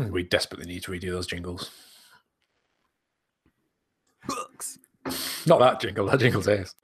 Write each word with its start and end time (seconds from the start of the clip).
Mm. 0.00 0.10
We 0.12 0.22
desperately 0.22 0.66
need 0.66 0.82
to 0.84 0.92
redo 0.92 1.10
those 1.10 1.26
jingles. 1.26 1.70
Books. 4.26 4.78
Not 5.46 5.60
that 5.60 5.80
jingle. 5.80 6.06
That 6.06 6.20
jingle's 6.20 6.48
ace. 6.48 6.74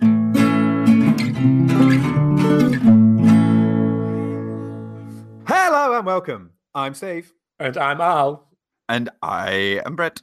Hello 5.49 5.97
and 5.97 6.05
welcome. 6.05 6.51
I'm 6.75 6.93
Steve, 6.93 7.33
And 7.59 7.79
I'm 7.79 8.03
Al. 8.03 8.49
And 8.89 9.09
I 9.23 9.81
am 9.87 9.97
Brett. 9.97 10.21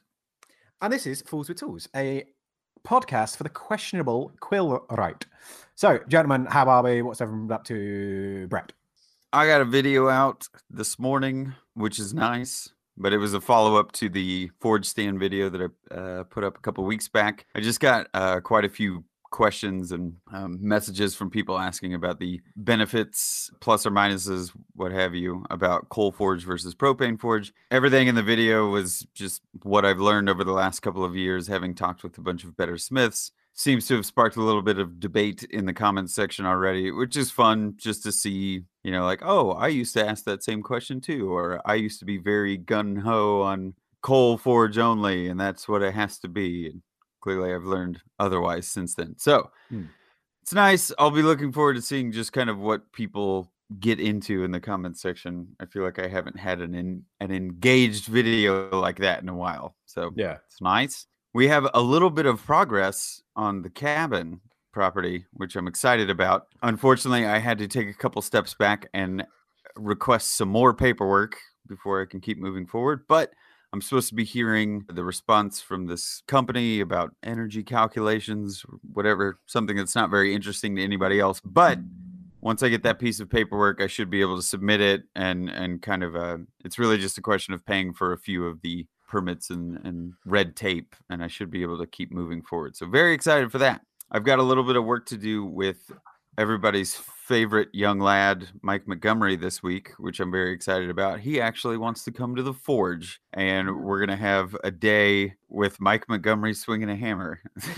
and 0.82 0.94
this 0.94 1.07
is 1.07 1.23
Fools 1.23 1.50
with 1.50 1.57
Tools, 1.57 1.89
a 1.96 2.25
podcast 2.88 3.38
for 3.38 3.44
the 3.44 3.50
questionable 3.50 4.32
quill 4.39 4.86
right. 4.91 5.25
So, 5.73 6.00
gentlemen, 6.07 6.46
how 6.46 6.66
are 6.68 6.84
we? 6.84 7.02
What's 7.02 7.21
everyone 7.21 7.52
up 7.52 7.64
to? 7.66 8.48
Brett. 8.50 8.71
I 9.32 9.48
got 9.48 9.62
a 9.62 9.66
video 9.66 10.10
out 10.10 10.48
this 10.70 11.00
morning, 11.00 11.55
which 11.73 11.98
is 11.98 12.14
nice, 12.14 12.70
but 12.98 13.14
it 13.14 13.18
was 13.18 13.34
a 13.34 13.41
follow 13.41 13.78
up 13.78 13.91
to 13.94 14.09
the 14.09 14.52
Forge 14.59 14.86
stand 14.86 15.20
video 15.20 15.49
that 15.49 15.62
I 15.62 15.94
uh, 15.94 16.23
put 16.23 16.44
up 16.44 16.58
a 16.58 16.62
couple 16.62 16.84
weeks 16.86 17.08
back. 17.08 17.45
I 17.55 17.62
just 17.62 17.80
got 17.80 18.08
uh, 18.13 18.40
quite 18.40 18.66
a 18.66 18.70
few 18.70 19.04
questions 19.34 19.91
and 19.91 20.13
um, 20.31 20.59
messages 20.62 21.16
from 21.16 21.30
people 21.30 21.58
asking 21.58 21.95
about 21.95 22.20
the 22.20 22.40
benefits, 22.55 23.52
plus 23.59 23.86
or 23.86 23.90
minuses, 23.90 24.52
what 24.76 24.91
have 24.91 25.16
you, 25.16 25.44
about 25.50 25.90
coal 25.90 26.12
forge 26.12 26.45
versus 26.45 26.76
propane 26.76 27.20
forge. 27.20 27.52
Everything 27.72 28.08
in 28.08 28.16
the 28.16 28.22
video 28.22 28.70
was 28.70 29.08
just 29.16 29.41
what 29.64 29.86
I've 29.86 30.00
learned 30.00 30.30
over 30.30 30.44
the 30.44 30.53
last 30.53 30.81
couple 30.81 31.03
of 31.03 31.16
years, 31.16 31.48
having 31.48 31.73
talked 31.73 32.03
with 32.03 32.17
a 32.17 32.22
bunch 32.22 32.44
of 32.44 32.55
blacksmiths. 32.55 33.31
Seems 33.55 33.85
to 33.88 33.95
have 33.95 34.05
sparked 34.05 34.35
a 34.35 34.41
little 34.41 34.63
bit 34.63 34.80
of 34.80 34.99
debate 34.99 35.43
in 35.43 35.66
the 35.67 35.73
comments 35.73 36.13
section 36.16 36.45
already, 36.45 36.89
which 36.89 37.16
is 37.16 37.30
fun 37.30 37.75
just 37.77 38.02
to 38.02 38.11
see, 38.11 38.63
you 38.84 38.91
know, 38.91 39.05
like, 39.05 39.20
oh, 39.23 39.52
I 39.52 39.67
used 39.67 39.94
to 39.94 40.03
ask 40.05 40.23
that 40.25 40.44
same 40.44 40.63
question 40.63 40.99
too, 40.99 41.31
or 41.31 41.61
I 41.63 41.75
used 41.75 41.99
to 41.99 42.05
be 42.05 42.17
very 42.17 42.58
gun 42.58 42.95
ho 42.95 43.41
on 43.44 43.75
coal 44.02 44.39
forge 44.39 44.80
only, 44.80 45.27
and 45.27 45.39
that's 45.39 45.67
what 45.67 45.84
it 45.84 45.94
has 45.94 46.17
to 46.20 46.27
be. 46.27 46.66
And 46.67 46.81
clearly, 47.22 47.53
I've 47.53 47.63
learned 47.66 48.02
otherwise 48.17 48.67
since 48.67 48.95
then. 48.95 49.16
So 49.19 49.52
Hmm. 49.69 49.83
it's 50.41 50.53
nice. 50.53 50.91
I'll 50.97 51.11
be 51.11 51.22
looking 51.22 51.52
forward 51.52 51.75
to 51.75 51.81
seeing 51.83 52.11
just 52.11 52.33
kind 52.33 52.50
of 52.50 52.58
what 52.58 52.91
people 52.91 53.52
get 53.80 54.00
into 54.00 54.44
in 54.44 54.50
the 54.52 54.59
comments 54.59 55.00
section. 55.00 55.56
I 55.59 55.67
feel 55.67 55.83
like 55.83 56.00
I 56.00 56.08
haven't 56.08 56.39
had 56.39 56.59
an 56.59 56.73
in, 56.73 57.03
an 57.19 57.31
engaged 57.31 58.06
video 58.08 58.69
like 58.80 58.97
that 58.97 59.22
in 59.22 59.30
a 59.30 59.35
while, 59.35 59.75
so 59.85 60.11
Yeah. 60.16 60.38
it's 60.47 60.59
nice. 60.59 61.06
We 61.34 61.48
have 61.48 61.67
a 61.73 61.81
little 61.81 62.12
bit 62.12 62.28
of 62.28 62.45
progress 62.45 63.23
on 63.36 63.64
the 63.64 63.70
cabin 63.70 64.42
property, 64.72 65.26
which 65.34 65.56
I'm 65.56 65.67
excited 65.67 66.09
about. 66.09 66.48
Unfortunately, 66.62 67.25
I 67.25 67.40
had 67.40 67.58
to 67.58 67.67
take 67.67 67.90
a 67.90 67.94
couple 67.94 68.22
steps 68.22 68.53
back 68.53 68.88
and 68.94 69.25
request 69.75 70.38
some 70.38 70.50
more 70.50 70.75
paperwork 70.75 71.38
before 71.67 72.02
I 72.02 72.06
can 72.06 72.22
keep 72.22 72.38
moving 72.38 72.67
forward. 72.67 73.06
But 73.08 73.31
I'm 73.72 73.81
supposed 73.81 74.09
to 74.09 74.16
be 74.16 74.23
hearing 74.23 74.86
the 74.88 75.03
response 75.03 75.59
from 75.59 75.88
this 75.88 76.22
company 76.28 76.81
about 76.81 77.16
energy 77.23 77.64
calculations, 77.64 78.64
whatever, 78.94 79.40
something 79.47 79.75
that's 79.75 79.95
not 79.95 80.12
very 80.12 80.36
interesting 80.36 80.75
to 80.75 80.84
anybody 80.84 81.20
else. 81.20 81.42
But 81.44 81.80
once 82.42 82.62
I 82.62 82.70
get 82.70 82.84
that 82.84 83.00
piece 83.00 83.20
of 83.20 83.31
paperwork, 83.31 83.81
I 83.81 83.88
should 83.88 84.12
be 84.12 84.22
able 84.22 84.36
to 84.36 84.44
submit 84.44 84.81
it 84.81 85.03
and 85.16 85.50
and 85.50 85.81
kind 85.81 86.03
of 86.03 86.16
uh, 86.16 86.38
it's 86.64 86.78
really 86.78 87.00
just 87.00 87.18
a 87.18 87.22
question 87.22 87.56
of 87.56 87.66
paying 87.66 87.94
for 87.94 88.14
a 88.14 88.20
few 88.20 88.45
of 88.45 88.62
the 88.62 88.86
permits 89.14 89.52
and, 89.52 89.78
and 89.86 90.14
red 90.25 90.56
tape, 90.56 90.95
and 91.11 91.23
I 91.23 91.28
should 91.28 91.52
be 91.52 91.61
able 91.61 91.78
to 91.78 91.86
keep 91.86 92.11
moving 92.11 92.42
forward. 92.42 92.75
So 92.75 92.88
very 92.88 93.14
excited 93.14 93.52
for 93.52 93.59
that. 93.59 93.81
I've 94.11 94.23
got 94.23 94.39
a 94.39 94.44
little 94.44 94.64
bit 94.64 94.75
of 94.75 94.86
work 94.86 95.06
to 95.08 95.17
do 95.17 95.45
with 95.45 95.92
everybody's 96.39 96.95
favorite 96.95 97.69
young 97.73 98.00
lad, 98.00 98.47
Mike 98.64 98.88
Montgomery, 98.88 99.36
this 99.36 99.61
week, 99.61 99.91
which 100.00 100.19
I'm 100.19 100.31
very 100.31 100.52
excited 100.52 100.89
about. 100.89 101.19
He 101.19 101.39
actually 101.39 101.78
wants 101.78 102.03
to 102.06 102.11
come 102.11 102.36
to 102.36 102.41
the 102.41 102.53
Forge, 102.53 103.22
and 103.34 103.84
we're 103.84 104.00
gonna 104.00 104.16
have 104.16 104.58
a 104.64 104.72
day 104.72 105.36
with 105.47 105.80
Mike 105.80 106.09
Montgomery 106.09 106.56
swinging 106.56 106.89
a 106.89 106.95
hammer. 106.95 107.39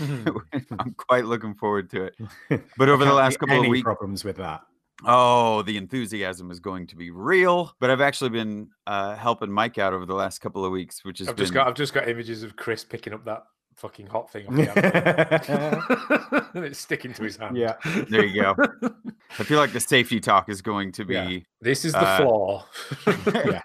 I'm 0.78 0.94
quite 0.96 1.26
looking 1.26 1.54
forward 1.54 1.90
to 1.90 2.04
it. 2.04 2.14
But 2.78 2.88
over 2.88 3.04
the 3.04 3.12
last 3.12 3.38
couple 3.38 3.60
of 3.60 3.66
weeks, 3.66 3.84
problems 3.84 4.24
with 4.24 4.38
that. 4.38 4.62
Oh, 5.04 5.62
the 5.62 5.76
enthusiasm 5.76 6.50
is 6.50 6.58
going 6.60 6.86
to 6.88 6.96
be 6.96 7.10
real. 7.10 7.72
But 7.80 7.90
I've 7.90 8.00
actually 8.00 8.30
been 8.30 8.70
uh, 8.86 9.14
helping 9.16 9.50
Mike 9.52 9.76
out 9.78 9.92
over 9.92 10.06
the 10.06 10.14
last 10.14 10.38
couple 10.40 10.64
of 10.64 10.72
weeks, 10.72 11.04
which 11.04 11.20
is 11.20 11.28
I've 11.28 11.36
been 11.36 11.42
just 11.44 11.52
got 11.54 11.66
I've 11.68 11.74
just 11.74 11.92
got 11.92 12.08
images 12.08 12.42
of 12.42 12.56
Chris 12.56 12.82
picking 12.84 13.12
up 13.12 13.24
that 13.26 13.44
fucking 13.74 14.06
hot 14.06 14.32
thing 14.32 14.46
off 14.46 14.54
the 14.74 16.52
and 16.54 16.64
it's 16.64 16.78
sticking 16.78 17.12
to 17.12 17.22
his 17.24 17.36
hand. 17.36 17.56
yeah. 17.58 17.74
there. 18.08 18.24
You 18.24 18.42
go. 18.42 18.54
I 19.38 19.42
feel 19.44 19.58
like 19.58 19.72
the 19.74 19.80
safety 19.80 20.18
talk 20.18 20.48
is 20.48 20.62
going 20.62 20.92
to 20.92 21.04
Yeah. 21.08 21.26
be 21.26 21.46
This 21.60 21.84
is 21.84 21.92
the 21.92 21.98
Uh, 22.00 22.16
flaw. 22.16 22.64
Yeah. 23.34 23.60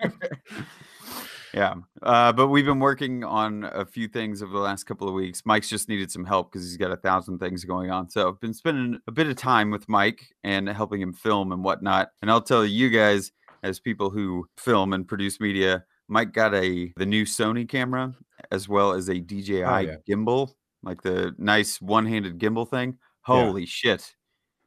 Yeah. 1.53 1.75
Uh, 2.01 2.31
but 2.31 2.47
we've 2.47 2.65
been 2.65 2.79
working 2.79 3.23
on 3.23 3.63
a 3.73 3.85
few 3.85 4.07
things 4.07 4.41
over 4.41 4.53
the 4.53 4.59
last 4.59 4.85
couple 4.85 5.07
of 5.07 5.13
weeks. 5.13 5.43
Mike's 5.45 5.69
just 5.69 5.89
needed 5.89 6.11
some 6.11 6.25
help 6.25 6.51
because 6.51 6.67
he's 6.67 6.77
got 6.77 6.91
a 6.91 6.97
thousand 6.97 7.39
things 7.39 7.63
going 7.65 7.91
on. 7.91 8.09
So 8.09 8.29
I've 8.29 8.39
been 8.39 8.53
spending 8.53 8.99
a 9.07 9.11
bit 9.11 9.27
of 9.27 9.35
time 9.35 9.71
with 9.71 9.87
Mike 9.89 10.25
and 10.43 10.67
helping 10.69 11.01
him 11.01 11.13
film 11.13 11.51
and 11.51 11.63
whatnot. 11.63 12.09
And 12.21 12.31
I'll 12.31 12.41
tell 12.41 12.65
you 12.65 12.89
guys, 12.89 13.31
as 13.63 13.79
people 13.79 14.09
who 14.09 14.47
film 14.57 14.93
and 14.93 15.07
produce 15.07 15.39
media, 15.39 15.83
Mike 16.07 16.33
got 16.33 16.53
a 16.53 16.91
the 16.97 17.05
new 17.05 17.25
Sony 17.25 17.67
camera 17.67 18.13
as 18.51 18.67
well 18.67 18.93
as 18.93 19.07
a 19.09 19.19
DJI 19.19 19.59
yeah. 19.59 19.95
gimbal, 20.09 20.51
like 20.83 21.01
the 21.01 21.33
nice 21.37 21.79
one-handed 21.79 22.39
gimbal 22.39 22.69
thing. 22.69 22.97
Yeah. 23.27 23.45
Holy 23.45 23.65
shit. 23.65 24.15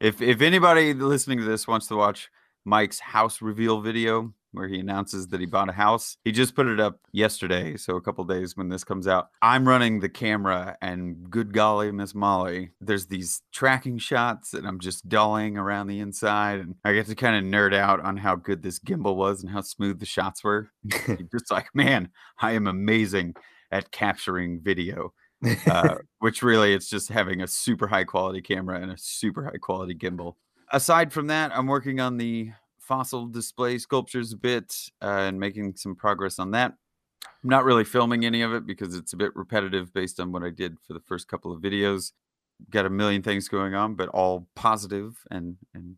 If 0.01 0.23
if 0.23 0.41
anybody 0.41 0.95
listening 0.95 1.39
to 1.39 1.45
this 1.45 1.67
wants 1.67 1.87
to 1.89 1.97
watch 1.97 2.31
Mike's 2.65 3.01
house 3.01 3.43
reveal 3.43 3.81
video 3.81 4.33
where 4.55 4.69
he 4.69 4.79
announces 4.79 5.29
that 5.29 5.41
he 5.41 5.47
bought 5.47 5.69
a 5.69 5.73
house. 5.73 6.17
He 6.25 6.33
just 6.33 6.55
put 6.55 6.67
it 6.67 6.81
up 6.81 7.01
yesterday, 7.13 7.77
so 7.77 7.97
a 7.97 8.01
couple 8.01 8.25
days 8.25 8.57
when 8.57 8.69
this 8.69 8.85
comes 8.85 9.07
out. 9.07 9.29
I'm 9.43 9.69
running 9.69 10.01
the 10.01 10.09
camera, 10.09 10.77
and 10.81 11.31
good 11.31 11.53
golly, 11.53 11.91
Miss 11.93 12.15
Molly, 12.15 12.71
there's 12.81 13.07
these 13.07 13.43
tracking 13.53 13.99
shots, 13.99 14.55
and 14.55 14.67
I'm 14.67 14.81
just 14.81 15.09
dollying 15.09 15.57
around 15.57 15.89
the 15.89 16.01
inside, 16.01 16.61
and 16.61 16.75
I 16.85 16.93
get 16.93 17.07
to 17.07 17.15
kind 17.15 17.37
of 17.37 17.45
nerd 17.45 17.75
out 17.75 18.01
on 18.01 18.17
how 18.17 18.37
good 18.37 18.63
this 18.63 18.79
gimbal 18.79 19.17
was 19.17 19.43
and 19.43 19.51
how 19.51 19.61
smooth 19.61 20.01
the 20.01 20.07
shots 20.07 20.43
were. 20.45 20.71
Just 21.33 21.51
like, 21.51 21.67
man, 21.75 22.11
I 22.41 22.53
am 22.53 22.67
amazing 22.67 23.35
at 23.71 23.91
capturing 23.91 24.61
video. 24.61 25.13
Uh, 25.67 25.97
which 26.21 26.43
really 26.43 26.73
it's 26.73 26.89
just 26.89 27.11
having 27.11 27.43
a 27.43 27.47
super 27.47 27.87
high 27.87 28.05
quality 28.05 28.41
camera 28.41 28.81
and 28.81 28.91
a 28.91 28.97
super 28.97 29.45
high 29.45 29.59
quality 29.59 29.95
gimbal. 29.95 30.37
Aside 30.73 31.13
from 31.13 31.27
that, 31.27 31.53
I'm 31.55 31.67
working 31.67 32.01
on 32.01 32.17
the 32.17 32.53
fossil 32.87 33.27
display 33.27 33.79
sculptures 33.79 34.33
a 34.33 34.37
bit 34.37 34.75
uh, 35.03 35.07
and 35.29 35.39
making 35.41 35.77
some 35.77 35.95
progress 35.95 36.39
on 36.39 36.51
that. 36.53 36.73
I'm 37.43 37.51
not 37.51 37.65
really 37.65 37.85
filming 37.85 38.25
any 38.25 38.43
of 38.43 38.53
it 38.53 38.67
because 38.67 38.95
it's 38.95 39.13
a 39.13 39.17
bit 39.17 39.35
repetitive 39.35 39.93
based 39.93 40.21
on 40.21 40.33
what 40.33 40.43
I 40.43 40.51
did 40.51 40.77
for 40.87 40.93
the 40.95 41.01
first 41.01 41.29
couple 41.29 41.53
of 41.53 41.61
videos. 41.63 42.13
Got 42.71 42.87
a 42.87 42.91
million 42.91 43.23
things 43.23 43.49
going 43.49 43.75
on, 43.75 43.95
but 43.95 44.09
all 44.11 44.47
positive 44.55 45.17
and 45.31 45.57
and 45.75 45.97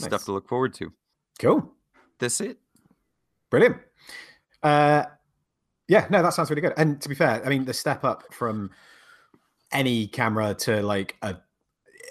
Nice. 0.00 0.08
stuff 0.08 0.24
to 0.24 0.32
look 0.32 0.48
forward 0.48 0.74
to. 0.74 0.92
cool. 1.38 1.72
That's 2.18 2.40
it. 2.40 2.58
Brilliant. 3.50 3.76
Uh, 4.62 5.04
yeah, 5.88 6.06
no, 6.10 6.22
that 6.22 6.32
sounds 6.34 6.50
really 6.50 6.62
good. 6.62 6.72
And 6.76 7.00
to 7.02 7.08
be 7.08 7.14
fair, 7.14 7.44
I 7.44 7.48
mean, 7.48 7.64
the 7.64 7.74
step 7.74 8.02
up 8.04 8.24
from 8.32 8.70
any 9.72 10.06
camera 10.08 10.54
to 10.54 10.82
like 10.82 11.16
a 11.22 11.36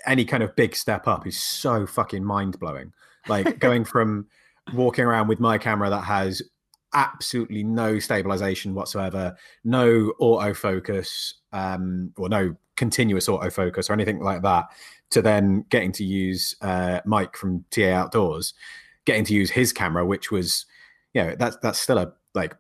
any 0.06 0.26
kind 0.26 0.44
of 0.44 0.56
big 0.56 0.76
step 0.76 1.08
up 1.08 1.26
is 1.28 1.38
so 1.40 1.86
fucking 1.86 2.24
mind 2.24 2.60
blowing. 2.60 2.94
Like 3.28 3.60
going 3.60 3.86
from 3.86 4.28
walking 4.74 5.06
around 5.06 5.28
with 5.28 5.40
my 5.40 5.58
camera 5.58 5.90
that 5.90 6.04
has 6.04 6.42
absolutely 6.94 7.64
no 7.64 8.00
stabilization 8.00 8.74
whatsoever, 8.74 9.36
no 9.64 10.14
autofocus, 10.22 11.34
um, 11.52 12.14
or 12.18 12.30
no 12.30 12.56
continuous 12.76 13.28
autofocus 13.28 13.90
or 13.90 13.94
anything 13.94 14.20
like 14.20 14.42
that, 14.44 14.66
to 15.10 15.22
then 15.22 15.66
getting 15.70 15.92
to 15.94 16.04
use 16.04 16.56
uh, 16.62 17.00
Mike 17.06 17.36
from 17.36 17.66
TA 17.72 17.90
Outdoors, 17.90 18.54
getting 19.06 19.26
to 19.26 19.34
use 19.34 19.52
his 19.52 19.74
camera, 19.74 20.06
which 20.06 20.32
was, 20.32 20.66
you 21.14 21.24
know, 21.24 21.36
that's 21.38 21.58
that's 21.62 21.80
still 21.80 21.98
a 21.98 22.14
like 22.34 22.56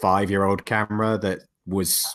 five 0.00 0.30
year 0.30 0.44
old 0.44 0.64
camera 0.64 1.18
that 1.18 1.40
was 1.66 2.06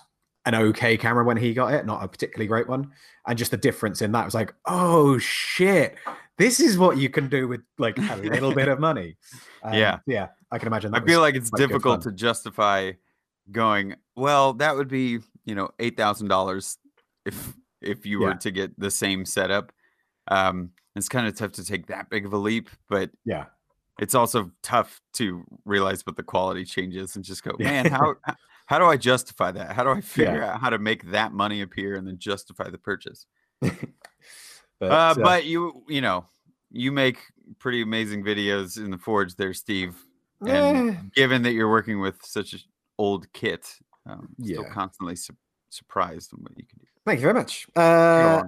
an 0.46 0.56
okay 0.56 0.96
camera 0.96 1.26
when 1.26 1.38
he 1.38 1.54
got 1.54 1.74
it, 1.74 1.86
not 1.86 2.04
a 2.04 2.08
particularly 2.08 2.48
great 2.48 2.70
one. 2.70 2.92
And 3.28 3.38
just 3.38 3.52
the 3.52 3.58
difference 3.58 4.02
in 4.02 4.14
that 4.14 4.24
was 4.24 4.34
like, 4.34 4.54
oh 4.66 5.18
shit, 5.18 5.96
this 6.38 6.60
is 6.60 6.78
what 6.78 6.98
you 6.98 7.10
can 7.10 7.30
do 7.30 7.48
with 7.48 7.62
like 7.78 7.98
a 7.98 8.18
little 8.18 8.54
bit 8.54 8.68
of 8.68 8.80
money. 8.80 9.18
Um, 9.64 9.74
Yeah. 9.74 10.00
yeah, 10.06 10.28
I 10.52 10.60
can 10.60 10.68
imagine. 10.68 10.94
I 10.94 11.02
feel 11.02 11.20
like 11.20 11.36
it's 11.36 11.50
difficult 11.50 12.04
to 12.04 12.12
justify 12.12 12.92
going, 13.52 13.96
well, 14.16 14.54
that 14.54 14.76
would 14.76 14.88
be, 14.88 15.20
you 15.46 15.56
know, 15.56 15.70
eight 15.80 15.98
thousand 15.98 16.28
dollars 16.28 16.78
if 17.26 17.54
if 17.82 18.06
you 18.06 18.20
were 18.20 18.36
to 18.36 18.52
get 18.52 18.80
the 18.80 18.92
same 18.92 19.26
setup. 19.26 19.72
Um, 20.28 20.72
it's 20.96 21.10
kind 21.10 21.28
of 21.28 21.36
tough 21.36 21.54
to 21.54 21.66
take 21.66 21.88
that 21.88 22.10
big 22.10 22.26
of 22.26 22.34
a 22.34 22.38
leap, 22.38 22.70
but 22.88 23.10
Yeah, 23.26 23.46
it's 24.00 24.16
also 24.16 24.52
tough 24.62 25.02
to 25.14 25.44
realize 25.66 26.06
what 26.06 26.16
the 26.16 26.24
quality 26.24 26.64
changes 26.64 27.16
and 27.16 27.26
just 27.26 27.44
go, 27.44 27.56
man, 27.60 27.88
how 27.88 28.16
how 28.68 28.78
do 28.80 28.86
I 28.86 28.96
justify 28.96 29.52
that? 29.52 29.74
How 29.76 29.84
do 29.84 29.90
I 29.90 30.02
figure 30.02 30.40
Yeah. 30.42 30.54
out 30.54 30.62
how 30.62 30.70
to 30.70 30.78
make 30.80 31.12
that 31.12 31.34
money 31.34 31.62
appear 31.62 31.96
and 31.96 32.08
then 32.08 32.20
justify 32.20 32.70
the 32.70 32.78
purchase? 32.78 33.26
but, 34.80 34.92
uh, 34.92 34.96
uh, 34.96 35.14
but 35.16 35.46
you 35.46 35.84
you 35.88 36.02
know 36.02 36.26
you 36.72 36.92
make 36.92 37.18
pretty 37.60 37.82
amazing 37.82 38.24
videos 38.24 38.78
in 38.78 38.92
the 38.92 38.98
forge 38.98 39.36
there 39.36 39.54
steve 39.54 39.96
And 40.46 40.90
Eh, 40.90 41.02
given 41.16 41.42
that 41.44 41.54
you're 41.54 41.70
working 41.70 42.00
with 42.00 42.18
such 42.24 42.54
an 42.54 42.60
old 42.98 43.32
kit, 43.34 43.64
um, 44.06 44.36
still 44.44 44.64
Yeah. 44.64 44.70
constantly 44.74 45.16
su- 45.16 45.36
surprised 45.70 46.34
on 46.34 46.42
what 46.42 46.58
you 46.58 46.66
can 46.66 46.80
do. 46.80 46.88
thank 47.06 47.20
you 47.20 47.24
very 47.24 47.34
much. 47.34 47.68
Uh. 47.76 48.44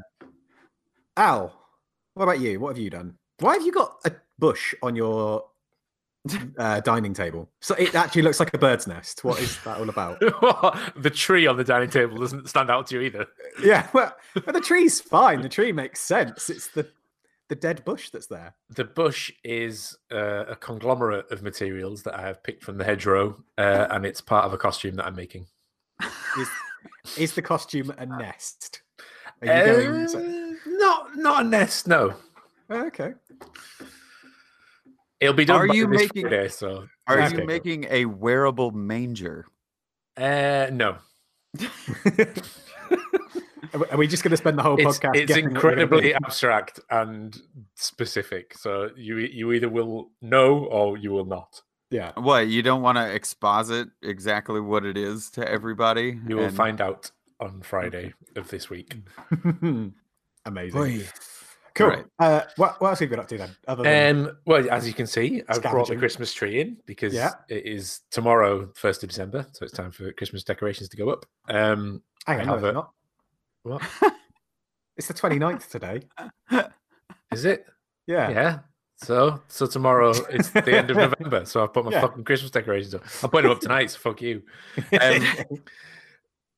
Al, 1.17 1.53
what 2.13 2.23
about 2.23 2.39
you? 2.39 2.59
What 2.59 2.69
have 2.75 2.83
you 2.83 2.89
done? 2.89 3.17
Why 3.39 3.53
have 3.55 3.65
you 3.65 3.71
got 3.71 3.97
a 4.05 4.11
bush 4.37 4.73
on 4.83 4.95
your 4.95 5.45
uh, 6.57 6.79
dining 6.81 7.13
table? 7.13 7.49
So 7.61 7.75
it 7.75 7.95
actually 7.95 8.23
looks 8.23 8.39
like 8.39 8.53
a 8.53 8.57
bird's 8.57 8.87
nest. 8.87 9.23
What 9.23 9.39
is 9.39 9.57
that 9.63 9.77
all 9.77 9.89
about? 9.89 10.19
the 10.97 11.09
tree 11.09 11.47
on 11.47 11.57
the 11.57 11.63
dining 11.63 11.89
table 11.89 12.17
doesn't 12.17 12.49
stand 12.49 12.69
out 12.69 12.87
to 12.87 12.95
you 12.95 13.01
either. 13.01 13.27
yeah, 13.63 13.87
well, 13.93 14.15
but 14.33 14.53
the 14.53 14.61
tree's 14.61 14.99
fine. 14.99 15.41
The 15.41 15.49
tree 15.49 15.71
makes 15.71 16.01
sense. 16.01 16.49
It's 16.49 16.67
the 16.69 16.87
the 17.49 17.55
dead 17.55 17.83
bush 17.83 18.11
that's 18.11 18.27
there. 18.27 18.53
The 18.69 18.83
bush 18.85 19.31
is 19.43 19.97
uh, 20.11 20.45
a 20.45 20.55
conglomerate 20.55 21.31
of 21.31 21.41
materials 21.41 22.03
that 22.03 22.13
I 22.13 22.21
have 22.21 22.43
picked 22.43 22.63
from 22.63 22.77
the 22.77 22.83
hedgerow, 22.83 23.43
uh, 23.57 23.87
and 23.89 24.05
it's 24.05 24.21
part 24.21 24.45
of 24.45 24.53
a 24.53 24.57
costume 24.57 24.95
that 24.95 25.07
I'm 25.07 25.15
making. 25.15 25.47
Is, 26.37 26.47
is 27.17 27.33
the 27.33 27.41
costume 27.41 27.91
a 27.97 28.05
nest? 28.05 28.81
Are 29.41 29.47
you 29.47 29.75
going 29.75 30.07
to- 30.09 30.17
Uh, 30.17 30.69
not 30.77 31.17
not 31.17 31.45
a 31.45 31.47
nest, 31.47 31.87
no. 31.87 32.13
Oh, 32.69 32.85
okay. 32.85 33.13
It'll 35.19 35.33
be 35.35 35.45
done 35.45 35.61
Are 35.61 35.67
by 35.67 35.73
you 35.73 35.87
this 35.87 36.01
making- 36.01 36.21
Friday, 36.23 36.47
so 36.49 36.87
Are 37.07 37.19
you 37.29 37.37
cool. 37.37 37.45
making 37.45 37.85
a 37.89 38.05
wearable 38.05 38.71
manger? 38.71 39.45
uh, 40.17 40.67
no. 40.71 40.97
Are 43.91 43.97
we- 43.97 44.07
just 44.07 44.23
going 44.23 44.31
to 44.31 44.37
spend 44.37 44.57
the 44.57 44.63
whole 44.63 44.79
It's, 44.79 44.97
podcast? 44.99 45.15
it's 45.15 45.27
guessing 45.27 45.45
what 45.53 45.63
we're 45.63 45.69
gonna 45.71 45.81
incredibly 45.81 46.13
abstract 46.15 46.79
and 46.89 47.37
specific. 47.75 48.53
So 48.57 48.89
you 48.95 49.17
you 49.17 49.51
either 49.53 49.69
will 49.69 50.11
know 50.21 50.65
or 50.65 50.97
you 50.97 51.11
will 51.11 51.25
not. 51.25 51.61
Yeah. 51.91 52.11
What 52.15 52.47
you 52.47 52.61
don't 52.61 52.81
want 52.81 52.97
to 52.97 53.11
exposit 53.13 53.89
exactly 54.03 54.59
what 54.61 54.85
it 54.85 54.97
is 54.97 55.29
to 55.31 55.47
everybody? 55.47 56.19
You 56.27 56.37
will 56.37 56.45
and- 56.45 56.55
find 56.55 56.81
out 56.81 57.11
on 57.39 57.61
Friday 57.61 58.13
of 58.35 58.49
this 58.49 58.69
week. 58.69 58.95
Amazing. 60.45 61.03
Cool. 61.79 61.87
Right. 61.89 62.05
Uh, 62.19 62.41
what, 62.57 62.79
what 62.81 62.89
else 62.89 62.99
have 62.99 63.07
you 63.07 63.09
been 63.11 63.19
up 63.19 63.27
to 63.29 63.37
then? 63.37 63.49
Other 63.67 63.83
than 63.83 64.25
Um, 64.27 64.37
well, 64.45 64.69
as 64.69 64.85
you 64.87 64.93
can 64.93 65.07
see, 65.07 65.41
I've 65.49 65.61
brought 65.61 65.87
the 65.87 65.95
Christmas 65.95 66.33
tree 66.33 66.61
in 66.61 66.77
because 66.85 67.13
Yeah. 67.13 67.31
it 67.47 67.65
is 67.65 68.01
tomorrow, 68.11 68.69
first 68.75 69.01
of 69.03 69.09
December, 69.09 69.45
so 69.53 69.63
it's 69.63 69.73
time 69.73 69.91
for 69.91 70.11
Christmas 70.13 70.43
decorations 70.43 70.89
to 70.89 70.97
go 70.97 71.09
up. 71.09 71.25
Um, 71.47 72.03
hang 72.27 72.39
I 72.39 72.41
on, 72.41 72.47
no, 72.47 72.53
have 72.55 72.63
it's 72.63 72.69
a- 72.69 72.73
not. 72.73 72.91
what 73.63 73.81
It's 74.97 75.07
the 75.07 75.13
29th 75.13 75.69
today. 75.69 76.01
is 77.31 77.45
it? 77.45 77.65
Yeah. 78.07 78.29
Yeah. 78.29 78.59
So, 79.01 79.41
so 79.47 79.65
tomorrow 79.65 80.09
it's 80.29 80.49
the 80.49 80.77
end 80.77 80.91
of 80.91 80.97
November. 81.19 81.45
So 81.45 81.63
I've 81.63 81.71
put 81.73 81.85
my 81.85 81.91
Yeah. 81.91 82.01
fucking 82.01 82.25
Christmas 82.25 82.51
decorations 82.51 82.93
up. 82.95 83.03
I'll 83.23 83.29
put 83.29 83.43
them 83.43 83.51
up 83.51 83.61
tonight. 83.61 83.91
So 83.91 83.99
fuck 83.99 84.21
you. 84.21 84.41
Um, 84.99 85.23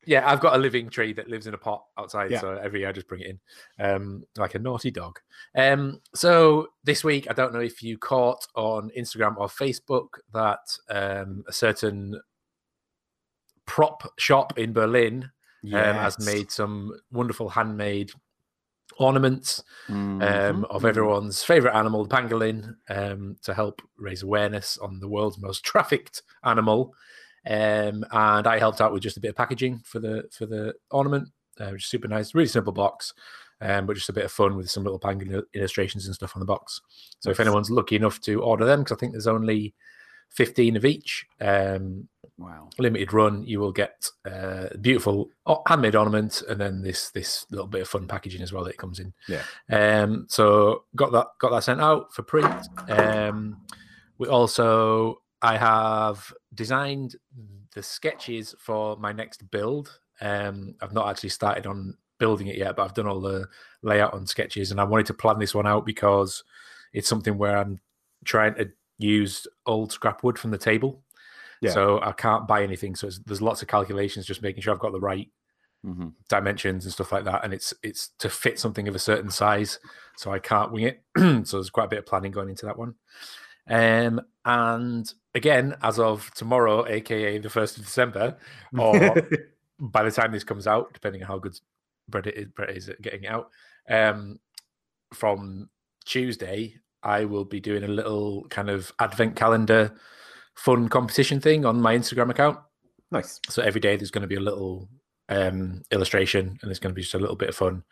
yeah, 0.05 0.29
I've 0.29 0.39
got 0.39 0.55
a 0.55 0.57
living 0.57 0.89
tree 0.89 1.13
that 1.13 1.29
lives 1.29 1.47
in 1.47 1.53
a 1.53 1.57
pot 1.57 1.83
outside. 1.97 2.31
Yeah. 2.31 2.39
So 2.41 2.53
every 2.55 2.79
year 2.81 2.89
I 2.89 2.91
just 2.91 3.07
bring 3.07 3.21
it 3.21 3.27
in, 3.27 3.39
um, 3.85 4.23
like 4.37 4.55
a 4.55 4.59
naughty 4.59 4.91
dog. 4.91 5.19
Um, 5.55 6.01
so 6.15 6.69
this 6.83 7.03
week, 7.03 7.27
I 7.29 7.33
don't 7.33 7.53
know 7.53 7.59
if 7.59 7.83
you 7.83 7.97
caught 7.97 8.47
on 8.55 8.89
Instagram 8.97 9.37
or 9.37 9.47
Facebook 9.47 10.07
that 10.33 10.59
um, 10.89 11.43
a 11.47 11.53
certain 11.53 12.19
prop 13.65 14.03
shop 14.17 14.57
in 14.57 14.73
Berlin 14.73 15.29
um, 15.65 15.95
has 15.95 16.19
made 16.25 16.51
some 16.51 16.91
wonderful 17.11 17.49
handmade 17.49 18.11
ornaments 18.97 19.63
um, 19.87 20.19
Mhm. 20.19 20.63
of 20.65 20.83
everyone's 20.85 21.43
favorite 21.43 21.75
animal, 21.75 22.03
the 22.03 22.13
pangolin, 22.15 22.75
um, 22.89 23.37
to 23.43 23.53
help 23.53 23.81
raise 23.97 24.23
awareness 24.23 24.77
on 24.79 24.99
the 24.99 25.07
world's 25.07 25.37
most 25.39 25.63
trafficked 25.71 26.23
animal. 26.43 26.93
Um, 27.47 28.05
and 28.11 28.47
I 28.47 28.59
helped 28.59 28.81
out 28.81 28.93
with 28.93 29.03
just 29.03 29.17
a 29.17 29.21
bit 29.21 29.29
of 29.29 29.35
packaging 29.35 29.81
for 29.83 29.99
the 29.99 30.29
for 30.31 30.45
the 30.45 30.73
ornament, 30.91 31.29
uh, 31.59 31.69
which 31.69 31.83
is 31.83 31.89
super 31.89 32.07
nice, 32.07 32.35
really 32.35 32.47
simple 32.47 32.73
box, 32.73 33.13
um, 33.61 33.85
but 33.85 33.95
just 33.95 34.09
a 34.09 34.13
bit 34.13 34.25
of 34.25 34.31
fun 34.31 34.55
with 34.55 34.69
some 34.69 34.83
little 34.83 34.99
pangolin 34.99 35.43
illustrations 35.53 36.05
and 36.05 36.15
stuff 36.15 36.35
on 36.35 36.39
the 36.39 36.45
box. 36.45 36.81
So 37.19 37.29
if 37.31 37.39
anyone's 37.39 37.71
lucky 37.71 37.95
enough 37.95 38.21
to 38.21 38.41
order 38.43 38.65
them, 38.65 38.81
because 38.83 38.95
I 38.95 38.99
think 38.99 39.13
there's 39.13 39.27
only 39.27 39.73
15 40.29 40.77
of 40.77 40.85
each, 40.85 41.25
um, 41.41 42.07
Wow. 42.37 42.69
limited 42.79 43.13
run, 43.13 43.43
you 43.45 43.59
will 43.59 43.71
get 43.71 44.07
uh, 44.25 44.69
beautiful 44.79 45.29
handmade 45.67 45.95
ornament 45.95 46.41
and 46.49 46.59
then 46.59 46.81
this 46.81 47.11
this 47.11 47.45
little 47.51 47.67
bit 47.67 47.81
of 47.81 47.87
fun 47.87 48.07
packaging 48.07 48.41
as 48.41 48.51
well 48.51 48.63
that 48.63 48.71
it 48.71 48.77
comes 48.77 48.99
in. 48.99 49.13
Yeah. 49.27 49.43
Um. 49.69 50.25
So 50.27 50.85
got 50.95 51.11
that 51.11 51.27
got 51.39 51.51
that 51.51 51.63
sent 51.63 51.81
out 51.81 52.13
for 52.13 52.23
print. 52.23 52.67
Um. 52.89 53.57
We 54.17 54.27
also 54.27 55.21
I 55.41 55.57
have 55.57 56.31
designed 56.53 57.15
the 57.73 57.83
sketches 57.83 58.55
for 58.59 58.97
my 58.97 59.11
next 59.11 59.49
build. 59.51 59.99
Um. 60.19 60.75
I've 60.81 60.93
not 60.93 61.09
actually 61.09 61.29
started 61.29 61.65
on 61.65 61.97
building 62.19 62.47
it 62.47 62.57
yet, 62.57 62.75
but 62.75 62.83
I've 62.83 62.93
done 62.93 63.07
all 63.07 63.19
the 63.19 63.47
layout 63.81 64.13
on 64.13 64.27
sketches, 64.27 64.71
and 64.71 64.79
I 64.79 64.83
wanted 64.83 65.07
to 65.07 65.13
plan 65.13 65.39
this 65.39 65.55
one 65.55 65.67
out 65.67 65.85
because 65.85 66.43
it's 66.93 67.07
something 67.09 67.37
where 67.37 67.57
I'm 67.57 67.79
trying 68.25 68.55
to 68.55 68.71
use 68.99 69.47
old 69.65 69.91
scrap 69.91 70.23
wood 70.23 70.37
from 70.37 70.51
the 70.51 70.57
table. 70.57 71.03
Yeah. 71.61 71.71
So 71.71 71.99
I 72.01 72.11
can't 72.11 72.47
buy 72.47 72.63
anything. 72.63 72.95
So 72.95 73.07
it's, 73.07 73.19
there's 73.19 73.41
lots 73.41 73.61
of 73.61 73.67
calculations, 73.67 74.25
just 74.25 74.41
making 74.41 74.61
sure 74.61 74.73
I've 74.73 74.79
got 74.79 74.93
the 74.93 74.99
right 74.99 75.29
hmm 75.83 76.09
dimensions 76.29 76.85
and 76.85 76.93
stuff 76.93 77.11
like 77.11 77.23
that. 77.25 77.43
And 77.43 77.53
it's 77.53 77.73
it's 77.81 78.09
to 78.19 78.29
fit 78.29 78.59
something 78.59 78.87
of 78.87 78.95
a 78.95 78.99
certain 78.99 79.31
size, 79.31 79.79
so 80.15 80.31
I 80.31 80.39
can't 80.39 80.71
wing 80.71 80.83
it. 80.85 81.01
so 81.47 81.57
there's 81.57 81.69
quite 81.71 81.85
a 81.85 81.89
bit 81.89 81.99
of 81.99 82.05
planning 82.05 82.31
going 82.31 82.49
into 82.49 82.65
that 82.67 82.77
one. 82.77 82.95
Um, 83.67 84.21
and 84.45 85.11
again, 85.35 85.75
as 85.81 85.99
of 85.99 86.31
tomorrow, 86.33 86.85
aka 86.87 87.37
the 87.37 87.49
first 87.49 87.77
of 87.77 87.85
December, 87.85 88.37
or 88.77 89.27
by 89.79 90.03
the 90.03 90.11
time 90.11 90.31
this 90.31 90.43
comes 90.43 90.67
out, 90.67 90.93
depending 90.93 91.21
on 91.23 91.27
how 91.27 91.37
good 91.37 91.57
Brett 92.09 92.27
is, 92.27 92.47
Brett 92.55 92.75
is 92.75 92.89
at 92.89 93.01
getting 93.01 93.23
it 93.23 93.31
out, 93.31 93.49
um, 93.89 94.39
from 95.13 95.69
Tuesday, 96.05 96.75
I 97.03 97.25
will 97.25 97.45
be 97.45 97.59
doing 97.59 97.83
a 97.83 97.87
little 97.87 98.45
kind 98.49 98.69
of 98.69 98.91
advent 98.99 99.35
calendar 99.35 99.93
fun 100.55 100.89
competition 100.89 101.39
thing 101.39 101.65
on 101.65 101.81
my 101.81 101.97
Instagram 101.97 102.29
account. 102.29 102.59
nice. 103.11 103.39
So 103.49 103.61
every 103.61 103.81
day 103.81 103.95
there's 103.95 104.11
going 104.11 104.21
to 104.21 104.27
be 104.27 104.35
a 104.35 104.41
little 104.41 104.89
um, 105.29 105.81
illustration, 105.91 106.59
and 106.61 106.71
it's 106.71 106.79
going 106.79 106.91
to 106.91 106.95
be 106.95 107.01
just 107.01 107.15
a 107.15 107.19
little 107.19 107.35
bit 107.35 107.49
of 107.49 107.55
fun 107.55 107.83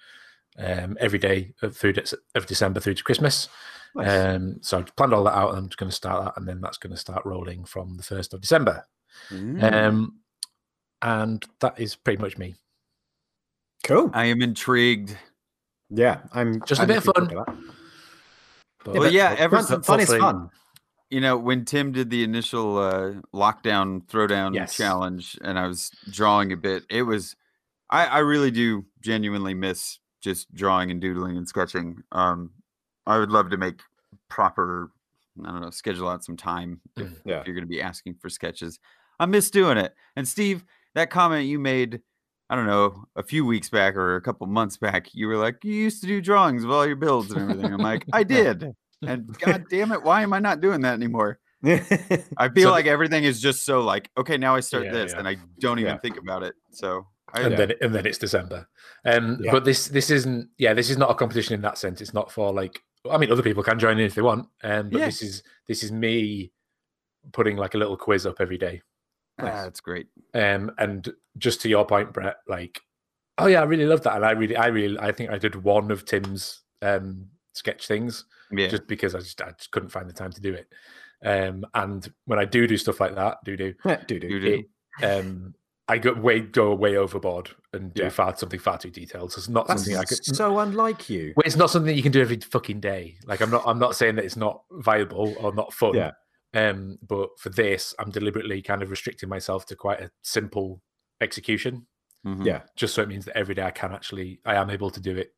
um, 0.58 0.98
every 1.00 1.20
day 1.20 1.54
of, 1.62 1.76
through 1.76 1.94
Dec- 1.94 2.14
of 2.36 2.46
December 2.46 2.80
through 2.80 2.96
to 2.96 3.04
Christmas. 3.04 3.48
Nice. 3.96 4.36
Um, 4.36 4.58
so 4.62 4.80
I've 4.80 4.96
planned 4.96 5.14
all 5.14 5.24
that 5.26 5.36
out, 5.38 5.50
and 5.50 5.58
I'm 5.60 5.68
just 5.70 5.78
going 5.78 5.90
to 5.90 5.96
start 5.96 6.26
that, 6.26 6.38
and 6.38 6.48
then 6.48 6.62
that's 6.62 6.78
going 6.78 6.92
to 6.92 6.98
start 6.98 7.26
rolling 7.26 7.66
from 7.66 7.96
the 7.98 8.04
first 8.04 8.34
of 8.34 8.42
December. 8.42 8.86
Mm. 9.30 9.74
Um, 9.74 10.16
and 11.02 11.44
that 11.62 11.80
is 11.80 11.96
pretty 11.96 12.22
much 12.22 12.38
me. 12.38 12.56
cool. 13.84 14.10
I 14.14 14.26
am 14.26 14.42
intrigued. 14.42 15.18
Yeah, 15.90 16.20
I'm 16.34 16.62
Just 16.66 16.80
a 16.80 16.84
I'm 16.84 16.88
bit 16.88 16.98
of 16.98 17.04
fun. 17.06 17.30
forward 17.30 17.46
to. 17.48 17.58
But 18.86 18.96
Well, 18.96 19.12
yeah, 19.12 19.30
Fun- 19.30 19.38
ever 19.40 19.56
fun, 19.58 19.66
since 19.66 19.86
fun 19.88 20.00
is 20.02 20.14
fun. 20.16 20.50
you 21.10 21.20
know 21.22 21.38
when 21.38 21.66
Tim 21.66 21.92
did 21.92 22.10
the 22.10 22.24
initial 22.24 22.78
uh, 22.78 23.14
lockdown 23.34 24.06
throwdown 24.06 24.54
Yes. 24.54 24.76
challenge, 24.78 25.38
and 25.42 25.58
I 25.58 25.68
was 25.68 25.92
drawing 26.12 26.52
a 26.54 26.58
bit, 26.58 26.84
it 26.90 27.02
was 27.04 27.36
I, 27.90 28.06
I 28.06 28.20
really 28.20 28.52
do 28.52 28.86
genuinely 29.02 29.54
miss 29.56 29.98
just 30.22 30.54
drawing 30.54 30.92
and 30.92 31.02
doodling 31.02 31.38
and 31.38 31.48
sketching. 31.48 32.04
Um, 32.12 32.52
I 33.08 33.18
would 33.18 33.32
love 33.32 33.50
to 33.52 33.58
make 33.58 33.80
proper, 34.30 34.92
I 35.44 35.52
don't 35.52 35.62
know, 35.62 35.70
schedule 35.70 36.08
out 36.10 36.24
some 36.24 36.38
time 36.38 36.82
if, 36.98 37.08
Mm, 37.08 37.16
yeah. 37.26 37.40
if 37.42 37.48
you're 37.48 37.56
going 37.56 37.66
to 37.66 37.70
be 37.70 37.82
asking 37.82 38.16
for 38.22 38.30
sketches. 38.30 38.80
I 39.20 39.26
miss 39.26 39.50
doing 39.52 39.78
it. 39.78 39.94
And 40.16 40.28
Steve, 40.28 40.64
that 40.96 41.10
comment 41.10 41.48
you 41.48 41.60
made, 41.60 42.02
I 42.50 42.56
don't 42.56 42.68
know, 42.68 43.06
a 43.16 43.24
few 43.24 43.46
weeks 43.46 43.70
back 43.70 43.96
or 43.96 44.16
a 44.16 44.22
couple 44.22 44.48
months 44.48 44.78
back, 44.78 45.14
you 45.14 45.28
were 45.28 45.38
like, 45.38 45.64
you 45.64 45.74
used 45.74 46.02
to 46.02 46.08
do 46.08 46.22
drawings 46.22 46.64
of 46.64 46.72
all 46.72 46.86
your 46.86 46.96
builds 46.96 47.32
and 47.32 47.42
everything. 47.52 47.74
I'm 47.74 47.80
like, 47.82 48.06
I 48.14 48.24
did. 48.24 48.74
And 49.06 49.38
god 49.40 49.66
damn 49.70 49.92
it, 49.92 50.04
why 50.04 50.24
am 50.24 50.34
I 50.34 50.40
not 50.40 50.60
doing 50.62 50.82
that 50.82 50.94
anymore? 50.94 51.40
I 51.66 52.50
feel 52.50 52.64
So- 52.70 52.72
like 52.72 52.86
everything 52.86 53.24
is 53.24 53.42
just 53.42 53.66
so 53.66 53.82
like, 53.82 54.10
okay, 54.18 54.38
now 54.38 54.56
I 54.56 54.62
start 54.62 54.86
Yeah, 54.86 54.92
this 54.94 55.12
yeah. 55.14 55.20
and 55.20 55.28
I 55.28 55.38
don't 55.60 55.80
even 55.80 55.94
Yeah. 55.94 56.00
think 56.00 56.18
about 56.18 56.44
it. 56.44 56.56
So 56.72 57.08
I, 57.34 57.42
and 57.42 57.58
then 57.58 57.74
and 57.82 57.94
then 57.94 58.06
it's 58.06 58.18
December. 58.18 58.68
Um, 59.06 59.38
Yeah. 59.42 59.52
but 59.52 59.64
this 59.66 59.88
this 59.88 60.10
isn't 60.10 60.50
yeah 60.58 60.74
this 60.74 60.90
is 60.90 60.98
not 60.98 61.12
a 61.12 61.16
competition 61.16 61.54
in 61.54 61.62
that 61.62 61.78
sense. 61.78 62.02
It's 62.02 62.14
not 62.14 62.32
for 62.32 62.52
like 62.54 62.82
I 63.10 63.18
mean 63.18 63.32
other 63.32 63.44
people 63.44 63.64
can 63.64 63.80
join 63.80 64.00
in 64.00 64.06
if 64.06 64.16
they 64.16 64.22
want. 64.22 64.48
Um, 64.64 64.90
but 64.90 65.00
Yeah. 65.00 65.06
this 65.06 65.22
is 65.22 65.44
this 65.68 65.84
is 65.84 65.92
me 65.92 66.52
putting 67.32 67.58
like 67.58 67.76
a 67.76 67.78
little 67.78 67.98
quiz 67.98 68.26
up 68.26 68.40
every 68.40 68.58
day. 68.58 68.82
ah, 69.40 69.64
that's 69.64 69.80
great. 69.80 70.08
Um, 70.34 70.72
and 70.78 71.12
just 71.38 71.62
to 71.62 71.70
your 71.70 71.86
point, 71.86 72.14
Brett, 72.14 72.38
like 72.48 72.82
oh 73.38 73.48
yeah, 73.48 73.62
I 73.62 73.66
really 73.66 73.86
love 73.86 74.04
that, 74.04 74.16
and 74.16 74.26
I 74.26 74.32
really 74.32 74.56
I 74.56 74.68
really 74.68 74.98
I 75.00 75.12
think 75.12 75.30
I 75.30 75.38
did 75.38 75.56
one 75.56 75.92
of 75.92 76.06
Tim's 76.06 76.62
um 76.82 77.28
sketch 77.54 77.88
things 77.88 78.26
Yeah. 78.52 78.68
just 78.68 78.88
because 78.88 79.16
I 79.16 79.20
just 79.20 79.42
I 79.42 79.52
just 79.52 79.72
couldn't 79.72 79.90
find 79.90 80.10
the 80.10 80.14
time 80.14 80.32
to 80.32 80.42
do 80.42 80.54
it. 80.54 80.68
Um, 81.26 81.66
and 81.74 82.12
when 82.26 82.40
I 82.40 82.46
do 82.46 82.68
do 82.68 82.78
stuff 82.78 83.00
like 83.00 83.16
that, 83.16 83.38
do 83.44 83.56
do 83.58 83.74
do 84.08 84.20
do. 84.20 84.64
um, 85.04 85.54
I 85.90 85.98
go 85.98 86.14
way 86.14 86.40
go 86.42 86.74
way 86.76 86.96
overboard 86.98 87.50
and 87.74 87.94
do 87.94 88.04
Yeah. 88.04 88.10
far 88.10 88.36
something 88.38 88.60
far 88.60 88.78
too 88.78 88.90
detailed. 88.92 89.32
So 89.34 89.40
it's 89.40 89.50
not 89.50 89.68
That's 89.68 89.84
something 89.84 89.98
I 90.00 90.04
could. 90.06 90.24
so 90.24 90.60
unlike 90.60 91.10
you. 91.10 91.34
It's 91.46 91.56
not 91.56 91.70
something 91.70 91.96
you 91.96 92.04
can 92.04 92.12
do 92.12 92.22
every 92.22 92.38
fucking 92.38 92.80
day. 92.80 93.18
Like 93.26 93.42
I'm 93.42 93.50
not 93.50 93.64
I'm 93.66 93.80
not 93.80 93.96
saying 93.96 94.16
that 94.16 94.26
it's 94.26 94.38
not 94.38 94.62
viable 94.72 95.36
or 95.40 95.54
not 95.54 95.74
fun. 95.74 95.96
Yeah. 95.96 96.12
Um, 96.54 96.98
but 97.08 97.30
for 97.40 97.50
this, 97.50 97.94
I'm 98.00 98.10
deliberately 98.12 98.62
kind 98.62 98.82
of 98.82 98.90
restricting 98.90 99.30
myself 99.30 99.66
to 99.68 99.76
quite 99.76 100.02
a 100.02 100.10
simple 100.24 100.82
execution, 101.22 101.86
Mhm. 102.26 102.46
Yeah. 102.46 102.62
just 102.76 102.94
so 102.96 103.02
it 103.04 103.08
means 103.08 103.26
that 103.26 103.38
every 103.38 103.54
day 103.56 103.64
I 103.64 103.72
can 103.72 103.92
actually, 103.92 104.40
I 104.46 104.56
am 104.56 104.70
able 104.72 104.90
to 104.92 105.00
do 105.00 105.16
it. 105.16 105.36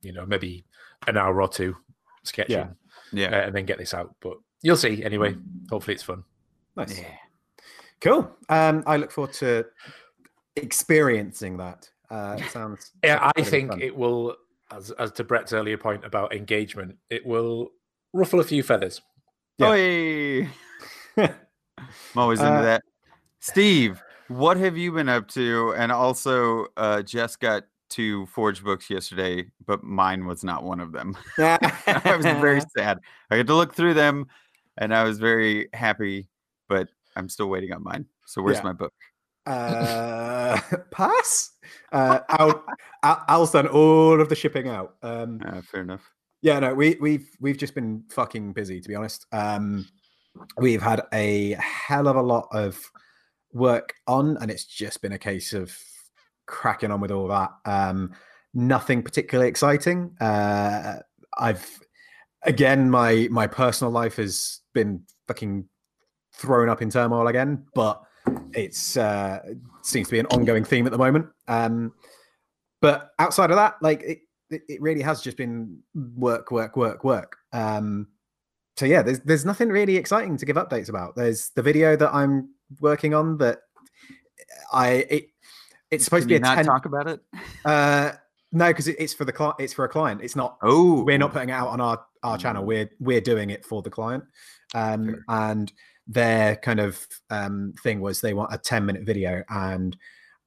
You 0.00 0.12
know, 0.12 0.24
maybe 0.24 0.64
an 1.06 1.16
hour 1.18 1.42
or 1.42 1.48
two 1.48 1.76
sketching, 2.24 2.74
Yeah. 3.12 3.28
uh, 3.28 3.46
and 3.46 3.54
then 3.54 3.66
get 3.66 3.78
this 3.78 3.92
out. 3.92 4.14
But 4.20 4.38
you'll 4.62 4.76
see 4.76 5.02
anyway. 5.04 5.36
Hopefully, 5.70 5.94
it's 5.94 6.02
fun. 6.02 6.24
Nice. 6.76 6.98
Yeah. 6.98 7.14
Cool. 8.00 8.30
Um, 8.48 8.82
I 8.86 8.96
look 8.96 9.10
forward 9.10 9.34
to 9.34 9.66
experiencing 10.56 11.56
that. 11.58 11.88
Uh, 12.10 12.36
it 12.38 12.50
sounds. 12.50 12.92
Yeah, 13.04 13.30
I 13.36 13.42
think 13.42 13.70
fun. 13.70 13.82
it 13.82 13.94
will, 13.96 14.36
as 14.70 14.90
as 14.92 15.12
to 15.12 15.24
Brett's 15.24 15.52
earlier 15.52 15.76
point 15.76 16.04
about 16.04 16.34
engagement, 16.34 16.96
it 17.10 17.24
will 17.26 17.70
ruffle 18.12 18.40
a 18.40 18.44
few 18.44 18.62
feathers. 18.62 19.00
Yeah. 19.58 20.46
I'm 21.16 21.34
always 22.16 22.40
into 22.40 22.52
Uh, 22.52 22.62
that. 22.62 22.82
Steve, 23.40 24.00
what 24.28 24.56
have 24.56 24.76
you 24.76 24.92
been 24.92 25.08
up 25.08 25.28
to? 25.28 25.74
And 25.76 25.90
also, 25.92 26.66
uh, 26.76 27.02
Jess 27.02 27.36
got 27.36 27.64
two 27.88 28.26
Forge 28.26 28.62
books 28.62 28.90
yesterday, 28.90 29.46
but 29.66 29.82
mine 29.82 30.26
was 30.26 30.44
not 30.44 30.62
one 30.64 30.80
of 30.80 30.92
them. 30.92 31.16
I 31.38 32.14
was 32.16 32.24
very 32.24 32.60
sad. 32.76 32.98
I 33.30 33.36
had 33.36 33.46
to 33.48 33.54
look 33.54 33.74
through 33.74 33.94
them, 33.94 34.26
and 34.76 34.94
I 34.94 35.04
was 35.04 35.18
very 35.18 35.68
happy, 35.72 36.28
but 36.28 36.28
I'm 37.18 37.28
still 37.28 37.48
waiting 37.48 37.72
on 37.72 37.82
mine. 37.82 38.06
So 38.26 38.40
where's 38.42 38.58
Yeah. 38.58 38.62
my 38.64 38.72
book? 38.72 38.92
uh, 39.46 40.60
pass. 40.90 41.50
Uh, 41.92 42.20
Al, 42.28 42.64
Al's 43.28 43.52
done 43.52 43.66
all 43.66 44.20
of 44.20 44.28
the 44.28 44.34
shipping 44.36 44.68
out. 44.68 44.94
Um, 45.02 45.40
Uh, 45.44 45.60
fair 45.62 45.82
enough. 45.82 46.08
yeah, 46.42 46.58
no, 46.60 46.74
we 46.74 46.96
we've 47.00 47.28
we've 47.40 47.58
just 47.58 47.74
been 47.74 48.04
fucking 48.10 48.52
busy 48.52 48.80
to 48.80 48.88
be 48.88 48.94
honest. 48.94 49.26
Um, 49.32 49.86
we've 50.58 50.82
had 50.82 51.02
a 51.12 51.52
hell 51.54 52.08
of 52.08 52.16
a 52.16 52.22
lot 52.22 52.48
of 52.52 52.80
work 53.52 53.94
on, 54.06 54.36
and 54.40 54.50
it's 54.50 54.64
just 54.64 55.02
been 55.02 55.12
a 55.12 55.18
case 55.18 55.52
of 55.52 55.76
cracking 56.46 56.90
on 56.90 57.00
with 57.00 57.10
all 57.10 57.28
that. 57.28 57.50
Um, 57.64 58.12
nothing 58.54 59.02
particularly 59.02 59.48
exciting. 59.48 60.14
Uh, 60.20 60.96
I've 61.38 61.80
again, 62.42 62.90
my 62.90 63.28
my 63.30 63.46
personal 63.46 63.90
life 63.92 64.16
has 64.16 64.60
been 64.74 65.04
fucking 65.26 65.68
thrown 66.38 66.68
up 66.68 66.82
in 66.82 66.90
turmoil 66.90 67.26
again, 67.26 67.64
but 67.74 68.02
it's 68.52 68.96
uh, 68.96 69.40
seems 69.82 70.08
to 70.08 70.12
be 70.12 70.18
an 70.20 70.26
ongoing 70.26 70.64
theme 70.64 70.86
at 70.86 70.92
the 70.92 70.98
moment. 70.98 71.26
Um, 71.48 71.92
but 72.80 73.10
outside 73.18 73.50
of 73.50 73.56
that, 73.56 73.76
like 73.82 74.02
it, 74.02 74.20
it, 74.50 74.80
really 74.80 75.02
has 75.02 75.20
just 75.20 75.36
been 75.36 75.78
work, 76.16 76.50
work, 76.50 76.76
work, 76.76 77.04
work. 77.04 77.36
Um, 77.52 78.08
so 78.76 78.86
yeah, 78.86 79.02
there's 79.02 79.20
there's 79.20 79.44
nothing 79.44 79.68
really 79.68 79.96
exciting 79.96 80.36
to 80.36 80.46
give 80.46 80.56
updates 80.56 80.88
about. 80.88 81.16
There's 81.16 81.50
the 81.50 81.62
video 81.62 81.96
that 81.96 82.14
I'm 82.14 82.50
working 82.80 83.14
on 83.14 83.38
that 83.38 83.58
I 84.72 84.88
it 85.10 85.24
it's 85.90 86.04
supposed 86.04 86.28
Can 86.28 86.40
to 86.40 86.40
be 86.40 86.46
you 86.46 86.52
a 86.52 86.56
not 86.56 86.56
10 86.56 86.64
talk 86.66 86.84
about 86.84 87.08
it? 87.08 87.20
uh 87.64 88.12
no 88.52 88.68
because 88.68 88.88
it, 88.88 88.96
it's 88.98 89.14
for 89.14 89.24
the 89.24 89.32
client 89.32 89.56
it's 89.58 89.72
for 89.72 89.84
a 89.84 89.88
client 89.88 90.20
it's 90.22 90.36
not 90.36 90.58
Oh, 90.62 91.02
we're 91.02 91.18
not 91.18 91.32
putting 91.32 91.48
it 91.48 91.52
out 91.52 91.68
on 91.68 91.80
our 91.80 92.04
our 92.22 92.36
channel 92.36 92.62
Mm. 92.62 92.66
we're 92.66 92.90
we're 93.00 93.20
doing 93.20 93.50
it 93.50 93.64
for 93.64 93.80
the 93.82 93.90
client 93.90 94.24
um 94.74 95.06
Fair. 95.06 95.24
and 95.28 95.72
their 96.08 96.56
kind 96.56 96.80
of 96.80 97.06
um 97.30 97.74
thing 97.82 98.00
was 98.00 98.20
they 98.20 98.32
want 98.34 98.52
a 98.52 98.58
10 98.58 98.86
minute 98.86 99.02
video 99.04 99.42
and 99.50 99.96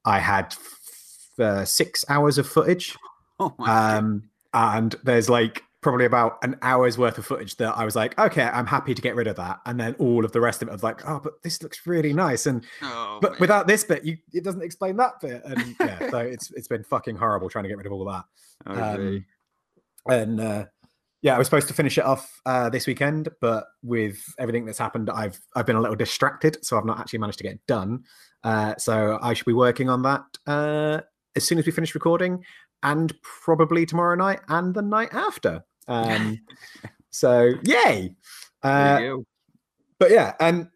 i 0.06 0.18
had 0.20 0.46
f- 0.48 1.40
uh, 1.40 1.64
six 1.66 2.04
hours 2.10 2.38
of 2.38 2.48
footage 2.48 2.96
Oh 3.40 3.54
my 3.60 3.66
God. 3.68 3.98
um 3.98 4.24
and 4.54 4.96
there's 5.04 5.30
like 5.30 5.64
probably 5.82 6.06
about 6.06 6.38
an 6.44 6.58
hour's 6.62 6.98
worth 6.98 7.18
of 7.18 7.26
footage 7.26 7.56
that 7.58 7.76
i 7.78 7.86
was 7.86 7.96
like 7.96 8.18
okay 8.20 8.44
i'm 8.44 8.68
happy 8.68 8.94
to 8.94 9.02
get 9.02 9.16
rid 9.16 9.26
of 9.28 9.36
that 9.38 9.60
and 9.66 9.80
then 9.80 9.96
all 10.00 10.24
of 10.26 10.32
the 10.32 10.40
rest 10.42 10.62
of 10.62 10.68
it 10.68 10.72
was 10.72 10.84
like 10.84 11.08
oh 11.10 11.20
but 11.24 11.42
this 11.44 11.62
looks 11.64 11.88
really 11.88 12.14
nice 12.14 12.46
and 12.46 12.64
Oh, 12.84 13.18
but 13.22 13.32
man. 13.34 13.40
without 13.40 13.68
this 13.68 13.84
bit 13.84 14.04
you 14.06 14.18
it 14.34 14.44
doesn't 14.44 14.62
explain 14.64 14.98
that 14.98 15.20
bit 15.22 15.42
and 15.46 15.76
yeah 15.80 16.10
so 16.12 16.18
it's 16.20 16.52
it's 16.52 16.68
been 16.68 16.84
fucking 16.84 17.16
horrible 17.16 17.50
trying 17.50 17.64
to 17.64 17.70
get 17.70 17.78
rid 17.78 17.86
of 17.88 17.94
all 17.94 18.08
of 18.08 18.14
that 18.14 18.26
Okay. 18.72 19.18
um, 19.18 19.26
and 20.08 20.40
uh, 20.40 20.66
yeah, 21.22 21.36
I 21.36 21.38
was 21.38 21.48
supposed 21.48 21.68
to 21.68 21.74
finish 21.74 21.98
it 21.98 22.04
off 22.04 22.42
uh, 22.46 22.70
this 22.70 22.88
weekend, 22.88 23.30
but 23.42 23.66
with 23.84 24.18
everything 24.40 24.66
that's 24.66 24.80
happened, 24.80 25.10
I've 25.10 25.40
I've 25.56 25.68
been 25.68 25.76
a 25.76 25.82
little 25.82 25.96
distracted, 25.96 26.58
so 26.66 26.78
I've 26.78 26.86
not 26.86 27.00
actually 27.00 27.20
managed 27.20 27.38
to 27.40 27.44
get 27.44 27.54
it 27.54 27.68
done. 27.68 28.04
Uh, 28.44 28.76
so 28.78 29.20
I 29.22 29.34
should 29.34 29.46
be 29.46 29.54
working 29.54 29.88
on 29.88 30.02
that 30.02 30.24
uh, 30.48 31.02
as 31.36 31.44
soon 31.44 31.60
as 31.60 31.66
we 31.66 31.72
finish 31.72 31.94
recording, 31.94 32.44
and 32.82 33.14
probably 33.22 33.86
tomorrow 33.86 34.16
night 34.16 34.40
and 34.48 34.74
the 34.74 34.82
night 34.82 35.14
after. 35.14 35.64
Um, 35.88 36.40
so 37.12 37.54
yay! 37.64 38.16
Uh, 38.64 39.18
but 40.00 40.10
yeah, 40.10 40.34
and 40.40 40.70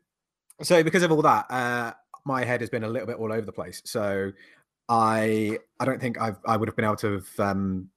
so 0.61 0.83
because 0.83 1.01
of 1.01 1.11
all 1.11 1.23
that, 1.23 1.49
uh, 1.49 1.93
my 2.23 2.43
head 2.43 2.61
has 2.61 2.69
been 2.69 2.83
a 2.83 2.89
little 2.89 3.07
bit 3.07 3.17
all 3.17 3.33
over 3.33 3.45
the 3.45 3.51
place. 3.51 3.81
So 3.85 4.31
I 4.89 5.57
I 5.79 5.85
don't 5.85 5.99
think 5.99 6.21
I've 6.21 6.37
I 6.45 6.55
would 6.55 6.67
have 6.67 6.75
been 6.75 6.85
able 6.85 6.97
to 6.97 7.13
have 7.13 7.39
um, 7.39 7.89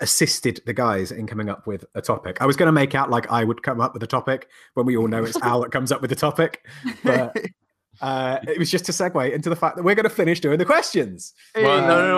assisted 0.00 0.60
the 0.66 0.72
guys 0.74 1.10
in 1.12 1.26
coming 1.26 1.48
up 1.48 1.66
with 1.66 1.84
a 1.94 2.02
topic. 2.02 2.38
I 2.40 2.46
was 2.46 2.56
going 2.56 2.66
to 2.66 2.72
make 2.72 2.94
out 2.94 3.10
like 3.10 3.30
I 3.30 3.44
would 3.44 3.62
come 3.62 3.80
up 3.80 3.94
with 3.94 4.02
a 4.02 4.06
topic 4.06 4.48
when 4.74 4.86
we 4.86 4.96
all 4.96 5.08
know 5.08 5.24
it's 5.24 5.36
Al 5.42 5.60
that 5.62 5.72
comes 5.72 5.90
up 5.92 6.00
with 6.00 6.10
the 6.10 6.16
topic. 6.16 6.66
But 7.02 7.36
uh, 8.02 8.38
it 8.46 8.58
was 8.58 8.70
just 8.70 8.84
to 8.86 8.92
segue 8.92 9.32
into 9.32 9.48
the 9.48 9.56
fact 9.56 9.76
that 9.76 9.82
we're 9.82 9.94
going 9.94 10.04
to 10.04 10.10
finish 10.10 10.40
doing 10.40 10.58
the 10.58 10.64
questions. 10.64 11.32
Well, 11.54 11.80
no, 11.80 11.86
no, 11.88 12.08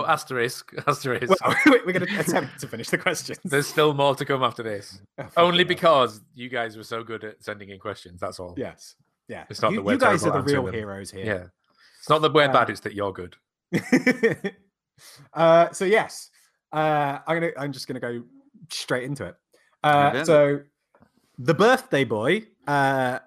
no, 0.00 0.06
asterisk, 0.06 0.72
asterisk. 0.86 1.32
Well, 1.44 1.56
we're 1.66 1.92
going 1.92 2.06
to 2.06 2.20
attempt 2.20 2.60
to 2.60 2.68
finish 2.68 2.88
the 2.90 2.98
questions. 2.98 3.40
There's 3.44 3.66
still 3.66 3.94
more 3.94 4.14
to 4.14 4.24
come 4.24 4.42
after 4.44 4.62
this. 4.62 5.00
Oh, 5.18 5.26
Only 5.36 5.58
hell. 5.64 5.68
because 5.68 6.20
you 6.34 6.48
guys 6.48 6.76
were 6.76 6.84
so 6.84 7.02
good 7.02 7.24
at 7.24 7.42
sending 7.42 7.70
in 7.70 7.78
questions. 7.80 8.20
That's 8.20 8.38
all. 8.38 8.54
yes, 8.56 8.94
yeah. 9.28 9.44
It's 9.50 9.60
not 9.60 9.72
you, 9.72 9.78
that 9.78 9.82
we're 9.82 9.92
you 9.94 9.98
guys 9.98 10.24
are 10.24 10.30
the 10.32 10.42
real 10.42 10.64
them. 10.66 10.74
heroes 10.74 11.10
here. 11.10 11.24
Yeah. 11.26 11.44
It's 11.98 12.08
not 12.08 12.20
that 12.22 12.32
we're 12.34 12.48
Uh, 12.48 12.52
bad, 12.52 12.70
it's 12.70 12.80
that 12.80 12.92
you're 12.94 13.12
good. 13.12 13.34
uh, 15.32 15.70
so 15.72 15.84
yes, 15.84 16.30
uh, 16.74 17.20
I'm 17.26 17.36
gonna. 17.40 17.52
I'm 17.58 17.72
just 17.72 17.86
gonna 17.86 18.00
go 18.00 18.22
straight 18.70 19.04
into 19.04 19.24
it. 19.24 19.34
Uh, 19.82 20.10
Okay. 20.14 20.24
so 20.24 20.60
the 21.38 21.54
birthday 21.54 22.04
boy, 22.04 22.42
uh, 22.66 23.20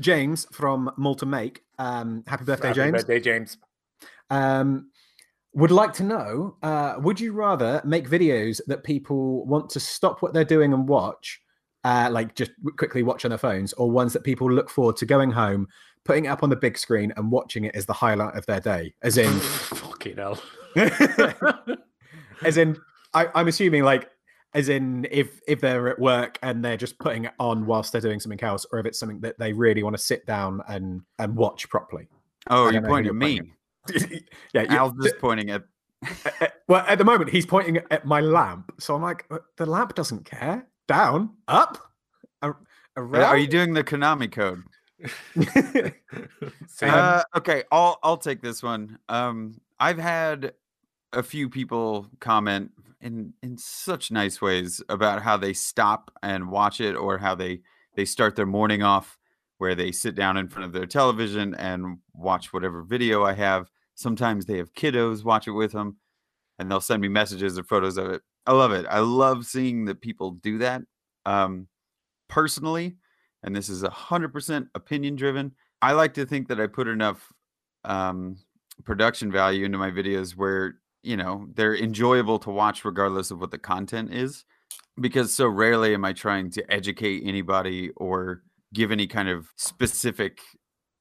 James 0.00 0.46
from 0.52 0.90
Malta 0.96 1.26
Make. 1.26 1.62
Um, 1.78 2.24
happy 2.26 2.44
birthday, 2.44 2.68
Happy 2.68 2.80
James. 2.80 2.92
Birthday, 2.92 3.20
James. 3.20 3.56
Um, 4.30 4.90
would 5.54 5.70
like 5.70 5.92
to 5.94 6.02
know: 6.02 6.56
uh, 6.62 6.94
Would 6.98 7.20
you 7.20 7.32
rather 7.32 7.80
make 7.84 8.08
videos 8.08 8.60
that 8.66 8.84
people 8.84 9.44
want 9.46 9.70
to 9.70 9.80
stop 9.80 10.22
what 10.22 10.32
they're 10.32 10.44
doing 10.44 10.72
and 10.72 10.88
watch, 10.88 11.40
uh, 11.84 12.08
like 12.10 12.34
just 12.34 12.52
quickly 12.78 13.02
watch 13.02 13.24
on 13.24 13.30
their 13.30 13.38
phones, 13.38 13.72
or 13.74 13.90
ones 13.90 14.12
that 14.14 14.24
people 14.24 14.50
look 14.50 14.70
forward 14.70 14.96
to 14.96 15.06
going 15.06 15.30
home, 15.30 15.68
putting 16.04 16.24
it 16.24 16.28
up 16.28 16.42
on 16.42 16.48
the 16.50 16.56
big 16.56 16.78
screen, 16.78 17.12
and 17.16 17.30
watching 17.30 17.64
it 17.64 17.74
as 17.76 17.84
the 17.86 17.92
highlight 17.92 18.34
of 18.34 18.46
their 18.46 18.60
day? 18.60 18.94
As 19.02 19.18
in, 19.18 19.30
Fucking 19.40 20.16
hell. 20.16 20.40
as 22.44 22.56
in 22.56 22.76
I, 23.14 23.28
i'm 23.34 23.48
assuming 23.48 23.82
like 23.84 24.10
as 24.54 24.68
in 24.68 25.06
if 25.10 25.40
if 25.48 25.60
they're 25.60 25.88
at 25.88 25.98
work 25.98 26.38
and 26.42 26.64
they're 26.64 26.76
just 26.76 26.98
putting 26.98 27.24
it 27.24 27.32
on 27.38 27.66
whilst 27.66 27.92
they're 27.92 28.00
doing 28.00 28.20
something 28.20 28.42
else 28.42 28.66
or 28.72 28.78
if 28.78 28.86
it's 28.86 28.98
something 28.98 29.20
that 29.20 29.38
they 29.38 29.52
really 29.52 29.82
want 29.82 29.96
to 29.96 30.02
sit 30.02 30.26
down 30.26 30.60
and 30.68 31.02
and 31.18 31.34
watch 31.36 31.68
properly 31.68 32.08
Oh, 32.50 32.64
you're 32.70 32.80
don't 32.80 32.82
know 32.82 32.88
who 32.88 32.92
pointing 32.94 33.08
at 33.10 33.14
me. 33.14 33.40
pointing 33.88 34.20
yeah 34.54 34.62
you- 34.62 34.76
Al's 34.76 34.92
just 35.02 35.18
pointing 35.18 35.50
at. 35.50 35.62
well 36.68 36.84
at 36.88 36.98
the 36.98 37.04
moment 37.04 37.30
he's 37.30 37.46
pointing 37.46 37.78
at 37.90 38.04
my 38.04 38.20
lamp 38.20 38.72
so 38.80 38.94
i'm 38.94 39.02
like 39.02 39.24
"Uh, 39.30 39.38
the 39.56 39.66
lamp 39.66 39.94
doesn't 39.94 40.24
care 40.24 40.66
down 40.88 41.30
up 41.48 41.78
around 42.96 43.24
Are 43.24 43.38
you 43.38 43.46
doing 43.46 43.72
the 43.72 43.82
Konami 43.84 44.30
code? 44.30 44.62
Uh, 46.82 47.22
okay, 47.36 47.64
I'll 47.72 47.98
I'll 48.02 48.16
take 48.16 48.42
this 48.42 48.62
one. 48.62 48.98
Um, 49.08 49.60
I've 49.80 49.98
had 49.98 50.52
a 51.12 51.22
few 51.22 51.48
people 51.48 52.08
comment 52.20 52.70
in 53.00 53.32
in 53.42 53.58
such 53.58 54.10
nice 54.10 54.40
ways 54.40 54.82
about 54.88 55.22
how 55.22 55.36
they 55.36 55.52
stop 55.52 56.10
and 56.22 56.50
watch 56.50 56.80
it, 56.80 56.94
or 56.94 57.18
how 57.18 57.34
they 57.34 57.60
they 57.96 58.04
start 58.04 58.36
their 58.36 58.46
morning 58.46 58.82
off 58.82 59.18
where 59.58 59.74
they 59.74 59.92
sit 59.92 60.14
down 60.14 60.36
in 60.36 60.48
front 60.48 60.64
of 60.66 60.72
their 60.72 60.86
television 60.86 61.54
and 61.54 61.98
watch 62.14 62.52
whatever 62.52 62.82
video 62.82 63.24
I 63.24 63.32
have. 63.34 63.70
Sometimes 63.94 64.44
they 64.44 64.56
have 64.56 64.74
kiddos 64.74 65.24
watch 65.24 65.46
it 65.46 65.52
with 65.52 65.72
them, 65.72 65.98
and 66.58 66.70
they'll 66.70 66.80
send 66.80 67.02
me 67.02 67.08
messages 67.08 67.58
or 67.58 67.62
photos 67.62 67.96
of 67.96 68.10
it. 68.10 68.22
I 68.46 68.52
love 68.52 68.72
it. 68.72 68.86
I 68.90 68.98
love 68.98 69.46
seeing 69.46 69.84
that 69.84 70.00
people 70.00 70.32
do 70.32 70.58
that. 70.58 70.82
Um, 71.26 71.68
personally, 72.28 72.96
and 73.42 73.54
this 73.54 73.68
is 73.68 73.82
a 73.82 73.90
hundred 73.90 74.32
percent 74.32 74.68
opinion 74.74 75.16
driven. 75.16 75.52
I 75.80 75.92
like 75.92 76.14
to 76.14 76.26
think 76.26 76.48
that 76.48 76.60
I 76.60 76.66
put 76.66 76.88
enough 76.88 77.32
um, 77.84 78.36
production 78.84 79.30
value 79.30 79.64
into 79.64 79.78
my 79.78 79.90
videos 79.90 80.32
where 80.32 80.76
you 81.02 81.16
know 81.16 81.48
they're 81.54 81.76
enjoyable 81.76 82.38
to 82.40 82.50
watch 82.50 82.84
regardless 82.84 83.30
of 83.30 83.40
what 83.40 83.50
the 83.50 83.58
content 83.58 84.12
is, 84.12 84.44
because 85.00 85.32
so 85.32 85.46
rarely 85.48 85.94
am 85.94 86.04
I 86.04 86.12
trying 86.12 86.50
to 86.52 86.72
educate 86.72 87.22
anybody 87.24 87.90
or 87.96 88.42
give 88.74 88.90
any 88.90 89.06
kind 89.06 89.28
of 89.28 89.48
specific 89.56 90.40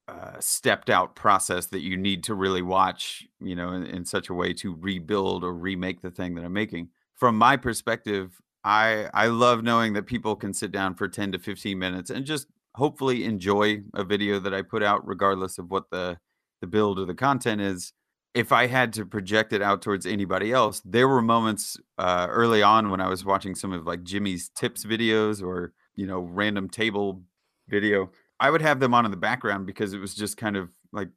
uh, 0.08 0.40
stepped 0.40 0.90
out 0.90 1.16
process 1.16 1.68
that 1.68 1.82
you 1.82 1.96
need 1.96 2.24
to 2.26 2.36
really 2.36 2.62
watch, 2.62 3.26
you 3.40 3.56
know, 3.56 3.72
in, 3.72 3.86
in 3.86 4.04
such 4.04 4.30
a 4.30 4.34
way 4.34 4.52
to 4.52 4.76
rebuild 4.76 5.44
or 5.44 5.54
remake 5.54 6.02
the 6.02 6.12
thing 6.12 6.36
that 6.36 6.44
I'm 6.44 6.54
making. 6.54 6.90
From 7.16 7.38
my 7.38 7.56
perspective, 7.56 8.42
I 8.64 9.08
I 9.14 9.28
love 9.28 9.64
knowing 9.64 9.94
that 9.94 10.08
people 10.08 10.36
can 10.36 10.54
sit 10.54 10.72
down 10.72 10.96
for 10.96 11.08
10 11.08 11.32
to 11.34 11.40
15 11.40 11.78
minutes 11.78 12.10
and 12.10 12.26
just 12.26 12.48
hopefully 12.76 13.24
enjoy 13.24 13.82
a 13.94 14.04
video 14.04 14.40
that 14.40 14.54
I 14.54 14.62
put 14.62 14.84
out, 14.84 15.08
regardless 15.08 15.58
of 15.58 15.72
what 15.72 15.90
the 15.92 16.18
the 16.62 16.68
build 16.68 17.00
or 17.00 17.06
the 17.06 17.16
content 17.16 17.62
is. 17.62 17.94
If 18.34 18.52
I 18.52 18.68
had 18.68 18.94
to 18.94 19.06
project 19.06 19.52
it 19.52 19.62
out 19.62 19.82
towards 19.82 20.06
anybody 20.06 20.54
else, 20.54 20.82
there 20.86 21.08
were 21.08 21.22
moments 21.22 21.78
uh, 21.98 22.28
early 22.30 22.64
on 22.64 22.90
when 22.90 23.02
I 23.02 23.10
was 23.10 23.26
watching 23.26 23.56
some 23.56 23.74
of 23.74 23.86
like 23.86 24.04
Jimmy's 24.04 24.50
tips 24.50 24.86
videos 24.86 25.44
or 25.44 25.74
you 25.96 26.08
know 26.08 26.20
random 26.22 26.70
table 26.70 27.24
video. 27.68 28.10
I 28.40 28.50
would 28.50 28.62
have 28.62 28.80
them 28.80 28.94
on 28.94 29.06
in 29.06 29.12
the 29.12 29.18
background 29.18 29.66
because 29.66 29.94
it 29.94 30.00
was 30.00 30.16
just 30.16 30.38
kind 30.38 30.56
of 30.56 30.70
like 30.92 31.10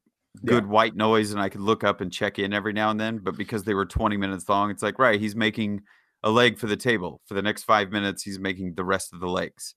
good 0.44 0.66
white 0.66 0.96
noise 0.96 1.32
and 1.32 1.40
I 1.40 1.48
could 1.48 1.60
look 1.60 1.84
up 1.84 2.00
and 2.00 2.12
check 2.12 2.38
in 2.38 2.52
every 2.52 2.72
now 2.72 2.90
and 2.90 3.00
then. 3.00 3.18
But 3.18 3.36
because 3.36 3.64
they 3.64 3.74
were 3.74 3.86
20 3.86 4.16
minutes 4.16 4.48
long, 4.48 4.70
it's 4.70 4.82
like, 4.82 4.98
right, 4.98 5.20
he's 5.20 5.36
making 5.36 5.82
a 6.22 6.30
leg 6.30 6.58
for 6.58 6.66
the 6.66 6.76
table. 6.76 7.20
For 7.26 7.34
the 7.34 7.42
next 7.42 7.64
five 7.64 7.90
minutes, 7.90 8.22
he's 8.22 8.38
making 8.38 8.74
the 8.74 8.84
rest 8.84 9.12
of 9.12 9.20
the 9.20 9.28
legs. 9.28 9.74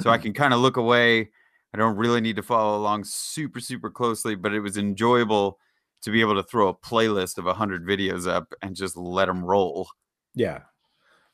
So 0.00 0.10
I 0.10 0.18
can 0.18 0.32
kind 0.32 0.52
of 0.52 0.60
look 0.60 0.76
away. 0.76 1.30
I 1.74 1.78
don't 1.78 1.96
really 1.96 2.20
need 2.20 2.36
to 2.36 2.42
follow 2.42 2.76
along 2.76 3.04
super, 3.04 3.60
super 3.60 3.90
closely, 3.90 4.34
but 4.34 4.52
it 4.52 4.60
was 4.60 4.76
enjoyable 4.76 5.58
to 6.02 6.10
be 6.10 6.20
able 6.20 6.34
to 6.34 6.42
throw 6.42 6.68
a 6.68 6.74
playlist 6.74 7.38
of 7.38 7.44
100 7.44 7.86
videos 7.86 8.28
up 8.28 8.52
and 8.62 8.76
just 8.76 8.96
let 8.96 9.26
them 9.26 9.44
roll. 9.44 9.88
Yeah. 10.34 10.60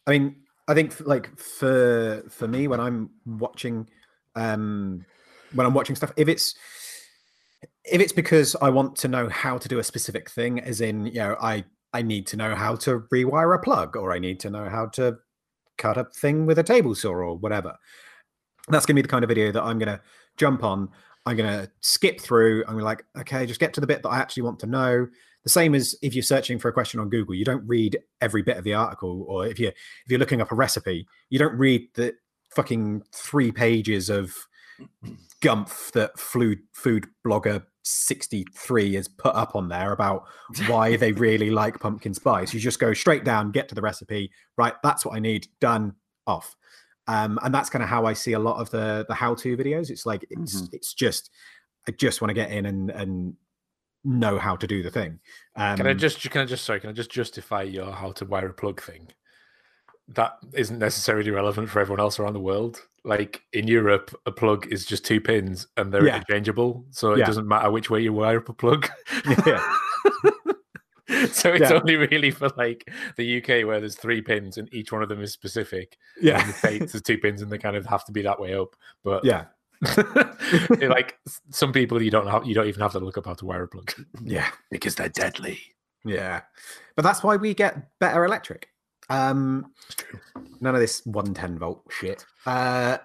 I 0.07 0.11
mean, 0.11 0.37
I 0.69 0.75
think 0.75 1.01
like 1.07 1.37
for 1.39 2.23
for 2.29 2.47
me 2.47 2.69
when 2.69 2.81
I'm 2.81 3.11
watching 3.25 3.89
um 4.37 5.05
when 5.55 5.67
I'm 5.67 5.75
watching 5.75 5.97
stuff, 5.97 6.13
if 6.17 6.29
it's 6.29 6.55
if 7.85 8.01
it's 8.01 8.13
because 8.13 8.55
I 8.61 8.69
want 8.69 8.97
to 8.97 9.09
know 9.09 9.29
how 9.29 9.59
to 9.59 9.69
do 9.69 9.79
a 9.79 9.85
specific 9.85 10.31
thing, 10.31 10.61
as 10.61 10.81
in, 10.81 11.07
you 11.07 11.15
know, 11.15 11.37
I 11.41 11.65
I 11.93 12.03
need 12.03 12.27
to 12.29 12.37
know 12.37 12.55
how 12.55 12.77
to 12.77 13.01
rewire 13.13 13.55
a 13.55 13.59
plug, 13.59 13.97
or 13.97 14.13
I 14.13 14.19
need 14.19 14.41
to 14.41 14.51
know 14.51 14.69
how 14.69 14.87
to 14.89 15.17
cut 15.79 15.97
a 15.97 16.05
thing 16.05 16.45
with 16.45 16.59
a 16.59 16.63
table 16.63 16.95
saw 16.95 17.11
or 17.11 17.37
whatever. 17.37 17.77
That's 18.69 18.85
gonna 18.85 18.97
be 18.97 19.03
the 19.03 19.09
kind 19.09 19.25
of 19.25 19.29
video 19.29 19.51
that 19.53 19.63
I'm 19.63 19.79
gonna 19.79 20.03
jump 20.37 20.63
on. 20.63 20.91
I'm 21.29 21.37
gonna 21.37 21.69
skip 21.81 22.21
through. 22.21 22.65
I'm 22.67 22.79
like, 22.79 23.05
okay, 23.19 23.45
just 23.45 23.61
get 23.61 23.75
to 23.75 23.81
the 23.81 23.87
bit 23.87 24.03
that 24.03 24.09
I 24.09 24.19
actually 24.19 24.45
want 24.45 24.59
to 24.61 24.67
know. 24.67 25.07
The 25.45 25.51
same 25.51 25.75
as 25.75 25.95
if 26.03 26.15
you're 26.15 26.23
searching 26.23 26.59
for 26.59 26.69
a 26.69 26.73
question 26.73 27.01
on 27.01 27.11
Google, 27.11 27.35
you 27.35 27.45
don't 27.45 27.67
read 27.67 27.99
every 28.21 28.43
bit 28.43 28.57
of 28.57 28.65
the 28.65 28.75
article, 28.75 29.25
or 29.29 29.47
if 29.47 29.59
you 29.59 29.69
if 29.69 29.75
you're 30.09 30.19
looking 30.19 30.41
up 30.41 30.53
a 30.53 30.55
recipe, 30.55 31.07
you 31.29 31.39
don't 31.39 31.57
read 31.57 31.87
the 31.95 32.15
fucking 32.55 33.03
three 33.13 33.53
pages 33.53 34.09
of 34.09 34.35
gumph 35.43 35.93
that 35.93 36.19
food 36.19 36.61
food 36.73 37.07
blogger 37.27 37.63
63 37.83 38.97
is 38.97 39.09
put 39.09 39.35
up 39.35 39.57
on 39.57 39.69
there 39.69 39.93
about 39.93 40.25
why 40.67 40.97
they 40.97 41.13
really 41.15 41.51
like 41.51 41.81
pumpkin 41.81 42.15
spice 42.15 42.55
you 42.55 42.61
just 42.61 42.79
go 42.79 42.95
straight 42.95 43.25
down 43.25 43.51
get 43.51 43.69
to 43.69 43.75
the 43.75 43.83
recipe 43.83 44.31
right 44.57 44.75
that's 44.85 45.05
what 45.05 45.17
i 45.17 45.19
need 45.19 45.49
done 45.61 45.93
off 46.29 46.55
um, 47.09 47.39
and 47.43 47.53
that's 47.53 47.69
kind 47.71 47.83
of 47.83 47.89
how 47.89 48.07
i 48.07 48.13
see 48.13 48.35
a 48.35 48.39
lot 48.39 48.61
of 48.61 48.71
the 48.71 49.05
the 49.09 49.15
how-to 49.15 49.57
videos 49.57 49.91
it's 49.91 50.07
like 50.07 50.25
it's 50.31 50.63
Mhm. 50.63 50.75
it's 50.75 50.95
just 50.95 51.31
i 51.89 51.91
just 51.91 52.21
want 52.21 52.29
to 52.31 52.35
get 52.35 52.51
in 52.53 52.67
and 52.67 52.91
and 52.91 53.35
know 54.05 54.39
how 54.39 54.55
to 54.55 54.67
do 54.67 54.83
the 54.83 54.91
thing 54.91 55.19
um, 55.57 55.77
Can 55.77 55.87
I 55.89 55.93
just 55.95 56.21
can 56.31 56.41
I 56.43 56.45
just 56.45 56.65
sorry, 56.65 56.79
can 56.81 56.91
I 56.91 56.93
just 56.93 57.11
justify 57.11 57.63
your 57.63 57.91
how 57.93 58.13
to 58.13 58.25
wire 58.25 58.49
a 58.49 58.55
plug 58.55 58.81
thing? 58.81 59.09
That 60.09 60.39
isn't 60.55 60.79
necessarily 60.79 61.31
relevant 61.33 61.69
for 61.69 61.81
everyone 61.81 62.01
else 62.01 62.19
around 62.21 62.35
the 62.35 62.41
world. 62.41 62.81
Like 63.05 63.43
in 63.53 63.67
Europe, 63.67 64.15
a 64.25 64.31
plug 64.33 64.67
is 64.73 64.87
just 64.87 65.05
two 65.05 65.21
pins 65.21 65.67
and 65.77 65.93
they're 65.93 66.07
Yeah. 66.07 66.17
interchangeable. 66.17 66.87
So 66.91 67.13
it 67.15 67.19
Yeah. 67.19 67.27
doesn't 67.27 67.49
matter 67.49 67.71
which 67.73 67.91
way 67.91 68.01
you 68.01 68.13
wire 68.13 68.39
up 68.39 68.49
a 68.49 68.55
plug. 68.55 68.89
Yeah. 69.47 69.63
so 71.33 71.53
it's 71.53 71.71
Yeah. 71.71 71.75
only 71.75 71.97
really 71.97 72.31
for 72.31 72.51
like 72.57 72.91
the 73.17 73.39
UK 73.43 73.67
where 73.67 73.81
there's 73.81 73.97
three 73.97 74.21
pins 74.21 74.59
and 74.59 74.69
each 74.75 74.93
one 74.93 75.03
of 75.03 75.09
them 75.09 75.23
is 75.23 75.33
specific. 75.33 75.97
Yeah 76.21 76.45
the 76.47 76.53
States 76.53 76.93
there's 76.93 77.03
two 77.03 77.19
pins 77.19 77.43
and 77.43 77.51
they 77.51 77.59
kind 77.59 77.77
of 77.77 77.87
have 77.87 78.05
to 78.07 78.13
be 78.13 78.23
that 78.23 78.39
way 78.41 78.55
up. 78.55 78.77
But 79.05 79.25
yeah 79.25 79.45
like 80.83 81.19
some 81.51 81.73
people 81.73 82.03
you 82.03 82.11
don't 82.11 82.27
have 82.27 82.45
you 82.45 82.55
don't 82.55 82.67
even 82.67 82.81
have 82.81 82.93
to 82.93 82.99
look 83.01 83.17
up 83.17 83.27
how 83.27 83.35
to 83.35 83.47
wire 83.47 83.63
a 83.65 83.69
plug 83.69 83.93
yeah 84.25 84.49
because 84.71 84.95
they're 84.97 85.09
deadly. 85.09 85.61
Yeah, 86.05 86.43
but 86.97 87.03
that's 87.03 87.23
why 87.23 87.37
we 87.37 87.55
get 87.55 87.99
better 87.99 88.25
electric. 88.25 88.69
Um, 89.11 89.73
true. 89.97 90.21
none 90.61 90.75
of 90.75 90.81
this 90.81 91.05
110 91.07 91.59
volt 91.59 91.83
shit. 91.91 92.25
Uh, 92.47 92.99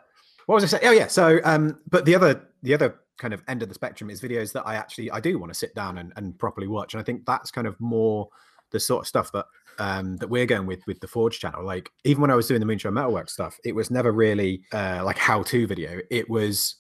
what 0.46 0.56
was 0.56 0.64
I 0.66 0.68
saying? 0.78 0.84
Oh 0.86 0.92
yeah. 0.92 1.08
So, 1.08 1.40
um, 1.44 1.80
but 1.90 2.06
the 2.06 2.14
other 2.16 2.48
the 2.62 2.74
other 2.74 2.96
kind 3.18 3.34
of 3.34 3.44
end 3.48 3.62
of 3.62 3.70
the 3.70 3.76
spectrum 3.76 4.10
is 4.10 4.22
videos 4.22 4.52
that 4.54 4.66
I 4.66 4.76
actually 4.76 5.12
I 5.12 5.20
do 5.20 5.38
want 5.40 5.52
to 5.52 5.58
sit 5.58 5.76
down 5.76 5.98
and, 5.98 6.14
and 6.16 6.38
properly 6.38 6.68
watch, 6.68 6.94
and 6.94 7.02
I 7.02 7.04
think 7.04 7.26
that's 7.26 7.52
kind 7.52 7.68
of 7.68 7.80
more 7.80 8.30
the 8.72 8.80
sort 8.80 9.04
of 9.04 9.08
stuff 9.08 9.32
that 9.32 9.46
um 9.80 10.18
that 10.18 10.30
we're 10.30 10.46
going 10.46 10.66
with 10.66 10.86
with 10.88 11.00
the 11.00 11.08
Forge 11.08 11.40
channel. 11.40 11.64
Like 11.64 11.92
even 12.04 12.22
when 12.22 12.32
I 12.32 12.36
was 12.36 12.48
doing 12.48 12.60
the 12.60 12.66
Moonshine 12.66 12.94
Metalwork 12.94 13.30
stuff, 13.30 13.58
it 13.64 13.76
was 13.76 13.92
never 13.92 14.12
really 14.12 14.64
uh 14.74 15.02
like 15.04 15.18
how 15.18 15.44
to 15.44 15.68
video. 15.68 16.00
It 16.10 16.30
was 16.30 16.76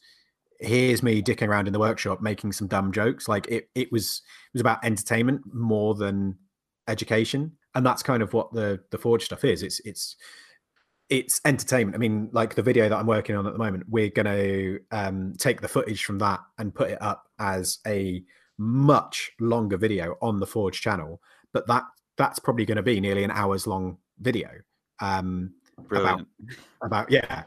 here's 0.59 1.03
me 1.03 1.21
dicking 1.21 1.49
around 1.49 1.67
in 1.67 1.73
the 1.73 1.79
workshop 1.79 2.21
making 2.21 2.51
some 2.53 2.67
dumb 2.67 2.91
jokes. 2.91 3.27
Like 3.27 3.47
it 3.47 3.69
it 3.75 3.91
was 3.91 4.21
it 4.47 4.53
was 4.53 4.61
about 4.61 4.83
entertainment 4.83 5.41
more 5.53 5.95
than 5.95 6.37
education 6.87 7.51
and 7.75 7.85
that's 7.85 8.03
kind 8.03 8.21
of 8.21 8.33
what 8.33 8.51
the 8.53 8.79
the 8.91 8.97
forge 8.97 9.23
stuff 9.23 9.43
is 9.43 9.63
it's 9.63 9.79
it's 9.85 10.15
it's 11.13 11.39
entertainment 11.45 11.95
i 11.95 11.99
mean 11.99 12.27
like 12.31 12.55
the 12.55 12.61
video 12.63 12.89
that 12.89 12.97
i'm 12.97 13.05
working 13.05 13.35
on 13.35 13.45
at 13.45 13.53
the 13.53 13.59
moment 13.59 13.83
we're 13.87 14.09
going 14.09 14.25
to 14.25 14.79
um 14.91 15.31
take 15.37 15.61
the 15.61 15.67
footage 15.67 16.03
from 16.03 16.17
that 16.17 16.39
and 16.57 16.73
put 16.73 16.89
it 16.89 16.99
up 17.01 17.27
as 17.39 17.77
a 17.85 18.23
much 18.57 19.31
longer 19.39 19.77
video 19.77 20.15
on 20.23 20.39
the 20.39 20.47
forge 20.47 20.81
channel 20.81 21.21
but 21.53 21.67
that 21.67 21.83
that's 22.17 22.39
probably 22.39 22.65
going 22.65 22.77
to 22.77 22.81
be 22.83 22.99
nearly 22.99 23.23
an 23.23 23.29
hours 23.31 23.67
long 23.67 23.95
video 24.19 24.49
um 25.01 25.51
Brilliant. 25.87 26.27
about 26.83 27.11
yeah 27.11 27.43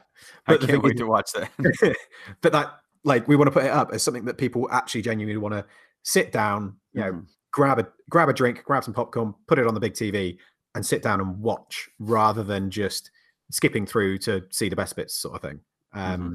I 0.46 0.52
but 0.52 0.60
the 0.60 0.66
can't 0.68 0.82
wait 0.82 0.94
is- 0.94 1.00
to 1.00 1.06
watch 1.06 1.30
that. 1.32 1.96
but 2.42 2.52
that 2.52 2.72
like 3.04 3.26
we 3.26 3.34
want 3.36 3.48
to 3.48 3.52
put 3.52 3.64
it 3.64 3.70
up 3.70 3.92
as 3.92 4.02
something 4.02 4.24
that 4.26 4.38
people 4.38 4.68
actually 4.70 5.02
genuinely 5.02 5.38
want 5.38 5.54
to 5.54 5.64
sit 6.02 6.30
down 6.32 6.76
you 6.92 7.00
know 7.00 7.12
Mhm. 7.12 7.26
grab 7.52 7.78
a 7.80 7.88
grab 8.10 8.28
a 8.28 8.32
drink 8.32 8.62
grab 8.64 8.84
some 8.84 8.94
popcorn 8.94 9.34
put 9.48 9.58
it 9.58 9.66
on 9.66 9.74
the 9.74 9.80
big 9.80 9.94
tv 9.94 10.38
and 10.76 10.84
sit 10.86 11.02
down 11.02 11.20
and 11.20 11.40
watch 11.40 11.88
rather 11.98 12.42
than 12.44 12.70
just 12.70 13.10
skipping 13.50 13.86
through 13.86 14.18
to 14.18 14.44
see 14.50 14.68
the 14.68 14.76
best 14.76 14.96
bits 14.96 15.14
sort 15.14 15.36
of 15.36 15.42
thing. 15.42 15.60
Um 15.92 16.34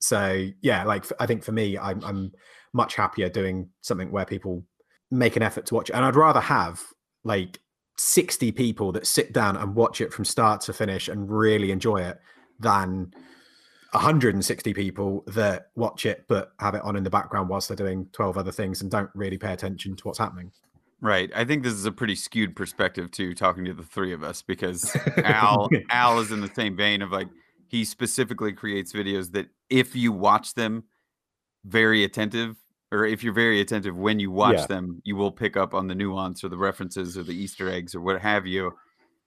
so 0.00 0.48
yeah 0.62 0.82
like 0.84 1.04
i 1.20 1.26
think 1.26 1.44
for 1.44 1.52
me 1.52 1.78
I'm, 1.78 2.02
I'm 2.02 2.32
much 2.72 2.94
happier 2.94 3.28
doing 3.28 3.68
something 3.82 4.10
where 4.10 4.24
people 4.24 4.64
make 5.10 5.36
an 5.36 5.42
effort 5.42 5.66
to 5.66 5.74
watch 5.74 5.90
it. 5.90 5.94
And 5.94 6.04
i'd 6.04 6.16
rather 6.16 6.40
have 6.40 6.82
like 7.22 7.60
60 7.98 8.52
people 8.52 8.92
that 8.92 9.06
sit 9.06 9.32
down 9.32 9.56
and 9.56 9.74
watch 9.74 10.00
it 10.00 10.12
from 10.12 10.24
start 10.24 10.62
to 10.62 10.72
finish 10.72 11.08
and 11.08 11.30
really 11.30 11.70
enjoy 11.70 11.98
it 11.98 12.18
than 12.58 13.12
160 13.92 14.72
people 14.72 15.22
that 15.26 15.66
watch 15.74 16.06
it 16.06 16.24
but 16.28 16.52
have 16.60 16.74
it 16.74 16.82
on 16.82 16.96
in 16.96 17.02
the 17.02 17.10
background 17.10 17.48
whilst 17.48 17.68
they're 17.68 17.76
doing 17.76 18.08
12 18.12 18.38
other 18.38 18.52
things 18.52 18.80
and 18.80 18.90
don't 18.90 19.10
really 19.14 19.36
pay 19.36 19.52
attention 19.52 19.96
to 19.96 20.04
what's 20.04 20.18
happening 20.18 20.50
Right. 21.00 21.30
I 21.34 21.44
think 21.44 21.62
this 21.62 21.72
is 21.72 21.86
a 21.86 21.92
pretty 21.92 22.14
skewed 22.14 22.54
perspective 22.54 23.10
too, 23.10 23.34
talking 23.34 23.64
to 23.64 23.72
the 23.74 23.82
three 23.82 24.12
of 24.12 24.22
us, 24.22 24.42
because 24.42 24.94
Al 25.24 25.68
Al 25.90 26.20
is 26.20 26.30
in 26.30 26.40
the 26.40 26.50
same 26.54 26.76
vein 26.76 27.00
of 27.02 27.10
like 27.10 27.28
he 27.68 27.84
specifically 27.84 28.52
creates 28.52 28.92
videos 28.92 29.32
that 29.32 29.48
if 29.70 29.94
you 29.96 30.12
watch 30.12 30.54
them 30.54 30.84
very 31.64 32.04
attentive, 32.04 32.56
or 32.92 33.06
if 33.06 33.22
you're 33.22 33.32
very 33.32 33.60
attentive 33.60 33.96
when 33.96 34.18
you 34.18 34.30
watch 34.30 34.58
Yeah. 34.58 34.66
them, 34.66 35.00
you 35.04 35.16
will 35.16 35.30
pick 35.32 35.56
up 35.56 35.74
on 35.74 35.86
the 35.86 35.94
nuance 35.94 36.42
or 36.44 36.48
the 36.48 36.58
references 36.58 37.16
or 37.16 37.22
the 37.22 37.34
Easter 37.34 37.70
eggs 37.70 37.94
or 37.94 38.00
what 38.00 38.20
have 38.20 38.46
you. 38.46 38.72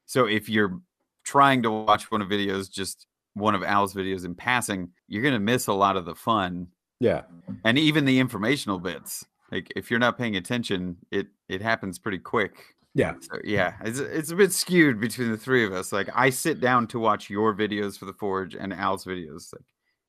So 0.06 0.26
if 0.26 0.50
you're 0.50 0.80
trying 1.24 1.64
to 1.64 1.72
watch 1.72 2.12
one 2.12 2.22
of 2.22 2.28
videos, 2.28 2.70
just 2.70 3.08
one 3.34 3.56
of 3.56 3.64
Al's 3.64 3.94
videos 3.94 4.26
in 4.26 4.36
passing, 4.36 4.92
you're 5.08 5.24
gonna 5.24 5.40
miss 5.40 5.68
a 5.68 5.74
lot 5.74 5.98
of 5.98 6.06
the 6.06 6.16
fun 6.16 6.68
yeah 7.00 7.24
and 7.66 7.78
even 7.78 8.06
the 8.06 8.20
informational 8.20 8.80
bits 8.80 9.26
like 9.52 9.72
if 9.76 9.90
you're 9.90 10.00
not 10.00 10.18
paying 10.18 10.36
attention 10.38 10.96
it 11.12 11.28
it 11.54 11.62
happens 11.62 12.00
pretty 12.00 12.20
quick. 12.20 12.76
Yeah. 12.96 13.14
So 13.22 13.40
yeah 13.44 13.74
it's, 13.84 13.98
it's 14.00 14.32
a 14.32 14.36
bit 14.36 14.54
skewed 14.54 15.00
between 15.00 15.32
the 15.32 15.38
three 15.38 15.66
of 15.66 15.74
us 15.74 15.92
like 15.92 16.10
i 16.14 16.30
sit 16.30 16.60
down 16.60 16.86
to 16.90 17.00
watch 17.00 17.28
your 17.28 17.56
videos 17.56 17.98
for 17.98 18.06
the 18.06 18.14
forge 18.14 18.54
and 18.54 18.72
al's 18.72 19.04
videos 19.04 19.52
like 19.52 19.64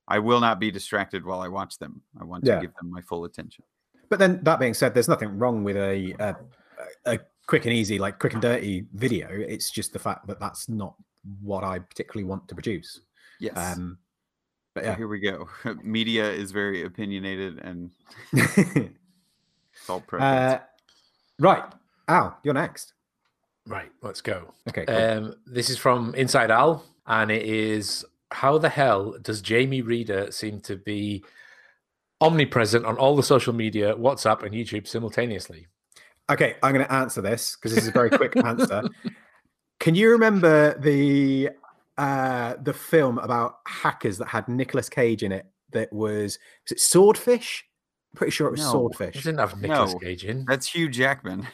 i 0.07 0.19
will 0.19 0.39
not 0.39 0.59
be 0.59 0.69
distracted 0.69 1.25
while 1.25 1.41
i 1.41 1.47
watch 1.47 1.79
them 1.79 2.01
i 2.21 2.23
want 2.23 2.45
to 2.45 2.59
give 2.61 2.73
them 2.75 2.91
my 2.91 3.01
full 3.01 3.25
attention. 3.25 3.63
But 4.07 4.19
then 4.19 4.39
that 4.43 4.59
being 4.59 4.75
said 4.75 4.93
there's 4.93 5.07
nothing 5.07 5.39
wrong 5.39 5.63
with 5.63 5.77
a, 5.77 6.15
a 6.19 6.35
a 7.13 7.19
quick 7.47 7.65
and 7.65 7.73
easy 7.73 7.97
like 7.97 8.19
quick 8.19 8.33
and 8.33 8.41
dirty 8.41 8.85
video 8.93 9.27
it's 9.31 9.71
just 9.71 9.91
the 9.91 9.99
fact 9.99 10.27
that 10.27 10.39
that's 10.39 10.69
not 10.69 10.93
what 11.41 11.63
i 11.63 11.79
particularly 11.79 12.23
want 12.23 12.47
to 12.49 12.53
produce. 12.53 13.01
Yes. 13.39 13.57
Um 13.57 13.97
but 14.75 14.83
so 14.83 14.89
yeah. 14.91 14.97
here 14.97 15.07
we 15.07 15.19
go. 15.19 15.47
Media 15.83 16.29
is 16.29 16.51
very 16.51 16.83
opinionated 16.83 17.59
and 17.59 17.89
it's 18.33 19.89
all 19.89 20.01
preference. 20.01 20.61
uh, 20.61 20.65
right 21.39 21.63
al 22.07 22.37
you're 22.43 22.53
next 22.53 22.93
Right, 23.67 23.91
let's 24.03 24.21
go. 24.21 24.53
okay 24.69 24.85
cool. 24.85 24.95
Um, 24.95 25.35
this 25.47 25.69
is 25.71 25.77
from 25.77 26.13
Inside 26.13 26.51
Al, 26.51 26.85
and 27.07 27.31
it 27.31 27.43
is 27.43 28.05
how 28.31 28.57
the 28.59 28.69
hell 28.69 29.15
does 29.21 29.41
Jamie 29.41 29.81
Reader 29.81 30.31
seem 30.31 30.59
to 30.61 30.75
be 30.75 31.23
omnipresent 32.21 32.85
on 32.85 32.97
all 32.97 33.15
the 33.15 33.23
social 33.23 33.53
media, 33.53 33.95
WhatsApp, 33.95 34.43
and 34.43 34.53
YouTube 34.53 34.87
simultaneously? 34.87 35.67
Okay, 36.29 36.55
I'm 36.61 36.73
going 36.73 36.85
to 36.85 36.93
answer 36.93 37.21
this 37.21 37.55
because 37.55 37.73
this 37.73 37.83
is 37.83 37.89
a 37.89 37.91
very 37.91 38.09
quick 38.11 38.35
answer. 38.45 38.83
Can 39.79 39.95
you 39.95 40.11
remember 40.11 40.77
the 40.79 41.49
uh 41.97 42.55
the 42.61 42.73
film 42.73 43.17
about 43.17 43.59
hackers 43.65 44.17
that 44.19 44.27
had 44.27 44.47
Nicolas 44.47 44.89
Cage 44.89 45.23
in 45.23 45.31
it 45.31 45.47
that 45.71 45.91
was 45.91 46.37
was 46.65 46.71
it 46.71 46.79
swordfish? 46.79 47.65
Pretty 48.15 48.31
sure 48.31 48.47
it 48.47 48.51
was 48.51 48.59
No. 48.61 48.65
He 48.65 48.71
swordfish. 48.71 49.15
didn't 49.23 49.39
have 49.39 49.59
Nicolas 49.61 49.93
No. 49.93 49.99
Cage 49.99 50.25
in. 50.25 50.45
That's 50.45 50.67
Hugh 50.67 50.89
Jackman. 50.89 51.47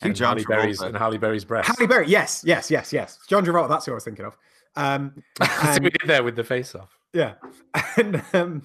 and 0.00 0.16
John 0.16 0.36
Halle 0.36 0.44
Berry's 0.48 0.80
Travolta. 0.80 0.86
and 0.88 0.96
Halle 0.96 1.18
Berry's 1.18 1.44
breast. 1.44 1.68
Halle 1.68 1.86
Berry, 1.86 2.08
yes, 2.08 2.42
yes, 2.44 2.70
yes, 2.70 2.92
yes. 2.92 3.18
John 3.28 3.44
Travolta, 3.44 3.68
that's 3.68 3.86
who 3.86 3.92
I 3.92 3.94
was 3.94 4.04
thinking 4.04 4.24
of. 4.24 4.36
Um, 4.74 5.22
That's 5.38 5.74
what 5.78 5.82
we 5.82 5.90
did 5.90 6.08
there 6.08 6.22
with 6.22 6.34
the 6.34 6.44
face 6.44 6.74
off. 6.74 6.98
yeah, 7.12 7.34
and 7.98 8.22
um, 8.32 8.62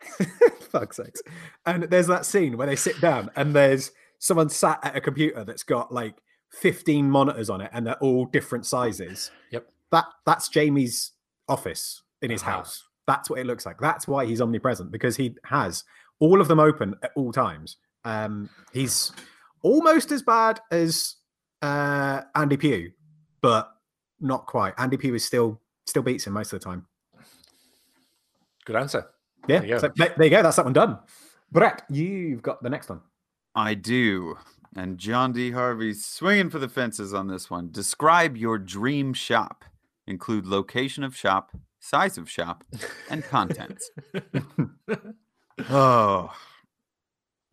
fuck's 0.70 0.96
sakes. 0.96 1.20
And 1.66 1.82
there's 1.84 2.06
that 2.06 2.24
scene 2.24 2.56
where 2.56 2.66
they 2.66 2.76
sit 2.76 3.00
down 3.00 3.30
and 3.36 3.54
there's 3.54 3.90
someone 4.18 4.48
sat 4.48 4.78
at 4.84 4.96
a 4.96 5.00
computer 5.00 5.44
that's 5.44 5.62
got 5.62 5.92
like 5.92 6.14
15 6.52 7.10
monitors 7.10 7.50
on 7.50 7.60
it 7.60 7.70
and 7.72 7.86
they're 7.86 7.98
all 7.98 8.26
different 8.26 8.66
sizes. 8.66 9.30
Yep. 9.50 9.66
That 9.92 10.04
that's 10.24 10.48
Jamie's 10.48 11.12
office 11.48 12.02
in 12.22 12.30
his 12.30 12.42
Uh-huh. 12.42 12.52
house. 12.58 12.84
That's 13.06 13.28
what 13.28 13.40
it 13.40 13.46
looks 13.46 13.66
like. 13.66 13.80
That's 13.80 14.06
why 14.06 14.26
he's 14.26 14.40
omnipresent 14.40 14.92
because 14.92 15.16
he 15.16 15.34
has 15.44 15.84
all 16.20 16.40
of 16.40 16.48
them 16.48 16.60
open 16.60 16.94
at 17.02 17.10
all 17.16 17.32
times. 17.32 17.76
Um, 18.04 18.48
he's 18.72 19.12
almost 19.62 20.12
as 20.12 20.22
bad 20.22 20.60
as 20.70 21.16
uh, 21.62 22.22
Andy 22.34 22.56
Pugh, 22.56 22.92
but 23.42 23.70
not 24.20 24.46
quite. 24.46 24.74
Andy 24.78 24.96
Pugh 24.96 25.14
is 25.14 25.24
still 25.24 25.60
still 25.86 26.02
beats 26.02 26.26
him 26.26 26.32
most 26.34 26.52
of 26.52 26.60
the 26.60 26.64
time. 26.64 26.86
Good 28.64 28.76
answer. 28.76 29.06
Yeah, 29.48 29.60
There 29.60 29.68
you 29.68 29.74
go. 29.74 29.78
so 29.80 29.90
there, 29.96 30.14
there 30.16 30.26
you 30.26 30.30
go. 30.30 30.42
That's 30.42 30.56
that 30.56 30.64
one 30.64 30.74
done. 30.74 30.98
Brett, 31.50 31.82
you've 31.90 32.42
got 32.42 32.62
the 32.62 32.70
next 32.70 32.88
one. 32.88 33.00
I 33.54 33.74
do. 33.74 34.36
And 34.76 34.98
John 34.98 35.32
D. 35.32 35.50
Harvey's 35.50 36.04
swinging 36.06 36.50
for 36.50 36.60
the 36.60 36.68
fences 36.68 37.12
on 37.12 37.26
this 37.26 37.50
one. 37.50 37.70
Describe 37.72 38.36
your 38.36 38.58
dream 38.58 39.12
shop. 39.12 39.64
Include 40.06 40.46
location 40.46 41.02
of 41.02 41.16
shop, 41.16 41.50
size 41.80 42.18
of 42.18 42.30
shop, 42.30 42.62
and 43.10 43.24
contents. 43.24 43.90
oh. 45.68 46.32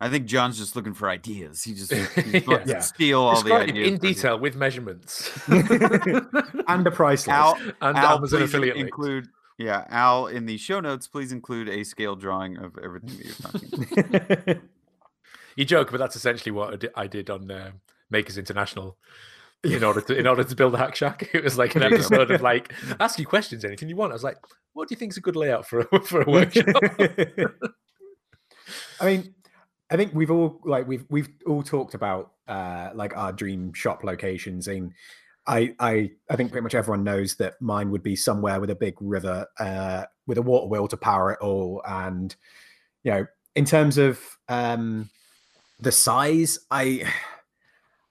I 0.00 0.08
think 0.08 0.26
John's 0.26 0.56
just 0.58 0.76
looking 0.76 0.94
for 0.94 1.08
ideas. 1.10 1.64
He 1.64 1.74
just 1.74 1.92
he 2.14 2.38
wants 2.46 2.68
Yeah. 2.70 2.76
to 2.76 2.82
steal 2.82 3.20
all 3.20 3.42
the 3.42 3.52
ideas. 3.52 3.88
in 3.88 3.98
for 3.98 4.06
his- 4.06 4.16
detail 4.16 4.38
with 4.38 4.54
measurements 4.54 5.28
and 5.48 6.86
a 6.86 6.90
price 6.92 7.26
list. 7.26 7.36
Al, 7.36 7.56
and 7.80 7.98
Al, 7.98 8.16
Amazon 8.18 8.40
please 8.40 8.44
affiliate 8.48 8.76
links. 8.76 8.86
include 8.88 9.26
yeah, 9.58 9.84
Al 9.90 10.28
in 10.28 10.46
the 10.46 10.56
show 10.56 10.78
notes, 10.78 11.08
please 11.08 11.32
include 11.32 11.68
a 11.68 11.82
scale 11.82 12.14
drawing 12.14 12.58
of 12.58 12.78
everything 12.78 13.10
that 13.16 13.24
you're 13.24 13.34
talking 14.04 14.46
about. 14.46 14.62
You 15.56 15.64
joke, 15.64 15.90
but 15.90 15.96
that's 15.98 16.14
essentially 16.14 16.52
what 16.52 16.84
I 16.94 17.08
did, 17.08 17.28
on 17.30 17.50
uh, 17.50 17.72
Makers 18.10 18.38
International. 18.38 18.96
In 19.64 19.82
order 19.82 20.00
to 20.02 20.16
in 20.16 20.28
order 20.28 20.44
to 20.44 20.54
build 20.54 20.72
a 20.76 20.78
hack 20.78 20.94
shack, 20.94 21.30
it 21.34 21.42
was 21.42 21.58
like 21.58 21.74
an 21.74 21.80
There 21.80 21.90
you 21.90 21.96
go. 21.96 22.04
episode 22.04 22.30
of 22.30 22.40
like 22.42 22.72
ask 23.00 23.18
you 23.18 23.26
questions, 23.26 23.64
anything 23.64 23.88
you 23.88 23.96
want. 23.96 24.12
I 24.12 24.14
was 24.14 24.22
like, 24.22 24.36
what 24.74 24.86
do 24.86 24.92
you 24.92 24.96
think 24.96 25.10
is 25.10 25.16
a 25.16 25.20
good 25.20 25.34
layout 25.34 25.66
for 25.66 25.80
a, 25.80 26.00
for 26.02 26.22
a 26.22 26.30
workshop? 26.30 26.64
I 29.00 29.06
mean, 29.06 29.34
I 29.90 29.96
think 29.96 30.14
we've 30.14 30.30
all 30.30 30.60
like 30.64 30.86
we've 30.86 31.04
we've 31.08 31.28
all 31.46 31.62
talked 31.62 31.94
about 31.94 32.32
uh 32.46 32.90
like 32.94 33.16
our 33.16 33.32
dream 33.32 33.72
shop 33.72 34.04
locations 34.04 34.68
and 34.68 34.92
I 35.46 35.74
I 35.78 36.10
I 36.30 36.36
think 36.36 36.50
pretty 36.52 36.62
much 36.62 36.74
everyone 36.74 37.04
knows 37.04 37.36
that 37.36 37.60
mine 37.60 37.90
would 37.90 38.02
be 38.02 38.16
somewhere 38.16 38.60
with 38.60 38.70
a 38.70 38.74
big 38.74 38.94
river 39.00 39.46
uh 39.58 40.04
with 40.26 40.38
a 40.38 40.42
water 40.42 40.66
wheel 40.66 40.88
to 40.88 40.96
power 40.96 41.32
it 41.32 41.38
all 41.40 41.82
and 41.86 42.34
you 43.02 43.12
know 43.12 43.26
in 43.54 43.64
terms 43.64 43.96
of 43.96 44.20
um 44.48 45.08
the 45.80 45.92
size 45.92 46.58
I 46.70 47.10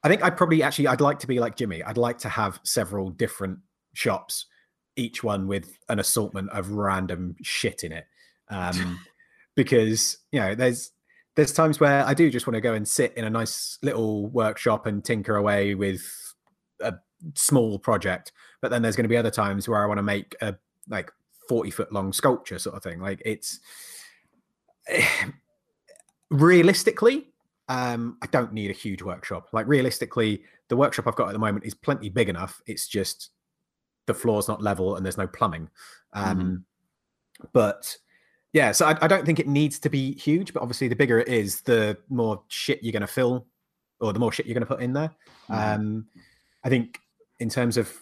I 0.03 0.09
think 0.09 0.23
I'd 0.23 0.37
probably 0.37 0.63
actually 0.63 0.87
I'd 0.87 1.01
like 1.01 1.19
to 1.19 1.27
be 1.27 1.39
like 1.39 1.55
Jimmy. 1.55 1.83
I'd 1.83 1.97
like 1.97 2.19
to 2.19 2.29
have 2.29 2.59
several 2.63 3.09
different 3.09 3.59
shops 3.93 4.45
each 4.95 5.23
one 5.23 5.47
with 5.47 5.77
an 5.89 5.99
assortment 5.99 6.49
of 6.49 6.71
random 6.71 7.35
shit 7.43 7.83
in 7.83 7.91
it. 7.91 8.05
Um 8.49 8.99
because 9.57 10.19
you 10.31 10.39
know 10.39 10.55
there's 10.55 10.91
there's 11.35 11.51
times 11.51 11.81
where 11.81 12.05
I 12.05 12.13
do 12.13 12.29
just 12.29 12.47
want 12.47 12.55
to 12.55 12.61
go 12.61 12.73
and 12.73 12.87
sit 12.87 13.13
in 13.17 13.25
a 13.25 13.29
nice 13.29 13.77
little 13.81 14.27
workshop 14.27 14.85
and 14.85 15.03
tinker 15.03 15.35
away 15.35 15.75
with 15.75 16.01
a 16.79 16.93
small 17.33 17.77
project, 17.77 18.31
but 18.61 18.71
then 18.71 18.81
there's 18.81 18.95
going 18.95 19.03
to 19.03 19.09
be 19.09 19.17
other 19.17 19.31
times 19.31 19.67
where 19.67 19.83
I 19.83 19.85
want 19.85 19.97
to 19.97 20.03
make 20.03 20.35
a 20.41 20.55
like 20.87 21.11
40 21.49 21.71
foot 21.71 21.91
long 21.91 22.13
sculpture 22.13 22.57
sort 22.59 22.77
of 22.77 22.83
thing. 22.83 23.01
Like 23.01 23.21
it's 23.25 23.59
realistically, 26.29 27.27
um, 27.67 28.17
I 28.21 28.27
don't 28.27 28.53
need 28.53 28.69
a 28.69 28.73
huge 28.73 29.01
workshop. 29.01 29.49
Like 29.51 29.67
realistically, 29.67 30.43
the 30.69 30.77
workshop 30.77 31.07
I've 31.07 31.15
got 31.15 31.27
at 31.27 31.33
the 31.33 31.39
moment 31.39 31.65
is 31.65 31.73
plenty 31.73 32.09
big 32.09 32.29
enough. 32.29 32.61
It's 32.67 32.87
just 32.87 33.31
the 34.05 34.13
floor's 34.13 34.47
not 34.47 34.61
level 34.61 34.95
and 34.95 35.05
there's 35.05 35.17
no 35.17 35.27
plumbing. 35.27 35.69
Um, 36.13 36.65
But 37.53 37.97
yeah, 38.53 38.71
so 38.71 38.85
I, 38.85 38.97
I 39.01 39.07
don't 39.07 39.25
think 39.25 39.39
it 39.39 39.47
needs 39.47 39.79
to 39.79 39.89
be 39.89 40.13
huge, 40.13 40.53
but 40.53 40.61
obviously 40.61 40.87
the 40.87 40.95
bigger 40.95 41.19
it 41.19 41.27
is, 41.27 41.61
the 41.61 41.97
more 42.09 42.41
shit 42.47 42.81
you're 42.81 42.93
going 42.93 43.01
to 43.01 43.07
fill 43.07 43.47
or 43.99 44.13
the 44.13 44.19
more 44.19 44.31
shit 44.31 44.45
you're 44.45 44.53
going 44.53 44.65
to 44.65 44.73
put 44.73 44.81
in 44.81 44.93
there. 44.93 45.11
Mhm. 45.49 45.75
Um, 45.75 46.07
I 46.63 46.69
think 46.69 46.99
in 47.39 47.49
terms 47.49 47.77
of 47.77 47.93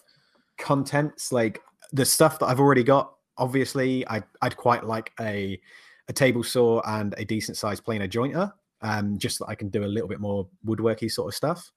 contents, 0.57 1.31
like 1.31 1.61
the 1.91 2.05
stuff 2.05 2.39
that 2.39 2.47
I've 2.47 2.59
already 2.59 2.83
got, 2.83 3.13
obviously 3.37 4.05
I'd, 4.07 4.23
I'd 4.41 4.57
quite 4.57 4.85
like 4.85 5.11
a, 5.19 5.59
a 6.07 6.13
table 6.13 6.43
saw 6.43 6.81
and 6.85 7.13
a 7.17 7.25
decent 7.25 7.57
sized 7.57 7.83
planer 7.83 8.07
jointer, 8.07 8.51
um, 8.81 9.17
just 9.17 9.37
so 9.37 9.45
I 9.47 9.55
can 9.55 9.69
do 9.69 9.83
a 9.83 9.87
little 9.87 10.07
bit 10.07 10.19
more 10.19 10.47
woodworky 10.65 11.09
sort 11.11 11.29
of 11.29 11.35
stuff. 11.35 11.71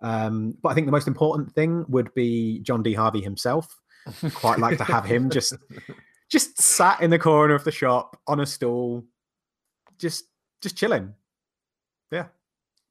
Um, 0.00 0.56
but 0.62 0.70
I 0.70 0.74
think 0.74 0.86
the 0.86 0.92
most 0.92 1.08
important 1.08 1.52
thing 1.52 1.84
would 1.88 2.12
be 2.14 2.60
John 2.60 2.82
D. 2.82 2.94
Harvey 2.94 3.20
himself. 3.20 3.68
Quite 4.34 4.58
like 4.58 4.76
to 4.78 4.84
have 4.84 5.04
him 5.04 5.30
just 5.30 5.54
just 6.30 6.60
sat 6.60 7.00
in 7.00 7.10
the 7.10 7.18
corner 7.18 7.54
of 7.54 7.64
the 7.64 7.70
shop 7.72 8.18
on 8.26 8.40
a 8.40 8.46
stool, 8.46 9.04
just 9.98 10.24
just 10.62 10.76
chilling. 10.76 11.14
Yeah, 12.10 12.26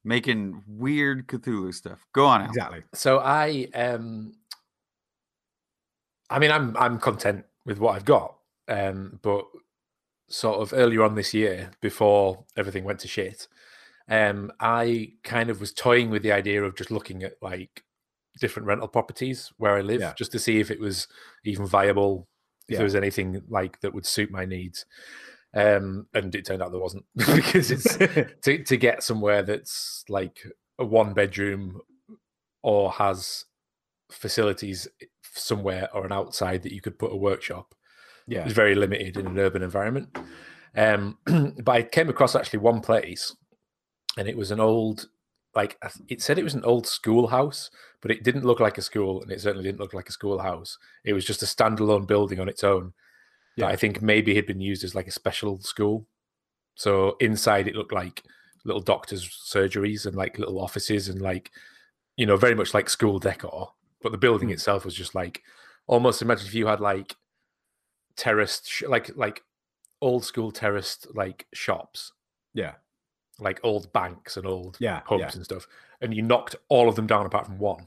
Making 0.04 0.62
weird 0.68 1.26
Cthulhu 1.26 1.72
stuff. 1.74 2.04
Go 2.12 2.26
on, 2.26 2.42
Al. 2.42 2.48
exactly. 2.48 2.82
So 2.94 3.18
I 3.20 3.68
um 3.74 4.34
I 6.30 6.38
mean 6.38 6.50
I'm 6.50 6.76
I'm 6.76 6.98
content 6.98 7.44
with 7.66 7.78
what 7.78 7.94
I've 7.96 8.04
got. 8.04 8.36
Um 8.68 9.18
but 9.22 9.44
sort 10.28 10.60
of 10.60 10.72
earlier 10.72 11.02
on 11.02 11.14
this 11.14 11.34
year 11.34 11.70
before 11.80 12.44
everything 12.56 12.84
went 12.84 13.00
to 13.00 13.08
shit, 13.08 13.46
um 14.08 14.52
I 14.60 15.12
kind 15.22 15.50
of 15.50 15.60
was 15.60 15.72
toying 15.72 16.10
with 16.10 16.22
the 16.22 16.32
idea 16.32 16.62
of 16.62 16.76
just 16.76 16.90
looking 16.90 17.22
at 17.22 17.34
like 17.42 17.82
different 18.40 18.66
rental 18.66 18.88
properties 18.88 19.52
where 19.58 19.76
I 19.76 19.80
live 19.80 20.00
Yeah. 20.00 20.12
just 20.16 20.32
to 20.32 20.38
see 20.38 20.60
if 20.60 20.70
it 20.70 20.80
was 20.80 21.06
even 21.44 21.66
viable 21.66 22.28
if 22.68 22.72
Yeah. 22.72 22.78
there 22.78 22.84
was 22.84 22.94
anything 22.94 23.42
like 23.48 23.80
that 23.80 23.94
would 23.94 24.06
suit 24.06 24.30
my 24.30 24.44
needs. 24.44 24.86
Um 25.54 26.06
and 26.14 26.34
it 26.34 26.44
turned 26.46 26.62
out 26.62 26.72
there 26.72 26.80
wasn't 26.80 27.04
because 27.16 27.70
it's 27.70 27.96
to, 28.42 28.64
to 28.64 28.76
get 28.76 29.02
somewhere 29.02 29.42
that's 29.42 30.04
like 30.08 30.38
a 30.78 30.84
one 30.84 31.14
bedroom 31.14 31.80
or 32.62 32.90
has 32.92 33.44
facilities 34.10 34.88
somewhere 35.22 35.88
or 35.94 36.04
an 36.06 36.12
outside 36.12 36.62
that 36.62 36.72
you 36.72 36.80
could 36.80 36.98
put 36.98 37.12
a 37.12 37.16
workshop 37.16 37.74
yeah, 38.26 38.46
is 38.46 38.52
very 38.52 38.74
limited 38.74 39.16
in 39.18 39.26
an 39.26 39.38
urban 39.38 39.62
environment. 39.62 40.16
Um, 40.74 41.18
but 41.62 41.72
I 41.72 41.82
came 41.82 42.08
across 42.08 42.34
actually 42.34 42.60
one 42.60 42.80
place, 42.80 43.36
and 44.16 44.26
it 44.26 44.36
was 44.36 44.50
an 44.50 44.60
old, 44.60 45.08
like 45.56 45.78
it 46.08 46.20
said 46.22 46.38
it 46.38 46.44
was 46.44 46.54
an 46.54 46.64
old 46.64 46.86
schoolhouse, 46.86 47.70
but 48.00 48.10
it 48.10 48.22
didn't 48.24 48.44
look 48.44 48.60
like 48.60 48.78
a 48.78 48.82
school, 48.82 49.22
and 49.22 49.30
it 49.30 49.40
certainly 49.40 49.64
didn't 49.64 49.80
look 49.80 49.94
like 49.94 50.08
a 50.08 50.12
schoolhouse. 50.12 50.78
It 51.04 51.12
was 51.12 51.24
just 51.24 51.42
a 51.42 51.46
standalone 51.46 52.06
building 52.06 52.40
on 52.40 52.48
its 52.48 52.64
own. 52.64 52.92
That 53.56 53.66
Yeah. 53.66 53.68
I 53.68 53.76
think 53.76 54.02
maybe 54.02 54.34
had 54.34 54.46
been 54.46 54.60
used 54.60 54.84
as 54.84 54.94
like 54.94 55.06
a 55.06 55.12
special 55.12 55.60
school. 55.60 56.06
So 56.74 57.16
inside 57.20 57.68
it 57.68 57.76
looked 57.76 57.92
like 57.92 58.22
little 58.64 58.82
doctors' 58.82 59.28
surgeries 59.28 60.06
and 60.06 60.16
like 60.16 60.38
little 60.38 60.60
offices 60.60 61.08
and 61.08 61.20
like, 61.22 61.50
you 62.16 62.26
know, 62.26 62.36
very 62.36 62.54
much 62.54 62.74
like 62.74 62.88
school 62.90 63.18
decor. 63.18 63.72
But 64.02 64.12
the 64.12 64.18
building 64.18 64.48
Hmm. 64.48 64.54
itself 64.54 64.84
was 64.84 64.94
just 64.94 65.14
like 65.14 65.42
almost 65.86 66.20
imagine 66.22 66.46
if 66.46 66.54
you 66.54 66.66
had 66.66 66.80
like 66.80 67.14
terraced, 68.16 68.68
sh- 68.68 68.84
like 68.88 69.14
like 69.16 69.42
old 70.00 70.24
school 70.24 70.50
terraced 70.52 71.06
like 71.14 71.46
shops, 71.54 72.12
yeah, 72.54 72.74
like 73.40 73.60
old 73.62 73.92
banks 73.92 74.36
and 74.36 74.46
old 74.46 74.76
yeah, 74.80 75.00
pubs 75.00 75.20
yeah. 75.20 75.30
and 75.34 75.44
stuff, 75.44 75.66
and 76.00 76.14
you 76.14 76.22
knocked 76.22 76.56
all 76.68 76.88
of 76.88 76.96
them 76.96 77.06
down 77.06 77.26
apart 77.26 77.46
from 77.46 77.58
one. 77.58 77.86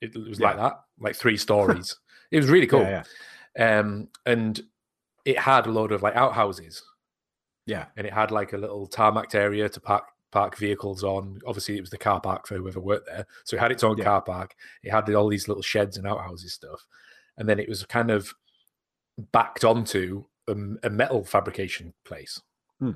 It, 0.00 0.14
it 0.14 0.28
was 0.28 0.40
like 0.40 0.56
that, 0.56 0.80
like 0.98 1.16
three 1.16 1.36
stories. 1.46 1.96
it 2.30 2.36
was 2.36 2.48
really 2.48 2.66
cool. 2.66 2.80
Yeah, 2.82 3.04
yeah, 3.58 3.78
Um, 3.78 4.08
and 4.24 4.60
it 5.24 5.38
had 5.38 5.66
a 5.66 5.70
load 5.70 5.92
of 5.92 6.02
like 6.02 6.16
outhouses, 6.16 6.82
yeah, 7.66 7.86
and 7.96 8.06
it 8.06 8.12
had 8.12 8.30
like 8.30 8.52
a 8.52 8.58
little 8.58 8.86
tarmacked 8.86 9.34
area 9.34 9.68
to 9.68 9.80
park 9.80 10.04
park 10.32 10.56
vehicles 10.58 11.02
on. 11.04 11.38
Obviously, 11.46 11.76
it 11.76 11.80
was 11.80 11.90
the 11.90 11.98
car 11.98 12.20
park 12.20 12.46
for 12.46 12.56
whoever 12.56 12.80
worked 12.80 13.06
there, 13.06 13.26
so 13.44 13.56
it 13.56 13.60
had 13.60 13.72
its 13.72 13.84
own 13.84 13.96
Yeah. 13.98 14.04
car 14.04 14.22
park. 14.22 14.54
It 14.82 14.90
had 14.90 15.12
all 15.14 15.28
these 15.28 15.48
little 15.48 15.62
sheds 15.62 15.96
and 15.96 16.06
outhouses 16.06 16.52
stuff, 16.54 16.84
and 17.38 17.48
then 17.48 17.58
it 17.58 17.68
was 17.68 17.84
kind 17.84 18.10
of 18.10 18.32
backed 19.32 19.64
onto 19.64 20.24
a 20.48 20.88
metal 20.90 21.24
fabrication 21.24 21.92
place, 22.04 22.40
Hmm. 22.78 22.92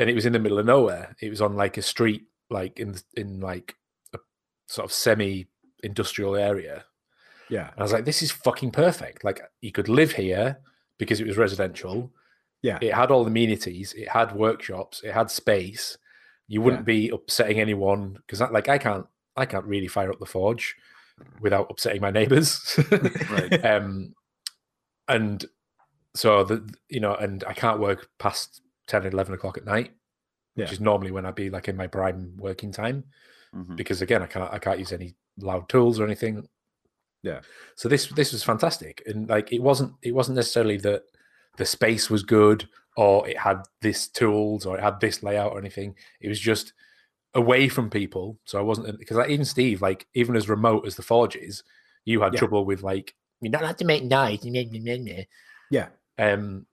And 0.00 0.08
it 0.08 0.14
was 0.14 0.26
in 0.26 0.32
the 0.32 0.38
middle 0.38 0.58
of 0.58 0.66
nowhere. 0.66 1.14
It 1.20 1.28
was 1.28 1.42
on 1.42 1.54
like 1.54 1.76
a 1.76 1.82
street, 1.82 2.24
like 2.48 2.80
in 2.80 2.96
in 3.14 3.40
like 3.40 3.76
a 4.14 4.18
sort 4.66 4.86
of 4.86 4.92
semi 4.92 5.46
industrial 5.82 6.36
area. 6.36 6.84
yeah. 7.48 7.70
And 7.72 7.78
I 7.78 7.82
was 7.82 7.92
like, 7.92 8.06
this 8.06 8.22
is 8.22 8.30
fucking 8.30 8.70
perfect. 8.70 9.24
Like 9.24 9.40
you 9.60 9.70
could 9.70 9.88
live 9.88 10.12
here 10.12 10.58
because 10.98 11.20
it 11.20 11.26
was 11.26 11.36
residential. 11.36 12.10
Yeah. 12.62 12.78
It 12.80 12.94
had 12.94 13.10
all 13.10 13.24
the 13.24 13.30
amenities. 13.30 13.92
It 13.92 14.08
had 14.08 14.34
workshops. 14.34 15.02
It 15.02 15.12
had 15.12 15.30
space. 15.30 15.96
You 16.48 16.62
wouldn't 16.62 16.84
be 16.84 17.10
upsetting 17.10 17.60
anyone 17.60 18.18
because, 18.26 18.40
like, 18.50 18.68
I 18.68 18.76
can't, 18.76 19.06
I 19.36 19.46
can't 19.46 19.64
really 19.66 19.86
fire 19.86 20.10
up 20.10 20.18
the 20.18 20.26
forge 20.26 20.74
without 21.40 21.68
upsetting 21.70 22.00
my 22.00 22.10
neighbors. 22.10 22.78
Right. 23.30 23.64
um, 23.72 24.14
and 25.06 25.44
so 26.14 26.42
the 26.42 26.68
you 26.88 26.98
know, 26.98 27.14
and 27.14 27.44
I 27.46 27.52
can't 27.52 27.78
work 27.78 28.08
past 28.18 28.62
10 28.90 29.04
or 29.04 29.08
11 29.08 29.34
o'clock 29.34 29.56
at 29.56 29.64
night, 29.64 29.92
which 30.54 30.72
is 30.72 30.80
normally 30.80 31.10
when 31.12 31.24
I'd 31.24 31.34
be 31.34 31.48
like 31.48 31.68
in 31.68 31.76
my 31.76 31.86
prime 31.86 32.36
working 32.36 32.72
time 32.72 33.04
Mhm. 33.54 33.76
because 33.76 34.02
again, 34.02 34.22
I 34.22 34.26
can't 34.26 34.52
I 34.52 34.58
can't 34.58 34.78
use 34.78 34.92
any 34.92 35.14
loud 35.38 35.68
tools 35.68 35.98
or 35.98 36.04
anything. 36.04 36.46
Yeah. 37.22 37.40
So 37.76 37.88
this 37.88 38.06
this 38.08 38.32
was 38.32 38.42
fantastic, 38.44 39.02
and 39.06 39.28
like 39.28 39.52
it 39.52 39.60
wasn't 39.62 39.94
it 40.02 40.12
wasn't 40.14 40.36
necessarily 40.36 40.76
that 40.78 41.02
the 41.56 41.64
space 41.64 42.08
was 42.10 42.22
good 42.22 42.68
or 42.96 43.26
it 43.28 43.36
had 43.38 43.62
this 43.80 44.08
tools 44.08 44.66
or 44.66 44.76
it 44.78 44.82
had 44.82 45.00
this 45.00 45.22
layout 45.22 45.52
or 45.52 45.58
anything. 45.58 45.96
It 46.20 46.28
was 46.28 46.38
just 46.40 46.72
away 47.34 47.68
from 47.68 47.90
people. 47.90 48.38
So 48.44 48.58
I 48.58 48.62
wasn't 48.62 48.98
because 48.98 49.16
like 49.16 49.30
even 49.30 49.44
Steve, 49.44 49.82
like 49.82 50.06
even 50.14 50.36
as 50.36 50.48
remote 50.48 50.86
as 50.86 50.96
the 50.96 51.02
Forge 51.02 51.36
is, 51.36 51.62
you 52.04 52.20
had 52.22 52.34
Yeah. 52.34 52.38
trouble 52.40 52.64
with 52.64 52.82
like 52.82 53.14
you're 53.40 53.50
not 53.52 53.62
allowed 53.62 53.78
to 53.78 53.84
make 53.86 54.04
noise. 54.04 54.40
Yeah. 55.70 55.88
Um, 56.18 56.66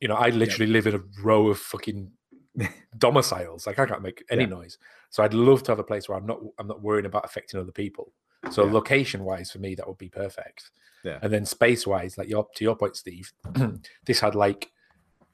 you 0.00 0.08
know, 0.08 0.14
I 0.14 0.28
literally 0.30 0.70
live 0.72 0.86
in 0.86 0.94
a 0.94 1.00
row 1.22 1.48
of 1.48 1.58
fucking 1.58 2.10
domiciles. 2.98 3.66
Like 3.66 3.78
I 3.78 3.86
can't 3.86 4.02
make 4.02 4.24
any 4.30 4.42
Yeah. 4.44 4.48
noise. 4.50 4.78
So 5.10 5.22
I'd 5.22 5.34
love 5.34 5.62
to 5.64 5.72
have 5.72 5.78
a 5.78 5.84
place 5.84 6.08
where 6.08 6.18
I'm 6.18 6.26
not 6.26 6.40
I'm 6.58 6.66
not 6.68 6.82
worrying 6.82 7.06
about 7.06 7.24
affecting 7.24 7.60
other 7.60 7.72
people. 7.72 8.12
So 8.50 8.64
Yeah. 8.64 8.72
location 8.72 9.24
wise 9.24 9.50
for 9.50 9.58
me, 9.58 9.74
that 9.74 9.86
would 9.88 9.98
be 9.98 10.08
perfect. 10.08 10.70
Yeah. 11.04 11.18
And 11.22 11.32
then 11.32 11.44
space 11.44 11.86
wise, 11.86 12.18
like 12.18 12.28
your 12.28 12.46
to 12.56 12.64
your 12.64 12.76
point, 12.76 12.96
Steve, 12.96 13.32
this 14.06 14.20
had 14.20 14.34
like 14.34 14.70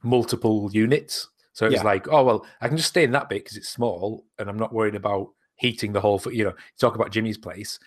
multiple 0.03 0.69
units. 0.71 1.29
So 1.53 1.65
it 1.65 1.69
was 1.71 1.79
Yeah. 1.79 1.85
like, 1.85 2.07
oh 2.09 2.23
well, 2.23 2.45
I 2.61 2.67
can 2.67 2.77
just 2.77 2.89
stay 2.89 3.03
in 3.03 3.11
that 3.11 3.29
bit 3.29 3.43
because 3.43 3.57
it's 3.57 3.69
small 3.69 4.25
and 4.39 4.49
I'm 4.49 4.57
not 4.59 4.73
worried 4.73 4.95
about 4.95 5.29
heating 5.55 5.93
the 5.93 6.01
whole. 6.01 6.21
You 6.25 6.45
know, 6.45 6.49
you 6.51 6.77
talk 6.79 6.95
about 6.95 7.11
Jimmy's 7.11 7.37
place, 7.37 7.79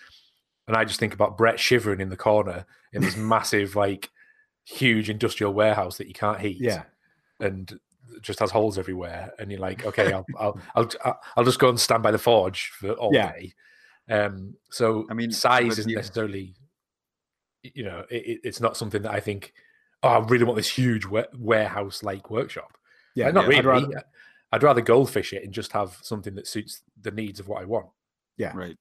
and 0.67 0.75
I 0.75 0.85
just 0.85 0.99
think 0.99 1.13
about 1.13 1.37
Brett 1.37 1.59
shivering 1.59 1.99
in 2.01 2.09
the 2.09 2.17
corner 2.17 2.65
in 2.93 3.01
this 3.01 3.15
massive, 3.33 3.75
like, 3.75 4.09
huge 4.69 5.09
industrial 5.09 5.53
warehouse 5.53 5.97
that 5.97 6.07
you 6.07 6.13
can't 6.13 6.39
heat 6.39 6.57
Yeah. 6.59 6.83
and 7.39 7.79
just 8.21 8.39
has 8.39 8.51
holes 8.51 8.77
everywhere. 8.77 9.31
And 9.39 9.51
you're 9.51 9.59
like, 9.59 9.85
okay, 9.85 10.11
I'll 10.13 10.25
I'll 10.39 10.59
I'll, 10.75 10.89
I'll- 11.05 11.19
I'll 11.37 11.43
just 11.43 11.59
go 11.59 11.69
and 11.69 11.79
stand 11.79 12.03
by 12.03 12.11
the 12.11 12.17
forge 12.17 12.69
for 12.69 12.91
all 12.93 13.11
Yeah. 13.13 13.31
day. 13.33 13.53
Um, 14.09 14.55
so 14.71 15.05
I 15.09 15.13
mean, 15.13 15.31
size 15.31 15.77
isn't 15.79 15.89
you- 15.89 15.95
necessarily, 15.95 16.55
you 17.63 17.83
know, 17.83 18.05
it, 18.09 18.25
it- 18.25 18.39
it's 18.43 18.61
not 18.61 18.77
something 18.77 19.01
that 19.03 19.11
I 19.11 19.19
think. 19.19 19.53
Oh, 20.01 20.09
I 20.09 20.19
really 20.19 20.45
want 20.45 20.55
this 20.55 20.69
huge 20.69 21.05
warehouse-like 21.05 22.29
workshop. 22.31 22.77
Yeah. 23.15 23.25
Like, 23.25 23.33
not 23.33 23.51
yeah. 23.51 23.59
really. 23.59 23.83
I'd 23.85 24.03
I'd 24.53 24.63
rather, 24.63 24.65
rather, 24.67 24.81
goldfish 24.81 25.33
it 25.33 25.43
and 25.43 25.53
just 25.53 25.73
have 25.73 25.97
something 26.01 26.35
that 26.35 26.47
suits 26.47 26.81
the 27.01 27.11
needs 27.11 27.39
of 27.41 27.47
what 27.49 27.61
I 27.61 27.65
want. 27.65 27.87
Yeah. 28.37 28.53
Right. 28.55 28.77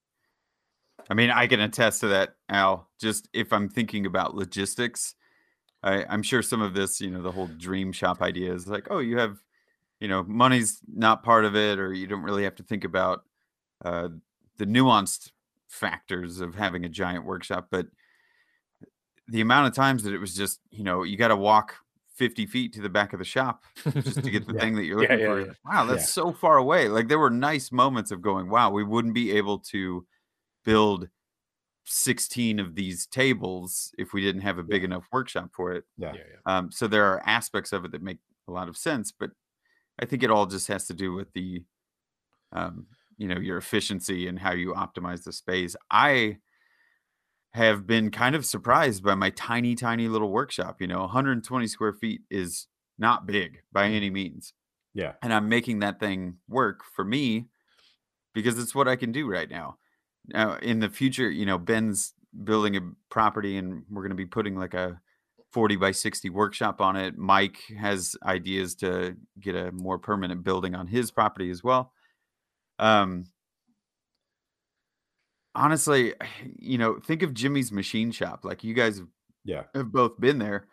I 1.11 1.15
mean, 1.15 1.31
I 1.31 1.47
can 1.49 1.59
attest 1.61 2.01
to 2.03 2.09
that, 2.09 2.37
Al. 2.49 2.89
Just 3.01 3.29
if 3.33 3.53
I'm 3.53 3.69
thinking 3.69 4.07
about 4.07 4.35
logistics, 4.37 5.15
I, 5.83 6.05
I'm 6.09 6.23
sure 6.23 6.43
some 6.43 6.61
of 6.63 6.75
this, 6.75 7.01
you 7.01 7.11
know, 7.11 7.23
the 7.23 7.33
whole 7.33 7.47
dream 7.47 7.93
shop 7.93 8.21
idea 8.23 8.53
is 8.53 8.67
like, 8.67 8.89
oh, 8.91 8.99
you 8.99 9.19
have, 9.19 9.39
you 10.01 10.09
know, 10.09 10.23
money's 10.25 10.81
not 10.93 11.23
part 11.23 11.45
of 11.45 11.55
it, 11.57 11.79
or 11.79 11.93
you 11.93 12.07
don't 12.07 12.23
really 12.23 12.45
have 12.45 12.57
to 12.57 12.63
think 12.63 12.85
about 12.85 13.23
uh, 13.85 14.09
the 14.57 14.67
nuanced 14.67 15.31
factors 15.69 16.41
of 16.41 16.55
having 16.55 16.85
a 16.85 16.89
giant 16.89 17.25
workshop. 17.25 17.69
But 17.71 17.87
the 19.29 19.41
amount 19.41 19.69
of 19.69 19.75
times 19.75 20.03
that 20.05 20.15
it 20.15 20.19
was 20.19 20.35
just, 20.35 20.61
you 20.71 20.83
know, 20.85 21.03
you 21.03 21.17
got 21.17 21.29
to 21.29 21.37
walk 21.37 21.75
50 22.17 22.47
feet 22.47 22.73
to 22.75 22.81
the 22.81 22.89
back 22.89 23.13
of 23.13 23.19
the 23.21 23.25
shop 23.25 23.63
just 23.95 24.25
to 24.25 24.31
get 24.31 24.47
the 24.47 24.53
Yeah. 24.55 24.61
thing 24.61 24.75
that 24.75 24.85
you're 24.85 24.99
looking 24.99 25.21
yeah, 25.21 25.27
for. 25.27 25.41
yeah. 25.41 25.53
Wow, 25.65 25.85
that's 25.85 26.09
so 26.09 26.33
far 26.33 26.57
away. 26.57 26.89
Like 26.89 27.07
there 27.09 27.19
were 27.19 27.31
nice 27.31 27.71
moments 27.71 28.11
of 28.11 28.23
going, 28.23 28.49
wow, 28.49 28.71
we 28.71 28.83
wouldn't 28.83 29.15
be 29.15 29.31
able 29.33 29.59
to 29.71 30.05
build 30.65 31.09
16 31.89 32.61
of 32.61 32.75
these 32.75 33.07
tables 33.07 33.93
if 33.99 34.13
we 34.13 34.21
didn't 34.21 34.43
have 34.43 34.59
a 34.59 34.63
big 34.63 34.85
enough 34.85 35.07
workshop 35.13 35.51
for 35.55 35.73
it. 35.73 35.85
Yeah. 35.97 36.13
yeah, 36.15 36.23
yeah. 36.33 36.57
Um, 36.59 36.71
so 36.71 36.87
there 36.87 37.05
are 37.05 37.23
aspects 37.27 37.73
of 37.73 37.85
it 37.85 37.93
that 37.93 38.03
make 38.03 38.19
a 38.49 38.53
lot 38.53 38.69
of 38.69 38.77
sense, 38.77 39.13
but 39.13 39.31
I 39.99 40.05
think 40.07 40.23
it 40.23 40.31
all 40.31 40.47
just 40.47 40.69
has 40.69 40.87
to 40.89 40.95
do 40.95 41.13
with 41.15 41.33
the, 41.33 41.65
um, 42.53 42.87
you 43.17 43.29
know, 43.29 43.39
your 43.41 43.59
efficiency 43.59 44.29
and 44.29 44.39
how 44.39 44.53
you 44.53 44.75
optimize 44.75 45.25
the 45.25 45.33
space. 45.33 45.75
I 45.91 46.39
have 47.53 47.87
been 47.87 48.11
kind 48.11 48.35
of 48.37 48.45
surprised 48.45 49.03
by 49.03 49.15
my 49.15 49.31
tiny, 49.31 49.75
tiny 49.75 50.09
little 50.09 50.31
workshop. 50.31 50.81
You 50.81 50.87
know, 50.87 51.01
120 51.01 51.67
square 51.67 51.93
feet 51.95 52.23
is 52.31 52.67
not 52.99 53.27
big 53.27 53.61
by 53.73 53.87
any 53.89 54.11
means 54.11 54.53
Yeah. 54.93 55.15
and 55.23 55.33
I'm 55.33 55.49
making 55.49 55.79
that 55.81 56.01
thing 56.01 56.39
work 56.49 56.83
for 56.97 57.05
me 57.05 57.47
because 58.35 58.59
it's 58.59 58.75
what 58.75 58.89
I 58.89 58.97
can 58.97 59.13
do 59.13 59.29
right 59.31 59.49
now. 59.49 59.79
Now, 60.29 60.57
in 60.57 60.81
the 60.81 60.89
future, 60.89 61.31
you 61.31 61.47
know, 61.47 61.59
Ben's 61.59 62.15
building 62.45 62.77
a 62.77 62.81
property 63.11 63.57
and 63.57 63.85
we're 63.91 64.03
going 64.03 64.11
to 64.11 64.15
be 64.17 64.27
putting 64.27 64.57
like 64.57 64.75
a 64.75 65.01
40 65.53 65.77
by 65.77 65.91
60 65.93 66.29
workshop 66.31 66.81
on 66.81 66.97
it. 66.97 67.17
Mike 67.17 67.57
has 67.79 68.15
ideas 68.23 68.75
to 68.77 69.17
get 69.41 69.55
a 69.57 69.73
more 69.73 69.99
permanent 69.99 70.45
building 70.45 70.75
on 70.75 70.87
his 70.87 71.11
property 71.11 71.51
as 71.51 71.65
well. 71.65 71.93
Um, 72.79 73.25
honestly, 75.55 76.15
you 76.59 76.79
know, 76.79 76.99
think 77.05 77.23
of 77.23 77.35
Jimmy's 77.35 77.73
machine 77.73 78.11
shop. 78.11 78.45
Like 78.45 78.65
you 78.65 78.75
guys 78.75 78.99
have 78.99 79.09
Yeah. 79.45 79.65
have 79.75 79.93
both 79.93 80.21
been 80.21 80.39
there. 80.39 80.67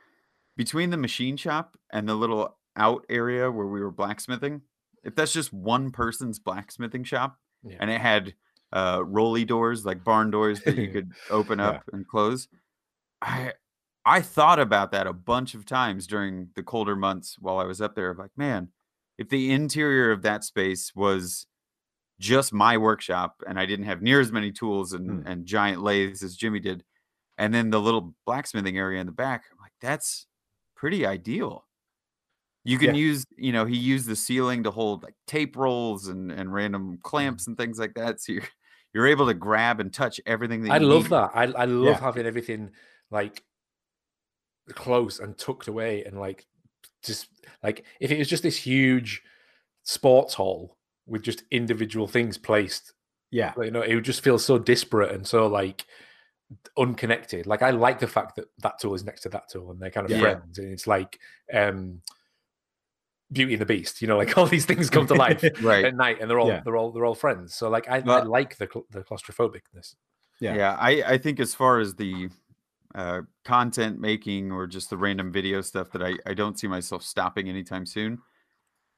Between 0.58 0.90
the 0.90 0.98
machine 0.98 1.36
shop 1.38 1.78
and 1.92 2.08
the 2.08 2.16
little 2.16 2.58
out 2.78 3.06
area 3.10 3.52
where 3.52 3.66
we 3.68 3.82
were 3.82 3.92
blacksmithing, 3.92 4.62
if 5.04 5.16
that's 5.16 5.34
just 5.34 5.52
one 5.54 5.92
person's 5.92 6.40
blacksmithing 6.40 7.04
shop 7.04 7.38
Yeah. 7.64 7.78
and 7.80 7.90
it 7.90 8.00
had 8.02 8.36
uh 8.74 9.02
rolly 9.06 9.46
doors 9.46 9.86
like 9.86 10.04
barn 10.04 10.32
doors 10.32 10.62
that 10.64 10.78
you 10.78 10.88
could 10.92 11.12
open 11.30 11.60
Yeah. 11.60 11.70
up 11.70 11.84
and 11.94 12.08
close, 12.08 12.48
I 13.22 13.54
I 14.06 14.22
thought 14.22 14.60
about 14.60 14.92
that 14.92 15.08
a 15.08 15.14
bunch 15.14 15.56
of 15.56 15.66
times 15.66 16.08
during 16.08 16.50
the 16.56 16.64
colder 16.64 16.96
months 16.96 17.38
while 17.40 17.58
I 17.60 17.66
was 17.66 17.82
up 17.82 17.96
there. 17.96 18.12
Of 18.12 18.20
like, 18.20 18.32
man, 18.38 18.70
if 19.18 19.30
the 19.30 19.52
interior 19.52 20.12
of 20.12 20.22
that 20.24 20.44
space 20.44 20.94
was 20.96 21.48
just 22.20 22.54
my 22.54 22.78
workshop 22.78 23.42
and 23.48 23.60
I 23.60 23.66
didn't 23.66 23.86
have 23.86 24.02
near 24.02 24.22
as 24.22 24.32
many 24.32 24.52
tools 24.52 24.94
and, 24.94 25.24
Hmm. 25.24 25.28
and 25.28 25.46
giant 25.46 25.82
lathes 25.82 26.24
as 26.24 26.36
Jimmy 26.38 26.60
did, 26.60 26.84
and 27.38 27.54
then 27.54 27.70
the 27.72 27.82
little 27.82 28.16
blacksmithing 28.26 28.78
area 28.78 29.02
in 29.02 29.06
the 29.08 29.12
back, 29.12 29.44
I'm 29.52 29.58
like, 29.60 29.74
that's 29.82 30.28
pretty 30.76 31.06
ideal. 31.06 31.65
You 32.68 32.78
can 32.78 32.96
Yeah. 32.96 33.00
use, 33.02 33.26
you 33.38 33.54
know, 33.54 33.64
he 33.66 33.78
used 33.78 34.08
the 34.08 34.16
ceiling 34.16 34.64
to 34.64 34.72
hold 34.72 35.04
like 35.04 35.14
tape 35.28 35.56
rolls 35.56 36.08
and, 36.08 36.32
and 36.32 36.48
Mm-hmm. 36.48 36.54
random 36.56 37.00
clamps 37.04 37.48
and 37.48 37.56
things 37.56 37.80
like 37.80 37.94
that. 37.94 38.20
So 38.22 38.34
you're 38.34 38.44
you're 38.94 39.08
able 39.08 39.28
to 39.28 39.34
grab 39.34 39.80
and 39.80 39.94
touch 39.94 40.20
everything 40.26 40.64
that 40.64 40.72
I 40.72 40.78
love 40.80 41.04
need. 41.04 41.12
that. 41.12 41.32
I 41.34 41.44
I 41.44 41.66
love 41.66 41.98
Yeah. 41.98 42.02
having 42.02 42.26
everything 42.26 42.72
like 43.12 43.44
close 44.74 45.20
and 45.20 45.38
tucked 45.38 45.68
away 45.68 46.04
and 46.06 46.20
like 46.20 46.46
just 47.04 47.28
like 47.64 47.86
if 48.00 48.10
it 48.12 48.18
was 48.18 48.28
just 48.28 48.42
this 48.44 48.58
huge 48.58 49.22
sports 49.84 50.34
hall 50.34 50.78
with 51.06 51.22
just 51.22 51.44
individual 51.52 52.08
things 52.08 52.38
placed, 52.38 52.94
Yeah. 53.32 53.54
you 53.58 53.70
know, 53.70 53.82
it 53.84 53.94
would 53.94 54.04
just 54.06 54.24
feel 54.24 54.40
so 54.40 54.58
disparate 54.58 55.12
and 55.12 55.28
so 55.28 55.46
like 55.46 55.86
unconnected. 56.78 57.46
Like 57.46 57.62
I 57.62 57.70
like 57.72 58.00
the 58.00 58.08
fact 58.08 58.36
that 58.38 58.46
that 58.60 58.80
tool 58.80 58.96
is 58.96 59.04
next 59.04 59.22
to 59.22 59.30
that 59.30 59.50
tool 59.50 59.72
and 59.72 59.80
they're 59.80 59.92
kind 59.92 60.06
of 60.06 60.12
Yeah. 60.12 60.20
friends 60.22 60.58
and 60.58 60.72
it's 60.72 60.88
like 60.88 61.20
um 61.54 62.02
Beauty 63.32 63.54
and 63.54 63.62
the 63.62 63.66
Beast, 63.66 64.02
you 64.02 64.08
know, 64.08 64.18
like 64.18 64.38
all 64.38 64.46
these 64.46 64.66
things 64.66 64.90
come 64.90 65.08
to 65.08 65.16
life 65.16 65.44
Right. 65.62 65.86
at 65.86 65.96
night 65.96 66.18
and 66.22 66.30
they're 66.30 66.40
all 66.40 66.48
Yeah. 66.48 66.62
they're 66.64 66.78
all 66.78 66.92
they're 66.92 67.06
all 67.06 67.16
friends. 67.16 67.56
So 67.56 67.70
like 67.70 67.90
I, 67.90 67.98
I 68.06 68.24
like 68.24 68.58
the 68.58 68.68
cl- 68.72 68.86
the 68.92 69.02
claustrophobicness. 69.02 69.96
Yeah. 70.42 70.56
Yeah, 70.56 70.78
I, 70.80 71.04
I 71.14 71.18
think 71.18 71.40
as 71.40 71.56
far 71.56 71.80
as 71.80 71.96
the 71.96 72.30
uh, 72.94 73.22
content 73.46 74.00
making 74.00 74.52
or 74.52 74.68
just 74.68 74.90
the 74.90 74.98
random 74.98 75.32
video 75.32 75.62
stuff 75.62 75.92
that 75.92 76.04
I, 76.04 76.14
I 76.26 76.34
don't 76.34 76.60
see 76.60 76.68
myself 76.68 77.04
stopping 77.04 77.50
anytime 77.50 77.86
soon. 77.86 78.20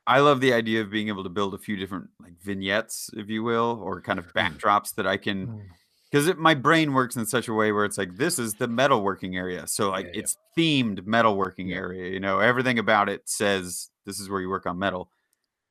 I 0.06 0.20
love 0.20 0.40
the 0.40 0.54
idea 0.54 0.82
of 0.82 0.90
being 0.90 1.10
able 1.10 1.24
to 1.24 1.30
build 1.30 1.54
a 1.54 1.58
few 1.58 1.76
different 1.76 2.08
like 2.22 2.34
vignettes, 2.42 3.10
if 3.14 3.30
you 3.30 3.44
will, 3.44 3.80
or 3.84 4.02
kind 4.02 4.20
of 4.20 4.34
backdrops 4.34 4.96
that 4.96 5.06
I 5.08 5.18
can 5.18 5.62
because 6.10 6.34
my 6.38 6.54
brain 6.54 6.94
works 6.94 7.18
in 7.18 7.26
such 7.26 7.50
a 7.50 7.54
way 7.54 7.72
where 7.74 7.84
it's 7.86 7.98
like 7.98 8.16
this 8.16 8.40
is 8.40 8.54
the 8.54 8.68
metalworking 8.68 9.36
area 9.36 9.68
so 9.68 9.90
like 9.90 10.06
Yeah, 10.06 10.12
yeah. 10.14 10.20
it's 10.22 10.38
themed 10.58 11.02
metalworking 11.02 11.68
Yeah. 11.70 11.76
area 11.76 12.10
you 12.14 12.22
know 12.22 12.40
everything 12.40 12.80
about 12.80 13.10
it 13.10 13.24
says 13.28 13.90
this 14.08 14.20
is 14.20 14.30
where 14.32 14.42
you 14.42 14.50
work 14.50 14.66
on 14.66 14.80
metal 14.80 15.12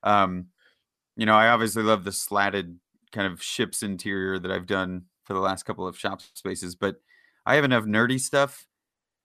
um 0.05 0.47
you 1.17 1.27
know 1.27 1.35
i 1.35 1.49
obviously 1.49 1.83
love 1.83 2.05
the 2.05 2.13
slatted 2.13 2.79
kind 3.13 3.33
of 3.33 3.43
ship's 3.43 3.83
interior 3.83 4.39
that 4.39 4.53
i've 4.53 4.67
done 4.67 5.03
for 5.25 5.35
the 5.35 5.41
last 5.41 5.65
couple 5.65 5.87
of 5.89 5.99
shop 5.99 6.21
spaces 6.35 6.77
but 6.77 6.97
i 7.47 7.57
have 7.57 7.65
enough 7.65 7.85
nerdy 7.85 8.21
stuff 8.21 8.69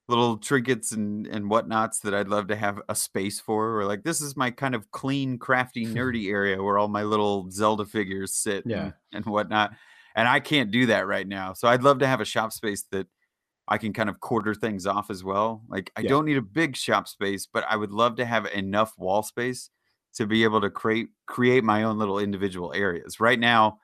little 0.08 0.38
trinkets 0.38 0.92
and 0.92 1.28
and 1.28 1.46
whatnots 1.46 2.00
that 2.00 2.16
i'd 2.16 2.28
love 2.28 2.48
to 2.48 2.56
have 2.56 2.82
a 2.90 2.96
space 2.96 3.40
for 3.40 3.80
or 3.80 3.86
like 3.86 4.04
this 4.04 4.20
is 4.20 4.36
my 4.36 4.52
kind 4.52 4.76
of 4.76 4.90
clean 4.92 5.38
crafty 5.38 5.86
nerdy 5.94 6.30
area 6.32 6.62
where 6.64 6.80
all 6.80 6.88
my 6.88 7.04
little 7.04 7.50
zelda 7.52 7.86
figures 7.86 8.34
sit 8.34 8.66
Yeah. 8.66 8.84
and, 8.86 8.94
and 9.14 9.26
whatnot 9.26 9.72
and 10.16 10.28
I 10.28 10.40
can't 10.42 10.72
do 10.72 10.88
that 10.88 11.08
right 11.08 11.28
now. 11.28 11.54
So 11.54 11.70
I'd 11.70 11.84
love 11.84 12.00
to 12.00 12.08
have 12.08 12.20
a 12.20 12.26
shop 12.26 12.52
space 12.52 12.84
that 12.92 13.08
I 13.72 13.78
can 13.78 13.94
kind 13.94 14.10
of 14.10 14.20
quarter 14.20 14.54
things 14.54 14.86
off 14.86 15.10
as 15.10 15.24
well. 15.24 15.64
Like 15.70 15.92
I 15.96 16.02
Yeah. 16.02 16.10
don't 16.10 16.26
need 16.26 16.38
a 16.38 16.42
big 16.42 16.76
shop 16.76 17.08
space, 17.08 17.48
but 17.52 17.64
I 17.70 17.76
would 17.78 17.92
love 17.92 18.16
to 18.18 18.26
have 18.26 18.46
enough 18.48 18.94
wall 18.98 19.24
space 19.24 19.70
to 20.16 20.28
be 20.28 20.44
able 20.44 20.60
to 20.62 20.70
create 20.70 21.08
create 21.26 21.64
my 21.64 21.84
own 21.84 21.98
little 21.98 22.20
individual 22.20 22.74
areas. 22.74 23.20
Right 23.20 23.40
now, 23.40 23.80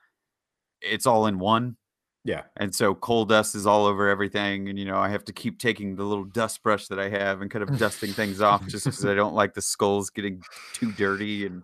it's 0.81 1.05
all 1.05 1.27
in 1.27 1.39
one. 1.39 1.77
Yeah. 2.25 2.43
And 2.57 2.75
so 2.75 2.93
coal 2.93 3.23
dust 3.23 3.55
is 3.55 3.65
all 3.65 3.85
over 3.85 4.09
everything. 4.09 4.67
And, 4.67 4.77
you 4.77 4.83
know, 4.83 4.97
I 4.97 5.07
have 5.07 5.23
to 5.25 5.31
keep 5.33 5.59
taking 5.59 5.95
the 5.95 6.03
little 6.03 6.25
dust 6.25 6.61
brush 6.61 6.87
that 6.87 6.99
I 6.99 7.07
have 7.07 7.41
and 7.41 7.49
kind 7.49 7.63
of 7.63 7.79
dusting 7.79 8.11
things 8.11 8.41
off 8.41 8.67
just 8.67 8.83
because 8.83 9.05
I 9.05 9.13
don't 9.13 9.33
like 9.33 9.53
the 9.53 9.61
skulls 9.61 10.09
getting 10.09 10.41
too 10.73 10.91
dirty 10.91 11.45
and 11.45 11.63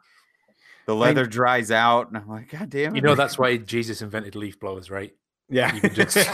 the 0.88 0.96
leather 1.04 1.26
dries 1.26 1.70
out. 1.70 2.08
And 2.08 2.16
I'm 2.16 2.30
like, 2.30 2.50
God 2.50 2.70
damn 2.70 2.94
it. 2.94 2.96
You 2.96 3.02
know 3.02 3.16
that's 3.16 3.38
why 3.38 3.58
Jesus 3.58 4.02
invented 4.02 4.36
leaf 4.36 4.58
blowers, 4.58 4.90
right? 4.90 5.14
Yeah. 5.50 5.76
You 5.76 5.82
can 5.82 5.94
just 5.96 6.16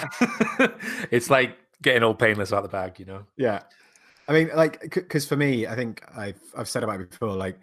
it's 1.10 1.32
like 1.32 1.58
getting 1.82 2.04
all 2.04 2.14
painless 2.14 2.54
out 2.54 2.64
of 2.64 2.64
the 2.64 2.70
bag, 2.70 3.00
you 3.00 3.06
know. 3.06 3.26
Yeah, 3.38 3.64
I 4.28 4.34
mean, 4.34 4.52
like, 4.56 4.82
because 4.82 5.26
for 5.26 5.36
me, 5.36 5.66
I 5.66 5.76
think 5.76 6.04
I've 6.16 6.40
I've 6.56 6.70
said 6.70 6.84
about 6.84 7.02
it 7.02 7.10
before. 7.10 7.36
Like, 7.36 7.60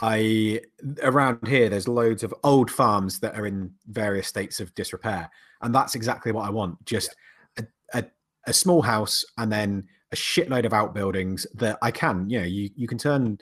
I 0.00 0.60
around 1.02 1.46
here, 1.46 1.68
there's 1.68 1.86
loads 1.86 2.22
of 2.22 2.34
old 2.44 2.70
farms 2.70 3.20
that 3.20 3.38
are 3.38 3.46
in 3.46 3.72
various 3.88 4.26
states 4.26 4.58
of 4.58 4.74
disrepair, 4.74 5.30
and 5.60 5.74
that's 5.74 5.94
exactly 5.94 6.32
what 6.32 6.46
I 6.46 6.50
want. 6.50 6.82
Just 6.86 7.14
a, 7.58 7.66
a, 7.92 8.04
a 8.46 8.52
small 8.52 8.80
house, 8.80 9.24
and 9.36 9.52
then 9.52 9.86
a 10.12 10.16
shitload 10.16 10.64
of 10.64 10.72
outbuildings 10.72 11.46
that 11.54 11.78
I 11.82 11.90
can, 11.90 12.30
you 12.30 12.40
know, 12.40 12.46
you 12.46 12.70
you 12.74 12.88
can 12.88 12.98
turn 12.98 13.38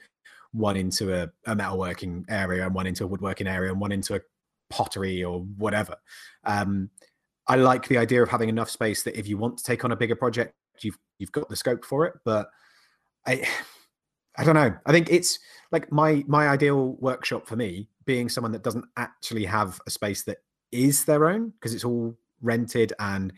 one 0.52 0.76
into 0.76 1.14
a, 1.14 1.28
a 1.46 1.54
metalworking 1.54 2.24
area, 2.28 2.64
and 2.64 2.74
one 2.74 2.86
into 2.86 3.04
a 3.04 3.06
woodworking 3.06 3.46
area, 3.46 3.70
and 3.70 3.80
one 3.80 3.92
into 3.92 4.16
a 4.16 4.20
pottery 4.70 5.22
or 5.22 5.40
whatever. 5.56 5.94
Um, 6.44 6.90
I 7.48 7.56
like 7.56 7.86
the 7.88 7.98
idea 7.98 8.22
of 8.22 8.28
having 8.28 8.48
enough 8.48 8.70
space 8.70 9.02
that 9.04 9.18
if 9.18 9.28
you 9.28 9.38
want 9.38 9.58
to 9.58 9.64
take 9.64 9.84
on 9.84 9.92
a 9.92 9.96
bigger 9.96 10.16
project, 10.16 10.54
you've 10.80 10.98
you've 11.18 11.32
got 11.32 11.48
the 11.48 11.56
scope 11.56 11.84
for 11.84 12.06
it. 12.06 12.14
But 12.24 12.48
I 13.26 13.46
I 14.38 14.44
don't 14.44 14.54
know. 14.54 14.74
I 14.84 14.92
think 14.92 15.08
it's 15.10 15.38
like 15.72 15.90
my 15.90 16.24
my 16.26 16.48
ideal 16.48 16.96
workshop 17.00 17.46
for 17.46 17.56
me 17.56 17.88
being 18.04 18.28
someone 18.28 18.52
that 18.52 18.62
doesn't 18.62 18.84
actually 18.96 19.44
have 19.44 19.80
a 19.86 19.90
space 19.90 20.24
that 20.24 20.38
is 20.72 21.04
their 21.04 21.28
own 21.28 21.50
because 21.50 21.74
it's 21.74 21.84
all 21.84 22.16
rented 22.42 22.92
and 22.98 23.32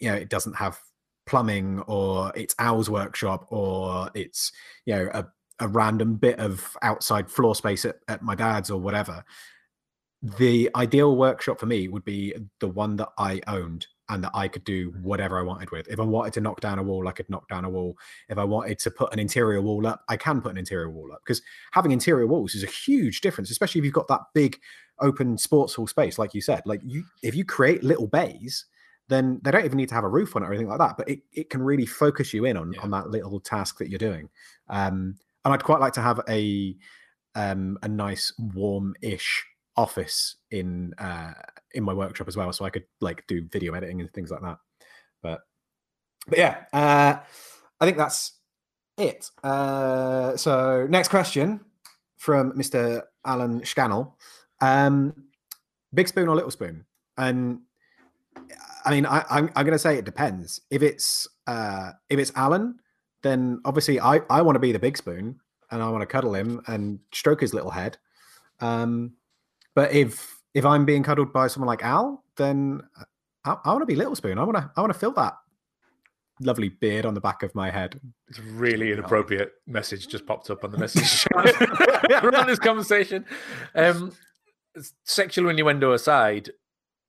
you 0.00 0.10
know 0.10 0.14
it 0.14 0.28
doesn't 0.28 0.54
have 0.54 0.78
plumbing 1.26 1.80
or 1.86 2.32
it's 2.34 2.54
Al's 2.58 2.90
workshop 2.90 3.46
or 3.50 4.10
it's 4.14 4.52
you 4.84 4.94
know 4.94 5.08
a, 5.14 5.26
a 5.60 5.68
random 5.68 6.16
bit 6.16 6.38
of 6.38 6.76
outside 6.82 7.30
floor 7.30 7.54
space 7.54 7.84
at, 7.84 7.96
at 8.08 8.22
my 8.22 8.34
dad's 8.34 8.70
or 8.70 8.80
whatever 8.80 9.24
the 10.22 10.70
ideal 10.76 11.16
workshop 11.16 11.58
for 11.58 11.66
me 11.66 11.88
would 11.88 12.04
be 12.04 12.32
the 12.60 12.68
one 12.68 12.94
that 12.96 13.08
I 13.18 13.40
owned 13.48 13.86
and 14.08 14.22
that 14.22 14.30
I 14.34 14.46
could 14.46 14.62
do 14.64 14.92
whatever 15.02 15.38
I 15.38 15.42
wanted 15.42 15.70
with. 15.70 15.88
If 15.88 15.98
I 15.98 16.04
wanted 16.04 16.32
to 16.34 16.40
knock 16.40 16.60
down 16.60 16.78
a 16.78 16.82
wall, 16.82 17.08
I 17.08 17.12
could 17.12 17.28
knock 17.28 17.48
down 17.48 17.64
a 17.64 17.70
wall. 17.70 17.96
If 18.28 18.38
I 18.38 18.44
wanted 18.44 18.78
to 18.80 18.90
put 18.90 19.12
an 19.12 19.18
interior 19.18 19.60
wall 19.62 19.86
up, 19.86 20.04
I 20.08 20.16
can 20.16 20.40
put 20.40 20.52
an 20.52 20.58
interior 20.58 20.90
wall 20.90 21.10
up 21.12 21.22
because 21.24 21.42
having 21.72 21.90
interior 21.90 22.26
walls 22.26 22.54
is 22.54 22.62
a 22.62 22.66
huge 22.68 23.20
difference, 23.20 23.50
especially 23.50 23.80
if 23.80 23.84
you've 23.84 23.94
got 23.94 24.08
that 24.08 24.20
big 24.32 24.58
open 25.00 25.38
sports 25.38 25.74
hall 25.74 25.86
space, 25.88 26.18
like 26.18 26.34
you 26.34 26.40
said. 26.40 26.62
Like 26.66 26.80
you, 26.84 27.04
if 27.22 27.34
you 27.34 27.44
create 27.44 27.82
little 27.82 28.06
bays, 28.06 28.66
then 29.08 29.40
they 29.42 29.50
don't 29.50 29.64
even 29.64 29.76
need 29.78 29.88
to 29.88 29.94
have 29.96 30.04
a 30.04 30.08
roof 30.08 30.36
on 30.36 30.42
it 30.42 30.46
or 30.46 30.50
anything 30.50 30.68
like 30.68 30.78
that. 30.78 30.96
But 30.96 31.08
it, 31.08 31.20
it 31.32 31.50
can 31.50 31.62
really 31.62 31.86
focus 31.86 32.32
you 32.32 32.44
in 32.44 32.56
on, 32.56 32.72
Yeah. 32.74 32.82
on 32.82 32.90
that 32.90 33.10
little 33.10 33.40
task 33.40 33.78
that 33.78 33.88
you're 33.88 33.98
doing. 33.98 34.28
Um, 34.68 35.16
and 35.44 35.52
I'd 35.52 35.64
quite 35.64 35.80
like 35.80 35.94
to 35.94 36.02
have 36.02 36.20
a 36.28 36.76
um, 37.34 37.78
a 37.82 37.88
nice 37.88 38.32
warm-ish 38.38 39.44
office 39.76 40.36
in 40.50 40.94
uh, 40.98 41.32
in 41.74 41.82
my 41.82 41.92
workshop 41.92 42.28
as 42.28 42.36
well, 42.36 42.52
so 42.52 42.64
I 42.64 42.70
could 42.70 42.84
like 43.00 43.26
do 43.26 43.46
video 43.50 43.74
editing 43.74 44.00
and 44.00 44.12
things 44.12 44.30
like 44.30 44.42
that. 44.42 44.58
But 45.22 45.40
but 46.26 46.38
yeah, 46.38 46.64
uh, 46.72 47.16
I 47.80 47.84
think 47.84 47.96
that's 47.96 48.32
it. 48.98 49.30
Uh, 49.42 50.36
so 50.36 50.86
next 50.88 51.08
question 51.08 51.60
from 52.16 52.52
Mr. 52.52 53.02
Alan 53.24 53.64
Scannell: 53.64 54.16
um, 54.60 55.14
Big 55.94 56.08
spoon 56.08 56.28
or 56.28 56.34
little 56.34 56.50
spoon? 56.50 56.84
And 57.18 57.60
I 58.84 58.90
mean, 58.90 59.06
I, 59.06 59.24
I'm 59.30 59.50
I'm 59.56 59.64
going 59.64 59.72
to 59.72 59.78
say 59.78 59.96
it 59.96 60.04
depends. 60.04 60.60
If 60.70 60.82
it's 60.82 61.28
uh, 61.46 61.92
if 62.08 62.18
it's 62.18 62.32
Alan, 62.34 62.78
then 63.22 63.60
obviously 63.64 64.00
I 64.00 64.20
I 64.30 64.42
want 64.42 64.56
to 64.56 64.60
be 64.60 64.72
the 64.72 64.78
big 64.78 64.96
spoon 64.96 65.40
and 65.70 65.82
I 65.82 65.88
want 65.88 66.02
to 66.02 66.06
cuddle 66.06 66.34
him 66.34 66.60
and 66.66 67.00
stroke 67.12 67.40
his 67.40 67.54
little 67.54 67.70
head. 67.70 67.96
Um, 68.60 69.14
but 69.74 69.92
if 69.92 70.38
if 70.54 70.64
I'm 70.64 70.84
being 70.84 71.02
cuddled 71.02 71.32
by 71.32 71.46
someone 71.46 71.68
like 71.68 71.82
Al, 71.82 72.24
then 72.36 72.82
I, 73.44 73.56
I 73.64 73.70
want 73.70 73.82
to 73.82 73.86
be 73.86 73.96
little 73.96 74.14
spoon. 74.14 74.38
I 74.38 74.44
want 74.44 74.56
to 74.56 74.70
I 74.76 74.80
want 74.80 74.92
to 74.92 74.98
feel 74.98 75.12
that 75.12 75.34
lovely 76.40 76.68
beard 76.68 77.06
on 77.06 77.14
the 77.14 77.20
back 77.20 77.42
of 77.42 77.54
my 77.54 77.70
head. 77.70 78.00
It's 78.28 78.38
a 78.38 78.42
really 78.42 78.92
inappropriate 78.92 79.52
message 79.66 80.08
just 80.08 80.26
popped 80.26 80.50
up 80.50 80.64
on 80.64 80.72
the 80.72 80.78
message 80.86 81.26
around 82.22 82.46
this 82.46 82.58
conversation. 82.58 83.24
Um, 83.74 84.12
sexual 85.04 85.48
innuendo 85.48 85.92
aside, 85.92 86.50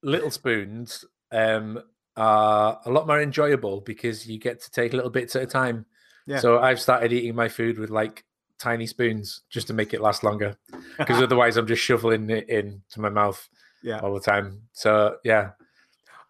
little 0.02 0.32
spoons 0.32 1.06
um, 1.32 1.82
are 2.16 2.80
a 2.86 2.92
lot 2.92 3.08
more 3.08 3.22
enjoyable 3.22 3.82
because 3.82 4.28
you 4.28 4.38
get 4.38 4.62
to 4.62 4.72
take 4.72 4.94
little 4.94 5.10
bits 5.10 5.36
at 5.36 5.44
a 5.44 5.48
time. 5.48 5.86
Yeah. 6.26 6.40
So 6.40 6.60
I've 6.60 6.80
started 6.80 7.12
eating 7.12 7.36
my 7.36 7.50
food 7.50 7.78
with 7.78 7.90
like 7.90 8.24
tiny 8.64 8.88
spoons 8.88 9.42
just 9.50 9.68
to 9.68 9.74
make 9.74 9.94
it 9.94 10.02
last 10.02 10.24
longer 10.24 10.56
because 10.98 11.22
otherwise 11.28 11.58
I'm 11.58 11.68
just 11.68 11.82
shoveling 11.82 12.30
it 12.30 12.48
into 12.50 13.02
my 13.02 13.10
mouth 13.10 13.48
yeah, 13.84 14.00
all 14.00 14.14
the 14.14 14.22
time. 14.22 14.62
So 14.72 15.18
yeah, 15.24 15.52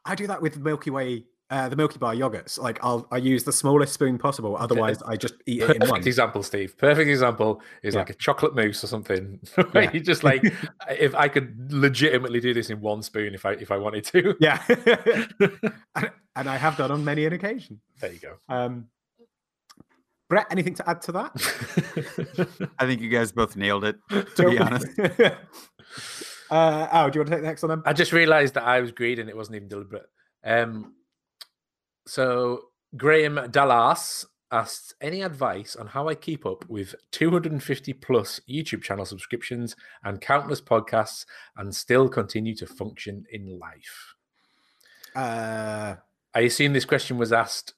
I 0.06 0.16
do 0.16 0.26
that 0.28 0.42
with 0.42 0.58
Milky 0.58 0.90
Way. 0.90 1.26
Uh, 1.50 1.70
the 1.70 1.76
Milky 1.76 2.00
Bar 2.00 2.16
yogurts, 2.16 2.58
like 2.58 2.80
I'll 2.82 3.08
I 3.12 3.18
use 3.18 3.44
the 3.44 3.52
smallest 3.52 3.94
spoon 3.94 4.18
possible. 4.18 4.58
Otherwise, 4.58 5.04
I 5.04 5.16
just 5.18 5.36
eat 5.46 5.62
it 5.62 5.70
in 5.70 5.82
one. 5.82 5.90
Perfect 5.90 6.08
example, 6.08 6.42
Steve. 6.42 6.76
Perfect 6.80 7.08
example 7.08 7.62
is 7.84 7.94
Yeah. 7.94 8.00
like 8.00 8.10
a 8.10 8.16
chocolate 8.16 8.56
mousse 8.56 8.84
or 8.84 8.88
something. 8.88 9.40
Yeah. 9.76 9.92
you 9.92 10.00
just 10.00 10.24
like, 10.24 10.42
if 10.90 11.14
I 11.14 11.28
could 11.28 11.72
legitimately 11.72 12.40
do 12.40 12.56
this 12.56 12.72
in 12.72 12.82
one 12.82 13.04
spoon, 13.04 13.36
if 13.36 13.46
I 13.46 13.52
if 13.52 13.70
I 13.70 13.78
wanted 13.78 14.04
to. 14.06 14.36
Yeah, 14.40 14.64
and, 15.96 16.10
and 16.36 16.50
I 16.50 16.58
have 16.58 16.76
done 16.78 16.90
on 16.90 17.06
many 17.06 17.26
an 17.26 17.34
occasion. 17.34 17.80
There 18.00 18.12
you 18.12 18.20
go. 18.20 18.34
Um, 18.50 18.88
Brett, 20.30 20.48
anything 20.52 20.74
to 20.76 20.90
add 20.90 21.02
to 21.04 21.12
that? 21.12 22.70
I 22.80 22.86
think 22.86 23.02
you 23.02 23.10
guys 23.10 23.32
both 23.32 23.56
nailed 23.56 23.84
it, 23.84 23.98
to 24.10 24.50
be 24.50 24.58
honest. 24.58 24.88
uh, 26.50 26.88
Al, 26.92 27.10
do 27.10 27.20
you 27.20 27.22
want 27.22 27.30
to 27.30 27.36
take 27.36 27.42
the 27.42 27.48
next 27.48 27.62
one 27.62 27.70
then? 27.70 27.82
I 27.86 27.94
just 27.94 28.14
realised 28.14 28.54
that 28.56 28.64
I 28.64 28.80
was 28.80 28.92
greedy 28.92 29.22
and 29.22 29.30
it 29.30 29.38
wasn't 29.38 29.58
even 29.58 29.68
deliberate. 29.68 30.08
Um, 30.44 30.96
so 32.08 32.62
Graham 32.96 33.50
Dallas 33.52 34.26
asked 34.52 34.94
any 35.02 35.24
advice 35.24 35.76
on 35.76 35.88
how 35.88 36.08
I 36.08 36.16
keep 36.16 36.46
up 36.46 36.70
with 36.70 36.94
250 37.12 37.94
plus 37.94 38.40
YouTube 38.48 38.84
channel 38.84 39.06
subscriptions 39.06 39.76
and 40.04 40.22
countless 40.22 40.62
podcasts 40.62 41.26
and 41.58 41.76
still 41.76 42.08
continue 42.08 42.56
to 42.56 42.68
function 42.68 43.26
in 43.32 43.60
life. 43.60 44.16
Uh, 45.16 45.96
I 46.36 46.42
assume 46.42 46.74
this 46.74 46.86
question 46.86 47.18
was 47.18 47.34
asked 47.34 47.74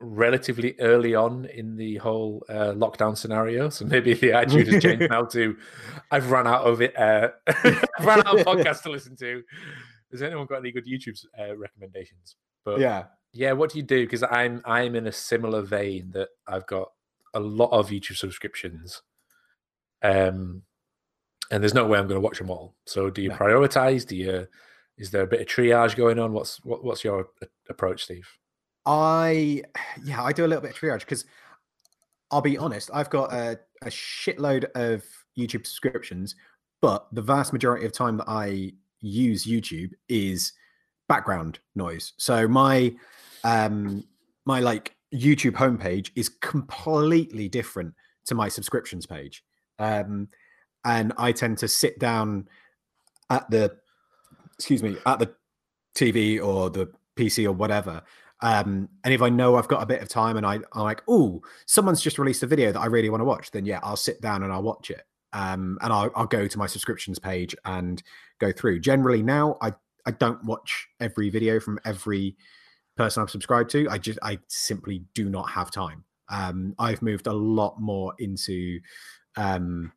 relatively 0.00 0.74
early 0.78 1.14
on 1.14 1.46
in 1.46 1.76
the 1.76 1.96
whole 1.96 2.44
uh, 2.48 2.72
lockdown 2.72 3.16
scenario. 3.16 3.68
So 3.70 3.84
maybe 3.86 4.14
the 4.14 4.32
attitude 4.32 4.68
has 4.68 4.82
changed 4.82 5.10
now 5.10 5.24
to 5.26 5.56
I've 6.10 6.30
run 6.30 6.46
out 6.46 6.62
of 6.66 6.82
it. 6.82 6.96
Uh, 6.98 7.28
I've 7.46 8.04
run 8.04 8.20
out 8.26 8.38
of 8.38 8.46
podcasts 8.46 8.82
to 8.82 8.90
listen 8.90 9.16
to. 9.16 9.42
Has 10.12 10.22
anyone 10.22 10.46
got 10.46 10.58
any 10.58 10.72
good 10.72 10.86
YouTube 10.86 11.18
uh, 11.38 11.56
recommendations? 11.56 12.36
But 12.64 12.80
yeah, 12.80 13.04
yeah, 13.32 13.52
what 13.52 13.70
do 13.72 13.78
you 13.78 13.84
do? 13.84 14.04
Because 14.04 14.22
I'm 14.22 14.62
I'm 14.64 14.94
in 14.94 15.06
a 15.06 15.12
similar 15.12 15.62
vein 15.62 16.10
that 16.12 16.28
I've 16.46 16.66
got 16.66 16.88
a 17.34 17.40
lot 17.40 17.70
of 17.70 17.90
YouTube 17.90 18.16
subscriptions. 18.16 19.02
Um 20.02 20.62
and 21.50 21.62
there's 21.62 21.74
no 21.74 21.86
way 21.86 21.98
I'm 21.98 22.08
going 22.08 22.20
to 22.20 22.24
watch 22.24 22.38
them 22.38 22.50
all. 22.50 22.74
So 22.86 23.08
do 23.08 23.22
you 23.22 23.28
No. 23.28 23.36
prioritize? 23.36 24.06
Do 24.06 24.16
you 24.16 24.46
is 24.98 25.10
there 25.10 25.22
a 25.22 25.26
bit 25.26 25.40
of 25.40 25.46
triage 25.46 25.94
going 25.96 26.18
on? 26.18 26.32
What's 26.32 26.64
what, 26.64 26.82
what's 26.82 27.04
your 27.04 27.28
approach, 27.68 28.04
Steve? 28.04 28.28
I 28.86 29.62
yeah, 30.04 30.22
I 30.22 30.32
do 30.32 30.44
a 30.44 30.48
little 30.48 30.62
bit 30.62 30.70
of 30.70 30.76
triage 30.76 31.00
because 31.00 31.24
I'll 32.30 32.40
be 32.40 32.56
honest, 32.58 32.90
I've 32.92 33.10
got 33.10 33.32
a, 33.32 33.58
a 33.82 33.86
shitload 33.86 34.64
of 34.74 35.04
YouTube 35.38 35.66
subscriptions, 35.66 36.34
but 36.80 37.06
the 37.12 37.22
vast 37.22 37.52
majority 37.52 37.86
of 37.86 37.92
time 37.92 38.16
that 38.16 38.28
I 38.28 38.72
use 39.00 39.44
YouTube 39.44 39.90
is 40.08 40.52
background 41.08 41.58
noise. 41.74 42.12
So 42.16 42.48
my 42.48 42.94
um 43.44 44.04
my 44.44 44.60
like 44.60 44.94
YouTube 45.14 45.52
homepage 45.52 46.10
is 46.16 46.28
completely 46.28 47.48
different 47.48 47.94
to 48.26 48.34
my 48.34 48.48
subscriptions 48.48 49.06
page. 49.06 49.44
Um 49.78 50.28
and 50.84 51.12
I 51.18 51.32
tend 51.32 51.58
to 51.58 51.68
sit 51.68 51.98
down 51.98 52.48
at 53.30 53.48
the 53.50 53.76
excuse 54.54 54.82
me, 54.82 54.96
at 55.04 55.18
the 55.18 55.34
TV 55.94 56.42
or 56.42 56.70
the 56.70 56.88
PC 57.16 57.44
or 57.46 57.52
whatever 57.52 58.02
um, 58.40 58.88
and 59.04 59.14
if 59.14 59.22
I 59.22 59.28
know 59.28 59.56
I've 59.56 59.68
got 59.68 59.82
a 59.82 59.86
bit 59.86 60.02
of 60.02 60.08
time 60.08 60.36
and 60.36 60.44
I, 60.44 60.54
I'm 60.72 60.82
like, 60.82 61.02
oh, 61.08 61.40
someone's 61.66 62.02
just 62.02 62.18
released 62.18 62.42
a 62.42 62.46
video 62.46 62.72
that 62.72 62.80
I 62.80 62.86
really 62.86 63.08
want 63.08 63.20
to 63.20 63.24
watch, 63.24 63.50
then 63.50 63.64
yeah, 63.64 63.80
I'll 63.82 63.96
sit 63.96 64.20
down 64.20 64.42
and 64.42 64.52
I'll 64.52 64.62
watch 64.62 64.90
it. 64.90 65.02
Um, 65.32 65.78
and 65.82 65.92
I'll, 65.92 66.10
I'll 66.14 66.26
go 66.26 66.46
to 66.46 66.58
my 66.58 66.66
subscriptions 66.66 67.18
page 67.18 67.54
and 67.64 68.02
go 68.38 68.52
through. 68.52 68.80
Generally, 68.80 69.22
now 69.22 69.56
I, 69.60 69.72
I 70.06 70.12
don't 70.12 70.42
watch 70.44 70.86
every 71.00 71.30
video 71.30 71.60
from 71.60 71.78
every 71.84 72.36
person 72.96 73.22
I'm 73.22 73.28
subscribed 73.28 73.70
to. 73.70 73.88
I 73.90 73.98
just 73.98 74.18
I 74.22 74.38
simply 74.48 75.04
do 75.14 75.28
not 75.28 75.50
have 75.50 75.70
time. 75.70 76.04
Um, 76.28 76.74
I've 76.78 77.02
moved 77.02 77.26
a 77.26 77.32
lot 77.32 77.80
more 77.80 78.14
into 78.18 78.80
um, 79.36 79.92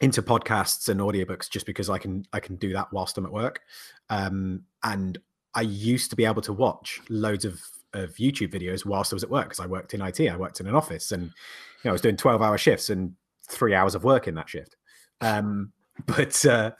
into 0.00 0.22
podcasts 0.22 0.88
and 0.88 1.00
audiobooks 1.00 1.50
just 1.50 1.66
because 1.66 1.90
I 1.90 1.98
can 1.98 2.24
I 2.32 2.40
can 2.40 2.56
do 2.56 2.72
that 2.72 2.92
whilst 2.92 3.18
I'm 3.18 3.26
at 3.26 3.32
work. 3.32 3.60
Um, 4.08 4.64
and 4.82 5.18
I 5.54 5.62
used 5.62 6.10
to 6.10 6.16
be 6.16 6.24
able 6.24 6.42
to 6.42 6.52
watch 6.52 7.00
loads 7.08 7.44
of 7.44 7.60
of 7.92 8.14
YouTube 8.14 8.52
videos 8.52 8.84
whilst 8.84 9.12
I 9.12 9.16
was 9.16 9.22
at 9.22 9.30
work 9.30 9.44
because 9.44 9.60
I 9.60 9.66
worked 9.66 9.94
in 9.94 10.02
IT. 10.02 10.20
I 10.20 10.36
worked 10.36 10.60
in 10.60 10.66
an 10.66 10.74
office, 10.74 11.12
and 11.12 11.22
you 11.22 11.30
know 11.84 11.90
I 11.90 11.92
was 11.92 12.00
doing 12.00 12.16
twelve 12.16 12.42
hour 12.42 12.58
shifts 12.58 12.90
and 12.90 13.14
three 13.48 13.74
hours 13.74 13.94
of 13.94 14.04
work 14.04 14.26
in 14.26 14.34
that 14.34 14.48
shift. 14.48 14.76
Um, 15.20 15.72
but 16.06 16.44
uh, 16.44 16.72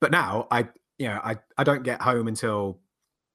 but 0.00 0.10
now 0.10 0.46
I 0.50 0.68
you 0.98 1.08
know 1.08 1.20
I 1.22 1.36
I 1.58 1.64
don't 1.64 1.82
get 1.82 2.00
home 2.00 2.28
until 2.28 2.78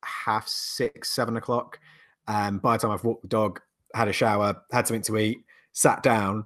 half 0.04 0.48
six 0.48 1.12
seven 1.12 1.38
o'clock. 1.38 1.80
Um, 2.28 2.60
by 2.60 2.76
the 2.76 2.82
time 2.82 2.92
I've 2.92 3.06
walked 3.06 3.22
the 3.22 3.30
dog, 3.30 3.62
had 3.94 4.10
a 4.10 4.14
shower, 4.14 4.62
had 4.72 4.86
something 4.86 5.04
to 5.04 5.18
eat, 5.18 5.38
sat 5.72 6.04
down, 6.04 6.46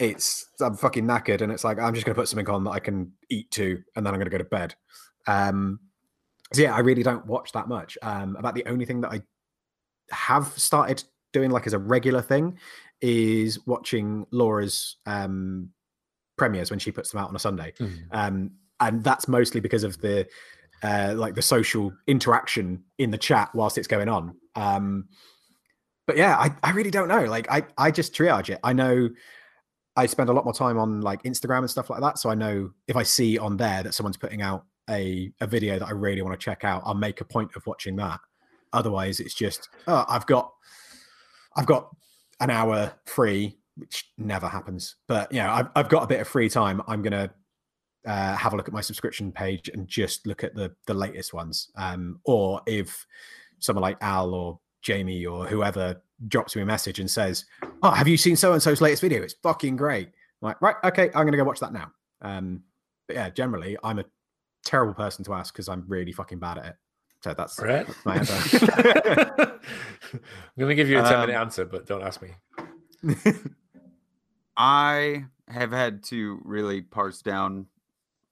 it's 0.00 0.46
I'm 0.60 0.76
fucking 0.76 1.04
knackered, 1.04 1.42
and 1.42 1.52
it's 1.52 1.62
like 1.62 1.78
I'm 1.78 1.94
just 1.94 2.06
gonna 2.06 2.16
put 2.16 2.28
something 2.28 2.48
on 2.48 2.64
that 2.64 2.70
I 2.70 2.80
can 2.80 3.12
eat 3.28 3.50
to, 3.52 3.82
and 3.94 4.04
then 4.04 4.14
I'm 4.14 4.18
gonna 4.18 4.30
go 4.30 4.38
to 4.38 4.44
bed. 4.44 4.74
Um, 5.26 5.78
so 6.52 6.62
yeah, 6.62 6.74
I 6.74 6.80
really 6.80 7.02
don't 7.02 7.26
watch 7.26 7.52
that 7.52 7.68
much. 7.68 7.96
Um, 8.02 8.36
about 8.36 8.54
the 8.54 8.64
only 8.66 8.84
thing 8.84 9.00
that 9.02 9.12
I 9.12 9.22
have 10.10 10.48
started 10.58 11.04
doing 11.32 11.50
like 11.50 11.66
as 11.66 11.72
a 11.72 11.78
regular 11.78 12.22
thing 12.22 12.58
is 13.00 13.64
watching 13.66 14.26
Laura's 14.30 14.96
um 15.06 15.70
premieres 16.36 16.70
when 16.70 16.78
she 16.78 16.90
puts 16.90 17.10
them 17.10 17.20
out 17.20 17.28
on 17.28 17.36
a 17.36 17.38
Sunday. 17.38 17.72
Mhm. 17.78 17.98
Um, 18.10 18.50
and 18.80 19.04
that's 19.04 19.28
mostly 19.28 19.60
because 19.60 19.84
of 19.84 20.00
the 20.00 20.26
uh, 20.82 21.14
like 21.16 21.34
the 21.34 21.42
social 21.42 21.92
interaction 22.06 22.82
in 22.98 23.10
the 23.10 23.18
chat 23.18 23.50
whilst 23.54 23.76
it's 23.76 23.86
going 23.86 24.08
on. 24.08 24.34
Um, 24.56 25.08
but 26.06 26.16
yeah, 26.16 26.36
I, 26.38 26.54
I 26.62 26.70
really 26.72 26.90
don't 26.90 27.08
know. 27.08 27.24
Like 27.24 27.50
I, 27.50 27.64
I 27.76 27.90
just 27.90 28.14
triage 28.14 28.48
it. 28.48 28.58
I 28.64 28.72
know 28.72 29.10
I 29.96 30.06
spend 30.06 30.30
a 30.30 30.32
lot 30.32 30.44
more 30.44 30.54
time 30.54 30.78
on 30.78 31.02
like 31.02 31.22
Instagram 31.24 31.58
and 31.58 31.70
stuff 31.70 31.90
like 31.90 32.00
that. 32.00 32.18
So 32.18 32.30
I 32.30 32.34
know 32.34 32.70
if 32.88 32.96
I 32.96 33.02
see 33.02 33.38
on 33.38 33.58
there 33.58 33.82
that 33.82 33.92
someone's 33.92 34.16
putting 34.16 34.40
out 34.40 34.64
a, 34.90 35.32
a 35.40 35.46
video 35.46 35.78
that 35.78 35.86
I 35.86 35.92
really 35.92 36.22
want 36.22 36.38
to 36.38 36.44
check 36.44 36.64
out, 36.64 36.82
I'll 36.84 36.94
make 36.94 37.20
a 37.20 37.24
point 37.24 37.50
of 37.56 37.66
watching 37.66 37.96
that. 37.96 38.20
Otherwise, 38.72 39.20
it's 39.20 39.34
just 39.34 39.68
oh, 39.86 40.04
I've 40.08 40.26
got 40.26 40.52
I've 41.56 41.66
got 41.66 41.94
an 42.40 42.50
hour 42.50 42.92
free, 43.06 43.56
which 43.76 44.12
never 44.18 44.48
happens. 44.48 44.96
But 45.08 45.32
you 45.32 45.40
know, 45.40 45.50
I've 45.50 45.68
I've 45.74 45.88
got 45.88 46.04
a 46.04 46.06
bit 46.06 46.20
of 46.20 46.28
free 46.28 46.48
time. 46.48 46.82
I'm 46.86 47.02
gonna 47.02 47.30
uh, 48.06 48.36
have 48.36 48.52
a 48.52 48.56
look 48.56 48.68
at 48.68 48.74
my 48.74 48.80
subscription 48.80 49.32
page 49.32 49.68
and 49.68 49.88
just 49.88 50.26
look 50.26 50.44
at 50.44 50.54
the 50.54 50.72
the 50.86 50.94
latest 50.94 51.34
ones. 51.34 51.70
Um, 51.76 52.20
or 52.24 52.60
if 52.66 53.06
someone 53.58 53.82
like 53.82 53.98
Al 54.00 54.34
or 54.34 54.60
Jamie 54.82 55.26
or 55.26 55.46
whoever 55.46 56.00
drops 56.28 56.54
me 56.54 56.62
a 56.62 56.66
message 56.66 57.00
and 57.00 57.10
says, 57.10 57.44
"Oh, 57.82 57.90
have 57.90 58.08
you 58.08 58.16
seen 58.16 58.36
so 58.36 58.52
and 58.52 58.62
so's 58.62 58.80
latest 58.80 59.02
video? 59.02 59.22
It's 59.22 59.34
fucking 59.42 59.76
great." 59.76 60.08
I'm 60.42 60.48
like, 60.48 60.62
right, 60.62 60.76
okay, 60.84 61.10
I'm 61.14 61.26
gonna 61.26 61.36
go 61.36 61.44
watch 61.44 61.60
that 61.60 61.72
now. 61.72 61.92
Um, 62.22 62.62
but 63.06 63.16
yeah, 63.16 63.30
generally, 63.30 63.76
I'm 63.82 63.98
a 63.98 64.04
terrible 64.64 64.94
person 64.94 65.24
to 65.24 65.34
ask 65.34 65.52
because 65.54 65.68
I'm 65.68 65.84
really 65.88 66.12
fucking 66.12 66.38
bad 66.38 66.58
at 66.58 66.66
it. 66.66 66.76
So 67.22 67.34
that's, 67.34 67.58
Right. 67.60 67.86
that's 67.86 68.04
my 68.06 68.16
answer. 68.16 68.66
I'm 70.12 70.18
going 70.58 70.68
to 70.70 70.74
give 70.74 70.88
you 70.88 70.98
a 70.98 71.02
10 71.02 71.20
minute 71.20 71.36
Um, 71.36 71.42
answer, 71.42 71.64
but 71.66 71.86
don't 71.86 72.02
ask 72.02 72.20
me. 72.22 72.30
I 74.56 75.24
have 75.48 75.72
had 75.72 76.02
to 76.04 76.40
really 76.44 76.82
parse 76.82 77.22
down 77.22 77.66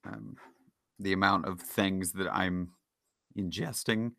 um, 0.05 0.37
the 0.99 1.13
amount 1.13 1.47
of 1.47 1.61
things 1.61 2.13
that 2.13 2.29
I'm 2.33 2.71
ingesting 3.37 4.13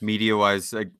media 0.00 0.36
wise. 0.36 0.72
Like 0.72 0.90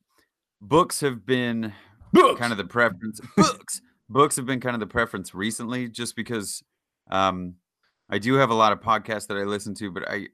books 0.61 1.01
have 1.01 1.25
been 1.27 1.73
kind 2.15 2.53
of 2.53 2.59
the 2.59 2.65
preference. 2.65 3.21
books, 3.37 3.81
books 4.09 4.37
have 4.37 4.47
been 4.47 4.61
kind 4.61 4.75
of 4.75 4.81
the 4.81 4.87
preference 4.87 5.35
recently, 5.35 5.89
just 5.89 6.15
because 6.17 6.63
um, 7.11 7.55
I 8.09 8.19
do 8.19 8.35
have 8.35 8.51
a 8.51 8.55
lot 8.55 8.73
of 8.73 8.81
podcasts 8.81 9.27
that 9.29 9.37
I 9.37 9.45
listen 9.45 9.75
to, 9.77 9.91
but 9.91 10.09
I, 10.09 10.29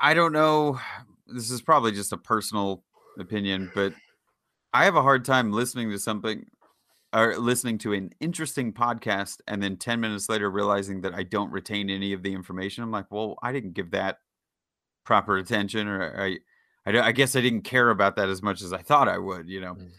I 0.00 0.14
don't 0.14 0.32
know. 0.32 0.78
This 1.26 1.50
is 1.50 1.62
probably 1.62 1.92
just 1.92 2.12
a 2.12 2.16
personal 2.16 2.84
opinion, 3.18 3.70
but 3.74 3.92
I 4.72 4.84
have 4.84 4.96
a 4.96 5.02
hard 5.02 5.24
time 5.24 5.52
listening 5.52 5.90
to 5.90 5.98
something 5.98 6.46
or 7.14 7.36
listening 7.36 7.78
to 7.78 7.94
an 7.94 8.10
interesting 8.20 8.72
podcast 8.72 9.40
and 9.46 9.62
then 9.62 9.76
10 9.76 10.00
minutes 10.00 10.28
later 10.28 10.50
realizing 10.50 11.00
that 11.02 11.14
I 11.14 11.22
don't 11.22 11.50
retain 11.50 11.88
any 11.88 12.12
of 12.12 12.22
the 12.22 12.34
information. 12.34 12.84
I'm 12.84 12.90
like, 12.90 13.10
well, 13.10 13.36
I 13.42 13.52
didn't 13.52 13.72
give 13.72 13.92
that 13.92 14.18
proper 15.04 15.38
attention 15.38 15.88
or 15.88 16.20
I 16.20 16.38
I, 16.88 17.00
I 17.08 17.12
guess 17.12 17.36
I 17.36 17.40
didn't 17.40 17.62
care 17.62 17.90
about 17.90 18.16
that 18.16 18.28
as 18.28 18.42
much 18.42 18.62
as 18.62 18.72
I 18.72 18.82
thought 18.82 19.08
I 19.08 19.18
would, 19.18 19.48
you 19.48 19.60
know. 19.60 19.74
Mm. 19.74 19.90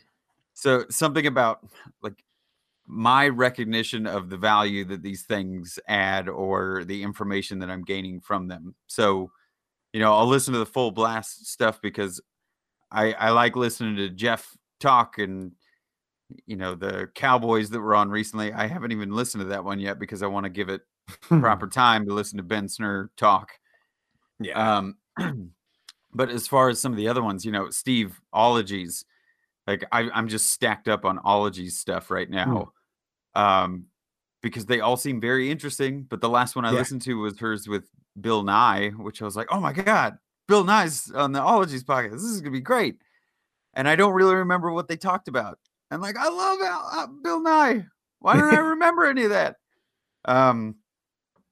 So 0.54 0.86
something 0.90 1.26
about 1.28 1.60
like 2.02 2.24
my 2.92 3.28
recognition 3.28 4.08
of 4.08 4.32
the 4.32 4.38
value 4.38 4.84
that 4.84 5.04
these 5.04 5.22
things 5.22 5.78
add 5.88 6.28
or 6.28 6.84
the 6.86 7.04
information 7.04 7.60
that 7.60 7.70
I'm 7.70 7.84
gaining 7.84 8.20
from 8.20 8.48
them. 8.48 8.74
So, 8.88 9.32
you 9.94 10.00
know, 10.00 10.16
I'll 10.16 10.26
listen 10.26 10.54
to 10.54 10.60
the 10.60 10.66
full 10.66 10.90
blast 10.90 11.46
stuff 11.46 11.80
because 11.84 12.20
I 12.92 13.14
I 13.14 13.30
like 13.30 13.56
listening 13.56 13.96
to 13.98 14.10
Jeff 14.10 14.58
talk 14.80 15.20
and 15.20 15.52
you 16.48 16.56
know 16.56 16.74
the 16.74 17.10
Cowboys 17.14 17.70
that 17.70 17.80
were 17.80 17.94
on 17.94 18.10
recently. 18.10 18.52
I 18.52 18.66
haven't 18.66 18.92
even 18.92 19.12
listened 19.12 19.42
to 19.42 19.50
that 19.50 19.64
one 19.64 19.80
yet 19.80 20.00
because 20.00 20.24
I 20.24 20.28
want 20.28 20.46
to 20.46 20.50
give 20.50 20.70
it 20.70 20.82
proper 21.28 21.68
time 21.72 22.08
to 22.08 22.14
listen 22.16 22.38
to 22.38 22.44
Ben 22.44 22.66
Snur 22.66 23.10
talk. 23.18 23.52
yeah. 24.40 24.78
Um, 24.78 24.98
but 26.14 26.30
as 26.30 26.48
far 26.48 26.70
as 26.70 26.80
some 26.80 26.92
of 26.92 26.98
the 26.98 27.08
other 27.08 27.22
ones, 27.22 27.46
you 27.46 27.52
know, 27.52 27.70
Steve 27.70 28.20
ologies, 28.34 29.06
like 29.68 29.86
I, 29.92 30.10
I'm 30.10 30.28
just 30.28 30.50
stacked 30.50 30.88
up 30.88 31.06
on 31.06 31.20
ologies 31.24 31.78
stuff 31.78 32.10
right 32.10 32.30
now, 32.30 32.72
um, 33.36 33.86
because 34.42 34.66
they 34.66 34.80
all 34.80 34.98
seem 34.98 35.20
very 35.22 35.50
interesting. 35.52 36.04
But 36.04 36.22
the 36.22 36.30
last 36.30 36.56
one 36.56 36.66
I 36.66 36.72
Yeah. 36.72 36.80
listened 36.80 37.02
to 37.04 37.20
was 37.20 37.40
hers 37.40 37.68
with 37.68 37.86
Bill 38.20 38.44
Nye, 38.44 38.90
which 38.90 39.22
I 39.22 39.26
was 39.26 39.36
like, 39.36 39.48
oh 39.52 39.60
my 39.60 39.74
god, 39.74 40.18
Bill 40.48 40.64
Nye's 40.64 41.12
on 41.12 41.32
the 41.32 41.42
ologies 41.42 41.84
podcast. 41.84 42.12
This 42.14 42.24
is 42.24 42.42
gonna 42.42 42.52
be 42.52 42.62
great. 42.62 43.02
And 43.74 43.88
I 43.88 43.96
don't 43.96 44.14
really 44.14 44.36
remember 44.36 44.72
what 44.72 44.88
they 44.88 44.98
talked 44.98 45.28
about. 45.28 45.60
And 45.92 46.02
like, 46.02 46.18
I 46.18 46.28
love 46.30 46.60
Al- 46.62 46.90
uh, 46.92 47.08
Bill 47.24 47.42
Nye. 47.42 47.86
Why 48.20 48.36
don't 48.36 48.54
I 48.54 48.58
remember 48.74 49.06
any 49.06 49.24
of 49.24 49.30
that? 49.30 49.58
Um, 50.26 50.76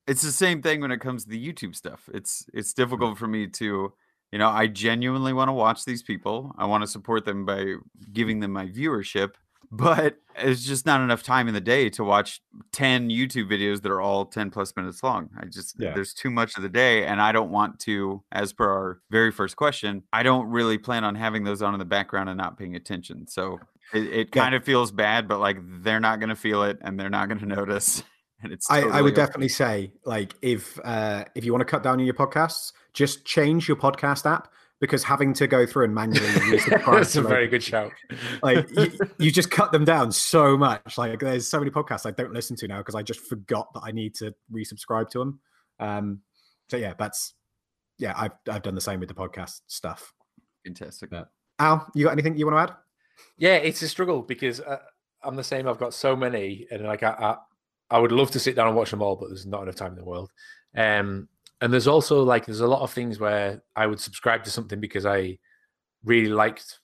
it's 0.08 0.22
the 0.22 0.32
same 0.32 0.62
thing 0.62 0.82
when 0.82 0.92
it 0.92 1.00
comes 1.00 1.24
to 1.24 1.30
the 1.30 1.54
YouTube 1.54 1.76
stuff. 1.76 2.10
It's 2.14 2.46
it's 2.54 2.74
difficult 2.74 3.18
for 3.18 3.28
me 3.28 3.48
to, 3.48 3.94
you 4.32 4.40
know, 4.40 4.50
I 4.50 4.68
genuinely 4.68 5.34
want 5.34 5.50
to 5.50 5.54
watch 5.54 5.86
these 5.86 6.02
people. 6.04 6.54
I 6.58 6.66
want 6.66 6.82
to 6.84 6.88
support 6.88 7.26
them 7.26 7.46
by 7.46 7.76
giving 8.14 8.40
them 8.40 8.52
my 8.52 8.68
viewership, 8.68 9.32
but 9.72 10.18
it's 10.38 10.64
just 10.66 10.86
not 10.86 11.02
enough 11.02 11.24
time 11.24 11.48
in 11.48 11.54
the 11.54 11.62
day 11.62 11.90
to 11.90 12.04
watch 12.04 12.42
10 12.72 13.10
YouTube 13.10 13.50
videos 13.50 13.82
that 13.82 13.92
are 13.92 14.00
all 14.02 14.26
10 14.26 14.52
plus 14.52 14.76
minutes 14.76 15.02
long. 15.04 15.30
I 15.40 15.46
just 15.46 15.76
Yeah. 15.80 15.94
there's 15.94 16.14
too 16.14 16.30
much 16.30 16.56
of 16.58 16.64
the 16.64 16.70
day 16.70 17.06
and 17.06 17.22
I 17.22 17.32
don't 17.32 17.50
want 17.50 17.80
to 17.82 18.24
as 18.32 18.54
per 18.54 18.70
our 18.70 19.02
very 19.10 19.32
first 19.32 19.56
question, 19.56 20.04
I 20.14 20.24
don't 20.24 20.48
really 20.50 20.78
plan 20.78 21.04
on 21.04 21.16
having 21.16 21.44
those 21.44 21.62
on 21.62 21.74
in 21.74 21.80
the 21.80 21.86
background 21.86 22.30
and 22.30 22.38
not 22.38 22.58
paying 22.58 22.76
attention. 22.76 23.28
So 23.28 23.60
it, 23.94 24.04
it 24.04 24.30
Yeah. 24.34 24.44
kind 24.44 24.56
of 24.56 24.64
feels 24.64 24.92
bad, 24.92 25.28
but 25.28 25.40
like 25.40 25.58
they're 25.82 26.00
not 26.00 26.20
going 26.20 26.30
to 26.30 26.36
feel 26.36 26.64
it 26.64 26.78
and 26.82 27.00
they're 27.00 27.10
not 27.10 27.28
going 27.28 27.40
to 27.40 27.46
notice. 27.48 28.04
And 28.44 28.52
it's 28.54 28.70
I, 28.70 28.82
I 28.82 29.02
would 29.02 29.14
okay. 29.14 29.22
definitely 29.24 29.50
say 29.50 29.92
like 30.06 30.36
if 30.44 30.80
uh 30.84 31.26
if 31.34 31.44
you 31.44 31.52
want 31.52 31.62
to 31.62 31.66
cut 31.66 31.82
down 31.82 31.94
on 32.00 32.06
your 32.06 32.14
podcasts, 32.14 32.72
just 32.94 33.26
change 33.26 33.68
your 33.68 33.78
podcast 33.78 34.30
app 34.32 34.52
because 34.80 35.04
having 35.04 35.34
to 35.34 35.48
go 35.48 35.66
through 35.66 35.86
and 35.86 35.96
manually 35.96 36.28
resubscribe 36.28 36.98
That's 36.98 37.16
a 37.16 37.22
loads 37.22 37.30
very 37.30 37.48
good 37.48 37.64
people, 37.64 37.90
shout. 37.90 37.92
like 38.44 38.70
you, 38.78 38.92
you 39.18 39.32
just 39.32 39.50
cut 39.50 39.72
them 39.72 39.86
down 39.86 40.12
so 40.12 40.58
much. 40.58 40.98
Like 40.98 41.20
there's 41.20 41.48
so 41.48 41.60
many 41.60 41.72
podcasts 41.72 42.06
I 42.06 42.12
don't 42.12 42.34
listen 42.34 42.56
to 42.58 42.68
now 42.68 42.78
because 42.80 42.96
I 42.96 43.02
just 43.02 43.22
forgot 43.22 43.74
that 43.74 43.82
I 43.84 43.92
need 43.92 44.14
to 44.16 44.34
resubscribe 44.52 45.10
to 45.12 45.20
them. 45.20 45.40
Um 45.80 46.22
so 46.70 46.78
yeah, 46.78 46.94
that's 46.98 47.34
yeah, 47.98 48.14
I've 48.16 48.34
I've 48.50 48.62
done 48.62 48.76
the 48.76 48.82
same 48.82 49.00
with 49.00 49.10
the 49.10 49.16
podcast 49.16 49.62
stuff. 49.68 50.14
fantastic. 50.64 51.10
Yeah. 51.12 51.24
Al, 51.60 51.88
you 51.96 52.06
got 52.06 52.12
anything 52.12 52.38
you 52.38 52.46
want 52.46 52.68
to 52.70 52.74
add? 52.74 52.78
Yeah, 53.38 53.56
it's 53.56 53.82
a 53.82 53.90
struggle 53.90 54.22
because 54.22 54.60
uh, 54.60 54.78
I'm 55.24 55.36
the 55.36 55.44
same. 55.44 55.68
I've 55.68 55.80
got 55.80 55.94
so 55.94 56.16
many, 56.16 56.68
and 56.70 56.84
like 56.84 57.04
I, 57.04 57.10
I, 57.10 57.38
I 57.96 58.00
would 58.00 58.12
love 58.12 58.32
to 58.32 58.40
sit 58.40 58.56
down 58.56 58.68
and 58.68 58.76
watch 58.76 58.92
them 58.92 59.02
all, 59.02 59.16
but 59.16 59.30
there's 59.30 59.46
not 59.46 59.64
enough 59.64 59.76
time 59.76 59.92
in 59.94 59.98
the 59.98 60.06
world. 60.06 60.32
Um, 60.76 61.28
and 61.62 61.72
there's 61.74 61.88
also 61.88 62.24
like 62.24 62.46
there's 62.46 62.60
a 62.62 62.68
lot 62.68 62.82
of 62.82 62.92
things 62.92 63.20
where 63.20 63.62
I 63.76 63.88
would 63.88 64.00
subscribe 64.00 64.44
to 64.44 64.50
something 64.52 64.80
because 64.80 65.06
I 65.06 65.38
really 66.04 66.30
liked 66.30 66.80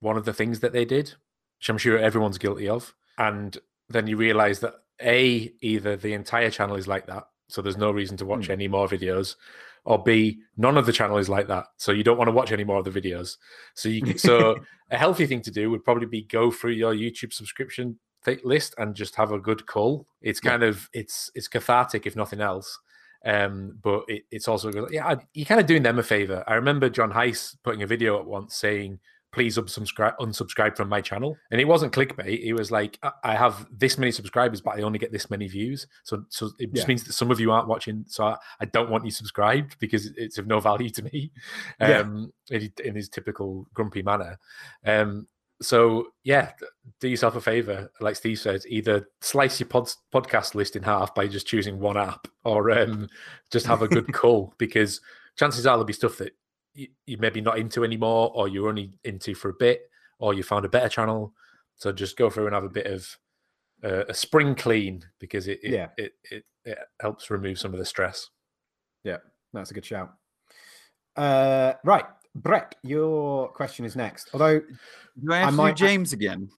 one 0.00 0.16
of 0.16 0.24
the 0.24 0.32
things 0.32 0.60
that 0.60 0.72
they 0.72 0.84
did, 0.84 1.14
which 1.58 1.68
I'm 1.68 1.78
sure 1.78 1.98
everyone's 1.98 2.38
guilty 2.38 2.68
of. 2.68 2.94
And 3.18 3.56
then 3.88 4.06
you 4.06 4.16
realize 4.16 4.60
that 4.60 4.74
a 5.02 5.52
either 5.60 5.96
the 5.96 6.12
entire 6.14 6.50
channel 6.50 6.76
is 6.76 6.88
like 6.88 7.06
that, 7.06 7.24
so 7.48 7.62
there's 7.62 7.76
no 7.76 7.90
reason 7.90 8.16
to 8.18 8.26
watch 8.26 8.46
Hmm. 8.46 8.52
any 8.52 8.68
more 8.68 8.88
videos, 8.88 9.36
or 9.84 10.02
b 10.02 10.38
none 10.56 10.76
of 10.76 10.86
the 10.86 10.92
channel 10.92 11.18
is 11.18 11.28
like 11.28 11.46
that, 11.48 11.66
so 11.76 11.92
you 11.92 12.02
don't 12.04 12.18
want 12.18 12.28
to 12.28 12.32
watch 12.32 12.52
any 12.52 12.64
more 12.64 12.78
of 12.78 12.84
the 12.84 13.00
videos. 13.00 13.36
So 13.74 13.88
you 13.88 14.18
so 14.18 14.56
a 14.90 14.96
healthy 14.96 15.26
thing 15.26 15.42
to 15.42 15.50
do 15.50 15.70
would 15.70 15.84
probably 15.84 16.06
be 16.06 16.22
go 16.22 16.50
through 16.50 16.72
your 16.72 16.94
YouTube 16.94 17.32
subscription 17.32 17.98
list 18.44 18.74
and 18.78 18.94
just 18.94 19.14
have 19.14 19.32
a 19.32 19.38
good 19.38 19.64
call. 19.66 20.06
It's 20.20 20.40
Yeah. 20.42 20.50
kind 20.50 20.62
of 20.64 20.90
it's 20.92 21.30
it's 21.34 21.48
cathartic 21.48 22.06
if 22.06 22.14
nothing 22.16 22.40
else. 22.40 22.78
Um, 23.24 23.78
but 23.82 24.04
it, 24.08 24.24
it's 24.30 24.48
also 24.48 24.70
good. 24.70 24.90
Yeah, 24.90 25.16
you're 25.34 25.46
kind 25.46 25.60
of 25.60 25.66
doing 25.66 25.82
them 25.82 25.98
a 25.98 26.02
favor. 26.02 26.44
I 26.46 26.54
remember 26.54 26.88
John 26.88 27.10
Heisz 27.10 27.56
putting 27.62 27.82
a 27.82 27.86
video 27.86 28.18
at 28.18 28.26
once 28.26 28.54
saying, 28.54 29.00
please 29.30 29.58
unsubscribe 29.58 30.16
unsubscribe 30.18 30.76
from 30.76 30.88
my 30.88 31.00
channel. 31.00 31.36
And 31.50 31.60
it 31.60 31.66
wasn't 31.66 31.92
clickbait. 31.92 32.42
It 32.42 32.54
was 32.54 32.70
like 32.70 32.98
I 33.22 33.34
have 33.34 33.66
this 33.70 33.98
many 33.98 34.10
subscribers, 34.10 34.60
but 34.60 34.78
I 34.78 34.82
only 34.82 34.98
get 34.98 35.12
this 35.12 35.30
many 35.30 35.48
views. 35.48 35.86
So 36.04 36.24
so 36.28 36.50
it 36.58 36.72
just 36.72 36.84
yeah. 36.84 36.88
means 36.88 37.04
that 37.04 37.12
some 37.12 37.30
of 37.30 37.40
you 37.40 37.50
aren't 37.50 37.68
watching. 37.68 38.04
So 38.08 38.24
I, 38.24 38.36
I, 38.60 38.64
don't 38.66 38.90
want 38.90 39.04
you 39.04 39.10
subscribed 39.10 39.78
because 39.78 40.06
it's 40.16 40.38
of 40.38 40.46
no 40.46 40.60
value 40.60 40.90
to 40.90 41.02
me. 41.02 41.30
Um, 41.80 42.32
yeah. 42.48 42.58
in, 42.58 42.72
in, 42.84 42.94
his 42.94 43.08
typical 43.08 43.66
grumpy 43.74 44.02
manner. 44.02 44.38
Um, 44.84 45.28
so 45.60 46.08
yeah, 46.24 46.52
do 47.00 47.08
yourself 47.08 47.36
a 47.36 47.40
favor, 47.40 47.90
like 48.00 48.16
Steve 48.16 48.38
said, 48.38 48.62
either 48.68 49.08
slice 49.20 49.58
your 49.58 49.68
pod, 49.68 49.90
podcast 50.12 50.54
list 50.54 50.76
in 50.76 50.82
half 50.82 51.14
by 51.14 51.26
just 51.26 51.46
choosing 51.46 51.78
one 51.78 51.96
app, 51.96 52.28
or 52.44 52.70
um, 52.70 53.08
just 53.50 53.66
have 53.66 53.82
a 53.82 53.88
good 53.88 54.12
call 54.12 54.54
because 54.58 55.00
chances 55.36 55.66
are 55.66 55.70
there'll 55.70 55.84
be 55.84 55.92
stuff 55.92 56.18
that 56.18 56.32
you, 56.74 56.88
you're 57.06 57.20
maybe 57.20 57.40
not 57.40 57.58
into 57.58 57.84
anymore, 57.84 58.30
or 58.34 58.48
you're 58.48 58.68
only 58.68 58.92
into 59.04 59.34
for 59.34 59.50
a 59.50 59.54
bit, 59.58 59.82
or 60.18 60.34
you 60.34 60.42
found 60.42 60.64
a 60.64 60.68
better 60.68 60.88
channel. 60.88 61.34
So 61.76 61.92
just 61.92 62.16
go 62.16 62.30
through 62.30 62.46
and 62.46 62.54
have 62.54 62.64
a 62.64 62.68
bit 62.68 62.86
of 62.86 63.08
uh, 63.84 64.04
a 64.08 64.14
spring 64.14 64.54
clean 64.54 65.04
because 65.20 65.46
it, 65.48 65.60
it 65.62 65.70
yeah 65.70 65.88
it, 65.96 66.12
it, 66.30 66.44
it 66.64 66.78
helps 67.00 67.30
remove 67.30 67.58
some 67.58 67.72
of 67.72 67.78
the 67.78 67.84
stress. 67.84 68.30
Yeah, 69.04 69.18
that's 69.52 69.70
a 69.70 69.74
good 69.74 69.84
shout. 69.84 70.14
Uh, 71.16 71.74
right, 71.84 72.04
Brett, 72.42 72.74
your 72.82 73.48
question 73.48 73.84
is 73.84 73.96
next. 73.96 74.30
Although 74.32 74.60
do 74.60 75.32
I, 75.32 75.44
I 75.44 75.50
might 75.50 75.76
James 75.76 76.12
again. 76.12 76.48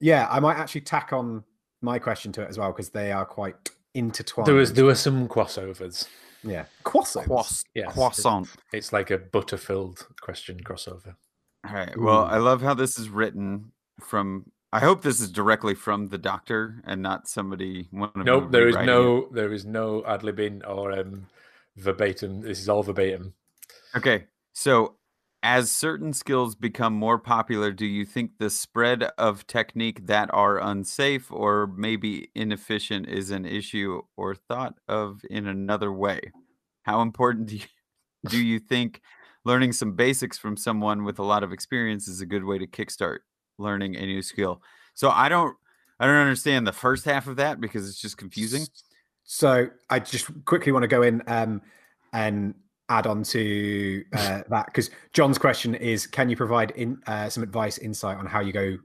Yeah, 0.00 0.26
I 0.30 0.40
might 0.40 0.56
actually 0.56 0.82
tack 0.82 1.12
on 1.12 1.44
my 1.82 1.98
question 1.98 2.32
to 2.32 2.42
it 2.42 2.48
as 2.48 2.58
well 2.58 2.72
because 2.72 2.90
they 2.90 3.12
are 3.12 3.24
quite 3.24 3.70
intertwined. 3.94 4.46
There 4.46 4.54
was 4.54 4.72
there 4.72 4.84
were 4.84 4.94
some 4.94 5.28
crossovers. 5.28 6.06
Yeah, 6.42 6.66
crossovers. 6.84 7.26
Cross, 7.26 7.64
yes, 7.74 7.92
croissant. 7.92 8.48
It's 8.72 8.92
like 8.92 9.10
a 9.10 9.18
butter 9.18 9.56
filled 9.56 10.06
question 10.20 10.60
crossover. 10.62 11.14
All 11.66 11.74
right. 11.74 11.98
Well, 11.98 12.22
Ooh. 12.22 12.26
I 12.26 12.38
love 12.38 12.62
how 12.62 12.74
this 12.74 12.98
is 12.98 13.08
written 13.08 13.72
from. 14.00 14.50
I 14.72 14.80
hope 14.80 15.02
this 15.02 15.20
is 15.20 15.30
directly 15.30 15.74
from 15.74 16.08
the 16.08 16.18
doctor 16.18 16.82
and 16.84 17.00
not 17.00 17.28
somebody. 17.28 17.88
One 17.90 18.10
of 18.14 18.26
Nope, 18.26 18.50
there 18.50 18.68
is 18.68 18.76
no, 18.76 19.18
it. 19.18 19.32
there 19.32 19.52
is 19.52 19.64
no 19.64 20.04
ad 20.06 20.20
libbing 20.20 20.68
or 20.68 20.92
um, 20.92 21.26
verbatim. 21.76 22.40
This 22.40 22.60
is 22.60 22.68
all 22.68 22.82
verbatim. 22.82 23.32
Okay, 23.96 24.24
so 24.52 24.96
as 25.46 25.70
certain 25.70 26.12
skills 26.12 26.56
become 26.56 26.92
more 26.92 27.20
popular, 27.20 27.70
do 27.70 27.86
you 27.86 28.04
think 28.04 28.32
the 28.40 28.50
spread 28.50 29.04
of 29.16 29.46
technique 29.46 30.04
that 30.08 30.28
are 30.34 30.58
unsafe 30.58 31.30
or 31.30 31.68
maybe 31.68 32.32
inefficient 32.34 33.08
is 33.08 33.30
an 33.30 33.46
issue 33.46 34.02
or 34.16 34.34
thought 34.34 34.74
of 34.88 35.20
in 35.30 35.46
another 35.46 35.92
way? 35.92 36.32
How 36.82 37.00
important 37.00 37.46
do 37.46 37.56
you, 37.58 37.64
do 38.28 38.44
you 38.44 38.58
think 38.58 39.00
learning 39.44 39.72
some 39.72 39.92
basics 39.92 40.36
from 40.36 40.56
someone 40.56 41.04
with 41.04 41.20
a 41.20 41.22
lot 41.22 41.44
of 41.44 41.52
experience 41.52 42.08
is 42.08 42.20
a 42.20 42.26
good 42.26 42.42
way 42.42 42.58
to 42.58 42.66
kickstart 42.66 43.18
learning 43.56 43.94
a 43.94 44.04
new 44.04 44.22
skill? 44.22 44.60
So 44.94 45.10
I 45.10 45.28
don't 45.28 45.56
I 46.00 46.06
don't 46.06 46.16
understand 46.16 46.66
the 46.66 46.72
first 46.72 47.04
half 47.04 47.28
of 47.28 47.36
that 47.36 47.60
because 47.60 47.88
it's 47.88 48.00
just 48.00 48.18
confusing. 48.18 48.66
So 49.22 49.68
I 49.90 50.00
just 50.00 50.28
quickly 50.44 50.72
want 50.72 50.82
to 50.82 50.88
go 50.88 51.02
in 51.02 51.22
um, 51.28 51.62
and 52.12 52.56
add 52.88 53.06
on 53.06 53.22
to 53.24 54.04
uh, 54.12 54.42
that 54.48 54.66
because 54.66 54.90
John's 55.12 55.38
question 55.38 55.74
is: 55.74 56.06
Can 56.06 56.28
you 56.28 56.36
provide 56.36 56.72
in, 56.72 57.00
uh, 57.06 57.28
some 57.28 57.42
advice, 57.42 57.78
insight 57.78 58.18
on 58.18 58.26
how 58.26 58.40
you 58.40 58.52
go, 58.52 58.76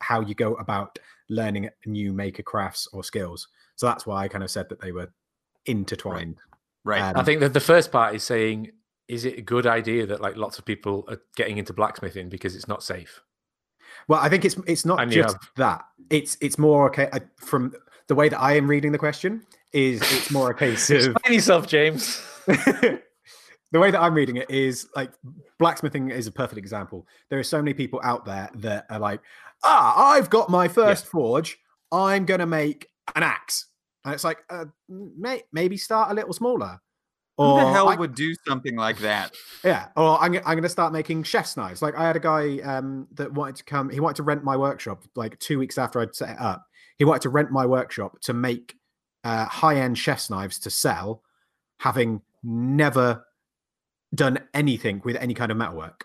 how 0.00 0.20
you 0.20 0.34
go 0.34 0.54
about 0.54 0.98
learning 1.28 1.68
new 1.86 2.12
maker 2.12 2.42
crafts 2.42 2.88
or 2.92 3.04
skills? 3.04 3.48
So 3.76 3.86
that's 3.86 4.06
why 4.06 4.24
I 4.24 4.28
kind 4.28 4.44
of 4.44 4.50
said 4.50 4.68
that 4.68 4.80
they 4.80 4.92
were 4.92 5.12
intertwined. 5.66 6.38
Right. 6.84 7.00
right. 7.00 7.10
Um, 7.10 7.16
I 7.16 7.24
think 7.24 7.40
that 7.40 7.52
the 7.52 7.60
first 7.60 7.90
part 7.92 8.14
is 8.14 8.22
saying: 8.22 8.70
Is 9.08 9.24
it 9.24 9.38
a 9.38 9.42
good 9.42 9.66
idea 9.66 10.06
that 10.06 10.20
like 10.20 10.36
lots 10.36 10.58
of 10.58 10.64
people 10.64 11.04
are 11.08 11.20
getting 11.36 11.58
into 11.58 11.72
blacksmithing 11.72 12.28
because 12.28 12.54
it's 12.54 12.68
not 12.68 12.82
safe? 12.82 13.20
Well, 14.08 14.20
I 14.20 14.28
think 14.28 14.44
it's 14.44 14.56
it's 14.66 14.84
not 14.84 15.00
and 15.00 15.10
just 15.10 15.34
have... 15.34 15.50
that. 15.56 15.84
It's 16.10 16.36
it's 16.40 16.58
more 16.58 16.86
okay 16.88 17.08
uh, 17.12 17.20
from 17.36 17.74
the 18.06 18.14
way 18.14 18.28
that 18.28 18.40
I 18.40 18.56
am 18.56 18.68
reading 18.68 18.92
the 18.92 18.98
question. 18.98 19.44
Is 19.72 20.00
it's 20.02 20.30
more 20.30 20.50
a 20.50 20.54
case 20.54 20.90
of 20.90 20.96
explain 20.96 21.34
yourself, 21.34 21.66
James. 21.66 22.22
the 23.72 23.78
way 23.78 23.90
that 23.90 24.00
I'm 24.00 24.14
reading 24.14 24.36
it 24.36 24.50
is 24.50 24.88
like 24.96 25.12
blacksmithing 25.58 26.10
is 26.10 26.26
a 26.26 26.32
perfect 26.32 26.58
example. 26.58 27.06
There 27.28 27.38
are 27.38 27.44
so 27.44 27.58
many 27.58 27.74
people 27.74 28.00
out 28.02 28.24
there 28.24 28.50
that 28.56 28.86
are 28.90 28.98
like, 28.98 29.20
ah, 29.62 30.12
I've 30.12 30.30
got 30.30 30.50
my 30.50 30.68
first 30.68 31.04
yeah. 31.04 31.10
forge. 31.10 31.58
I'm 31.92 32.24
going 32.24 32.40
to 32.40 32.46
make 32.46 32.88
an 33.14 33.22
axe. 33.22 33.66
And 34.04 34.14
it's 34.14 34.24
like, 34.24 34.38
uh, 34.48 34.64
may- 34.88 35.42
maybe 35.52 35.76
start 35.76 36.10
a 36.10 36.14
little 36.14 36.32
smaller. 36.32 36.80
Or 37.36 37.58
Who 37.58 37.66
the 37.66 37.72
hell 37.72 37.88
I, 37.88 37.94
would 37.94 38.14
do 38.14 38.34
something 38.46 38.76
like 38.76 38.98
that? 38.98 39.34
Yeah. 39.64 39.88
Or 39.96 40.18
I'm, 40.20 40.34
I'm 40.34 40.42
going 40.42 40.62
to 40.62 40.68
start 40.68 40.92
making 40.92 41.22
chef's 41.22 41.56
knives. 41.56 41.80
Like 41.80 41.96
I 41.96 42.06
had 42.06 42.16
a 42.16 42.20
guy 42.20 42.58
um, 42.58 43.08
that 43.12 43.32
wanted 43.32 43.56
to 43.56 43.64
come, 43.64 43.88
he 43.88 44.00
wanted 44.00 44.16
to 44.16 44.24
rent 44.24 44.44
my 44.44 44.56
workshop 44.56 45.04
like 45.14 45.38
two 45.38 45.58
weeks 45.58 45.78
after 45.78 46.00
I'd 46.00 46.14
set 46.14 46.30
it 46.30 46.40
up. 46.40 46.66
He 46.98 47.04
wanted 47.04 47.22
to 47.22 47.30
rent 47.30 47.50
my 47.50 47.64
workshop 47.64 48.20
to 48.22 48.34
make 48.34 48.76
uh, 49.24 49.46
high 49.46 49.76
end 49.76 49.96
chef's 49.96 50.28
knives 50.28 50.58
to 50.60 50.70
sell, 50.70 51.22
having 51.78 52.20
never 52.42 53.24
done 54.14 54.38
anything 54.54 55.00
with 55.04 55.16
any 55.16 55.34
kind 55.34 55.50
of 55.50 55.58
metalwork. 55.58 56.04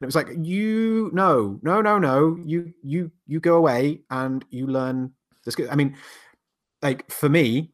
And 0.00 0.04
it 0.04 0.06
was 0.06 0.16
like, 0.16 0.28
you 0.42 1.10
no, 1.12 1.60
no, 1.62 1.80
no, 1.80 1.98
no. 1.98 2.36
You 2.44 2.72
you 2.82 3.10
you 3.26 3.40
go 3.40 3.56
away 3.56 4.02
and 4.10 4.44
you 4.50 4.66
learn 4.66 5.12
this. 5.44 5.54
I 5.70 5.76
mean, 5.76 5.96
like 6.82 7.08
for 7.10 7.28
me, 7.28 7.72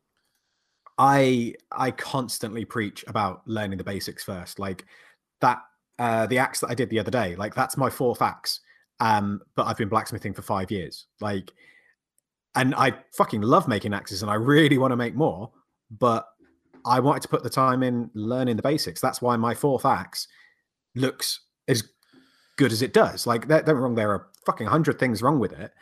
I 0.98 1.54
I 1.72 1.90
constantly 1.90 2.64
preach 2.64 3.04
about 3.06 3.42
learning 3.46 3.78
the 3.78 3.84
basics 3.84 4.24
first. 4.24 4.58
Like 4.58 4.84
that 5.40 5.60
uh 5.98 6.26
the 6.26 6.38
axe 6.38 6.60
that 6.60 6.70
I 6.70 6.74
did 6.74 6.90
the 6.90 6.98
other 6.98 7.10
day, 7.10 7.36
like 7.36 7.54
that's 7.54 7.76
my 7.76 7.88
fourth 7.88 8.20
axe. 8.20 8.60
Um, 9.00 9.40
but 9.54 9.66
I've 9.66 9.76
been 9.76 9.88
blacksmithing 9.88 10.34
for 10.34 10.42
five 10.42 10.70
years. 10.70 11.06
Like 11.20 11.52
and 12.54 12.74
I 12.74 12.94
fucking 13.12 13.42
love 13.42 13.68
making 13.68 13.94
axes 13.94 14.22
and 14.22 14.30
I 14.30 14.34
really 14.34 14.78
want 14.78 14.90
to 14.90 14.96
make 14.96 15.14
more, 15.14 15.50
but 15.90 16.26
I 16.84 17.00
wanted 17.00 17.22
to 17.22 17.28
put 17.28 17.42
the 17.42 17.50
time 17.50 17.82
in 17.82 18.10
learning 18.14 18.56
the 18.56 18.62
basics. 18.62 19.00
That's 19.00 19.22
why 19.22 19.36
my 19.36 19.54
fourth 19.54 19.84
axe 19.84 20.28
looks 20.94 21.40
as 21.68 21.82
good 22.56 22.72
as 22.72 22.82
it 22.82 22.92
does. 22.92 23.26
Like, 23.26 23.48
don't 23.48 23.64
get 23.64 23.76
wrong, 23.76 23.94
there 23.94 24.10
are 24.10 24.26
fucking 24.46 24.66
hundred 24.66 24.98
things 24.98 25.22
wrong 25.22 25.38
with 25.38 25.52
it, 25.52 25.72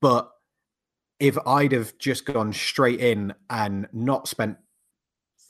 but 0.00 0.30
if 1.18 1.36
I'd 1.46 1.72
have 1.72 1.96
just 1.98 2.24
gone 2.24 2.52
straight 2.52 3.00
in 3.00 3.34
and 3.50 3.86
not 3.92 4.26
spent 4.26 4.56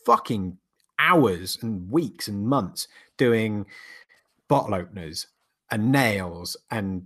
fucking 0.05 0.59
hours 0.99 1.59
and 1.62 1.91
weeks 1.91 2.28
and 2.28 2.47
months 2.47 2.89
doing 3.16 3.66
bottle 4.49 4.74
openers 4.74 5.28
and 5.70 5.93
nails 5.93 6.57
and 6.70 7.05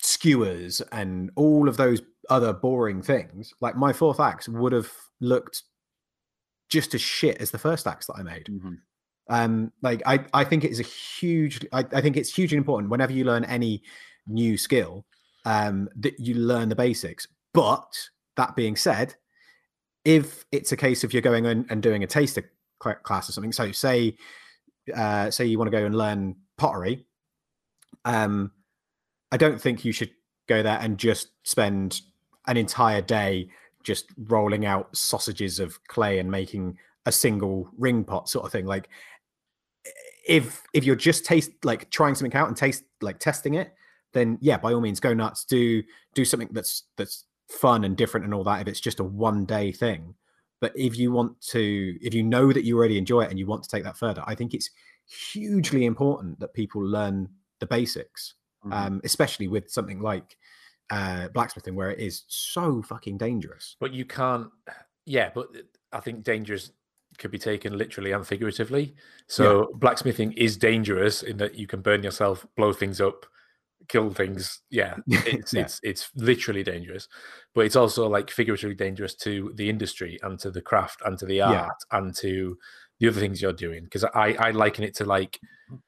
skewers 0.00 0.82
and 0.92 1.30
all 1.34 1.68
of 1.68 1.78
those 1.78 2.02
other 2.28 2.52
boring 2.52 3.02
things, 3.02 3.54
like 3.60 3.76
my 3.76 3.92
fourth 3.92 4.20
axe 4.20 4.48
would 4.48 4.72
have 4.72 4.92
looked 5.20 5.62
just 6.68 6.94
as 6.94 7.00
shit 7.00 7.38
as 7.38 7.50
the 7.50 7.58
first 7.58 7.86
axe 7.86 8.06
that 8.06 8.16
I 8.18 8.22
made. 8.22 8.46
Mm-hmm. 8.46 8.74
Um, 9.30 9.72
like 9.82 10.02
I, 10.06 10.24
I 10.32 10.44
think 10.44 10.64
it 10.64 10.70
is 10.70 10.80
a 10.80 10.84
huge. 10.84 11.66
I, 11.72 11.84
I, 11.92 12.00
think 12.00 12.16
it's 12.16 12.34
hugely 12.34 12.56
important 12.56 12.90
whenever 12.90 13.12
you 13.12 13.24
learn 13.24 13.44
any 13.44 13.82
new 14.26 14.56
skill, 14.56 15.04
um, 15.44 15.88
that 15.96 16.18
you 16.18 16.34
learn 16.34 16.68
the 16.68 16.76
basics. 16.76 17.26
But 17.52 17.92
that 18.36 18.56
being 18.56 18.76
said, 18.76 19.14
if 20.04 20.44
it's 20.50 20.72
a 20.72 20.76
case 20.76 21.04
of 21.04 21.12
you're 21.12 21.22
going 21.22 21.44
in 21.44 21.66
and 21.68 21.82
doing 21.82 22.02
a 22.02 22.06
taster 22.06 22.50
class 22.78 23.28
or 23.28 23.32
something, 23.32 23.52
so 23.52 23.70
say, 23.72 24.16
uh, 24.94 25.30
say 25.30 25.44
you 25.44 25.58
want 25.58 25.70
to 25.70 25.76
go 25.76 25.84
and 25.84 25.94
learn 25.94 26.36
pottery, 26.56 27.06
um, 28.04 28.52
I 29.30 29.36
don't 29.36 29.60
think 29.60 29.84
you 29.84 29.92
should 29.92 30.10
go 30.48 30.62
there 30.62 30.78
and 30.80 30.96
just 30.96 31.28
spend 31.42 32.00
an 32.46 32.56
entire 32.56 33.02
day 33.02 33.50
just 33.82 34.06
rolling 34.26 34.66
out 34.66 34.94
sausages 34.96 35.60
of 35.60 35.82
clay 35.86 36.18
and 36.18 36.30
making 36.30 36.78
a 37.06 37.12
single 37.12 37.68
ring 37.78 38.04
pot 38.04 38.28
sort 38.28 38.44
of 38.44 38.52
thing 38.52 38.66
like 38.66 38.88
if 40.26 40.62
if 40.74 40.84
you're 40.84 40.96
just 40.96 41.24
taste 41.24 41.50
like 41.64 41.90
trying 41.90 42.14
something 42.14 42.36
out 42.38 42.48
and 42.48 42.56
taste 42.56 42.84
like 43.00 43.18
testing 43.18 43.54
it 43.54 43.74
then 44.12 44.36
yeah 44.40 44.58
by 44.58 44.72
all 44.72 44.80
means 44.80 45.00
go 45.00 45.14
nuts 45.14 45.44
do 45.44 45.82
do 46.14 46.24
something 46.24 46.48
that's 46.52 46.84
that's 46.96 47.24
fun 47.48 47.84
and 47.84 47.96
different 47.96 48.24
and 48.24 48.34
all 48.34 48.44
that 48.44 48.60
if 48.60 48.68
it's 48.68 48.80
just 48.80 49.00
a 49.00 49.04
one 49.04 49.46
day 49.46 49.72
thing 49.72 50.14
but 50.60 50.72
if 50.76 50.98
you 50.98 51.10
want 51.10 51.40
to 51.40 51.96
if 52.02 52.12
you 52.12 52.22
know 52.22 52.52
that 52.52 52.64
you 52.64 52.76
already 52.76 52.98
enjoy 52.98 53.22
it 53.22 53.30
and 53.30 53.38
you 53.38 53.46
want 53.46 53.62
to 53.62 53.70
take 53.70 53.84
that 53.84 53.96
further 53.96 54.22
i 54.26 54.34
think 54.34 54.52
it's 54.52 54.70
hugely 55.06 55.86
important 55.86 56.38
that 56.38 56.52
people 56.52 56.82
learn 56.82 57.26
the 57.60 57.66
basics 57.66 58.34
mm-hmm. 58.64 58.72
um, 58.72 59.00
especially 59.04 59.48
with 59.48 59.70
something 59.70 60.00
like 60.00 60.36
uh, 60.90 61.28
blacksmithing 61.28 61.74
where 61.74 61.90
it 61.90 61.98
is 62.00 62.24
so 62.28 62.82
fucking 62.82 63.18
dangerous. 63.18 63.76
But 63.80 63.92
you 63.92 64.04
can't. 64.04 64.48
Yeah, 65.06 65.30
but 65.34 65.48
I 65.92 66.00
think 66.00 66.22
dangerous 66.24 66.72
could 67.18 67.30
be 67.30 67.38
taken 67.38 67.76
literally 67.76 68.12
and 68.12 68.26
figuratively. 68.26 68.94
So 69.26 69.60
yeah. 69.60 69.66
blacksmithing 69.76 70.32
is 70.32 70.56
dangerous 70.56 71.22
in 71.22 71.36
that 71.38 71.54
you 71.56 71.66
can 71.66 71.80
burn 71.80 72.02
yourself, 72.02 72.46
blow 72.56 72.72
things 72.72 73.00
up, 73.00 73.26
kill 73.88 74.10
things. 74.10 74.60
Yeah, 74.70 74.96
it's 75.08 75.52
Yeah. 75.54 75.62
it's 75.62 75.80
it's 75.82 76.10
literally 76.14 76.62
dangerous, 76.62 77.08
but 77.54 77.64
it's 77.64 77.76
also 77.76 78.08
like 78.08 78.30
figuratively 78.30 78.76
dangerous 78.76 79.14
to 79.16 79.52
the 79.56 79.68
industry 79.68 80.18
and 80.22 80.38
to 80.40 80.50
the 80.50 80.62
craft 80.62 81.00
and 81.04 81.18
to 81.18 81.26
the 81.26 81.40
art 81.40 81.54
Yeah. 81.54 81.98
and 81.98 82.14
to 82.16 82.58
the 83.00 83.08
other 83.08 83.20
things 83.20 83.40
you're 83.40 83.52
doing. 83.52 83.84
Because 83.84 84.04
I 84.04 84.34
I 84.38 84.50
liken 84.50 84.84
it 84.84 84.94
to 84.96 85.04
like 85.04 85.40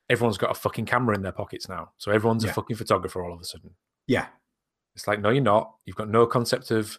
everyone's 0.08 0.38
got 0.38 0.50
a 0.50 0.54
fucking 0.54 0.86
camera 0.86 1.14
in 1.14 1.22
their 1.22 1.32
pockets 1.32 1.68
now, 1.68 1.90
so 1.98 2.10
everyone's 2.10 2.44
a 2.44 2.52
fucking 2.52 2.76
photographer 2.76 3.22
all 3.22 3.32
of 3.32 3.40
a 3.40 3.44
sudden. 3.44 3.70
Yeah. 4.06 4.26
It's 4.94 5.06
like, 5.06 5.20
no, 5.20 5.30
you're 5.30 5.42
not. 5.42 5.74
You've 5.84 5.96
got 5.96 6.08
no 6.08 6.26
concept 6.26 6.70
of, 6.70 6.98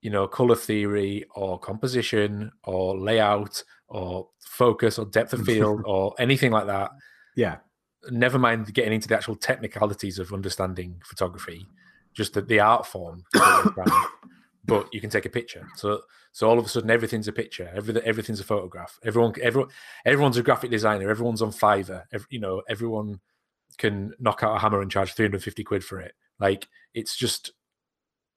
you 0.00 0.10
know, 0.10 0.26
color 0.26 0.56
theory 0.56 1.24
or 1.34 1.58
composition 1.58 2.50
or 2.64 2.98
layout 2.98 3.62
or 3.88 4.28
focus 4.40 4.98
or 4.98 5.06
depth 5.06 5.32
of 5.32 5.42
field 5.46 5.82
or 5.84 6.14
anything 6.18 6.50
like 6.50 6.66
that. 6.66 6.90
Yeah. 7.36 7.56
Never 8.10 8.38
mind 8.38 8.72
getting 8.74 8.92
into 8.92 9.08
the 9.08 9.16
actual 9.16 9.36
technicalities 9.36 10.18
of 10.18 10.32
understanding 10.32 11.00
photography, 11.04 11.66
just 12.12 12.34
the, 12.34 12.42
the 12.42 12.60
art 12.60 12.86
form. 12.86 13.24
but 14.66 14.92
you 14.92 15.00
can 15.00 15.10
take 15.10 15.26
a 15.26 15.30
picture. 15.30 15.66
So, 15.76 16.02
so 16.32 16.48
all 16.48 16.58
of 16.58 16.64
a 16.64 16.68
sudden, 16.68 16.90
everything's 16.90 17.28
a 17.28 17.32
picture. 17.32 17.70
Every, 17.74 18.00
everything's 18.02 18.40
a 18.40 18.44
photograph. 18.44 18.98
Everyone, 19.04 19.32
everyone, 19.40 19.70
everyone's 20.04 20.36
a 20.36 20.42
graphic 20.42 20.70
designer. 20.70 21.08
Everyone's 21.10 21.42
on 21.42 21.52
Fiverr. 21.52 22.04
Ev 22.12 22.26
you 22.30 22.40
know, 22.40 22.62
everyone 22.68 23.20
can 23.78 24.12
knock 24.18 24.42
out 24.42 24.56
a 24.56 24.58
hammer 24.58 24.80
and 24.80 24.90
charge 24.90 25.14
350 25.14 25.64
quid 25.64 25.84
for 25.84 26.00
it. 26.00 26.14
Like 26.40 26.68
it's 26.94 27.16
just, 27.16 27.52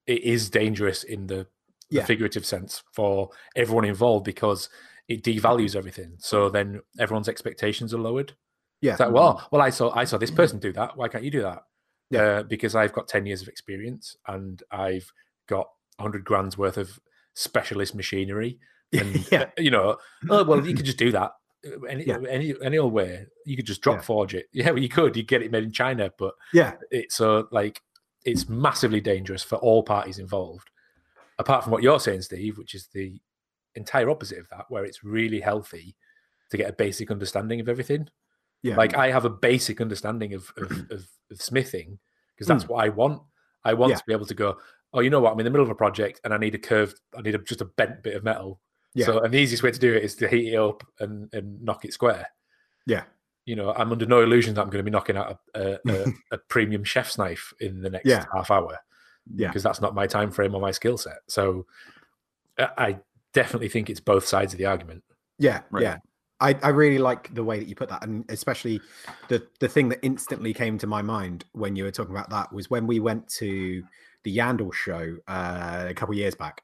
it 0.05 0.23
is 0.23 0.49
dangerous 0.49 1.03
in 1.03 1.27
the, 1.27 1.47
the 1.89 2.03
figurative 2.03 2.45
sense 2.45 2.83
for 2.93 3.29
everyone 3.55 3.85
involved 3.85 4.25
because 4.25 4.69
it 5.07 5.23
devalues 5.23 5.75
everything. 5.75 6.15
So 6.19 6.49
then 6.49 6.81
everyone's 6.99 7.29
expectations 7.29 7.93
are 7.93 7.97
lowered. 7.99 8.35
Yeah. 8.81 8.91
It's 8.91 8.99
like, 8.99 9.11
well, 9.11 9.47
well, 9.51 9.61
I 9.61 9.69
saw 9.69 9.91
I 9.95 10.03
saw 10.03 10.17
this 10.17 10.31
person 10.31 10.59
do 10.59 10.71
that. 10.73 10.97
Why 10.97 11.07
can't 11.07 11.23
you 11.23 11.31
do 11.31 11.41
that? 11.43 11.63
Yeah. 12.09 12.21
Uh, 12.21 12.43
because 12.43 12.75
I've 12.75 12.93
got 12.93 13.07
ten 13.07 13.25
years 13.25 13.41
of 13.41 13.47
experience 13.47 14.15
and 14.27 14.61
I've 14.71 15.11
got 15.47 15.67
hundred 15.99 16.23
grand's 16.25 16.57
worth 16.57 16.77
of 16.77 16.99
specialist 17.33 17.95
machinery. 17.95 18.59
And 18.93 19.29
yeah. 19.31 19.45
you 19.57 19.69
know, 19.71 19.97
oh 20.29 20.43
well, 20.45 20.65
you 20.65 20.73
could 20.73 20.85
just 20.85 20.97
do 20.97 21.11
that 21.11 21.31
uh, 21.65 21.81
any 21.89 22.05
Yeah. 22.05 22.19
any 22.29 22.53
any 22.63 22.77
old 22.77 22.93
way. 22.93 23.25
You 23.45 23.57
could 23.57 23.65
just 23.65 23.81
drop 23.81 23.97
Yeah. 23.97 24.01
forge 24.03 24.33
it. 24.35 24.47
Yeah, 24.53 24.69
well, 24.71 24.79
you 24.81 24.87
could. 24.87 25.17
You 25.17 25.23
get 25.23 25.41
it 25.41 25.51
made 25.51 25.63
in 25.65 25.71
China, 25.73 26.11
but 26.17 26.35
Yeah. 26.53 26.73
it's 26.91 27.15
so 27.15 27.47
like 27.51 27.81
it's 28.27 28.49
massively 28.49 28.99
dangerous 28.99 29.41
for 29.41 29.55
all 29.55 29.81
parties 29.81 30.19
involved. 30.19 30.69
Apart 31.39 31.63
from 31.63 31.71
what 31.71 31.81
you're 31.81 31.99
saying, 31.99 32.21
Steve, 32.23 32.57
which 32.57 32.75
is 32.75 32.87
the 32.93 33.19
entire 33.75 34.09
opposite 34.09 34.39
of 34.39 34.49
that, 34.49 34.65
where 34.69 34.83
it's 34.83 35.03
really 35.03 35.39
healthy 35.39 35.95
to 36.51 36.57
get 36.57 36.69
a 36.69 36.73
basic 36.73 37.09
understanding 37.09 37.61
of 37.61 37.69
everything. 37.69 38.09
Yeah. 38.63 38.75
Like 38.75 38.95
I 38.95 39.11
have 39.11 39.23
a 39.23 39.29
basic 39.29 39.79
understanding 39.79 40.33
of 40.33 40.51
of, 40.57 40.71
of, 40.91 41.07
of 41.31 41.41
smithing 41.41 41.99
because 42.35 42.47
that's 42.47 42.63
hmm. 42.65 42.73
what 42.73 42.85
I 42.85 42.89
want. 42.89 43.21
I 43.63 43.73
want. 43.73 43.91
Yeah. 43.91 43.97
to 43.97 44.03
be 44.05 44.13
able 44.13 44.25
to 44.25 44.33
go. 44.33 44.57
Oh, 44.93 44.99
you 44.99 45.09
know 45.09 45.21
what? 45.21 45.33
I'm 45.33 45.39
in 45.39 45.45
the 45.45 45.49
middle 45.49 45.65
of 45.65 45.71
a 45.71 45.75
project 45.75 46.19
and 46.23 46.33
I 46.33 46.37
need 46.37 46.55
a 46.55 46.59
curved. 46.59 46.99
I 47.17 47.21
need 47.21 47.35
a, 47.35 47.39
just 47.39 47.61
a 47.61 47.65
bent 47.65 48.03
bit 48.03 48.15
of 48.15 48.23
metal. 48.23 48.59
Yeah. 48.93 49.05
So, 49.05 49.19
and 49.21 49.33
the 49.33 49.37
easiest 49.37 49.63
way 49.63 49.71
to 49.71 49.79
do 49.79 49.93
it 49.93 50.03
is 50.03 50.15
to 50.15 50.27
heat 50.27 50.53
it 50.53 50.57
up 50.57 50.83
and, 50.99 51.29
and 51.33 51.61
knock 51.61 51.85
it 51.85 51.93
square. 51.93 52.27
Yeah. 52.85 53.03
You 53.47 53.55
know, 53.55 53.73
I'm 53.73 53.91
under 53.91 54.05
no 54.05 54.21
illusion 54.21 54.53
that 54.55 54.61
I'm 54.61 54.69
going 54.69 54.83
to 54.85 54.89
be 54.89 54.91
knocking 54.91 55.17
out 55.17 55.39
a, 55.55 55.59
a, 55.61 55.79
a, 55.87 56.05
a 56.33 56.37
premium 56.37 56.83
chef's 56.83 57.17
knife 57.17 57.53
in 57.59 57.81
the 57.81 57.89
next 57.89 58.05
Yeah. 58.05 58.25
half 58.33 58.51
hour. 58.51 58.77
Yeah. 59.35 59.47
Because 59.47 59.63
that's 59.63 59.81
not 59.81 59.95
my 59.95 60.05
time 60.05 60.29
frame 60.31 60.53
or 60.53 60.61
my 60.61 60.71
skill 60.71 60.97
set. 60.97 61.17
So, 61.27 61.65
I 62.59 62.67
I 62.77 62.99
definitely 63.33 63.69
think 63.69 63.89
it's 63.89 63.99
both 63.99 64.27
sides 64.27 64.53
of 64.53 64.57
the 64.59 64.65
argument. 64.65 65.03
Yeah, 65.39 65.61
Right. 65.71 65.83
yeah. 65.83 65.97
I, 66.39 66.53
I 66.61 66.69
really 66.69 66.99
like 66.99 67.33
the 67.33 67.43
way 67.43 67.57
that 67.57 67.67
you 67.67 67.75
put 67.75 67.89
that, 67.89 68.03
and 68.03 68.23
especially 68.29 68.79
the 69.27 69.47
the 69.59 69.67
thing 69.67 69.89
that 69.89 69.99
instantly 70.03 70.53
came 70.53 70.77
to 70.77 70.85
my 70.87 71.01
mind 71.01 71.45
when 71.53 71.75
you 71.75 71.83
were 71.83 71.91
talking 71.91 72.15
about 72.15 72.29
that 72.29 72.53
was 72.53 72.69
when 72.69 72.85
we 72.85 72.99
went 72.99 73.27
to 73.39 73.81
the 74.23 74.37
Yandel 74.37 74.71
show 74.71 75.17
uh, 75.27 75.85
a 75.89 75.93
couple 75.95 76.13
of 76.13 76.19
years 76.19 76.35
back, 76.35 76.61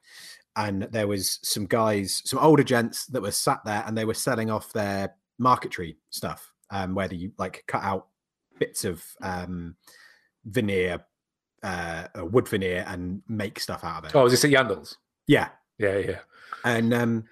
and 0.55 0.83
there 0.91 1.07
was 1.07 1.39
some 1.41 1.65
guys, 1.65 2.21
some 2.23 2.37
older 2.39 2.63
gents 2.63 3.07
that 3.07 3.21
were 3.21 3.31
sat 3.31 3.61
there, 3.65 3.83
and 3.87 3.97
they 3.97 4.05
were 4.05 4.13
selling 4.13 4.51
off 4.51 4.71
their 4.73 5.15
marquetry 5.39 5.97
stuff, 6.11 6.52
um, 6.73 6.95
where 6.95 7.13
you 7.13 7.31
like 7.37 7.63
cut 7.67 7.83
out 7.83 8.07
bits 8.59 8.83
of 8.83 9.03
um, 9.21 9.75
veneer, 10.45 11.05
uh, 11.63 12.07
uh, 12.17 12.25
wood 12.25 12.47
veneer, 12.47 12.83
and 12.87 13.21
make 13.27 13.59
stuff 13.59 13.83
out 13.83 13.99
of 14.03 14.09
it. 14.09 14.15
Oh, 14.15 14.25
is 14.25 14.33
this 14.33 14.43
at 14.45 14.51
Yandles? 14.51 14.95
Yeah, 15.27 15.49
Yeah, 15.77 15.97
yeah. 15.99 16.19
and 16.65 16.93
um 16.93 17.23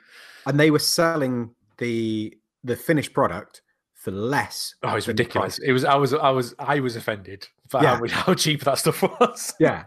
and 0.46 0.60
they 0.60 0.72
were 0.72 0.80
selling 0.80 1.54
the 1.78 2.34
the 2.64 2.76
finished 2.76 3.14
product 3.14 3.62
for 3.96 4.12
less 4.12 4.76
Oh, 4.84 4.96
it's 4.96 5.08
ridiculous. 5.08 5.58
price. 5.60 5.68
It 5.68 5.74
was. 5.74 5.84
I 5.84 5.96
was. 5.96 6.14
I 6.14 6.30
was. 6.30 6.56
I 6.60 6.80
was 6.80 6.96
offended 6.96 7.48
for 7.70 7.82
Yeah. 7.84 7.98
how, 7.98 8.08
how 8.26 8.34
cheap 8.34 8.64
that 8.64 8.78
stuff 8.78 9.02
was. 9.04 9.54
yeah 9.60 9.86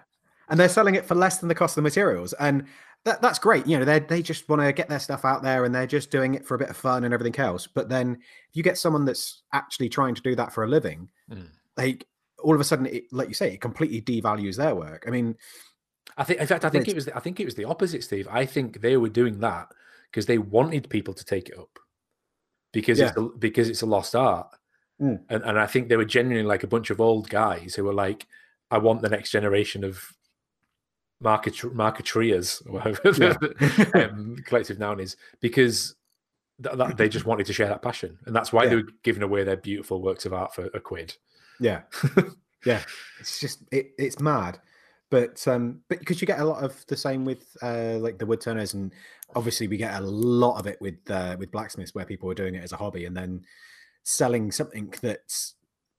and 0.51 0.61
they're 0.61 0.69
selling 0.69 0.95
it 0.95 1.07
for 1.07 1.15
less 1.15 1.39
than 1.39 1.49
the 1.49 1.55
cost 1.55 1.73
of 1.73 1.77
the 1.77 1.83
materials 1.83 2.35
and 2.35 2.67
that, 3.05 3.21
that's 3.21 3.39
great 3.39 3.67
you 3.67 3.79
know 3.79 3.85
they 3.85 3.99
they 4.01 4.23
just 4.23 4.49
want 4.49 4.63
to 4.63 4.73
get 4.73 4.89
their 4.89 4.99
stuff 4.99 5.25
out 5.25 5.43
there 5.43 5.65
and 5.65 5.75
they're 5.75 5.87
just 5.87 6.11
doing 6.11 6.35
it 6.35 6.45
for 6.47 6.55
a 6.55 6.59
bit 6.59 6.71
of 6.71 6.77
fun 6.77 7.05
and 7.05 7.13
everything 7.13 7.39
else 7.43 7.67
but 7.67 7.89
then 7.89 8.17
if 8.49 8.57
you 8.57 8.63
get 8.63 8.79
someone 8.79 9.05
that's 9.05 9.43
actually 9.53 9.89
trying 9.89 10.15
to 10.15 10.23
do 10.23 10.35
that 10.35 10.53
for 10.53 10.65
a 10.65 10.69
living 10.69 11.09
Mm. 11.31 11.49
like 11.77 12.07
all 12.43 12.55
of 12.55 12.61
a 12.61 12.65
sudden 12.65 12.87
it 12.87 13.05
like 13.13 13.29
you 13.29 13.35
say 13.35 13.53
it 13.55 13.61
completely 13.61 14.01
devalues 14.03 14.57
their 14.57 14.75
work 14.75 15.05
i 15.07 15.11
mean 15.11 15.37
I 16.17 16.23
think. 16.23 16.39
In 16.39 16.47
fact, 16.47 16.65
I 16.65 16.69
think 16.71 16.87
it 16.87 16.95
was. 16.95 17.09
I 17.09 17.19
think 17.19 17.41
it 17.41 17.45
was 17.45 17.57
the 17.57 17.65
opposite, 17.65 18.05
Steve. 18.05 18.29
I 18.31 18.47
think 18.47 18.81
they 18.81 18.97
were 18.97 19.09
doing 19.09 19.41
that 19.41 19.67
because 20.09 20.27
they 20.27 20.39
wanted 20.39 20.89
people 20.89 21.13
to 21.13 21.25
take 21.25 21.49
it 21.49 21.59
up 21.59 21.77
because 22.73 23.01
it's 23.01 23.17
a, 23.17 23.23
because 23.23 23.69
it's 23.69 23.83
a 23.83 23.87
lost 23.87 24.15
art, 24.15 24.47
Mm. 25.03 25.23
and 25.29 25.43
and 25.43 25.59
I 25.59 25.67
think 25.67 25.89
they 25.89 25.97
were 25.97 26.05
genuinely 26.05 26.47
like 26.47 26.63
a 26.63 26.69
bunch 26.69 26.91
of 26.91 27.01
old 27.01 27.29
guys 27.29 27.75
who 27.75 27.83
were 27.83 27.95
like, 27.95 28.29
I 28.71 28.79
want 28.79 29.03
the 29.03 29.09
next 29.09 29.31
generation 29.33 29.83
of 29.83 30.14
marketeers, 31.23 32.67
or 32.67 32.73
whatever 32.73 33.13
the 33.13 34.11
um, 34.11 34.37
collective 34.45 34.79
noun 34.79 35.01
is, 35.01 35.17
because 35.41 35.95
th- 36.63 36.77
that, 36.77 36.97
they 36.97 37.09
just 37.09 37.27
wanted 37.27 37.47
to 37.47 37.53
share 37.53 37.69
that 37.69 37.83
passion, 37.83 38.19
and 38.27 38.35
that's 38.35 38.53
why 38.53 38.67
they 38.67 38.77
were 38.77 38.89
giving 39.03 39.23
away 39.23 39.45
their 39.45 39.57
beautiful 39.57 40.03
works 40.03 40.27
of 40.27 40.33
art 40.33 40.55
for 40.55 40.67
a 40.67 40.81
quid. 40.81 41.17
Yeah, 41.61 41.83
yeah. 42.65 42.83
It's 43.21 43.41
just 43.41 43.63
it, 43.71 43.93
it's 43.99 44.21
mad, 44.21 44.59
but 45.11 45.47
um, 45.47 45.81
but 45.89 46.01
because 46.01 46.21
you 46.21 46.27
get 46.27 46.41
a 46.41 46.45
lot 46.45 46.63
of 46.63 46.85
the 46.89 46.97
same 46.97 47.25
with 47.25 47.57
uh, 47.63 47.97
like 47.99 48.19
the 48.19 48.27
wood 48.27 48.41
turners, 48.41 48.75
and 48.75 48.93
obviously 49.35 49.69
we 49.69 49.77
get 49.77 49.95
a 49.95 50.05
lot 50.05 50.59
of 50.59 50.67
it 50.67 50.81
with 50.81 50.99
uh, 51.09 51.37
with 51.39 51.53
blacksmiths 51.53 51.95
where 51.95 52.05
people 52.05 52.31
are 52.31 52.35
doing 52.35 52.55
it 52.55 52.65
as 52.65 52.73
a 52.73 52.77
hobby 52.77 53.05
and 53.05 53.17
then 53.17 53.43
selling 54.03 54.53
something 54.53 54.93
that's 55.01 55.55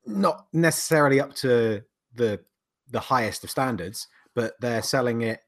not 0.06 0.46
necessarily 0.54 1.20
up 1.20 1.34
to 1.36 1.82
the 2.14 2.40
the 2.92 3.00
highest 3.00 3.44
of 3.44 3.50
standards, 3.50 4.08
but 4.36 4.54
they're 4.60 4.82
selling 4.82 5.22
it 5.22 5.40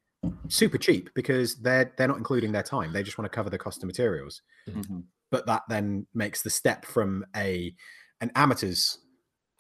super 0.48 0.78
cheap 0.78 1.10
because 1.14 1.56
they're 1.58 1.94
they're 1.98 2.08
not 2.08 2.18
including 2.18 2.52
their 2.52 2.64
time. 2.64 2.92
They 2.94 3.04
just 3.04 3.18
want 3.18 3.32
to 3.32 3.36
cover 3.36 3.50
the 3.50 3.58
cost 3.58 3.84
of 3.84 3.88
materials 3.88 4.42
Mhm. 4.68 5.04
but 5.30 5.46
that 5.46 5.64
then 5.70 6.08
makes 6.14 6.42
the 6.42 6.50
step 6.50 6.86
from 6.86 7.26
a 7.36 7.76
an 8.22 8.32
amateur's 8.36 9.00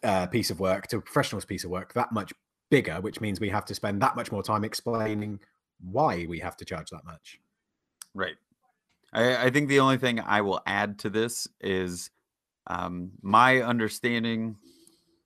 uh, 0.03 0.27
piece 0.27 0.49
of 0.51 0.59
work 0.59 0.87
to 0.87 0.97
a 0.97 1.01
professional's 1.01 1.45
piece 1.45 1.63
of 1.63 1.69
work 1.71 1.93
that 1.93 2.11
much 2.11 2.33
bigger, 2.69 2.99
which 3.01 3.19
means 3.21 3.39
we 3.39 3.49
have 3.49 3.65
to 3.65 3.75
spend 3.75 4.01
that 4.01 4.15
much 4.15 4.31
more 4.31 4.43
time 4.43 4.63
explaining 4.63 5.39
why 5.79 6.25
we 6.27 6.39
have 6.39 6.55
to 6.57 6.65
charge 6.65 6.89
that 6.89 7.03
much. 7.05 7.39
Right. 8.13 8.35
I, 9.13 9.45
I 9.45 9.49
think 9.49 9.69
the 9.69 9.79
only 9.79 9.97
thing 9.97 10.19
I 10.19 10.41
will 10.41 10.61
add 10.65 10.99
to 10.99 11.09
this 11.09 11.47
is 11.61 12.09
um, 12.67 13.11
my 13.21 13.61
understanding, 13.61 14.57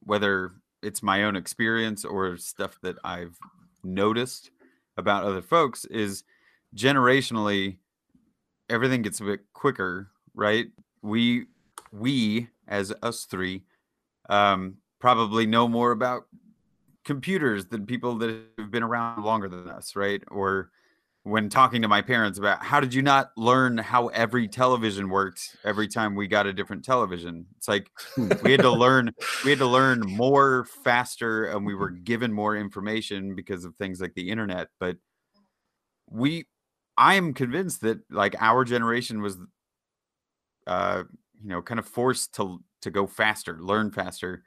whether 0.04 0.52
it's 0.84 1.02
my 1.04 1.24
own 1.24 1.36
experience 1.36 2.06
or 2.06 2.38
stuff 2.38 2.78
that 2.82 2.98
I've 3.04 3.38
noticed 3.84 4.52
about 4.98 5.24
other 5.24 5.42
folks, 5.42 5.86
is 5.86 6.24
generationally 6.76 7.78
everything 8.70 9.02
gets 9.02 9.20
a 9.20 9.24
bit 9.24 9.42
quicker, 9.54 10.12
right? 10.34 10.68
We 11.02 11.46
we 11.92 12.48
as 12.68 12.94
us 13.02 13.26
three 13.26 13.64
um, 14.30 14.78
probably 15.00 15.46
know 15.46 15.68
more 15.68 15.92
about 15.92 16.28
computers 17.04 17.66
than 17.66 17.86
people 17.86 18.16
that 18.20 18.44
have 18.58 18.72
been 18.72 18.84
around 18.84 19.24
longer 19.24 19.50
than 19.50 19.68
us, 19.68 19.96
right? 19.96 20.24
Or 20.30 20.72
when 21.24 21.50
talking 21.50 21.84
to 21.84 21.88
my 21.88 22.02
parents 22.02 22.40
about 22.40 22.64
how 22.64 22.80
did 22.80 22.94
you 22.94 23.02
not 23.02 23.32
learn 23.38 23.78
how 23.78 24.08
every 24.08 24.48
television 24.48 25.10
worked 25.10 25.56
every 25.64 25.88
time 25.88 26.16
we 26.16 26.28
got 26.28 26.48
a 26.48 26.54
different 26.54 26.84
television? 26.84 27.46
It's 27.58 27.68
like 27.68 27.90
we 28.42 28.52
had 28.52 28.62
to 28.62 28.72
learn 28.72 29.12
we 29.44 29.52
had 29.52 29.60
to 29.60 29.68
learn 29.68 30.02
more 30.02 30.66
faster 30.84 31.46
and 31.46 31.66
we 31.66 31.76
were 31.76 31.92
given 31.92 32.34
more 32.34 32.56
information 32.58 33.36
because 33.36 33.66
of 33.66 33.76
things 33.76 34.02
like 34.02 34.14
the 34.16 34.30
internet 34.30 34.70
but 34.80 34.98
we 36.12 36.46
i 36.98 37.16
am 37.16 37.34
convinced 37.34 37.82
that 37.82 38.00
like 38.12 38.36
our 38.40 38.64
generation 38.64 39.22
was 39.22 39.38
uh 40.68 41.04
you 41.42 41.50
know 41.50 41.62
kind 41.62 41.80
of 41.80 41.86
forced 41.86 42.36
to 42.36 42.60
to 42.82 42.92
go 42.92 43.08
faster 43.08 43.58
learn 43.62 43.90
faster 43.92 44.44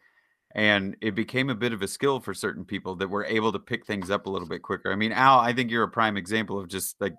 and 0.55 0.97
it 1.01 1.15
became 1.15 1.51
a 1.51 1.55
bit 1.55 1.73
of 1.73 1.83
a 1.83 1.89
skill 1.89 2.21
for 2.21 2.33
certain 2.33 2.65
people 2.65 2.95
that 2.97 3.09
were 3.09 3.25
able 3.25 3.53
to 3.53 3.59
pick 3.59 3.85
things 3.85 4.11
up 4.11 4.27
a 4.27 4.31
little 4.31 4.49
bit 4.49 4.63
quicker. 4.63 4.93
I 4.93 4.97
mean, 4.97 5.13
Al, 5.13 5.41
I 5.41 5.53
think 5.53 5.71
you're 5.71 5.83
a 5.83 5.89
prime 5.89 6.17
example 6.17 6.59
of 6.61 6.69
just 6.69 7.01
like 7.01 7.15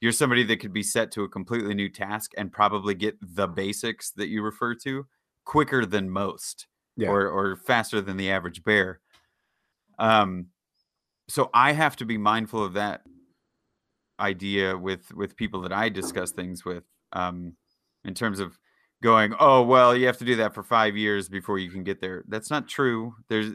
you're 0.00 0.12
somebody 0.12 0.42
that 0.44 0.58
could 0.58 0.72
be 0.72 0.82
set 0.82 1.12
to 1.12 1.22
a 1.22 1.28
completely 1.28 1.74
new 1.74 1.88
task 1.88 2.32
and 2.36 2.52
probably 2.52 2.94
get 2.94 3.16
the 3.22 3.46
basics 3.46 4.10
that 4.12 4.28
you 4.28 4.42
refer 4.42 4.74
to 4.74 5.06
quicker 5.44 5.86
than 5.86 6.10
most 6.10 6.66
Yeah. 6.96 7.08
or 7.08 7.28
or 7.28 7.56
faster 7.56 8.00
than 8.00 8.16
the 8.16 8.30
average 8.30 8.64
bear. 8.64 9.00
Um, 9.98 10.46
so 11.28 11.48
I 11.54 11.72
have 11.72 11.96
to 11.96 12.04
be 12.04 12.18
mindful 12.18 12.62
of 12.64 12.74
that 12.74 13.02
idea 14.20 14.76
with 14.76 15.12
with 15.14 15.36
people 15.36 15.60
that 15.62 15.72
I 15.72 15.88
discuss 15.88 16.32
things 16.32 16.64
with. 16.64 16.84
Um, 17.12 17.56
in 18.04 18.12
terms 18.14 18.40
of 18.40 18.58
going, 19.04 19.34
oh 19.38 19.62
well, 19.62 19.94
you 19.94 20.06
have 20.06 20.16
to 20.16 20.24
do 20.24 20.36
that 20.36 20.54
for 20.54 20.62
five 20.64 20.96
years 20.96 21.28
before 21.28 21.58
you 21.58 21.70
can 21.70 21.84
get 21.84 22.00
there. 22.00 22.24
That's 22.26 22.50
not 22.50 22.66
true. 22.66 23.14
There's 23.28 23.52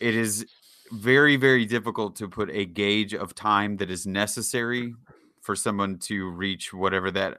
it 0.00 0.16
is 0.16 0.46
very 0.90 1.36
very 1.36 1.66
difficult 1.66 2.16
to 2.16 2.28
put 2.28 2.50
a 2.50 2.64
gauge 2.64 3.14
of 3.14 3.34
time 3.34 3.76
that 3.76 3.90
is 3.90 4.06
necessary 4.06 4.94
for 5.42 5.54
someone 5.54 5.98
to 5.98 6.30
reach 6.30 6.72
whatever 6.72 7.10
that 7.10 7.38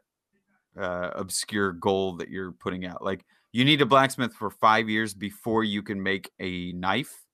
uh, 0.80 1.10
obscure 1.16 1.74
goal 1.74 2.16
that 2.18 2.30
you're 2.30 2.52
putting 2.52 2.86
out. 2.86 3.04
Like 3.04 3.26
you 3.52 3.66
need 3.66 3.82
a 3.82 3.86
blacksmith 3.88 4.34
for 4.34 4.52
five 4.52 4.88
years 4.88 5.16
before 5.16 5.64
you 5.64 5.82
can 5.82 6.02
make 6.02 6.30
a 6.40 6.72
knife. 6.74 7.26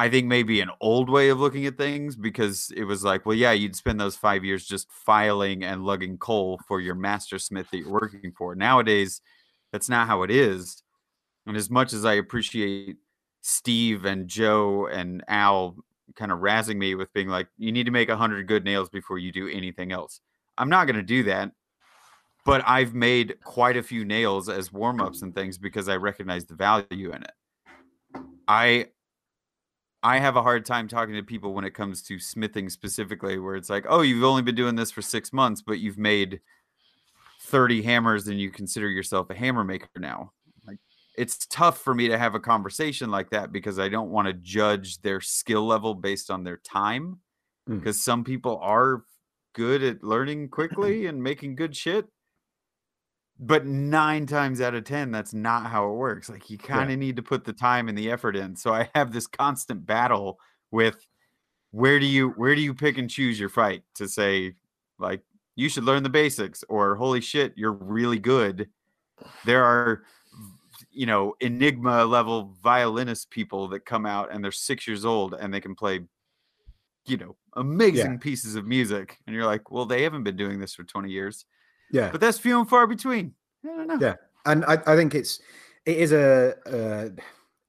I 0.00 0.08
think 0.08 0.26
maybe 0.28 0.60
an 0.60 0.70
old 0.80 1.10
way 1.10 1.28
of 1.28 1.40
looking 1.40 1.66
at 1.66 1.76
things 1.76 2.14
because 2.14 2.72
it 2.76 2.84
was 2.84 3.02
like, 3.02 3.26
well, 3.26 3.34
yeah, 3.34 3.50
you'd 3.50 3.74
spend 3.74 4.00
those 4.00 4.14
five 4.14 4.44
years 4.44 4.64
just 4.64 4.88
filing 4.92 5.64
and 5.64 5.84
lugging 5.84 6.18
coal 6.18 6.60
for 6.68 6.80
your 6.80 6.94
master 6.94 7.38
smith 7.38 7.68
that 7.72 7.78
you're 7.78 7.90
working 7.90 8.32
for. 8.36 8.54
Nowadays, 8.54 9.20
that's 9.72 9.88
not 9.88 10.06
how 10.06 10.22
it 10.22 10.30
is. 10.30 10.84
And 11.46 11.56
as 11.56 11.68
much 11.68 11.92
as 11.92 12.04
I 12.04 12.14
appreciate 12.14 12.96
Steve 13.42 14.04
and 14.04 14.28
Joe 14.28 14.86
and 14.86 15.24
Al 15.26 15.76
kind 16.14 16.30
of 16.30 16.38
razzing 16.38 16.76
me 16.76 16.94
with 16.94 17.12
being 17.12 17.28
like, 17.28 17.48
you 17.58 17.72
need 17.72 17.86
to 17.86 17.92
make 17.92 18.08
100 18.08 18.46
good 18.46 18.64
nails 18.64 18.88
before 18.88 19.18
you 19.18 19.32
do 19.32 19.48
anything 19.48 19.90
else. 19.90 20.20
I'm 20.56 20.70
not 20.70 20.86
going 20.86 20.96
to 20.96 21.02
do 21.02 21.24
that 21.24 21.50
but 22.48 22.62
I've 22.66 22.94
made 22.94 23.36
quite 23.44 23.76
a 23.76 23.82
few 23.82 24.06
nails 24.06 24.48
as 24.48 24.72
warm 24.72 25.02
ups 25.02 25.20
and 25.22 25.34
things 25.34 25.58
because 25.58 25.86
I 25.86 25.96
recognize 25.96 26.46
the 26.46 26.54
value 26.54 27.12
in 27.12 27.22
it. 27.22 27.32
I 28.48 28.86
I 30.02 30.18
have 30.18 30.36
a 30.36 30.42
hard 30.42 30.64
time 30.64 30.86
talking 30.86 31.14
to 31.14 31.22
people 31.22 31.54
when 31.54 31.64
it 31.64 31.74
comes 31.74 32.02
to 32.02 32.18
smithing 32.18 32.70
specifically, 32.70 33.38
where 33.38 33.56
it's 33.56 33.70
like, 33.70 33.84
oh, 33.88 34.02
you've 34.02 34.24
only 34.24 34.42
been 34.42 34.54
doing 34.54 34.76
this 34.76 34.90
for 34.90 35.02
six 35.02 35.32
months, 35.32 35.60
but 35.60 35.80
you've 35.80 35.98
made 35.98 36.40
30 37.42 37.82
hammers 37.82 38.28
and 38.28 38.40
you 38.40 38.50
consider 38.50 38.88
yourself 38.88 39.30
a 39.30 39.34
hammer 39.34 39.64
maker 39.64 39.88
now. 39.96 40.32
Like 40.66 40.78
it's 41.16 41.46
tough 41.46 41.78
for 41.78 41.94
me 41.94 42.08
to 42.08 42.18
have 42.18 42.34
a 42.34 42.40
conversation 42.40 43.10
like 43.10 43.30
that 43.30 43.52
because 43.52 43.78
I 43.78 43.88
don't 43.88 44.10
want 44.10 44.28
to 44.28 44.34
judge 44.34 45.00
their 45.02 45.20
skill 45.20 45.66
level 45.66 45.94
based 45.94 46.30
on 46.30 46.44
their 46.44 46.58
time. 46.58 47.18
Because 47.66 47.98
mm. 47.98 48.02
some 48.02 48.24
people 48.24 48.58
are 48.62 49.02
good 49.52 49.82
at 49.82 50.02
learning 50.02 50.48
quickly 50.48 51.06
and 51.06 51.22
making 51.22 51.56
good 51.56 51.76
shit 51.76 52.06
but 53.38 53.66
nine 53.66 54.26
times 54.26 54.60
out 54.60 54.74
of 54.74 54.84
ten 54.84 55.10
that's 55.10 55.32
not 55.32 55.66
how 55.66 55.88
it 55.88 55.94
works 55.94 56.28
like 56.28 56.50
you 56.50 56.58
kind 56.58 56.84
of 56.84 56.90
yeah. 56.90 56.96
need 56.96 57.16
to 57.16 57.22
put 57.22 57.44
the 57.44 57.52
time 57.52 57.88
and 57.88 57.96
the 57.96 58.10
effort 58.10 58.36
in 58.36 58.56
so 58.56 58.72
i 58.72 58.88
have 58.94 59.12
this 59.12 59.26
constant 59.26 59.84
battle 59.86 60.38
with 60.70 61.06
where 61.70 62.00
do 62.00 62.06
you 62.06 62.30
where 62.30 62.54
do 62.54 62.60
you 62.60 62.74
pick 62.74 62.98
and 62.98 63.10
choose 63.10 63.38
your 63.38 63.48
fight 63.48 63.82
to 63.94 64.08
say 64.08 64.54
like 64.98 65.22
you 65.54 65.68
should 65.68 65.84
learn 65.84 66.02
the 66.02 66.08
basics 66.08 66.64
or 66.68 66.96
holy 66.96 67.20
shit 67.20 67.52
you're 67.56 67.72
really 67.72 68.18
good 68.18 68.68
there 69.44 69.64
are 69.64 70.02
you 70.90 71.06
know 71.06 71.34
enigma 71.40 72.04
level 72.04 72.54
violinist 72.62 73.30
people 73.30 73.68
that 73.68 73.84
come 73.84 74.06
out 74.06 74.32
and 74.32 74.42
they're 74.42 74.52
six 74.52 74.86
years 74.86 75.04
old 75.04 75.34
and 75.34 75.52
they 75.52 75.60
can 75.60 75.74
play 75.74 76.00
you 77.06 77.16
know 77.16 77.36
amazing 77.56 78.12
yeah. 78.12 78.18
pieces 78.18 78.54
of 78.54 78.66
music 78.66 79.18
and 79.26 79.34
you're 79.34 79.46
like 79.46 79.70
well 79.70 79.84
they 79.84 80.02
haven't 80.02 80.24
been 80.24 80.36
doing 80.36 80.58
this 80.58 80.74
for 80.74 80.84
20 80.84 81.10
years 81.10 81.44
yeah, 81.90 82.10
but 82.10 82.20
that's 82.20 82.38
few 82.38 82.58
and 82.58 82.68
far 82.68 82.86
between. 82.86 83.34
I 83.64 83.68
don't 83.68 83.86
know. 83.86 83.98
Yeah, 84.00 84.14
and 84.46 84.64
I, 84.64 84.78
I 84.86 84.96
think 84.96 85.14
it's 85.14 85.40
it 85.86 85.96
is 85.96 86.12
a 86.12 86.54
uh, 86.66 87.08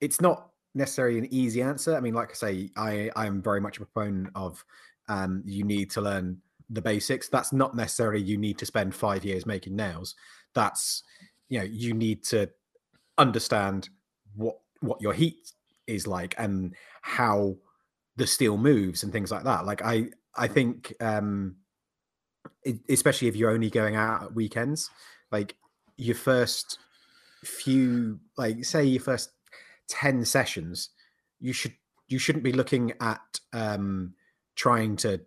it's 0.01 0.21
not 0.21 0.49
necessarily 0.75 1.17
an 1.17 1.27
easy 1.33 1.61
answer. 1.61 1.95
I 1.95 1.99
mean, 1.99 2.13
like 2.13 2.31
I 2.31 2.33
say, 2.33 2.69
I 2.75 3.09
I 3.15 3.25
am 3.25 3.41
very 3.41 3.61
much 3.61 3.77
a 3.77 3.85
proponent 3.85 4.29
of 4.35 4.63
um, 5.07 5.43
you 5.45 5.63
need 5.63 5.89
to 5.91 6.01
learn 6.01 6.37
the 6.69 6.81
basics. 6.81 7.29
That's 7.29 7.51
not 7.51 7.75
necessarily 7.75 8.21
you 8.21 8.37
need 8.37 8.57
to 8.59 8.65
spend 8.65 8.93
five 8.93 9.25
years 9.25 9.45
making 9.45 9.75
nails. 9.75 10.15
That's 10.53 11.03
you 11.49 11.59
know 11.59 11.65
you 11.65 11.93
need 11.93 12.23
to 12.25 12.49
understand 13.17 13.89
what 14.35 14.59
what 14.81 15.01
your 15.01 15.13
heat 15.13 15.51
is 15.87 16.07
like 16.07 16.35
and 16.37 16.75
how 17.01 17.55
the 18.15 18.27
steel 18.27 18.57
moves 18.57 19.03
and 19.03 19.11
things 19.11 19.31
like 19.31 19.43
that. 19.43 19.65
Like 19.65 19.81
I 19.83 20.09
I 20.35 20.47
think 20.47 20.93
um 21.01 21.55
especially 22.89 23.27
if 23.27 23.35
you're 23.35 23.51
only 23.51 23.69
going 23.69 23.95
out 23.95 24.23
at 24.23 24.35
weekends, 24.35 24.89
like 25.31 25.55
your 25.97 26.15
first 26.15 26.79
few, 27.43 28.19
like 28.37 28.63
say 28.65 28.83
your 28.83 29.01
first 29.01 29.31
10 29.89 30.25
sessions, 30.25 30.89
you 31.39 31.53
should, 31.53 31.73
you 32.07 32.19
shouldn't 32.19 32.43
be 32.43 32.53
looking 32.53 32.93
at 32.99 33.21
um, 33.53 34.13
trying 34.55 34.95
to 34.97 35.21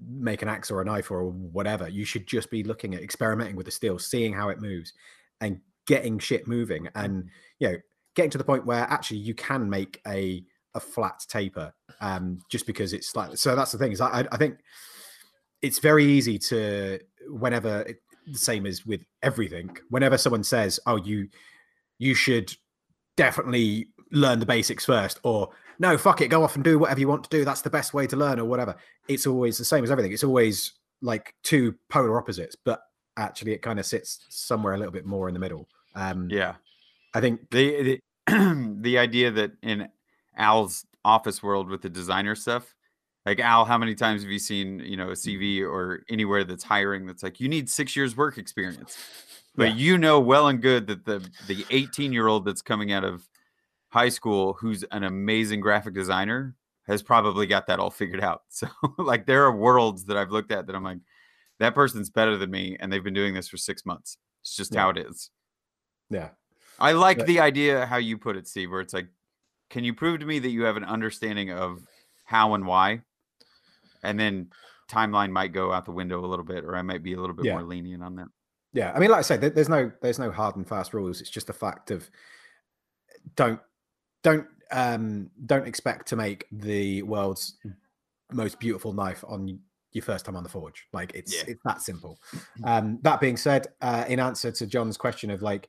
make 0.00 0.42
an 0.42 0.48
axe 0.48 0.70
or 0.70 0.80
a 0.80 0.84
knife 0.84 1.10
or 1.10 1.24
whatever. 1.30 1.88
You 1.88 2.04
should 2.04 2.26
just 2.26 2.50
be 2.50 2.62
looking 2.62 2.94
at 2.94 3.02
experimenting 3.02 3.56
with 3.56 3.66
the 3.66 3.72
steel, 3.72 3.98
seeing 3.98 4.32
how 4.32 4.48
it 4.48 4.60
moves 4.60 4.92
and 5.40 5.60
getting 5.86 6.18
shit 6.18 6.46
moving 6.46 6.88
and, 6.94 7.28
you 7.58 7.68
know, 7.68 7.76
getting 8.14 8.30
to 8.30 8.38
the 8.38 8.44
point 8.44 8.66
where 8.66 8.80
actually 8.90 9.18
you 9.18 9.34
can 9.34 9.68
make 9.68 10.00
a, 10.06 10.44
a 10.74 10.80
flat 10.80 11.24
taper 11.28 11.74
um, 12.00 12.38
just 12.50 12.66
because 12.66 12.92
it's 12.92 13.16
like, 13.16 13.36
so 13.36 13.54
that's 13.56 13.72
the 13.72 13.78
thing 13.78 13.92
is 13.92 14.00
I, 14.00 14.26
I 14.30 14.36
think, 14.36 14.58
it's 15.62 15.78
very 15.78 16.04
easy 16.04 16.38
to 16.38 16.98
whenever 17.28 17.86
the 18.26 18.38
same 18.38 18.66
as 18.66 18.84
with 18.86 19.04
everything 19.22 19.76
whenever 19.90 20.16
someone 20.18 20.44
says 20.44 20.78
oh 20.86 20.96
you 20.96 21.28
you 21.98 22.14
should 22.14 22.54
definitely 23.16 23.88
learn 24.12 24.38
the 24.38 24.46
basics 24.46 24.84
first 24.84 25.18
or 25.22 25.48
no 25.78 25.96
fuck 25.96 26.20
it 26.20 26.28
go 26.28 26.44
off 26.44 26.54
and 26.54 26.64
do 26.64 26.78
whatever 26.78 27.00
you 27.00 27.08
want 27.08 27.24
to 27.24 27.30
do 27.30 27.44
that's 27.44 27.62
the 27.62 27.70
best 27.70 27.94
way 27.94 28.06
to 28.06 28.16
learn 28.16 28.38
or 28.38 28.44
whatever 28.44 28.76
it's 29.08 29.26
always 29.26 29.58
the 29.58 29.64
same 29.64 29.84
as 29.84 29.90
everything. 29.90 30.12
It's 30.12 30.24
always 30.24 30.72
like 31.00 31.34
two 31.42 31.74
polar 31.88 32.18
opposites 32.18 32.56
but 32.56 32.82
actually 33.16 33.52
it 33.52 33.62
kind 33.62 33.78
of 33.78 33.86
sits 33.86 34.24
somewhere 34.28 34.74
a 34.74 34.78
little 34.78 34.92
bit 34.92 35.04
more 35.06 35.28
in 35.28 35.34
the 35.34 35.40
middle. 35.40 35.68
Um 35.94 36.28
yeah. 36.30 36.54
I 37.14 37.20
think 37.20 37.50
the 37.50 38.00
the, 38.26 38.76
the 38.80 38.98
idea 38.98 39.30
that 39.32 39.52
in 39.62 39.88
al's 40.36 40.86
office 41.04 41.42
world 41.42 41.68
with 41.68 41.82
the 41.82 41.90
designer 41.90 42.34
stuff 42.34 42.74
like 43.24 43.38
Al, 43.38 43.64
how 43.64 43.78
many 43.78 43.94
times 43.94 44.22
have 44.22 44.30
you 44.30 44.38
seen, 44.38 44.80
you 44.80 44.96
know, 44.96 45.08
a 45.08 45.12
mm. 45.12 45.60
CV 45.62 45.62
or 45.62 46.04
anywhere 46.08 46.44
that's 46.44 46.64
hiring 46.64 47.06
that's 47.06 47.22
like 47.22 47.40
you 47.40 47.48
need 47.48 47.68
six 47.70 47.94
years 47.94 48.16
work 48.16 48.38
experience, 48.38 48.98
but 49.54 49.70
yeah. 49.70 49.74
you 49.74 49.98
know 49.98 50.20
well 50.20 50.48
and 50.48 50.60
good 50.60 50.86
that 50.88 51.04
the 51.04 51.28
the 51.46 51.64
18 51.70 52.12
year 52.12 52.26
old 52.26 52.44
that's 52.44 52.62
coming 52.62 52.92
out 52.92 53.04
of 53.04 53.28
high 53.90 54.08
school 54.08 54.54
who's 54.54 54.82
an 54.84 55.04
amazing 55.04 55.60
graphic 55.60 55.94
designer 55.94 56.56
has 56.86 57.02
probably 57.02 57.46
got 57.46 57.66
that 57.66 57.78
all 57.78 57.90
figured 57.90 58.22
out. 58.22 58.42
So 58.50 58.68
like 58.98 59.26
there 59.26 59.44
are 59.44 59.56
worlds 59.56 60.04
that 60.06 60.16
I've 60.16 60.30
looked 60.30 60.52
at 60.52 60.66
that 60.66 60.76
I'm 60.76 60.84
like, 60.84 60.98
that 61.58 61.74
person's 61.74 62.10
better 62.10 62.36
than 62.36 62.50
me, 62.50 62.76
and 62.80 62.92
they've 62.92 63.04
been 63.04 63.14
doing 63.14 63.34
this 63.34 63.48
for 63.48 63.56
six 63.56 63.86
months. 63.86 64.16
It's 64.42 64.56
just 64.56 64.74
yeah. 64.74 64.80
how 64.80 64.90
it 64.90 64.98
is. 64.98 65.30
Yeah. 66.10 66.30
I 66.78 66.92
like 66.92 67.18
but, 67.18 67.26
the 67.28 67.38
idea 67.38 67.86
how 67.86 67.98
you 67.98 68.18
put 68.18 68.36
it, 68.36 68.48
Steve, 68.48 68.70
where 68.70 68.80
it's 68.80 68.92
like, 68.92 69.06
can 69.70 69.84
you 69.84 69.94
prove 69.94 70.18
to 70.20 70.26
me 70.26 70.40
that 70.40 70.50
you 70.50 70.64
have 70.64 70.76
an 70.76 70.84
understanding 70.84 71.52
of 71.52 71.86
how 72.24 72.54
and 72.54 72.66
why? 72.66 73.02
And 74.02 74.18
then 74.18 74.50
timeline 74.90 75.30
might 75.30 75.52
go 75.52 75.72
out 75.72 75.84
the 75.84 75.92
window 75.92 76.24
a 76.24 76.26
little 76.26 76.44
bit, 76.44 76.64
or 76.64 76.76
I 76.76 76.82
might 76.82 77.02
be 77.02 77.14
a 77.14 77.20
little 77.20 77.34
bit 77.34 77.46
yeah. 77.46 77.54
more 77.54 77.62
lenient 77.62 78.02
on 78.02 78.16
that. 78.16 78.28
Yeah, 78.72 78.92
I 78.94 78.98
mean, 78.98 79.10
like 79.10 79.18
I 79.18 79.22
said, 79.22 79.40
there's 79.40 79.68
no 79.68 79.92
there's 80.00 80.18
no 80.18 80.30
hard 80.30 80.56
and 80.56 80.66
fast 80.66 80.94
rules. 80.94 81.20
It's 81.20 81.30
just 81.30 81.46
the 81.46 81.52
fact 81.52 81.90
of 81.90 82.10
don't 83.36 83.60
don't 84.22 84.46
um 84.70 85.30
don't 85.44 85.66
expect 85.66 86.08
to 86.08 86.16
make 86.16 86.46
the 86.50 87.02
world's 87.02 87.56
most 88.32 88.58
beautiful 88.58 88.92
knife 88.92 89.24
on 89.28 89.58
your 89.92 90.02
first 90.02 90.24
time 90.24 90.36
on 90.36 90.42
the 90.42 90.48
forge. 90.48 90.86
Like 90.92 91.12
it's 91.14 91.34
yeah. 91.34 91.44
it's 91.48 91.62
that 91.64 91.82
simple. 91.82 92.18
Um, 92.64 92.98
that 93.02 93.20
being 93.20 93.36
said, 93.36 93.68
uh, 93.80 94.04
in 94.08 94.20
answer 94.20 94.52
to 94.52 94.66
John's 94.66 94.96
question 94.96 95.30
of 95.30 95.42
like 95.42 95.68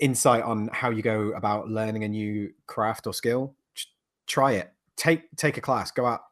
insight 0.00 0.42
on 0.44 0.68
how 0.72 0.88
you 0.88 1.02
go 1.02 1.32
about 1.32 1.68
learning 1.68 2.04
a 2.04 2.08
new 2.08 2.52
craft 2.66 3.06
or 3.06 3.12
skill, 3.12 3.54
try 4.26 4.52
it. 4.52 4.72
Take 4.96 5.34
take 5.36 5.58
a 5.58 5.60
class. 5.60 5.90
Go 5.90 6.06
out, 6.06 6.22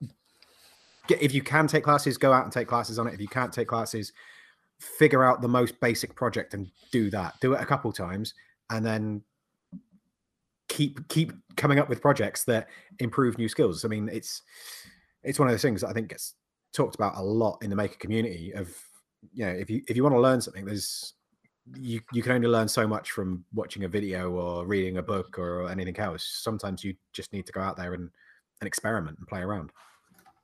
get, 1.10 1.22
if 1.22 1.34
you 1.34 1.42
can 1.42 1.66
take 1.66 1.84
classes, 1.84 2.16
go 2.16 2.32
out 2.32 2.44
and 2.44 2.52
take 2.52 2.68
classes 2.68 2.98
on 2.98 3.06
it. 3.06 3.14
If 3.14 3.20
you 3.20 3.28
can't 3.28 3.52
take 3.52 3.68
classes, 3.68 4.12
figure 4.80 5.24
out 5.24 5.42
the 5.42 5.48
most 5.48 5.78
basic 5.80 6.14
project 6.14 6.54
and 6.54 6.70
do 6.90 7.10
that. 7.10 7.34
Do 7.40 7.52
it 7.52 7.60
a 7.60 7.66
couple 7.66 7.92
times, 7.92 8.34
and 8.70 8.84
then 8.84 9.22
keep 10.68 11.06
keep 11.08 11.32
coming 11.56 11.78
up 11.78 11.88
with 11.88 12.00
projects 12.00 12.44
that 12.44 12.68
improve 13.00 13.38
new 13.38 13.48
skills. 13.48 13.84
I 13.84 13.88
mean, 13.88 14.08
it's 14.10 14.42
it's 15.22 15.38
one 15.38 15.48
of 15.48 15.52
those 15.52 15.62
things 15.62 15.82
that 15.82 15.88
I 15.88 15.92
think 15.92 16.08
gets 16.08 16.34
talked 16.72 16.94
about 16.94 17.16
a 17.16 17.22
lot 17.22 17.58
in 17.62 17.70
the 17.70 17.76
maker 17.76 17.96
community. 17.98 18.52
Of 18.54 18.74
you 19.34 19.44
know, 19.44 19.52
if 19.52 19.68
you 19.68 19.82
if 19.88 19.96
you 19.96 20.02
want 20.02 20.14
to 20.14 20.20
learn 20.20 20.40
something, 20.40 20.64
there's 20.64 21.14
you 21.74 22.00
you 22.12 22.22
can 22.22 22.32
only 22.32 22.48
learn 22.48 22.68
so 22.68 22.86
much 22.86 23.10
from 23.10 23.44
watching 23.52 23.84
a 23.84 23.88
video 23.88 24.30
or 24.30 24.66
reading 24.66 24.98
a 24.98 25.02
book 25.02 25.38
or 25.38 25.68
anything 25.68 25.98
else. 25.98 26.24
Sometimes 26.42 26.84
you 26.84 26.94
just 27.12 27.32
need 27.32 27.46
to 27.46 27.52
go 27.52 27.60
out 27.60 27.76
there 27.76 27.94
and 27.94 28.08
and 28.60 28.66
experiment 28.66 29.18
and 29.18 29.26
play 29.26 29.40
around. 29.40 29.70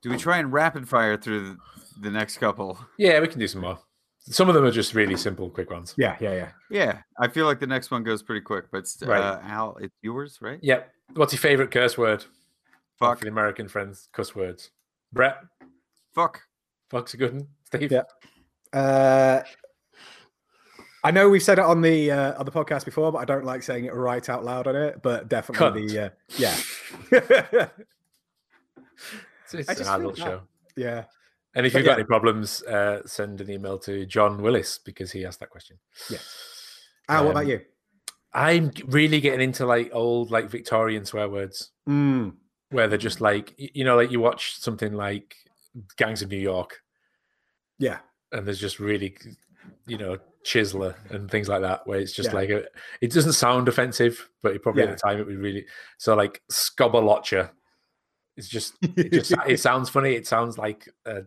Do 0.07 0.11
we 0.13 0.19
try 0.19 0.39
and 0.39 0.53
rapid 0.53 0.89
fire 0.89 1.17
through 1.17 1.57
the 2.01 2.11
next 2.13 2.39
couple? 2.39 2.79
Yeah, 2.97 3.19
we 3.19 3.27
can 3.27 3.41
do 3.41 3.49
some 3.49 3.63
more. 3.63 3.77
Some 4.21 4.49
of 4.49 4.55
them 4.55 4.63
are 4.63 4.71
just 4.71 4.95
really 4.95 5.17
simple, 5.17 5.51
quick 5.51 5.69
ones. 5.69 5.95
Yeah, 5.99 6.17
yeah, 6.21 6.33
yeah. 6.33 6.49
Yeah, 6.71 6.99
I 7.19 7.27
feel 7.27 7.45
like 7.45 7.59
the 7.59 7.67
next 7.67 7.91
one 7.91 8.05
goes 8.05 8.23
pretty 8.23 8.43
quick, 8.43 8.67
but 8.71 8.87
st- 8.87 9.11
Right. 9.11 9.21
uh, 9.21 9.41
Al, 9.43 9.77
it's 9.81 9.97
yours, 10.03 10.39
right? 10.41 10.61
Yep. 10.63 10.93
What's 11.15 11.33
your 11.33 11.41
favorite 11.41 11.73
curse 11.73 11.99
word? 11.99 12.25
Fuck, 13.01 13.19
For 13.19 13.25
the 13.25 13.33
American 13.33 13.67
friends, 13.67 14.09
cuss 14.13 14.33
words. 14.37 14.71
Brett, 15.13 15.39
fuck. 16.15 16.43
fuck's 16.89 17.15
a 17.15 17.17
good 17.17 17.33
one. 17.35 17.49
Steve. 17.65 17.91
Yeah. 17.91 18.03
Uh, 18.73 19.43
I 21.03 21.11
know 21.11 21.29
we've 21.29 21.43
said 21.43 21.59
it 21.59 21.65
on 21.65 21.81
the 21.81 22.13
uh, 22.13 22.39
on 22.39 22.45
the 22.47 22.53
podcast 22.53 22.85
before, 22.85 23.11
but 23.11 23.19
I 23.19 23.25
don't 23.25 23.45
like 23.45 23.65
saying 23.65 23.87
it 23.87 23.95
right 23.95 24.29
out 24.29 24.45
loud 24.45 24.69
on 24.69 24.77
it. 24.77 25.03
But 25.03 25.29
definitely 25.29 25.89
the 25.89 26.07
uh, 26.07 26.09
yeah, 26.39 26.57
It's, 29.55 29.71
it's 29.71 29.81
an 29.81 29.87
adult 30.01 30.17
that- 30.17 30.23
show. 30.23 30.43
yeah. 30.77 31.05
And 31.55 31.65
if 31.65 31.73
But 31.73 31.79
you've 31.79 31.87
got 31.87 31.99
any 31.99 32.05
problems, 32.05 32.63
uh, 32.65 33.01
send 33.07 33.41
an 33.41 33.51
email 33.51 33.79
to 33.79 34.05
John 34.05 34.43
Willis 34.43 34.79
because 34.79 35.11
he 35.13 35.25
asked 35.25 35.41
that 35.41 35.49
question. 35.49 35.79
Yeah. 36.11 36.19
Al, 37.09 37.25
what 37.25 37.31
Um, 37.31 37.37
about 37.39 37.47
you? 37.47 37.61
I'm 38.35 38.71
really 38.89 39.21
getting 39.23 39.41
into 39.41 39.65
like 39.65 39.89
old, 39.95 40.31
like 40.31 40.51
Victorian 40.51 41.07
swear 41.07 41.31
words 41.31 41.71
Mm, 41.89 42.35
where 42.71 42.89
they're 42.89 42.99
just 42.99 43.23
like, 43.23 43.55
you 43.57 43.85
know, 43.85 43.97
like 43.97 44.11
you 44.11 44.21
watch 44.21 44.59
something 44.59 44.93
like 44.93 45.35
Gangs 45.97 46.21
of 46.21 46.29
New 46.31 46.37
York 46.39 46.83
yeah, 47.79 47.99
and 48.33 48.47
there's 48.47 48.61
just 48.61 48.79
really, 48.79 49.17
you 49.87 49.97
know, 49.99 50.19
Chisler 50.45 50.95
and 51.11 51.31
things 51.31 51.49
like 51.49 51.63
that, 51.63 51.87
where 51.87 51.99
it's 52.01 52.13
just 52.13 52.31
Yeah. 52.31 52.35
like, 52.35 52.51
a, 52.51 52.65
it 53.01 53.13
doesn't 53.13 53.33
sound 53.33 53.69
offensive, 53.69 54.29
but 54.43 54.55
it 54.55 54.63
probably 54.63 54.83
Yeah. 54.83 54.91
at 54.91 54.99
the 54.99 55.09
time 55.09 55.21
it 55.21 55.27
was 55.27 55.37
really, 55.37 55.67
so 55.99 56.15
like 56.15 56.43
Scobberlotcher. 56.53 57.51
It's 58.37 58.49
just, 58.49 58.75
it 58.83 59.13
just, 59.13 59.33
it 59.47 59.61
sounds 59.61 59.89
funny. 59.89 60.15
It 60.15 60.27
sounds 60.27 60.59
like 60.59 60.89
a, 61.05 61.23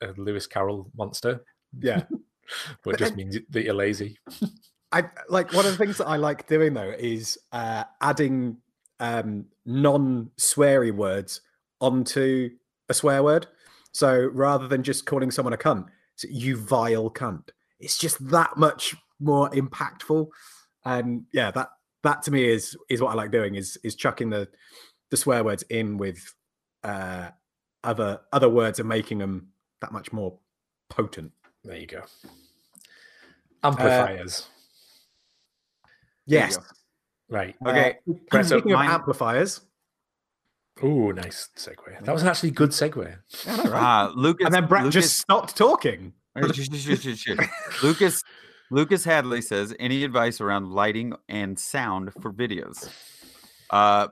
a 0.00 0.12
Lewis 0.16 0.46
Carroll 0.46 0.90
monster, 0.96 1.44
yeah. 1.78 2.04
but 2.84 2.94
it 2.94 2.98
just 2.98 3.16
means 3.16 3.38
that 3.50 3.64
you're 3.64 3.74
lazy. 3.74 4.18
I 4.92 5.04
like 5.30 5.52
one 5.54 5.64
of 5.64 5.72
the 5.72 5.78
things 5.78 5.96
that 5.98 6.06
I 6.06 6.16
like 6.16 6.46
doing 6.46 6.74
though 6.74 6.94
is 6.98 7.38
uh, 7.52 7.84
adding 8.02 8.58
um, 9.00 9.46
non-sweary 9.64 10.94
words 10.94 11.40
onto 11.80 12.50
a 12.90 12.94
swear 12.94 13.22
word. 13.22 13.46
So 13.92 14.30
rather 14.32 14.68
than 14.68 14.82
just 14.82 15.06
calling 15.06 15.30
someone 15.30 15.54
a 15.54 15.56
cunt, 15.56 15.86
it's 16.14 16.24
you 16.24 16.58
vile 16.58 17.10
cunt. 17.10 17.48
It's 17.80 17.96
just 17.96 18.28
that 18.30 18.56
much 18.58 18.94
more 19.18 19.48
impactful. 19.50 20.28
And 20.84 21.24
yeah, 21.32 21.50
that 21.52 21.70
that 22.02 22.22
to 22.22 22.30
me 22.30 22.44
is 22.44 22.76
is 22.90 23.00
what 23.00 23.12
I 23.12 23.14
like 23.14 23.30
doing 23.30 23.54
is 23.54 23.78
is 23.82 23.94
chucking 23.94 24.30
the 24.30 24.48
the 25.10 25.16
swear 25.16 25.42
words 25.44 25.62
in 25.64 25.96
with 25.98 26.34
uh, 26.84 27.30
other 27.84 28.20
other 28.32 28.48
words 28.48 28.78
are 28.80 28.84
making 28.84 29.18
them 29.18 29.48
that 29.80 29.92
much 29.92 30.12
more 30.12 30.38
potent. 30.88 31.32
There 31.64 31.76
you 31.76 31.86
go. 31.86 32.02
Amplifiers. 33.64 34.48
There 36.26 36.38
you 36.40 36.44
Yes. 36.46 36.56
go. 36.56 36.62
right. 37.28 37.56
Okay, 37.66 37.98
Uh, 38.08 38.12
Right, 38.32 38.46
so 38.46 38.56
speaking 38.58 38.72
of 38.72 38.78
mine- 38.78 38.90
amplifiers, 38.90 39.60
Ooh, 40.82 41.12
nice 41.12 41.48
segue. 41.56 42.02
That 42.04 42.12
was 42.12 42.24
actually 42.24 42.50
good 42.50 42.70
segue. 42.70 43.06
I 43.46 43.56
right? 43.56 43.68
Ah, 43.72 44.12
Lucas. 44.16 44.46
and 44.46 44.54
then 44.54 44.66
Brett 44.66 44.84
Lucas, 44.84 45.04
just 45.04 45.18
stopped 45.18 45.54
talking. 45.56 46.14
Shh, 46.36 46.62
shh, 46.64 46.68
shh, 46.72 46.98
shh, 46.98 47.18
shh. 47.18 47.82
Lucas 47.82 48.22
Lucas 48.70 49.04
Hadley 49.04 49.42
says 49.42 49.74
any 49.78 50.02
advice 50.02 50.40
around 50.40 50.70
lighting 50.70 51.12
and 51.28 51.58
sound 51.58 52.12
for 52.20 52.32
videos? 52.32 52.88
Uh 53.70 54.08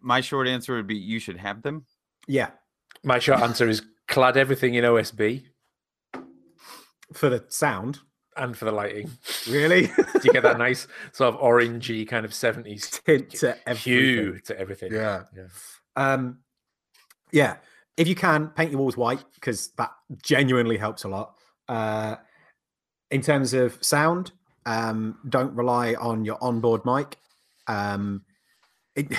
my 0.00 0.20
short 0.20 0.48
answer 0.48 0.74
would 0.74 0.86
be 0.88 0.96
you 0.96 1.18
should 1.20 1.36
have 1.38 1.62
them. 1.62 1.86
Yeah, 2.26 2.50
My 3.02 3.18
short 3.18 3.40
answer 3.40 3.68
is 3.68 3.82
clad 4.08 4.36
everything 4.36 4.74
in 4.74 4.84
OSB 4.84 5.44
for 7.12 7.28
the 7.28 7.44
sound. 7.48 8.00
and 8.36 8.56
for 8.56 8.64
the 8.64 8.72
lighting. 8.72 9.10
Really, 9.48 9.86
Do 9.96 10.20
you 10.24 10.32
get 10.32 10.42
that 10.42 10.58
nice 10.58 10.88
sort 11.12 11.34
of 11.34 11.40
orangey 11.40 12.06
kind 12.08 12.24
of 12.24 12.32
70s 12.32 13.02
tint 13.04 13.30
to 13.36 13.56
everything. 13.68 13.92
hue 13.92 14.38
to 14.46 14.58
everything? 14.58 14.92
Yeah. 14.92 15.24
Yeah. 15.36 15.46
Um, 15.96 16.38
yeah. 17.30 17.56
If 17.96 18.08
you 18.08 18.16
can 18.16 18.48
paint 18.48 18.72
your 18.72 18.80
walls 18.80 18.96
white, 18.96 19.22
because 19.34 19.68
that 19.78 19.92
genuinely 20.22 20.76
helps 20.76 21.04
a 21.04 21.08
lot. 21.08 21.34
Uh, 21.68 22.16
in 23.12 23.20
terms 23.22 23.54
of 23.54 23.78
sound, 23.84 24.32
um, 24.66 25.18
don't 25.28 25.54
rely 25.54 25.94
on 25.94 26.24
your 26.24 26.38
onboard 26.42 26.84
mic. 26.84 27.16
Um, 27.68 28.22
it, 28.96 29.12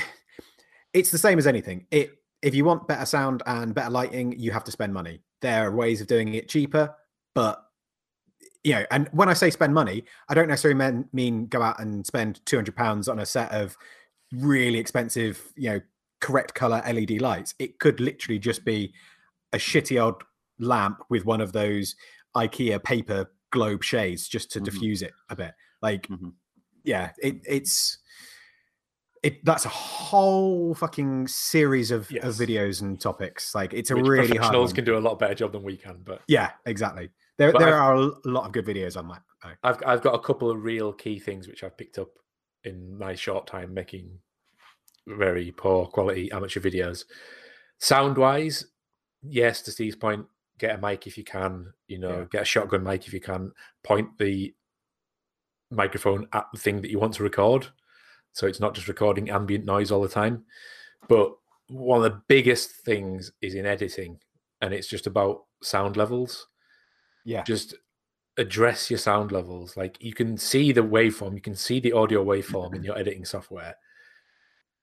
it's 0.93 1.11
the 1.11 1.17
same 1.17 1.37
as 1.37 1.47
anything. 1.47 1.85
It 1.89 2.11
if 2.45 2.53
you 2.53 2.63
want 2.63 2.87
better 2.87 3.07
sound 3.07 3.41
and 3.47 3.73
better 3.73 3.89
lighting, 3.89 4.37
you 4.37 4.51
have 4.51 4.63
to 4.63 4.71
spend 4.71 4.93
money. 4.93 5.19
There 5.41 5.67
are 5.67 5.75
ways 5.75 5.99
of 5.99 6.05
doing 6.05 6.35
it 6.35 6.47
cheaper, 6.47 6.95
but 7.33 7.59
you 8.63 8.73
know, 8.73 8.85
and 8.91 9.09
when 9.13 9.29
I 9.29 9.33
say 9.33 9.49
spend 9.49 9.73
money, 9.73 10.03
I 10.29 10.35
don't 10.35 10.47
necessarily 10.47 10.77
mean, 10.77 11.09
mean 11.11 11.47
go 11.47 11.63
out 11.63 11.79
and 11.81 12.05
spend 12.05 12.45
two 12.45 12.55
hundred 12.55 12.75
pounds 12.75 13.09
on 13.09 13.17
a 13.19 13.25
set 13.25 13.51
of 13.51 13.75
really 14.31 14.77
expensive, 14.77 15.41
you 15.55 15.69
know, 15.71 15.81
correct 16.21 16.53
color 16.53 16.83
LED 16.85 17.19
lights. 17.19 17.55
It 17.57 17.79
could 17.79 17.99
literally 17.99 18.37
just 18.37 18.63
be 18.63 18.93
a 19.51 19.57
shitty 19.57 19.99
old 19.99 20.21
lamp 20.59 20.99
with 21.09 21.25
one 21.25 21.41
of 21.41 21.51
those 21.51 21.95
IKEA 22.35 22.83
paper 22.83 23.31
globe 23.51 23.83
shades 23.83 24.27
just 24.27 24.51
to 24.51 24.59
Mhm. 24.59 24.65
diffuse 24.65 25.01
it 25.01 25.13
a 25.29 25.35
bit. 25.35 25.53
Like, 25.81 26.07
Mhm. 26.09 26.33
yeah, 26.83 27.11
it, 27.23 27.37
it's 27.47 27.97
it. 29.25 29.43
That's 29.45 29.65
a 29.65 29.69
whole 29.69 30.73
fucking 30.75 31.27
series 31.27 31.91
of, 31.91 32.01
of 32.21 32.35
videos 32.35 32.81
and 32.81 32.99
topics. 32.99 33.53
Like, 33.55 33.73
it's 33.73 33.91
a 33.91 33.95
Which 33.95 34.05
really 34.05 34.27
hard. 34.27 34.37
professionals 34.37 34.69
one. 34.71 34.75
can 34.75 34.85
do 34.85 34.97
a 34.97 34.99
lot 34.99 35.19
better 35.19 35.33
job 35.35 35.51
than 35.51 35.63
we 35.63 35.77
can. 35.77 36.01
But 36.03 36.21
Yeah, 36.27 36.51
exactly. 36.65 37.09
There, 37.37 37.51
But 37.51 37.59
there 37.59 37.69
I've- 37.69 37.75
are 37.75 37.95
a 37.95 38.11
lot 38.29 38.45
of 38.45 38.51
good 38.53 38.65
videos 38.65 38.95
on 38.97 39.07
that. 39.09 39.21
I've 39.63 39.81
I've 39.85 40.01
got 40.01 40.15
a 40.15 40.19
couple 40.19 40.49
of 40.49 40.63
real 40.63 40.91
key 40.93 41.19
things 41.19 41.47
which 41.47 41.63
I've 41.63 41.77
picked 41.77 41.99
up 41.99 42.09
in 42.63 42.97
my 42.97 43.13
short 43.13 43.45
time 43.45 43.73
making 43.73 44.19
very 45.07 45.51
poor 45.51 45.85
quality 45.85 46.31
amateur 46.31 46.59
videos. 46.59 47.05
Sound 47.79 48.17
wise, 48.17 48.65
yes, 49.21 49.61
to 49.63 49.71
Steve's 49.71 49.95
point, 49.97 50.25
get 50.57 50.75
a 50.75 50.81
mic 50.81 51.05
if 51.05 51.15
you 51.17 51.23
can, 51.23 51.73
you 51.87 51.99
know, 51.99 52.19
Yeah. 52.21 52.25
get 52.31 52.41
a 52.41 52.45
shotgun 52.45 52.83
mic 52.83 53.05
if 53.05 53.13
you 53.13 53.19
can, 53.21 53.51
point 53.83 54.17
the 54.17 54.55
microphone 55.71 56.27
at 56.33 56.47
the 56.53 56.59
thing 56.59 56.81
that 56.81 56.89
you 56.89 56.99
want 56.99 57.13
to 57.15 57.23
record. 57.23 57.67
So 58.35 58.47
it's 58.47 58.59
not 58.59 58.75
just 58.75 58.89
recording 58.89 59.29
ambient 59.29 59.63
noise 59.63 59.91
all 59.91 60.01
the 60.01 60.09
time. 60.09 60.43
But 61.07 61.33
one 61.69 62.03
of 62.03 62.11
the 62.11 62.21
biggest 62.27 62.71
things 62.71 63.31
is 63.41 63.55
in 63.55 63.65
editing, 63.65 64.19
and 64.61 64.73
it's 64.73 64.87
just 64.87 65.07
about 65.07 65.45
sound 65.63 65.97
levels 65.97 66.47
Yeah, 67.23 67.43
just 67.43 67.75
address 68.37 68.91
your 68.91 68.99
sound 68.99 69.31
levels. 69.31 69.77
Like 69.77 69.97
you 70.01 70.13
can 70.13 70.37
see 70.37 70.73
the 70.73 70.81
waveform, 70.81 71.33
you 71.33 71.41
can 71.41 71.55
see 71.55 71.79
the 71.79 71.93
audio 71.93 72.23
waveform 72.23 72.75
in 72.75 72.83
your 72.87 72.97
editing 72.97 73.23
software. 73.23 73.75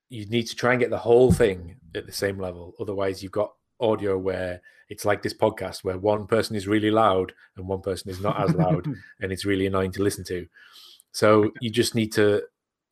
You 0.09 0.27
need 0.27 0.47
to 0.47 0.57
try 0.57 0.73
and 0.73 0.81
get 0.81 0.91
the 0.91 0.99
whole 0.99 1.31
thing 1.31 1.77
at 1.95 2.07
the 2.07 2.13
same 2.13 2.39
level. 2.39 2.75
Otherwise, 2.81 3.23
you've 3.23 3.33
got 3.33 3.53
audio 3.81 4.17
where 4.17 4.63
it's 4.89 5.05
like 5.05 5.23
this 5.23 5.35
podcast 5.35 5.85
where 5.85 5.99
one 5.99 6.27
person 6.27 6.57
is 6.57 6.69
really 6.69 6.91
loud 6.91 7.33
and 7.57 7.67
one 7.67 7.83
person 7.83 8.11
is 8.11 8.21
not 8.21 8.41
as 8.41 8.55
loud 8.55 8.87
and 9.21 9.33
it's 9.33 9.45
really 9.45 9.67
annoying 9.67 9.93
to 9.93 10.03
listen 10.03 10.25
to. 10.25 10.47
So 11.13 11.53
you 11.61 11.71
just 11.71 11.95
need 11.95 12.13
to, 12.13 12.43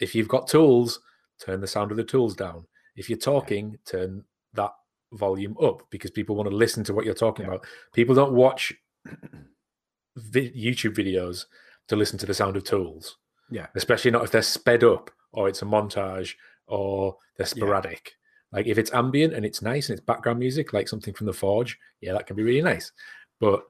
if 0.01 0.15
you've 0.15 0.29
got 0.29 0.49
tools, 0.49 1.01
turn 1.41 1.61
the 1.61 1.67
sound 1.67 1.91
of 1.91 1.97
the 1.97 2.05
tools 2.05 2.35
down. 2.35 2.67
If 2.97 3.09
you're 3.09 3.19
talking, 3.19 3.79
turn 3.87 4.25
that 4.55 4.73
volume 5.13 5.57
up 5.63 5.83
because 5.91 6.11
people 6.11 6.37
want 6.37 6.49
to 6.49 6.55
listen 6.57 6.85
to 6.85 6.95
what 6.95 7.05
you're 7.05 7.15
talking 7.15 7.45
Yeah. 7.45 7.53
about. 7.53 7.67
People 7.93 8.15
don't 8.15 8.33
watch 8.33 8.73
vi- 10.17 10.51
YouTube 10.53 10.95
videos 10.97 11.47
to 11.89 11.97
listen 11.97 12.19
to 12.19 12.27
the 12.27 12.35
sound 12.35 12.57
of 12.57 12.65
tools, 12.65 13.17
yeah, 13.51 13.67
especially 13.75 14.11
not 14.11 14.25
if 14.25 14.31
they're 14.31 14.43
sped 14.43 14.85
up 14.85 15.11
or 15.33 15.49
it's 15.49 15.63
a 15.63 15.67
montage 15.67 16.35
or 16.67 17.17
they're 17.37 17.47
Yeah. 17.47 17.51
sporadic. 17.65 18.13
Like 18.53 18.67
if 18.67 18.79
it's 18.79 18.93
ambient 18.93 19.33
and 19.35 19.45
it's 19.45 19.63
nice 19.63 19.89
and 19.89 19.99
it's 19.99 20.05
background 20.07 20.39
music, 20.41 20.73
like 20.73 20.89
something 20.89 21.15
from 21.15 21.27
the 21.27 21.33
Forge, 21.33 21.79
yeah, 22.01 22.13
that 22.13 22.27
can 22.27 22.37
be 22.37 22.43
really 22.43 22.63
nice. 22.63 22.93
But 23.39 23.65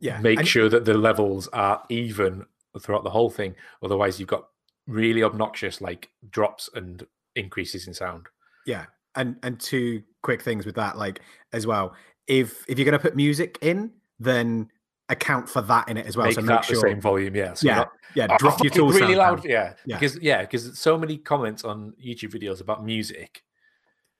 yeah. 0.00 0.20
make 0.20 0.40
and- 0.40 0.48
sure 0.48 0.68
that 0.68 0.84
the 0.84 0.94
levels 0.94 1.48
are 1.48 1.82
even 1.88 2.44
throughout 2.80 3.04
the 3.04 3.10
whole 3.10 3.30
thing. 3.30 3.54
Otherwise, 3.82 4.18
you've 4.20 4.28
got 4.28 4.48
really 4.86 5.22
obnoxious 5.22 5.80
like 5.80 6.10
drops 6.30 6.68
and 6.74 7.06
increases 7.34 7.86
in 7.86 7.94
sound. 7.94 8.26
Yeah, 8.66 8.86
and 9.14 9.36
and 9.42 9.58
two 9.60 10.02
quick 10.22 10.42
things 10.42 10.66
with 10.66 10.74
that, 10.76 10.96
like 10.98 11.20
as 11.52 11.66
well. 11.66 11.94
If 12.26 12.64
if 12.68 12.78
you're 12.78 12.84
going 12.84 12.92
to 12.92 12.98
put 12.98 13.14
music 13.16 13.58
in, 13.62 13.92
then 14.18 14.68
account 15.08 15.48
for 15.48 15.62
that 15.62 15.88
in 15.88 15.96
it 15.96 16.06
as 16.06 16.16
well. 16.16 16.26
make 16.26 16.34
so 16.34 16.42
make 16.42 16.62
sure, 16.64 16.76
same 16.76 17.00
volume, 17.00 17.36
yeah. 17.36 17.54
So 17.54 17.68
yeah, 17.68 17.76
not- 17.76 17.92
yeah, 18.16 18.26
Oh, 18.30 18.36
drop 18.38 18.62
your 18.64 18.72
tools 18.72 18.94
really 18.96 19.14
loud, 19.14 19.44
yeah. 19.44 19.74
Yeah. 19.84 19.98
Because 19.98 20.18
yeah, 20.20 20.40
because 20.42 20.76
so 20.78 20.98
many 20.98 21.18
comments 21.18 21.64
on 21.64 21.92
YouTube 22.04 22.32
videos 22.34 22.60
about 22.60 22.84
music. 22.84 23.42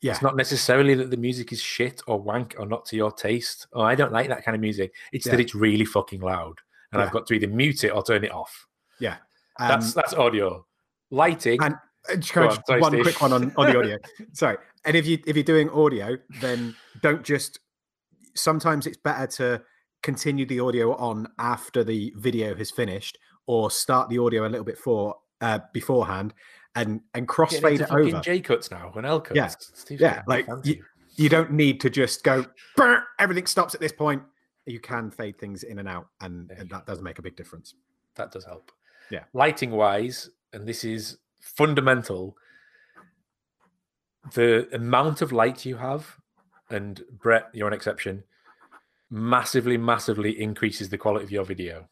Yeah, 0.03 0.13
It's 0.13 0.23
not 0.23 0.37
necessarily 0.37 0.95
that 0.95 1.11
the 1.11 1.17
music 1.17 1.53
is 1.53 1.61
shit 1.61 2.03
or 2.07 2.21
wank 2.21 2.55
or 2.59 2.67
not 2.67 2.85
to 2.87 2.97
your 2.97 3.11
taste. 3.11 3.67
Oh, 3.73 3.81
I 3.81 3.95
don't 3.95 4.13
like 4.13 4.29
that 4.29 4.45
kind 4.45 4.55
of 4.55 4.61
music. 4.61 4.93
It's 5.11 5.25
that 5.25 5.41
it's 5.41 5.55
really 5.55 5.87
fucking 5.87 6.21
loud, 6.21 6.59
and 6.93 7.01
I've 7.03 7.11
got 7.11 7.27
to 7.29 7.35
either 7.35 7.49
mute 7.49 7.83
it 7.83 7.89
or 7.89 8.03
turn 8.05 8.23
it 8.23 8.31
off. 8.31 8.67
yeah. 9.01 9.17
That's 9.59 9.87
Um, 9.87 9.93
that's 9.97 10.15
audio. 10.15 10.67
Lighting. 11.11 11.63
and- 11.63 11.77
uh, 12.09 12.17
just 12.17 12.37
on, 12.37 12.65
sorry, 12.67 12.81
one 12.81 12.93
Steve. 12.93 13.03
quick 13.03 13.21
one 13.21 13.33
on, 13.33 13.53
on 13.57 13.67
the 13.67 13.77
audio. 13.79 13.99
Sorry, 14.33 14.57
and 14.85 14.97
if 14.97 15.07
you 15.07 15.19
if 15.27 15.35
you're 15.35 15.43
doing 15.43 15.69
audio, 15.71 16.17
then 16.41 16.77
don't 17.03 17.25
just. 17.25 17.59
Sometimes 18.35 18.87
it's 18.87 18.97
better 18.99 19.27
to 19.39 19.63
continue 20.03 20.47
the 20.47 20.61
audio 20.61 20.95
on 20.97 21.27
after 21.41 21.83
the 21.83 22.13
video 22.17 22.55
has 22.55 22.71
finished, 22.71 23.19
or 23.47 23.73
start 23.73 24.09
the 24.09 24.19
audio 24.19 24.47
a 24.47 24.49
little 24.49 24.65
bit 24.65 24.79
for 24.79 25.17
uh, 25.41 25.59
beforehand, 25.73 26.33
and 26.77 27.01
and 27.15 27.27
crossfade 27.27 27.81
it 27.81 27.91
over. 27.91 28.21
J 28.21 28.39
cuts 28.41 28.71
now 28.71 28.93
and 28.95 29.05
L 29.05 29.21
cuts. 29.21 29.37
Yeah, 29.37 29.49
Steve's 29.49 30.01
yeah, 30.01 30.23
like 30.29 30.47
fancy. 30.47 30.83
you 31.17 31.29
don't 31.29 31.51
need 31.51 31.81
to 31.81 31.91
just 31.91 32.23
go 32.23 32.45
everything 33.19 33.47
stops 33.47 33.75
at 33.75 33.81
this 33.81 33.93
point 33.93 34.23
you 34.67 34.81
can 34.81 35.11
fade 35.11 35.39
things 35.39 35.63
in 35.63 35.79
and 35.79 35.89
out 35.89 36.09
and, 36.21 36.51
and 36.51 36.69
that 36.69 36.85
does 36.87 37.01
make 37.01 37.19
a 37.19 37.23
big 37.23 37.37
difference 37.37 37.75
that 38.17 38.31
does 38.33 38.45
help. 38.45 38.71
Yeah. 39.11 39.25
Lighting 39.33 39.71
wise, 39.71 40.31
and 40.53 40.67
this 40.67 40.85
is 40.85 41.19
fundamental, 41.41 42.37
the 44.35 44.69
amount 44.75 45.23
of 45.23 45.33
light 45.33 45.65
you 45.65 45.77
have, 45.77 46.17
and 46.71 47.03
Brett, 47.11 47.49
you're 47.53 47.69
an 47.69 47.75
exception, 47.75 48.25
massively, 49.11 49.77
massively 49.77 50.41
increases 50.41 50.89
the 50.89 50.99
quality 50.99 51.25
of 51.25 51.31
your 51.31 51.45
video. 51.45 51.89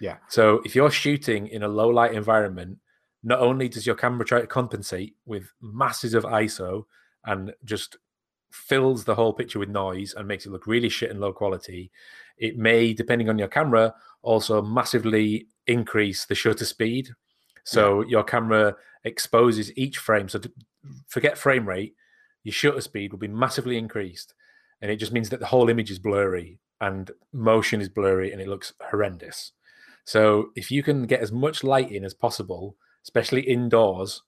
Yeah. 0.00 0.18
So 0.28 0.60
if 0.64 0.74
you're 0.74 0.90
shooting 0.90 1.48
in 1.48 1.62
a 1.62 1.68
low 1.68 1.88
light 1.88 2.12
environment, 2.12 2.78
not 3.22 3.40
only 3.40 3.68
does 3.68 3.86
your 3.86 3.96
camera 3.96 4.24
try 4.24 4.40
to 4.40 4.46
compensate 4.46 5.16
with 5.26 5.52
masses 5.60 6.14
of 6.14 6.24
ISO 6.24 6.84
and 7.24 7.52
just 7.64 7.96
fills 8.50 9.04
the 9.04 9.14
whole 9.14 9.32
picture 9.32 9.58
with 9.58 9.68
noise 9.68 10.14
and 10.14 10.28
makes 10.28 10.46
it 10.46 10.52
look 10.52 10.66
really 10.66 10.88
shit 10.88 11.10
and 11.10 11.20
low 11.20 11.32
quality, 11.32 11.90
it 12.36 12.56
may, 12.56 12.92
depending 12.92 13.28
on 13.28 13.38
your 13.38 13.48
camera, 13.48 13.94
also 14.22 14.62
massively 14.62 15.48
increase 15.68 16.24
the 16.24 16.34
shutter 16.34 16.64
speed. 16.64 17.10
So 17.64 18.02
your 18.02 18.24
camera 18.24 18.74
exposes 19.04 19.76
each 19.76 19.98
frame. 19.98 20.28
So 20.28 20.40
forget 21.06 21.38
frame 21.38 21.68
rate, 21.68 21.94
your 22.42 22.52
shutter 22.52 22.80
speed 22.80 23.12
will 23.12 23.18
be 23.18 23.28
massively 23.28 23.76
increased. 23.76 24.34
And 24.80 24.90
it 24.90 24.96
just 24.96 25.12
means 25.12 25.28
that 25.30 25.40
the 25.40 25.46
whole 25.46 25.68
image 25.68 25.90
is 25.90 25.98
blurry 25.98 26.58
and 26.80 27.10
motion 27.32 27.80
is 27.80 27.88
blurry 27.88 28.32
and 28.32 28.40
it 28.40 28.48
looks 28.48 28.72
horrendous. 28.90 29.52
So 30.04 30.50
if 30.56 30.70
you 30.70 30.82
can 30.82 31.06
get 31.06 31.20
as 31.20 31.32
much 31.32 31.62
light 31.62 31.92
in 31.92 32.04
as 32.04 32.14
possible, 32.14 32.76
especially 33.02 33.42
indoors, 33.42 34.22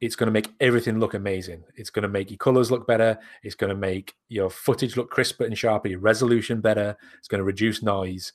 it's 0.00 0.16
going 0.16 0.26
to 0.26 0.32
make 0.32 0.52
everything 0.58 0.98
look 0.98 1.14
amazing. 1.14 1.62
It's 1.76 1.90
going 1.90 2.02
to 2.02 2.08
make 2.08 2.30
your 2.30 2.38
colors 2.38 2.72
look 2.72 2.88
better. 2.88 3.16
It's 3.44 3.54
going 3.54 3.70
to 3.70 3.76
make 3.76 4.16
your 4.28 4.50
footage 4.50 4.96
look 4.96 5.10
crisper 5.10 5.44
and 5.44 5.56
sharper, 5.56 5.88
your 5.88 6.00
resolution 6.00 6.60
better. 6.60 6.96
It's 7.18 7.28
going 7.28 7.38
to 7.38 7.44
reduce 7.44 7.84
noise. 7.84 8.32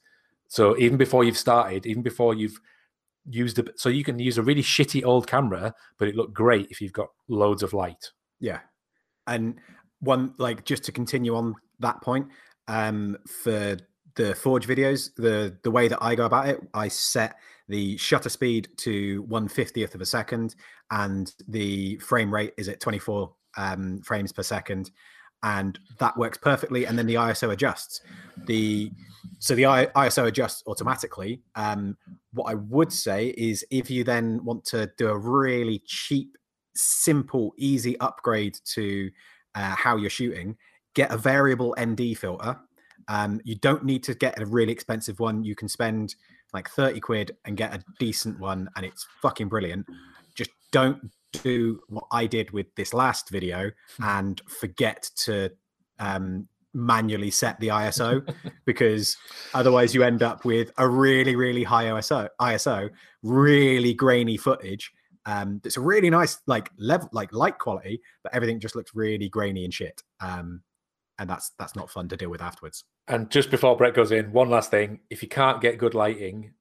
So 0.48 0.78
even 0.78 0.98
before 0.98 1.24
you've 1.24 1.38
started, 1.38 1.86
even 1.86 2.04
before 2.04 2.34
you've 2.34 2.60
used 3.30 3.60
it, 3.60 3.80
so 3.80 3.90
you 3.90 4.04
can 4.04 4.20
use 4.20 4.38
a 4.38 4.44
really 4.44 4.64
shitty 4.64 5.06
old 5.06 5.28
camera, 5.28 5.74
but 6.00 6.08
it 6.08 6.16
looked 6.16 6.34
great 6.34 6.68
if 6.70 6.80
you've 6.82 6.94
got 6.94 7.10
loads 7.28 7.64
of 7.64 7.74
light. 7.74 8.12
yeah 8.40 8.60
and 9.28 9.56
one 10.00 10.34
like 10.38 10.66
just 10.66 10.84
to 10.84 10.92
continue 10.92 11.36
on 11.36 11.56
that 11.80 12.02
point 12.02 12.28
um 12.68 13.18
for 13.44 13.78
the 14.16 14.34
forge 14.36 14.68
videos 14.68 15.12
the 15.18 15.56
the 15.64 15.70
way 15.72 15.88
that 15.88 16.02
i 16.02 16.16
go 16.16 16.26
about 16.26 16.48
it 16.48 16.60
i 16.74 16.88
set 16.88 17.36
the 17.68 17.98
shutter 17.98 18.30
speed 18.30 18.70
to 18.78 19.24
150th 19.26 19.94
of 19.94 20.02
a 20.02 20.06
second 20.06 20.56
and 20.92 21.34
the 21.48 21.98
frame 21.98 22.34
rate 22.34 22.54
is 22.58 22.70
at 22.70 22.80
24 22.80 23.34
um, 23.58 24.02
frames 24.02 24.32
per 24.32 24.44
second 24.44 24.92
and 25.44 25.80
that 26.00 26.18
works 26.18 26.38
perfectly 26.38 26.86
and 26.86 26.98
then 26.98 27.08
the 27.08 27.16
iso 27.16 27.52
adjusts. 27.52 28.02
The 28.46 28.92
so 29.40 29.56
the 29.56 29.64
iso 29.64 30.28
adjusts 30.28 30.64
automatically. 30.68 31.42
Um, 31.56 31.98
what 32.34 32.52
i 32.52 32.56
would 32.56 32.94
say 32.94 33.28
is 33.38 33.66
if 33.72 33.90
you 33.90 34.04
then 34.04 34.44
want 34.44 34.64
to 34.66 34.92
do 34.98 35.10
a 35.10 35.18
really 35.18 35.82
cheap 35.86 36.38
simple 36.76 37.54
easy 37.58 38.00
upgrade 38.00 38.58
to 38.64 39.10
uh, 39.56 39.76
how 39.76 39.96
you're 39.96 40.10
shooting 40.10 40.56
get 40.98 41.12
a 41.12 41.18
variable 41.18 41.76
nd 41.80 42.18
filter. 42.18 42.60
Um, 43.08 43.40
you 43.46 43.56
don't 43.56 43.86
need 43.86 44.04
to 44.04 44.16
get 44.16 44.42
a 44.42 44.46
really 44.48 44.74
expensive 44.74 45.20
one. 45.20 45.44
You 45.44 45.56
can 45.56 45.70
spend 45.70 46.16
like 46.54 46.70
30 46.70 47.00
quid 47.00 47.32
and 47.46 47.56
get 47.56 47.74
a 47.74 47.84
decent 48.00 48.40
one 48.40 48.68
and 48.76 48.84
it's 48.84 49.06
fucking 49.22 49.48
brilliant 49.48 49.86
just 50.38 50.52
don't 50.72 51.12
do 51.34 51.80
what 51.90 52.06
i 52.12 52.26
did 52.26 52.52
with 52.52 52.68
this 52.76 52.94
last 52.94 53.30
video 53.30 53.70
and 54.02 54.42
forget 54.48 55.10
to 55.16 55.50
um, 56.00 56.48
manually 56.74 57.32
set 57.32 57.60
the 57.60 57.68
iso 57.68 58.22
because 58.66 59.18
otherwise 59.54 59.94
you 59.94 60.04
end 60.04 60.24
up 60.24 60.46
with 60.46 60.72
a 60.78 60.88
really 60.88 61.36
really 61.36 61.64
high 61.64 61.86
iso 61.86 62.30
iso 62.42 62.90
really 63.24 63.94
grainy 63.94 64.38
footage 64.38 64.92
um 65.26 65.60
it's 65.66 65.78
a 65.78 65.82
really 65.82 66.10
nice 66.10 66.38
like 66.46 66.70
level 66.78 67.10
like 67.12 67.34
light 67.34 67.58
quality 67.58 68.00
but 68.24 68.34
everything 68.34 68.60
just 68.60 68.76
looks 68.76 68.92
really 68.94 69.28
grainy 69.28 69.66
and 69.66 69.74
shit 69.74 70.02
um 70.22 70.62
and 71.20 71.30
that's 71.30 71.52
that's 71.58 71.76
not 71.76 71.90
fun 71.90 72.08
to 72.10 72.18
deal 72.18 72.30
with 72.30 72.42
afterwards. 72.42 72.84
And 73.08 73.30
just 73.30 73.50
before 73.50 73.76
Brett 73.78 73.94
goes 73.94 74.12
in, 74.12 74.32
one 74.32 74.50
last 74.50 74.72
thing: 74.72 75.00
if 75.10 75.22
you 75.22 75.28
can't 75.30 75.62
get 75.62 75.78
good 75.78 75.94
lighting, 75.94 76.54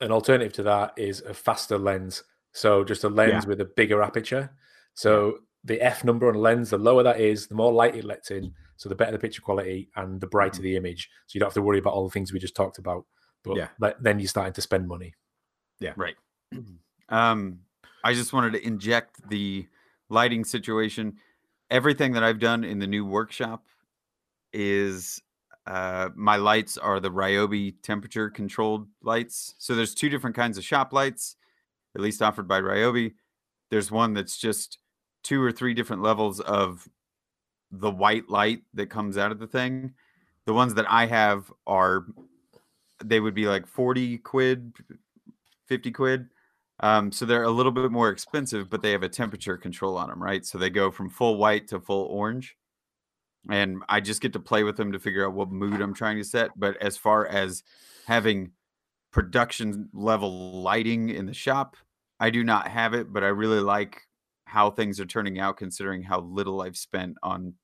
an 0.00 0.10
alternative 0.10 0.52
to 0.54 0.62
that 0.64 0.92
is 0.96 1.20
a 1.20 1.34
faster 1.34 1.78
lens. 1.78 2.22
So 2.54 2.84
just 2.84 3.04
a 3.04 3.08
lens 3.08 3.46
with 3.46 3.60
a 3.60 3.64
bigger 3.64 4.02
aperture. 4.02 4.50
So 4.94 5.38
the 5.64 5.80
f 5.82 6.04
number 6.04 6.28
on 6.28 6.36
a 6.36 6.38
lens, 6.38 6.70
the 6.70 6.78
lower 6.78 7.02
that 7.02 7.20
is, 7.20 7.48
the 7.48 7.54
more 7.54 7.72
light 7.72 7.96
it 7.96 8.04
lets 8.04 8.30
in. 8.30 8.52
So 8.76 8.88
the 8.88 8.94
better 8.94 9.12
the 9.12 9.18
picture 9.18 9.42
quality 9.42 9.90
and 9.96 10.20
the 10.20 10.26
brighter 10.26 10.62
the 10.62 10.76
image. 10.76 11.10
So 11.26 11.36
you 11.36 11.40
don't 11.40 11.48
have 11.48 11.54
to 11.54 11.62
worry 11.62 11.78
about 11.78 11.94
all 11.94 12.04
the 12.04 12.12
things 12.12 12.32
we 12.32 12.38
just 12.38 12.56
talked 12.56 12.78
about. 12.78 13.04
But 13.42 13.56
Yeah. 13.56 13.68
le- 13.80 13.94
then 14.00 14.18
you're 14.18 14.28
starting 14.28 14.52
to 14.54 14.60
spend 14.60 14.88
money. 14.88 15.14
Yeah. 15.80 15.92
Right. 15.96 16.16
Um, 17.10 17.60
I 18.02 18.14
just 18.14 18.32
wanted 18.32 18.54
to 18.54 18.66
inject 18.66 19.28
the 19.28 19.68
lighting 20.08 20.42
situation. 20.42 21.18
Everything 21.70 22.12
that 22.12 22.24
I've 22.24 22.38
done 22.38 22.64
in 22.64 22.78
the 22.78 22.86
new 22.86 23.04
workshop 23.04 23.66
is 24.54 25.20
uh, 25.66 26.08
my 26.14 26.36
lights 26.36 26.78
are 26.78 27.00
the 27.00 27.10
Ryobi 27.10 27.74
temperature 27.82 28.30
controlled 28.30 28.88
lights. 29.02 29.54
So 29.58 29.74
there's 29.74 29.94
two 29.94 30.08
different 30.08 30.34
kinds 30.34 30.56
of 30.56 30.64
shop 30.64 30.94
lights, 30.94 31.36
at 31.94 32.00
least 32.00 32.22
offered 32.22 32.48
by 32.48 32.60
Ryobi. 32.60 33.14
There's 33.70 33.90
one 33.90 34.14
that's 34.14 34.36
just 34.36 34.78
two 35.22 35.42
or 35.42 35.52
three 35.52 35.74
different 35.74 36.02
levels 36.02 36.40
of 36.40 36.88
the 37.70 37.90
white 37.90 38.28
light 38.28 38.62
that 38.74 38.90
comes 38.90 39.16
out 39.18 39.32
of 39.32 39.38
the 39.38 39.46
thing. 39.46 39.94
The 40.46 40.54
ones 40.54 40.74
that 40.74 40.90
I 40.90 41.06
have 41.06 41.52
are 41.66 42.06
they 43.02 43.20
would 43.20 43.34
be 43.34 43.46
like 43.46 43.66
40 43.66 44.18
quid 44.18 44.72
50 45.66 45.90
quid. 45.92 46.28
Um, 46.80 47.12
so 47.12 47.24
they're 47.24 47.44
a 47.44 47.50
little 47.50 47.72
bit 47.72 47.90
more 47.90 48.10
expensive, 48.10 48.68
but 48.68 48.82
they 48.82 48.90
have 48.90 49.02
a 49.02 49.08
temperature 49.08 49.56
control 49.56 49.96
on 49.96 50.08
them, 50.08 50.22
right? 50.22 50.44
So 50.44 50.58
they 50.58 50.70
go 50.70 50.90
from 50.90 51.08
full 51.08 51.36
white 51.36 51.68
to 51.68 51.80
full 51.80 52.06
orange. 52.06 52.56
And 53.50 53.82
I 53.88 54.00
just 54.00 54.22
get 54.22 54.32
to 54.32 54.40
play 54.40 54.64
with 54.64 54.76
them 54.76 54.92
to 54.92 54.98
figure 54.98 55.26
out 55.26 55.34
what 55.34 55.50
mood 55.50 55.80
I'm 55.80 55.94
trying 55.94 56.16
to 56.16 56.24
set. 56.24 56.50
But 56.56 56.76
as 56.78 56.96
far 56.96 57.26
as 57.26 57.62
having 58.06 58.52
production 59.14 59.88
level 59.94 60.60
lighting 60.60 61.08
in 61.08 61.24
the 61.24 61.32
shop, 61.32 61.76
I 62.20 62.28
do 62.30 62.42
not 62.44 62.66
have 62.68 62.92
it, 62.94 63.12
but 63.12 63.22
I 63.22 63.28
really 63.28 63.60
like 63.60 64.02
how 64.44 64.70
things 64.70 64.98
are 65.00 65.06
turning 65.06 65.38
out 65.38 65.56
considering 65.56 66.02
how 66.02 66.20
little 66.20 66.60
I've 66.60 66.76
spent 66.76 67.16
on 67.22 67.54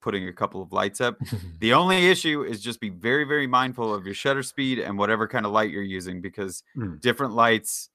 putting 0.00 0.28
a 0.28 0.32
couple 0.32 0.62
of 0.62 0.72
lights 0.72 1.00
up. 1.00 1.16
The 1.60 1.74
only 1.74 2.08
issue 2.08 2.42
is 2.44 2.60
just 2.60 2.80
be 2.80 2.88
very, 2.88 3.24
very 3.24 3.46
mindful 3.46 3.92
of 3.94 4.04
your 4.06 4.14
shutter 4.14 4.42
speed 4.42 4.78
and 4.78 4.96
whatever 4.96 5.28
kind 5.28 5.44
of 5.44 5.52
light 5.52 5.70
you're 5.70 5.82
using 5.82 6.20
because 6.22 6.62
Mm. 6.76 7.00
different 7.00 7.34
lights 7.34 7.90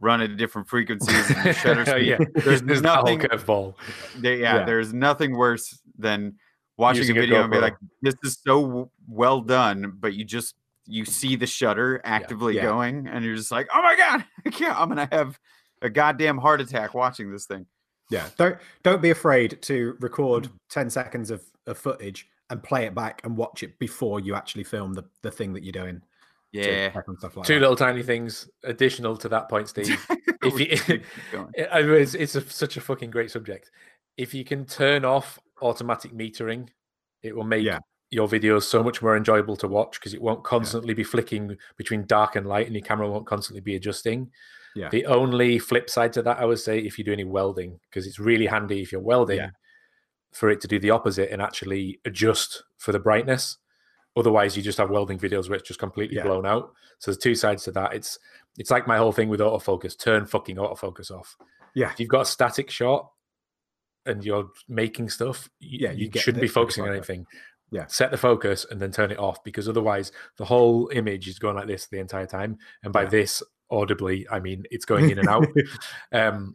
run 0.00 0.20
at 0.20 0.36
different 0.36 0.68
frequencies. 0.68 1.30
And 1.30 1.44
your 1.44 1.54
shutter 1.54 1.84
speed. 1.90 2.06
yeah, 2.08 2.18
There's 2.44 2.62
there's 2.68 2.82
nothing. 2.82 3.20
curveball. 3.20 3.74
Yeah, 4.20 4.30
Yeah. 4.32 4.64
there's 4.64 4.92
nothing 4.92 5.36
worse 5.36 5.78
than 5.98 6.34
watching 6.78 7.02
Using 7.02 7.16
a 7.16 7.20
a 7.20 7.22
video 7.22 7.42
and 7.42 7.50
be 7.50 7.58
like, 7.58 7.76
"This 8.02 8.14
is 8.24 8.38
so 8.46 8.90
well 9.08 9.40
done," 9.40 9.92
but 9.98 10.12
you 10.14 10.24
just 10.26 10.54
you 10.86 11.04
see 11.04 11.36
the 11.36 11.46
shutter 11.46 12.00
actively 12.04 12.56
Yeah. 12.56 12.62
going, 12.62 13.06
and 13.06 13.24
you're 13.24 13.36
just 13.36 13.50
like, 13.50 13.68
"Oh 13.74 13.82
my 13.82 13.96
god, 13.96 14.24
I 14.46 14.50
can't! 14.50 14.78
I'm 14.78 14.88
gonna 14.88 15.08
have 15.12 15.38
a 15.82 15.90
goddamn 15.90 16.38
heart 16.38 16.60
attack 16.60 16.94
watching 16.94 17.30
this 17.30 17.46
thing." 17.46 17.66
Yeah, 18.10 18.28
don't 18.36 18.56
don't 18.82 19.02
be 19.02 19.10
afraid 19.10 19.60
to 19.62 19.96
record 20.00 20.44
mm. 20.44 20.52
ten 20.70 20.90
seconds 20.90 21.30
of, 21.30 21.42
of 21.66 21.76
footage 21.78 22.28
and 22.50 22.62
play 22.62 22.86
it 22.86 22.94
back 22.94 23.20
and 23.24 23.36
watch 23.36 23.62
it 23.62 23.78
before 23.78 24.20
you 24.20 24.34
actually 24.34 24.64
film 24.64 24.94
the, 24.94 25.04
the 25.22 25.30
thing 25.30 25.52
that 25.52 25.64
you're 25.64 25.72
doing. 25.72 26.00
Yeah. 26.52 26.90
stuff 27.18 27.36
like 27.36 27.46
Two 27.46 27.54
that. 27.54 27.60
little 27.60 27.76
tiny 27.76 28.02
things 28.02 28.48
additional 28.64 29.16
to 29.18 29.28
that 29.28 29.48
point, 29.48 29.68
Steve. 29.68 30.04
if 30.42 30.58
you, 30.58 30.66
keep. 30.66 31.04
I 31.72 31.82
mean, 31.82 32.00
it's, 32.00 32.14
it's 32.14 32.34
a, 32.34 32.40
such 32.48 32.76
a 32.76 32.80
fucking 32.80 33.10
great 33.10 33.30
subject. 33.30 33.70
If 34.16 34.32
you 34.32 34.44
can 34.44 34.64
turn 34.64 35.04
off 35.04 35.38
automatic 35.60 36.12
metering, 36.12 36.68
it 37.22 37.34
will 37.34 37.44
make 37.44 37.64
Yeah. 37.64 37.80
Your 38.10 38.28
videos 38.28 38.62
so 38.62 38.82
much 38.82 39.02
more 39.02 39.16
enjoyable 39.16 39.56
to 39.56 39.68
watch 39.68 39.98
because 39.98 40.14
it 40.14 40.22
won't 40.22 40.44
constantly 40.44 40.94
be 40.94 41.02
flicking 41.04 41.56
between 41.76 42.06
dark 42.06 42.36
and 42.36 42.46
light, 42.46 42.66
and 42.66 42.74
your 42.74 42.84
camera 42.84 43.10
won't 43.10 43.26
constantly 43.26 43.60
be 43.60 43.74
adjusting. 43.76 44.30
Yeah. 44.74 44.90
The 44.90 45.06
only 45.06 45.58
flip 45.58 45.88
side 45.90 46.12
to 46.14 46.22
that, 46.22 46.38
I 46.38 46.44
would 46.44 46.58
say, 46.60 46.78
if 46.78 46.98
you 46.98 47.04
do 47.04 47.12
any 47.12 47.24
welding, 47.24 47.80
because 47.88 48.06
it's 48.06 48.18
really 48.18 48.46
handy 48.46 48.82
if 48.82 48.92
you're 48.92 49.00
welding 49.00 49.38
Yeah. 49.38 49.50
for 50.32 50.50
it 50.50 50.60
to 50.60 50.68
do 50.68 50.78
the 50.78 50.90
opposite 50.90 51.30
and 51.32 51.40
actually 51.40 51.98
adjust 52.04 52.62
for 52.78 52.92
the 52.92 52.98
brightness. 52.98 53.56
Otherwise, 54.16 54.56
you 54.56 54.62
just 54.62 54.78
have 54.78 54.90
welding 54.90 55.18
videos 55.18 55.48
where 55.48 55.58
it's 55.58 55.66
just 55.66 55.80
completely 55.80 56.16
Yeah. 56.16 56.24
blown 56.24 56.46
out. 56.46 56.72
So 56.98 57.10
there's 57.10 57.18
two 57.22 57.34
sides 57.34 57.64
to 57.64 57.72
that. 57.72 57.94
It's 57.94 58.18
it's 58.58 58.70
like 58.70 58.86
my 58.86 58.96
whole 58.96 59.12
thing 59.12 59.28
with 59.28 59.40
autofocus. 59.40 59.98
Turn 59.98 60.24
fucking 60.26 60.56
autofocus 60.56 61.10
off. 61.10 61.36
Yeah. 61.74 61.90
If 61.90 62.00
you've 62.00 62.08
got 62.08 62.22
a 62.22 62.24
static 62.26 62.70
shot 62.70 63.10
and 64.06 64.24
you're 64.24 64.48
making 64.68 65.10
stuff, 65.10 65.50
you, 65.58 65.80
Yeah, 65.82 65.92
you 65.92 66.10
you 66.12 66.20
shouldn't 66.20 66.40
be 66.40 66.48
focusing 66.48 66.84
on 66.84 66.90
anything. 66.94 67.26
Yeah. 67.70 67.86
Set 67.86 68.10
the 68.10 68.16
focus 68.16 68.64
and 68.70 68.80
then 68.80 68.92
turn 68.92 69.10
it 69.10 69.18
off 69.18 69.42
because 69.42 69.68
otherwise 69.68 70.12
the 70.36 70.44
whole 70.44 70.88
image 70.94 71.26
is 71.28 71.38
going 71.38 71.56
like 71.56 71.66
this 71.66 71.86
the 71.86 71.98
entire 71.98 72.26
time. 72.26 72.58
And 72.84 72.92
by 72.92 73.02
Yeah. 73.02 73.08
this, 73.08 73.42
audibly, 73.70 74.26
I 74.30 74.38
mean 74.40 74.64
it's 74.70 74.84
going 74.92 75.10
in 75.10 75.18
and 75.18 75.28
out. 75.28 75.46
um, 76.12 76.54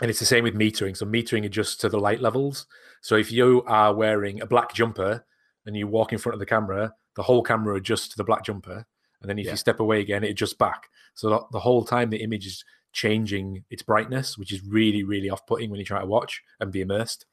and 0.00 0.10
it's 0.10 0.20
the 0.20 0.26
same 0.26 0.42
with 0.44 0.54
metering. 0.54 0.96
So 0.96 1.04
metering 1.06 1.44
adjusts 1.44 1.76
to 1.76 1.88
the 1.88 1.98
light 2.00 2.20
levels. 2.20 2.66
So 3.02 3.16
if 3.16 3.30
you 3.30 3.62
are 3.66 3.94
wearing 3.94 4.40
a 4.40 4.46
black 4.46 4.72
jumper 4.72 5.24
and 5.66 5.76
you 5.76 5.86
walk 5.86 6.12
in 6.12 6.18
front 6.18 6.34
of 6.34 6.40
the 6.40 6.46
camera, 6.46 6.94
the 7.14 7.22
whole 7.22 7.42
camera 7.42 7.76
adjusts 7.76 8.08
to 8.08 8.16
the 8.16 8.24
black 8.24 8.44
jumper. 8.44 8.86
And 9.20 9.28
then 9.28 9.38
if 9.38 9.44
Yeah. 9.46 9.52
you 9.52 9.56
step 9.58 9.80
away 9.80 10.00
again, 10.00 10.24
it 10.24 10.30
adjusts 10.30 10.54
back. 10.54 10.88
So 11.14 11.28
the, 11.28 11.40
the 11.52 11.60
whole 11.60 11.84
time 11.84 12.08
the 12.10 12.22
image 12.22 12.46
is 12.46 12.64
changing 12.92 13.64
its 13.70 13.82
brightness, 13.82 14.36
which 14.38 14.52
is 14.52 14.64
really, 14.64 15.02
really 15.04 15.28
off 15.30 15.46
putting 15.46 15.70
when 15.70 15.78
you 15.78 15.84
try 15.86 16.00
to 16.00 16.06
watch 16.06 16.42
and 16.58 16.72
be 16.72 16.80
immersed. 16.80 17.26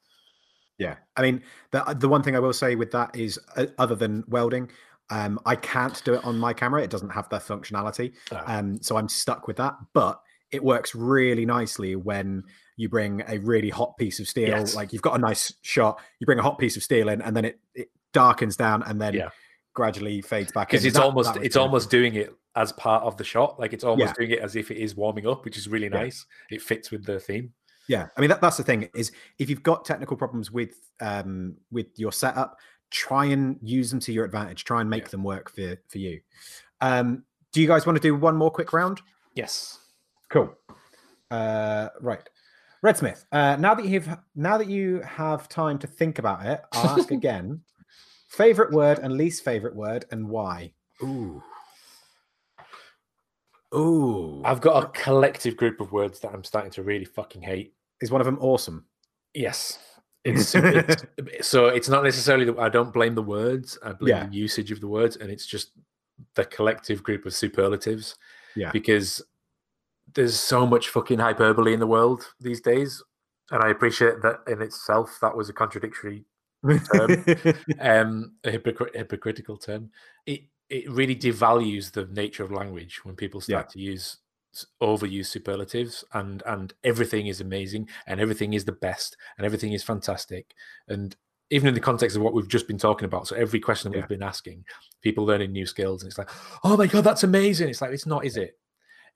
Yeah, 0.80 0.96
I 1.16 1.22
mean 1.22 1.42
the 1.70 1.84
the 1.98 2.08
one 2.08 2.22
thing 2.22 2.34
I 2.34 2.40
will 2.40 2.52
say 2.52 2.74
with 2.74 2.90
that 2.92 3.14
is, 3.14 3.38
uh, 3.56 3.66
other 3.78 3.94
than 3.94 4.24
welding, 4.28 4.70
um, 5.10 5.38
I 5.46 5.54
can't 5.56 6.02
do 6.04 6.14
it 6.14 6.24
on 6.24 6.38
my 6.38 6.52
camera. 6.52 6.82
It 6.82 6.90
doesn't 6.90 7.10
have 7.10 7.28
that 7.28 7.42
functionality, 7.42 8.14
Ah. 8.32 8.58
um, 8.58 8.80
so 8.82 8.96
I'm 8.96 9.08
stuck 9.08 9.46
with 9.46 9.58
that. 9.58 9.74
But 9.92 10.20
it 10.50 10.64
works 10.64 10.94
really 10.94 11.46
nicely 11.46 11.94
when 11.96 12.42
you 12.76 12.88
bring 12.88 13.22
a 13.28 13.38
really 13.38 13.68
hot 13.70 13.96
piece 13.98 14.18
of 14.20 14.26
steel. 14.26 14.48
Yes. 14.48 14.74
Like 14.74 14.92
you've 14.92 15.02
got 15.02 15.14
a 15.14 15.18
nice 15.18 15.52
shot, 15.62 16.00
you 16.18 16.24
bring 16.26 16.38
a 16.38 16.42
hot 16.42 16.58
piece 16.58 16.76
of 16.76 16.82
steel 16.82 17.08
in, 17.08 17.20
and 17.22 17.36
then 17.36 17.44
it, 17.44 17.60
it 17.74 17.88
darkens 18.12 18.56
down, 18.56 18.82
and 18.84 19.00
then 19.00 19.14
Yeah. 19.14 19.28
gradually 19.74 20.22
fades 20.22 20.50
back. 20.50 20.70
Because 20.70 20.84
it's 20.84 20.96
That- 20.96 21.04
almost 21.04 21.34
that 21.34 21.44
it's 21.44 21.54
really 21.56 21.66
almost 21.66 21.90
doing 21.90 22.14
it 22.14 22.34
as 22.56 22.72
part 22.72 23.04
of 23.04 23.16
the 23.16 23.22
shot. 23.24 23.60
Like 23.60 23.72
it's 23.72 23.84
almost 23.84 24.08
Yeah. 24.08 24.14
doing 24.26 24.30
it 24.32 24.40
as 24.40 24.56
if 24.56 24.70
it 24.72 24.78
is 24.78 24.96
warming 24.96 25.26
up, 25.26 25.44
which 25.44 25.56
is 25.56 25.68
really 25.68 25.86
Yeah. 25.92 26.00
nice. 26.02 26.26
It 26.50 26.62
fits 26.62 26.90
with 26.90 27.04
the 27.04 27.20
theme. 27.20 27.52
Yeah, 27.90 28.06
I 28.16 28.20
mean 28.20 28.30
that, 28.30 28.40
that's 28.40 28.56
the 28.56 28.62
thing 28.62 28.88
is 28.94 29.10
if 29.40 29.50
you've 29.50 29.64
got 29.64 29.84
technical 29.84 30.16
problems 30.16 30.52
with 30.52 30.74
um 31.00 31.56
with 31.72 31.88
your 31.98 32.12
setup, 32.12 32.60
try 32.90 33.24
and 33.24 33.58
use 33.62 33.90
them 33.90 33.98
to 34.00 34.12
your 34.12 34.24
advantage. 34.24 34.62
Try 34.62 34.80
and 34.80 34.88
make 34.88 35.06
Yeah. 35.06 35.08
them 35.08 35.24
work 35.24 35.50
for 35.50 35.76
for 35.88 35.98
you. 35.98 36.20
Um, 36.80 37.24
do 37.52 37.60
you 37.60 37.66
guys 37.66 37.86
want 37.86 37.96
to 37.96 38.00
do 38.00 38.14
one 38.14 38.36
more 38.36 38.50
quick 38.52 38.72
round? 38.72 39.00
Yes. 39.34 39.80
Cool. 40.28 40.54
Uh, 41.32 41.88
right, 42.00 42.22
Red 42.82 42.96
Smith. 42.96 43.24
Uh, 43.32 43.56
now 43.58 43.74
that 43.74 43.84
you've 43.86 44.08
now 44.36 44.56
that 44.56 44.68
you 44.68 45.00
have 45.00 45.48
time 45.48 45.76
to 45.80 45.88
think 45.88 46.20
about 46.20 46.46
it, 46.46 46.60
I'll 46.72 46.96
ask 46.96 47.10
again. 47.20 47.60
favorite 48.28 48.70
word 48.70 49.00
and 49.00 49.14
least 49.14 49.42
favorite 49.44 49.74
word, 49.74 50.04
and 50.12 50.28
why? 50.28 50.72
Ooh. 51.02 51.42
Ooh, 53.74 54.42
I've 54.44 54.60
got 54.60 54.84
a 54.84 54.88
collective 54.88 55.56
group 55.56 55.80
of 55.80 55.90
words 55.92 56.20
that 56.20 56.32
I'm 56.32 56.44
starting 56.44 56.70
to 56.72 56.82
really 56.84 57.04
fucking 57.04 57.42
hate. 57.42 57.74
Is 58.00 58.10
one 58.10 58.20
of 58.20 58.24
them 58.24 58.38
awesome? 58.40 58.84
Yes. 59.34 59.78
It's, 60.24 60.54
it's 60.54 61.04
so 61.48 61.66
it's 61.68 61.88
not 61.88 62.04
necessarily 62.04 62.44
that 62.44 62.58
I 62.58 62.68
don't 62.68 62.92
blame 62.92 63.14
the 63.14 63.22
words, 63.22 63.78
I 63.82 63.92
blame 63.92 64.16
Yeah. 64.16 64.26
the 64.26 64.36
usage 64.36 64.70
of 64.70 64.80
the 64.80 64.88
words, 64.88 65.16
and 65.16 65.30
it's 65.30 65.46
just 65.46 65.72
the 66.34 66.44
collective 66.44 67.02
group 67.02 67.24
of 67.26 67.34
superlatives. 67.34 68.16
Yeah. 68.54 68.70
Because 68.72 69.22
there's 70.14 70.38
so 70.38 70.66
much 70.66 70.88
fucking 70.88 71.18
hyperbole 71.18 71.72
in 71.72 71.80
the 71.80 71.86
world 71.86 72.26
these 72.40 72.60
days. 72.60 73.02
And 73.50 73.62
I 73.62 73.70
appreciate 73.70 74.22
that 74.22 74.40
in 74.46 74.60
itself 74.62 75.18
that 75.22 75.36
was 75.36 75.48
a 75.48 75.52
contradictory 75.52 76.24
um 77.80 78.32
a 78.44 78.50
hypocr- 78.50 78.94
hypocritical 78.94 79.56
term. 79.56 79.90
It 80.26 80.42
it 80.68 80.90
really 80.90 81.16
devalues 81.16 81.90
the 81.90 82.06
nature 82.06 82.44
of 82.44 82.52
language 82.52 83.04
when 83.04 83.16
people 83.16 83.40
start 83.40 83.70
to 83.70 83.80
use 83.80 84.18
overuse 84.82 85.26
superlatives 85.26 86.04
and 86.12 86.42
and 86.46 86.72
everything 86.84 87.26
is 87.28 87.40
amazing 87.40 87.88
and 88.06 88.20
everything 88.20 88.52
is 88.54 88.64
the 88.64 88.72
best 88.72 89.16
and 89.36 89.46
everything 89.46 89.72
is 89.72 89.82
fantastic. 89.82 90.54
And 90.88 91.14
even 91.50 91.68
in 91.68 91.74
the 91.74 91.80
context 91.80 92.16
of 92.16 92.22
what 92.22 92.32
we've 92.34 92.48
just 92.48 92.68
been 92.68 92.78
talking 92.78 93.04
about 93.06 93.26
so 93.26 93.36
every 93.36 93.58
question 93.60 93.90
that 93.90 93.96
Yeah. 93.96 94.02
we've 94.02 94.18
been 94.18 94.22
asking 94.28 94.64
people 95.02 95.24
learning 95.24 95.50
new 95.52 95.66
skills 95.66 96.02
and 96.02 96.08
it's 96.10 96.18
like 96.18 96.30
oh 96.64 96.76
my 96.76 96.86
god 96.86 97.04
that's 97.04 97.24
amazing. 97.24 97.68
It's 97.68 97.80
like 97.80 97.92
it's 97.92 98.06
not 98.06 98.24
is 98.24 98.36
it? 98.36 98.58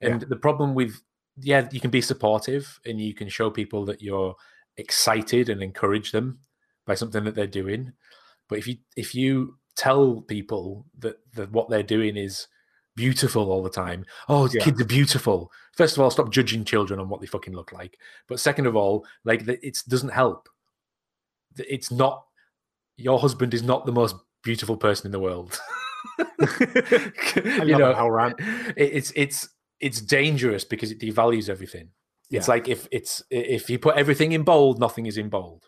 Yeah. 0.01 0.09
and 0.09 0.21
the 0.21 0.35
problem 0.35 0.73
with 0.75 1.01
yeah 1.37 1.67
you 1.71 1.79
can 1.79 1.91
be 1.91 2.01
supportive 2.01 2.79
and 2.85 2.99
you 2.99 3.13
can 3.13 3.27
show 3.29 3.49
people 3.49 3.85
that 3.85 4.01
you're 4.01 4.35
excited 4.77 5.49
and 5.49 5.61
encourage 5.63 6.11
them 6.11 6.39
by 6.85 6.95
something 6.95 7.23
that 7.23 7.35
they're 7.35 7.47
doing. 7.47 7.93
But 8.49 8.59
if 8.59 8.67
you 8.67 8.77
if 8.95 9.15
you 9.15 9.57
tell 9.75 10.21
people 10.21 10.85
that, 10.99 11.17
that 11.33 11.51
what 11.51 11.69
they're 11.69 11.83
doing 11.83 12.15
is 12.15 12.47
beautiful 12.95 13.51
all 13.51 13.61
the 13.63 13.69
time. 13.69 14.05
Oh 14.29 14.47
Yeah. 14.51 14.63
kids 14.63 14.81
are 14.81 14.85
beautiful. 14.85 15.51
First 15.75 15.97
of 15.97 16.01
all 16.03 16.11
stop 16.11 16.31
judging 16.31 16.63
children 16.63 16.99
on 16.99 17.09
what 17.09 17.19
they 17.21 17.27
fucking 17.27 17.53
look 17.53 17.71
like. 17.71 17.97
But 18.27 18.39
second 18.39 18.65
of 18.67 18.75
all 18.75 19.05
like 19.23 19.47
it 19.47 19.83
doesn't 19.87 20.09
help. 20.09 20.47
It's 21.57 21.91
not 21.91 22.25
your 22.97 23.19
husband 23.19 23.53
is 23.53 23.63
not 23.63 23.85
the 23.85 23.91
most 23.91 24.15
beautiful 24.43 24.77
person 24.77 25.07
in 25.07 25.11
the 25.11 25.19
world. 25.19 25.59
You 27.65 27.77
know 27.77 27.93
whole 27.93 28.11
rant. 28.11 28.35
it's 28.77 29.11
it's 29.15 29.49
it's 29.79 30.01
dangerous 30.01 30.63
because 30.63 30.91
it 30.91 30.99
devalues 30.99 31.49
everything. 31.49 31.89
It's 32.31 32.47
like 32.47 32.67
if 32.67 32.87
it's 32.91 33.23
if 33.29 33.69
you 33.69 33.79
put 33.79 33.95
everything 33.97 34.31
in 34.33 34.43
bold 34.43 34.79
nothing 34.79 35.05
is 35.05 35.17
in 35.17 35.29
bold. 35.29 35.63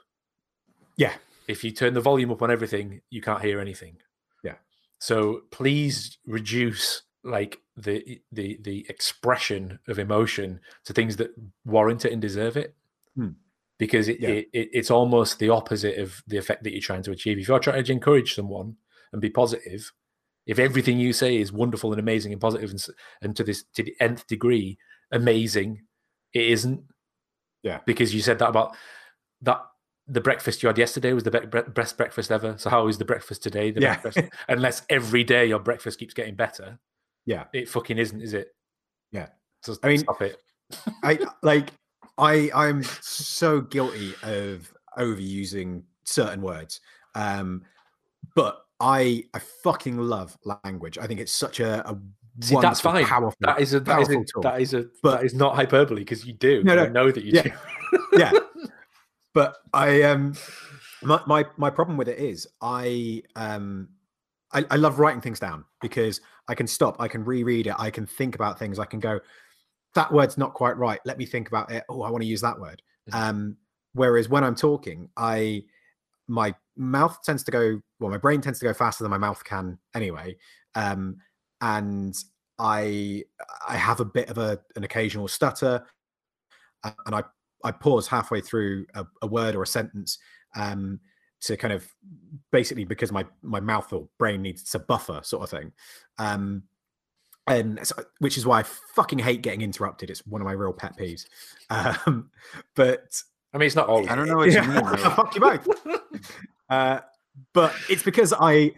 Yeah. 0.95 1.13
if 1.47 1.63
you 1.63 1.71
turn 1.71 1.93
the 1.93 2.01
volume 2.01 2.31
up 2.31 2.41
on 2.41 2.51
everything 2.51 3.01
you 3.09 3.21
can't 3.21 3.41
hear 3.41 3.59
anything. 3.59 3.97
Yeah. 4.43 4.55
so 4.99 5.41
please 5.51 6.17
reduce 6.25 7.03
like 7.23 7.59
the 7.75 8.21
the 8.31 8.57
the 8.61 8.85
expression 8.89 9.79
of 9.87 9.99
emotion 9.99 10.59
to 10.85 10.93
things 10.93 11.15
that 11.17 11.31
warrant 11.65 12.05
it 12.05 12.11
and 12.13 12.21
deserve 12.21 12.55
it 12.57 12.75
Hmm. 13.15 13.29
because 13.79 14.07
it, 14.07 14.19
Yeah. 14.19 14.29
it, 14.29 14.49
it 14.53 14.69
it's 14.73 14.91
almost 14.91 15.39
the 15.39 15.49
opposite 15.49 15.97
of 15.99 16.21
the 16.27 16.37
effect 16.37 16.63
that 16.63 16.71
you're 16.71 16.81
trying 16.81 17.03
to 17.03 17.11
achieve 17.11 17.37
if 17.39 17.47
you're 17.47 17.59
trying 17.59 17.83
to 17.83 17.91
encourage 17.91 18.35
someone 18.35 18.75
and 19.11 19.21
be 19.21 19.29
positive 19.29 19.91
if 20.45 20.59
everything 20.59 20.99
you 20.99 21.11
say 21.13 21.35
is 21.37 21.51
wonderful 21.51 21.91
and 21.91 21.99
amazing 21.99 22.31
and 22.31 22.39
positive 22.41 22.69
and, 22.69 22.85
and 23.21 23.35
to 23.35 23.43
this 23.43 23.63
to 23.73 23.83
the 23.83 23.95
nth 23.99 24.25
degree 24.27 24.77
amazing 25.11 25.81
it 26.33 26.45
isn't 26.45 26.81
Yeah. 27.63 27.79
because 27.85 28.13
you 28.13 28.21
said 28.21 28.39
that 28.39 28.49
about 28.49 28.75
that 29.41 29.61
the 30.07 30.21
breakfast 30.21 30.63
you 30.63 30.67
had 30.67 30.77
yesterday 30.77 31.11
was 31.13 31.23
the 31.23 31.31
be- 31.31 31.71
best 31.73 31.97
breakfast 31.97 32.31
ever 32.31 32.55
so 32.57 32.69
how 32.69 32.87
is 32.87 32.97
the 32.97 33.05
breakfast 33.05 33.43
today 33.43 33.71
the 33.71 33.81
Yeah. 33.81 33.99
breakfast 33.99 34.29
unless 34.47 34.83
every 34.89 35.23
day 35.23 35.45
your 35.47 35.59
breakfast 35.59 35.99
keeps 35.99 36.13
getting 36.13 36.35
better 36.35 36.79
Yeah. 37.27 37.43
it 37.53 37.69
fucking 37.69 37.99
isn't 37.99 38.21
is 38.21 38.33
it 38.33 38.55
Yeah. 39.11 39.27
so 39.61 39.75
I 39.83 39.87
mean- 39.89 39.99
stop 39.99 40.21
it 40.23 40.37
I 41.03 41.19
like 41.43 41.69
I 42.17 42.49
I'm 42.55 42.81
so 43.01 43.61
guilty 43.61 44.15
of 44.23 44.73
overusing 44.97 45.83
certain 46.03 46.41
words. 46.41 46.81
Um 47.13 47.63
but 48.35 48.63
I 48.79 49.23
I 49.33 49.39
fucking 49.63 49.97
love 49.97 50.35
language. 50.63 50.97
I 50.97 51.05
think 51.07 51.19
it's 51.19 51.31
such 51.31 51.59
a, 51.59 51.87
a 51.87 51.97
See, 52.41 52.55
that's 52.61 52.79
fine. 52.81 53.03
powerful. 53.05 53.35
that 53.41 53.59
is 53.59 53.73
a 53.73 53.79
that 53.81 54.01
is 54.01 54.09
a, 54.09 54.13
tool. 54.13 54.41
that 54.43 54.61
is 54.61 54.73
a 54.73 54.85
But- 55.03 55.17
that 55.17 55.25
is 55.25 55.33
not 55.33 55.55
hyperbole 55.55 56.01
because 56.01 56.25
you 56.25 56.33
do 56.33 56.63
No, 56.63 56.75
no, 56.75 56.83
I 56.85 56.87
know 56.89 57.11
that 57.11 57.23
you 57.23 57.31
yeah. 57.33 57.43
do 57.43 57.51
yeah. 58.17 58.31
But 59.33 59.57
I 59.73 60.01
um 60.03 60.33
my, 61.03 61.21
my 61.27 61.45
my 61.57 61.69
problem 61.69 61.97
with 61.97 62.07
it 62.07 62.17
is 62.19 62.47
I 62.61 63.21
um 63.35 63.89
I, 64.53 64.65
I 64.71 64.75
love 64.77 64.99
writing 64.99 65.21
things 65.21 65.39
down 65.39 65.65
because 65.81 66.21
I 66.47 66.55
can 66.55 66.67
stop, 66.67 66.95
I 66.99 67.07
can 67.07 67.23
reread 67.23 67.67
it, 67.67 67.75
I 67.77 67.89
can 67.89 68.05
think 68.05 68.35
about 68.35 68.57
things, 68.57 68.79
I 68.79 68.85
can 68.85 68.99
go, 68.99 69.19
that 69.95 70.11
word's 70.11 70.37
not 70.37 70.53
quite 70.53 70.77
right. 70.77 70.99
Let 71.05 71.17
me 71.17 71.25
think 71.25 71.47
about 71.47 71.71
it. 71.71 71.83
Oh, 71.89 72.03
I 72.03 72.09
want 72.09 72.21
to 72.21 72.27
use 72.27 72.41
that 72.41 72.59
word. 72.59 72.81
Mhm. 73.09 73.15
Um, 73.15 73.57
whereas 73.93 74.29
when 74.29 74.43
I'm 74.43 74.55
talking, 74.55 75.09
I 75.17 75.63
my 76.27 76.53
mouth 76.75 77.19
tends 77.23 77.43
to 77.45 77.51
go 77.51 77.81
well, 77.99 78.11
my 78.11 78.17
brain 78.17 78.41
tends 78.41 78.59
to 78.59 78.65
go 78.65 78.73
faster 78.73 79.03
than 79.03 79.11
my 79.11 79.17
mouth 79.17 79.43
can 79.43 79.77
anyway. 79.95 80.37
Um, 80.75 81.17
and 81.61 82.15
I 82.59 83.23
I 83.67 83.77
have 83.77 83.99
a 83.99 84.05
bit 84.05 84.29
of 84.29 84.37
a 84.37 84.59
an 84.75 84.83
occasional 84.83 85.27
stutter, 85.27 85.85
uh, 86.83 86.91
and 87.05 87.15
I 87.15 87.23
I 87.63 87.71
pause 87.71 88.07
halfway 88.07 88.41
through 88.41 88.85
a, 88.93 89.05
a 89.21 89.27
word 89.27 89.55
or 89.55 89.63
a 89.63 89.67
sentence 89.67 90.19
um, 90.55 90.99
to 91.41 91.57
kind 91.57 91.73
of 91.73 91.87
basically 92.51 92.83
because 92.83 93.11
my 93.11 93.25
my 93.41 93.59
mouth 93.59 93.91
or 93.93 94.07
brain 94.17 94.41
needs 94.41 94.63
to 94.71 94.79
buffer 94.79 95.21
sort 95.23 95.43
of 95.43 95.49
thing. 95.49 95.71
Um, 96.17 96.63
and 97.47 97.79
so, 97.87 97.95
which 98.19 98.37
is 98.37 98.45
why 98.45 98.59
I 98.59 98.63
fucking 98.63 99.19
hate 99.19 99.41
getting 99.41 99.61
interrupted. 99.61 100.09
It's 100.09 100.25
one 100.27 100.41
of 100.41 100.45
my 100.45 100.51
real 100.51 100.73
pet 100.73 100.97
peeves. 100.97 101.25
Um, 101.69 102.29
but 102.75 103.21
I 103.53 103.57
mean 103.57 103.65
it's 103.67 103.75
not 103.75 103.89
all 103.89 104.09
I 104.09 104.15
don't 104.15 104.27
know 104.27 104.37
what 104.37 104.51
you 104.51 104.61
mean. 104.61 104.83
Fuck 104.97 105.35
you 105.35 105.41
both. 105.41 105.67
Uh, 106.69 106.99
but 107.53 107.73
it's 107.89 108.03
because 108.03 108.33
I 108.37 108.73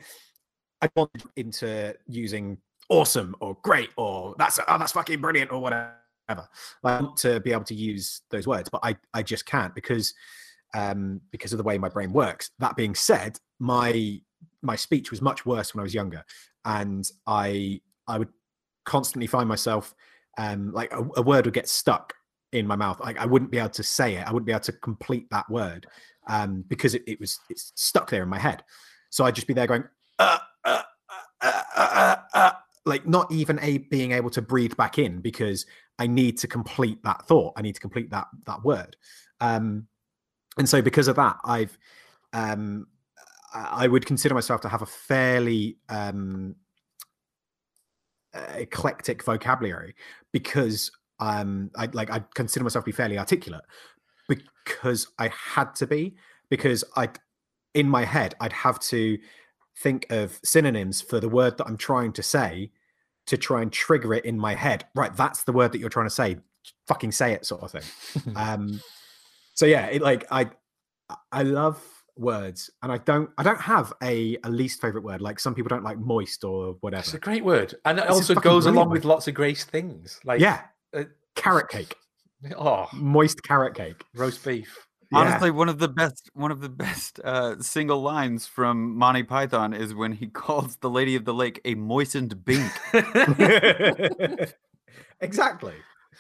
I 0.82 0.90
want 0.96 1.12
into 1.36 1.96
using 2.08 2.60
awesome 2.88 3.36
or 3.40 3.58
great 3.64 3.90
or 3.98 4.36
that's 4.38 4.60
oh 4.60 4.78
that's 4.78 4.92
fucking 4.92 5.22
brilliant 5.22 5.52
or 5.52 5.60
whatever. 5.60 5.94
I 6.30 6.38
want 6.84 7.18
to 7.18 7.40
be 7.40 7.52
able 7.52 7.64
to 7.64 7.74
use 7.74 8.22
those 8.30 8.46
words, 8.46 8.70
but 8.70 8.82
I 8.84 8.96
I 9.14 9.24
just 9.24 9.46
can't 9.48 9.74
because 9.74 10.14
um 10.74 11.22
because 11.32 11.54
of 11.54 11.58
the 11.58 11.64
way 11.64 11.78
my 11.78 11.90
brain 11.90 12.12
works. 12.14 12.52
That 12.60 12.76
being 12.76 12.96
said, 12.96 13.40
my 13.60 14.20
my 14.62 14.76
speech 14.76 15.12
was 15.12 15.22
much 15.22 15.46
worse 15.46 15.74
when 15.74 15.80
I 15.80 15.84
was 15.84 15.94
younger, 15.94 16.24
and 16.66 17.10
I 17.28 17.82
I 18.08 18.18
would 18.20 18.30
constantly 18.86 19.28
find 19.28 19.48
myself 19.48 19.94
um 20.38 20.72
like 20.74 20.92
a, 20.94 21.08
a 21.18 21.22
word 21.22 21.46
would 21.46 21.54
get 21.54 21.68
stuck 21.68 22.14
in 22.52 22.66
my 22.66 22.76
mouth. 22.76 23.00
Like 23.00 23.18
I 23.18 23.26
wouldn't 23.26 23.52
be 23.52 23.60
able 23.60 23.70
to 23.70 23.84
say 23.84 24.16
it. 24.16 24.28
I 24.28 24.32
wouldn't 24.32 24.46
be 24.46 24.52
able 24.52 24.62
to 24.62 24.74
complete 24.74 25.30
that 25.30 25.50
word 25.50 25.88
um, 26.28 26.64
because 26.68 26.96
it, 26.96 27.04
it 27.08 27.20
was 27.20 27.40
it's 27.50 27.72
stuck 27.76 28.10
there 28.10 28.24
in 28.24 28.30
my 28.30 28.40
head. 28.40 28.64
So 29.10 29.26
I'd 29.26 29.36
just 29.36 29.48
be 29.48 29.54
there 29.54 29.68
going, 29.68 29.84
uh, 30.20 30.38
uh, 30.64 30.82
uh, 31.42 31.62
uh, 31.76 31.88
uh, 31.94 32.16
uh, 32.34 32.52
like 32.86 33.08
not 33.08 33.32
even 33.32 33.60
a 33.62 33.80
being 33.80 34.12
able 34.12 34.30
to 34.32 34.42
breathe 34.42 34.76
back 34.78 35.00
in 35.00 35.20
because 35.20 35.66
I 35.98 36.08
need 36.08 36.38
to 36.40 36.48
complete 36.48 37.04
that 37.04 37.26
thought. 37.26 37.54
I 37.58 37.62
need 37.62 37.76
to 37.76 37.82
complete 37.82 38.10
that 38.12 38.28
that 38.46 38.64
word. 38.64 38.96
Um, 39.42 39.88
and 40.60 40.70
so 40.70 40.82
because 40.82 41.08
of 41.08 41.16
that, 41.16 41.38
I've 41.44 41.78
um, 42.34 42.86
I 43.54 43.88
would 43.88 44.06
consider 44.06 44.36
myself 44.36 44.62
to 44.62 44.70
have 44.70 44.82
a 44.82 44.86
fairly 44.86 45.78
um, 45.88 46.56
eclectic 48.56 49.24
vocabulary 49.24 49.96
because 50.32 50.92
um, 51.20 51.72
I 51.76 51.88
like 51.94 52.12
I 52.12 52.24
consider 52.36 52.64
myself 52.64 52.84
to 52.84 52.90
be 52.90 52.92
fairly 52.92 53.18
articulate 53.18 53.64
because 54.28 55.08
I 55.18 55.30
had 55.30 55.74
to 55.76 55.88
be 55.88 56.16
because 56.50 56.84
I 56.96 57.10
in 57.74 57.88
my 57.90 58.04
head 58.04 58.36
I'd 58.40 58.54
have 58.54 58.80
to 58.80 59.18
think 59.78 60.08
of 60.12 60.40
synonyms 60.44 61.02
for 61.02 61.22
the 61.22 61.30
word 61.30 61.58
that 61.58 61.68
I'm 61.68 61.78
trying 61.78 62.12
to 62.14 62.24
say 62.24 62.72
to 63.28 63.38
try 63.38 63.62
and 63.62 63.72
trigger 63.72 64.14
it 64.14 64.26
in 64.26 64.38
my 64.38 64.56
head. 64.56 64.86
Right, 64.94 65.16
that's 65.16 65.44
the 65.44 65.54
word 65.54 65.72
that 65.72 65.80
you're 65.80 65.90
trying 65.90 66.08
to 66.08 66.12
say. 66.14 66.38
Fucking 66.88 67.14
say 67.14 67.32
it, 67.32 67.46
sort 67.46 67.64
of 67.64 67.72
thing. 67.72 68.34
um, 68.36 68.82
so 69.60 69.66
yeah, 69.66 69.88
it 69.88 70.02
like 70.02 70.26
I 70.32 70.50
I 71.34 71.44
love 71.44 71.78
words, 72.16 72.70
and 72.82 72.92
I 72.94 72.98
don't 73.00 73.30
I 73.38 73.44
don't 73.44 73.60
have 73.60 73.92
a, 74.02 74.38
a 74.46 74.50
least 74.50 74.80
favorite 74.80 75.04
word. 75.04 75.22
Like 75.22 75.38
some 75.38 75.54
people 75.54 75.68
don't 75.68 75.84
like 75.84 76.00
moist 76.00 76.46
or 76.46 76.78
whatever. 76.80 77.02
It's 77.02 77.14
a 77.14 77.20
great 77.20 77.44
word, 77.44 77.76
and 77.84 78.00
it 78.00 78.06
It's 78.06 78.14
also 78.14 78.36
goes 78.36 78.66
along 78.68 78.88
word. 78.88 78.94
with 78.94 79.06
lots 79.06 79.28
of 79.28 79.34
great 79.34 79.58
things. 79.58 80.20
Like 80.24 80.40
yeah, 80.40 80.62
uh, 80.96 81.04
carrot 81.36 81.68
cake, 81.68 81.94
oh, 82.58 82.88
moist 82.94 83.44
carrot 83.44 83.76
cake. 83.76 84.02
roast 84.16 84.46
beef. 84.46 84.74
Yeah. 85.12 85.20
Honestly, 85.20 85.52
one 85.52 85.68
of 85.68 85.80
the 85.80 85.90
best 85.90 86.30
one 86.36 86.52
of 86.52 86.62
the 86.62 86.70
best 86.70 87.20
uh, 87.24 87.60
single 87.60 88.02
lines 88.02 88.48
from 88.48 88.96
Monty 88.96 89.24
Python 89.24 89.74
is 89.74 89.94
when 89.94 90.14
he 90.14 90.28
calls 90.44 90.78
the 90.78 90.90
Lady 90.90 91.16
of 91.18 91.26
the 91.26 91.34
Lake 91.34 91.60
a 91.66 91.76
moistened 91.76 92.46
bint. 92.46 92.72
exactly. 95.20 95.74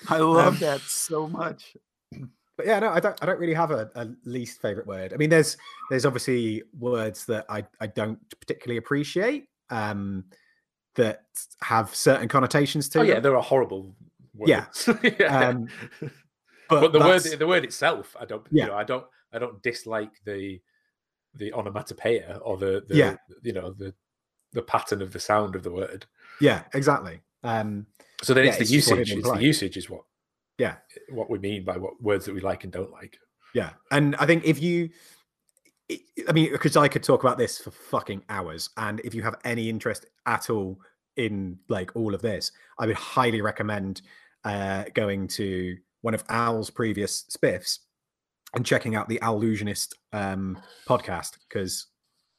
I 0.09 0.17
love 0.17 0.55
Um, 0.55 0.59
that 0.59 0.81
so 0.81 1.27
much. 1.27 1.77
But 2.59 2.67
yeah, 2.67 2.77
no, 2.79 2.89
I 2.89 2.99
don't. 2.99 3.17
I 3.21 3.25
don't 3.25 3.39
really 3.39 3.53
have 3.53 3.71
a, 3.71 3.89
a 3.95 4.09
least 4.25 4.61
favorite 4.61 4.85
word. 4.85 5.13
I 5.13 5.15
mean, 5.15 5.29
there's 5.29 5.55
there's 5.89 6.05
obviously 6.05 6.61
words 6.77 7.25
that 7.27 7.45
I 7.47 7.63
I 7.79 7.87
don't 7.87 8.19
particularly 8.37 8.75
appreciate. 8.75 9.45
Um, 9.69 10.25
that 10.95 11.21
have 11.61 11.95
certain 11.95 12.27
connotations 12.27 12.89
to 12.89 12.99
Oh 12.99 13.03
yeah, 13.03 13.13
them. 13.13 13.23
there 13.23 13.37
are 13.37 13.41
horrible. 13.41 13.95
Words. 14.35 14.49
Yeah. 14.49 14.65
yeah. 15.19 15.47
Um, 15.47 15.69
but, 16.69 16.91
the 16.91 16.99
word 16.99 17.21
the 17.21 17.47
word 17.47 17.63
itself, 17.63 18.13
I 18.19 18.25
don't. 18.25 18.45
Yeah. 18.51 18.65
You 18.65 18.69
know, 18.71 18.75
I 18.75 18.83
don't. 18.83 19.05
I 19.31 19.39
don't 19.39 19.63
dislike 19.63 20.11
the 20.25 20.59
the 21.35 21.53
onomatopoeia 21.53 22.41
or 22.43 22.57
the, 22.57 22.83
the 22.89 22.95
Yeah. 22.97 23.15
you 23.41 23.53
know 23.53 23.71
the 23.71 23.93
the 24.51 24.63
pattern 24.63 25.01
of 25.01 25.13
the 25.13 25.19
sound 25.21 25.55
of 25.55 25.63
the 25.63 25.71
word. 25.71 26.07
yeah, 26.41 26.63
exactly. 26.73 27.21
Um, 27.41 27.85
So 28.21 28.33
then 28.33 28.43
Yeah, 28.43 28.55
it's 28.55 28.69
the 28.69 28.77
it's 28.77 28.89
what 28.89 28.99
it 28.99 29.07
usage. 29.07 29.17
It's 29.19 29.31
the 29.31 29.43
usage 29.43 29.77
is 29.77 29.89
what 29.89 30.01
Yeah. 30.59 30.75
what 31.09 31.29
we 31.29 31.39
mean 31.39 31.63
by 31.65 31.77
what 31.77 32.01
words 32.01 32.25
that 32.25 32.33
we 32.35 32.41
like 32.41 32.63
and 32.65 32.71
don't 32.73 32.91
like. 32.91 33.17
Yeah, 33.55 33.71
and 33.91 34.15
I 34.17 34.27
think 34.27 34.45
if 34.45 34.61
you, 34.61 34.89
I- 36.27 36.31
mean, 36.33 36.51
because 36.51 36.77
I 36.77 36.87
could 36.87 37.01
talk 37.03 37.23
about 37.23 37.37
this 37.39 37.57
for 37.57 37.71
fucking 37.71 38.23
hours, 38.29 38.69
and 38.77 38.99
if 39.03 39.15
you 39.15 39.23
have 39.23 39.35
any 39.43 39.69
interest 39.69 40.05
at 40.27 40.49
all 40.49 40.77
in 41.15 41.57
like 41.67 41.95
all 41.95 42.13
of 42.13 42.21
this, 42.21 42.51
I 42.77 42.85
would 42.85 42.95
highly 42.95 43.41
recommend 43.41 44.01
uh, 44.43 44.83
going 44.93 45.27
to 45.29 45.77
one 46.01 46.13
of 46.13 46.23
Al's 46.29 46.69
previous 46.69 47.23
spiffs 47.23 47.79
and 48.53 48.65
checking 48.65 48.95
out 48.95 49.09
the 49.09 49.19
Allusionist 49.19 49.93
um, 50.13 50.57
podcast 50.87 51.37
because 51.47 51.87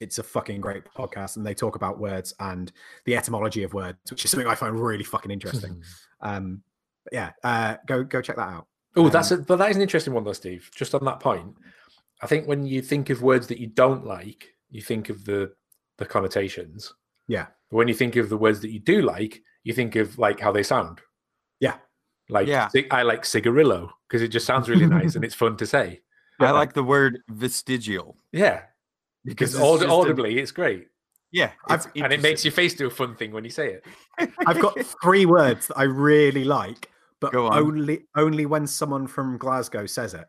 it's 0.01 0.19
a 0.19 0.23
fucking 0.23 0.61
great 0.61 0.85
podcast, 0.97 1.37
and 1.37 1.45
they 1.45 1.55
talk 1.55 1.77
about 1.77 1.99
words 1.99 2.33
and 2.41 2.73
the 3.05 3.17
etymology 3.17 3.65
of 3.65 3.75
words, 3.75 3.99
which 4.11 4.25
is 4.25 4.31
something 4.31 4.47
I 4.47 4.55
find 4.55 4.81
really 4.81 5.05
fucking 5.05 5.31
interesting. 5.31 5.83
um, 6.21 6.63
but 7.05 7.13
yeah, 7.13 7.31
uh, 7.45 7.77
go 7.87 8.05
go 8.05 8.21
check 8.23 8.37
that 8.37 8.49
out. 8.49 8.67
Oh, 8.97 9.09
that's 9.09 9.31
Um, 9.33 9.41
a, 9.41 9.43
but 9.43 9.57
that 9.57 9.71
is 9.71 9.77
an 9.77 9.83
interesting 9.83 10.13
one, 10.15 10.25
though, 10.25 10.33
Steve. 10.33 10.69
Just 10.75 10.95
on 10.95 11.05
that 11.05 11.21
point, 11.21 11.55
I 12.23 12.27
think 12.27 12.47
when 12.49 12.67
you 12.67 12.83
think 12.83 13.09
of 13.11 13.23
words 13.23 13.47
that 13.49 13.59
you 13.61 13.69
don't 13.69 14.05
like, 14.05 14.49
you 14.71 14.83
think 14.83 15.09
of 15.11 15.25
the 15.25 15.53
the 15.99 16.07
connotations. 16.07 16.93
Yeah. 17.29 17.47
But 17.71 17.77
when 17.77 17.89
you 17.89 17.95
think 17.95 18.17
of 18.17 18.29
the 18.29 18.37
words 18.39 18.61
that 18.61 18.71
you 18.73 18.81
do 18.81 19.03
like, 19.03 19.43
you 19.65 19.73
think 19.73 19.95
of 19.97 20.19
like 20.19 20.41
how 20.41 20.51
they 20.51 20.63
sound. 20.63 21.01
Yeah. 21.61 21.77
Like 22.29 22.49
Yeah. 22.49 22.69
I 22.91 23.03
like 23.03 23.25
cigarillo 23.25 23.91
because 24.09 24.23
it 24.23 24.29
just 24.29 24.47
sounds 24.47 24.69
really 24.69 24.87
nice 24.87 25.15
and 25.15 25.25
it's 25.25 25.35
fun 25.35 25.57
to 25.59 25.67
say. 25.67 26.01
I 26.41 26.51
like 26.53 26.73
the 26.73 26.83
word 26.83 27.21
vestigial 27.29 28.17
Yeah, 28.33 28.63
because 29.25 29.55
it's 29.55 29.63
aud- 29.63 29.81
just 29.81 29.91
a- 29.91 29.95
audibly 29.95 30.39
it's 30.39 30.53
great, 30.53 30.87
yeah, 31.32 31.51
I've- 31.69 31.89
and 32.01 32.12
it 32.12 32.23
makes 32.23 32.44
your 32.44 32.52
face 32.52 32.74
do 32.74 32.86
a 32.86 32.90
fun 32.90 33.15
thing 33.16 33.32
when 33.32 33.44
you 33.44 33.51
say 33.51 33.74
it. 33.74 33.85
I've 34.47 34.61
got 34.61 34.78
three 35.02 35.27
words 35.27 35.69
that 35.69 35.78
I 35.78 35.85
really 35.85 36.44
like, 36.44 36.90
but 37.20 37.35
on. 37.35 37.57
only 37.57 38.07
only 38.16 38.47
when 38.47 38.66
someone 38.66 39.07
from 39.07 39.39
Glasgow 39.39 39.86
says 39.86 40.15
it, 40.15 40.27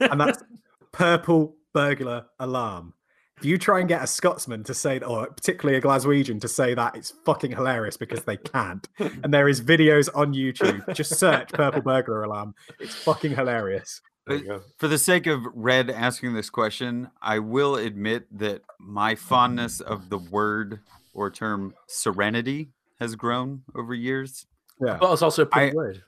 and 0.00 0.20
that's 0.20 0.42
purple 0.92 1.56
burglar 1.74 2.26
alarm. 2.38 2.94
If 3.38 3.46
you 3.46 3.58
try 3.58 3.80
and 3.80 3.88
get 3.88 4.02
a 4.04 4.06
Scotsman 4.06 4.62
to 4.64 4.74
say, 4.74 4.96
it 4.96 5.02
or 5.02 5.26
particularly 5.26 5.76
a 5.76 5.80
Glaswegian 5.82 6.40
to 6.42 6.48
say 6.48 6.74
that, 6.74 6.94
it's 6.94 7.12
fucking 7.24 7.50
hilarious 7.50 7.96
because 7.96 8.22
they 8.22 8.36
can't. 8.36 8.86
And 9.00 9.34
there 9.34 9.48
is 9.48 9.60
videos 9.60 10.08
on 10.14 10.32
YouTube. 10.32 10.94
Just 10.94 11.16
search 11.18 11.48
purple 11.52 11.80
burglar 11.82 12.22
alarm. 12.22 12.54
It's 12.78 12.94
fucking 12.94 13.34
hilarious. 13.34 14.00
There 14.26 14.36
you 14.36 14.44
go. 14.44 14.62
For 14.78 14.86
the 14.88 14.98
sake 14.98 15.26
of 15.26 15.40
Red 15.54 15.90
asking 15.90 16.34
this 16.34 16.48
question, 16.50 17.10
I 17.20 17.38
will 17.40 17.76
admit 17.76 18.26
that 18.38 18.62
my 18.78 19.14
fondness 19.14 19.80
of 19.80 20.08
the 20.10 20.18
word 20.18 20.80
or 21.12 21.30
term 21.30 21.74
serenity 21.88 22.70
has 23.00 23.16
grown 23.16 23.62
over 23.74 23.94
years. 23.94 24.46
Yeah. 24.80 24.96
But 25.00 25.12
it's 25.12 25.22
also 25.22 25.42
a 25.42 25.46
pretty 25.46 25.72
I- 25.72 25.74
word. 25.74 26.02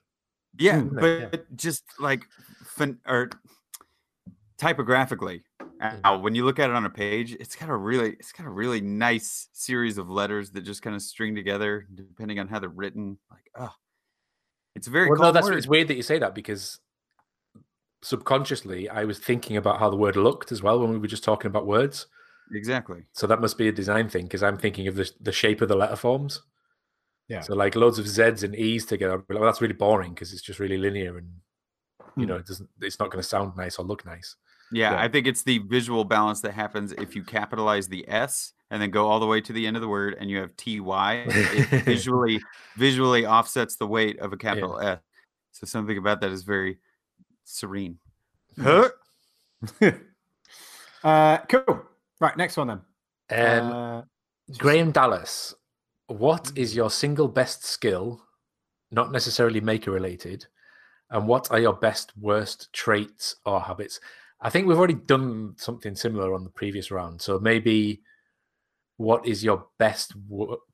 Yeah, 0.57 0.81
Mm, 0.81 1.20
yeah. 1.20 1.27
but 1.32 1.57
just 1.57 1.82
like 1.99 2.28
fin- 2.65 3.01
or 3.07 3.31
typographically, 4.59 5.43
Mm. 5.81 6.01
uh, 6.05 6.19
when 6.19 6.36
you 6.36 6.45
look 6.45 6.61
at 6.61 6.70
it 6.70 6.77
on 6.77 6.86
a 6.86 6.91
page, 6.91 7.32
it's 7.41 7.57
got 7.57 7.69
a 7.69 7.77
really 7.77 8.11
it's 8.12 8.31
got 8.32 8.47
a 8.47 8.51
really 8.51 8.81
nice 8.81 9.49
series 9.53 9.99
of 9.99 10.09
letters 10.09 10.51
that 10.53 10.61
just 10.61 10.82
kind 10.82 10.95
of 10.95 11.03
string 11.03 11.35
together 11.35 11.86
depending 11.93 12.39
on 12.39 12.47
how 12.47 12.61
they're 12.61 12.69
written. 12.69 13.19
Like, 13.31 13.51
oh, 13.57 13.74
it's 14.77 14.86
very 14.86 15.09
Well, 15.11 15.20
no, 15.20 15.32
that's 15.32 15.47
word. 15.49 15.57
it's 15.59 15.66
weird 15.66 15.89
that 15.89 15.97
you 15.97 16.03
say 16.05 16.20
that 16.20 16.35
because 16.36 16.78
subconsciously 18.05 18.89
I 18.89 19.05
was 19.05 19.18
thinking 19.18 19.56
about 19.56 19.78
how 19.78 19.90
the 19.90 19.97
word 19.97 20.16
looked 20.16 20.52
as 20.52 20.62
well 20.62 20.78
when 20.81 20.90
we 20.90 20.98
were 20.98 21.06
just 21.06 21.24
talking 21.24 21.48
about 21.48 21.66
words. 21.66 22.06
exactly. 22.52 23.02
So 23.12 23.26
that 23.26 23.40
must 23.40 23.56
be 23.59 23.68
a 23.68 23.72
design 23.72 24.09
thing 24.09 24.24
because 24.24 24.43
I'm 24.43 24.59
thinking 24.59 24.86
of 24.89 24.94
the, 24.97 25.10
the 25.20 25.32
shape 25.32 25.60
of 25.62 25.68
the 25.68 25.76
letter 25.76 25.97
forms. 25.97 26.43
Yeah. 27.28 27.40
So 27.40 27.55
like 27.55 27.74
loads 27.74 27.98
of 27.98 28.06
Z's 28.06 28.43
and 28.43 28.55
E's 28.55 28.85
together. 28.85 29.14
I'd 29.14 29.26
be 29.26 29.35
like, 29.35 29.40
well, 29.40 29.51
that's 29.51 29.62
really 29.62 29.74
boring 29.74 30.12
because 30.12 30.32
it's 30.32 30.43
just 30.43 30.59
really 30.60 30.76
linear 30.76 31.16
and 31.18 31.28
you 32.16 32.24
Hmm. 32.24 32.28
know 32.31 32.36
it 32.36 32.47
doesn't. 32.47 32.68
It's 32.82 33.01
not 33.01 33.10
going 33.10 33.22
to 33.22 33.28
sound 33.28 33.56
nice 33.56 33.78
or 33.78 33.85
look 33.86 34.05
nice. 34.05 34.36
Yeah, 34.72 34.93
Yeah. 34.93 35.01
I 35.02 35.09
think 35.09 35.26
it's 35.26 35.43
the 35.43 35.59
visual 35.59 36.05
balance 36.05 36.40
that 36.43 36.52
happens 36.52 36.93
if 36.93 37.16
you 37.16 37.22
capitalize 37.24 37.89
the 37.89 38.05
S 38.09 38.52
and 38.70 38.81
then 38.82 38.90
go 38.90 39.06
all 39.09 39.20
the 39.20 39.26
way 39.26 39.40
to 39.40 39.52
the 39.52 39.66
end 39.66 39.76
of 39.76 39.81
the 39.82 39.89
word 39.89 40.16
and 40.20 40.28
you 40.31 40.39
have 40.39 40.55
TY. 40.56 41.24
It 41.26 41.82
visually 41.85 42.40
visually 42.76 43.24
offsets 43.26 43.76
the 43.76 43.86
weight 43.86 44.18
of 44.20 44.32
a 44.32 44.36
capital 44.36 44.78
S. 44.81 44.98
So 45.52 45.66
something 45.66 45.97
about 45.97 46.20
that 46.20 46.31
is 46.31 46.43
very 46.43 46.78
serene. 47.45 47.99
Huh? 48.61 48.89
uh, 51.05 51.39
cool. 51.49 51.83
Right, 52.21 52.37
next 52.37 52.57
one 52.57 52.69
then. 52.69 52.81
Um, 53.31 53.73
Uh, 53.73 54.03
Graham 54.59 54.91
Dallas, 54.93 55.55
what 56.07 56.53
is 56.55 56.77
your 56.77 56.91
single 56.91 57.29
best 57.29 57.65
skill, 57.65 58.23
not 58.91 59.11
necessarily 59.11 59.61
maker 59.61 59.91
related, 59.91 60.47
and 61.11 61.27
what 61.27 61.51
are 61.51 61.61
your 61.61 61.75
best 61.75 62.12
worst 62.16 62.73
traits 62.73 63.37
or 63.47 63.61
habits? 63.61 64.01
I 64.41 64.51
think 64.51 64.66
we've 64.66 64.79
already 64.79 64.95
done 64.95 65.55
something 65.57 65.95
similar 65.97 66.35
on 66.35 66.45
the 66.45 66.51
previous 66.51 66.91
round, 66.91 67.23
so 67.23 67.39
maybe 67.39 68.03
what 68.99 69.27
is 69.27 69.43
your 69.43 69.66
best 69.79 70.15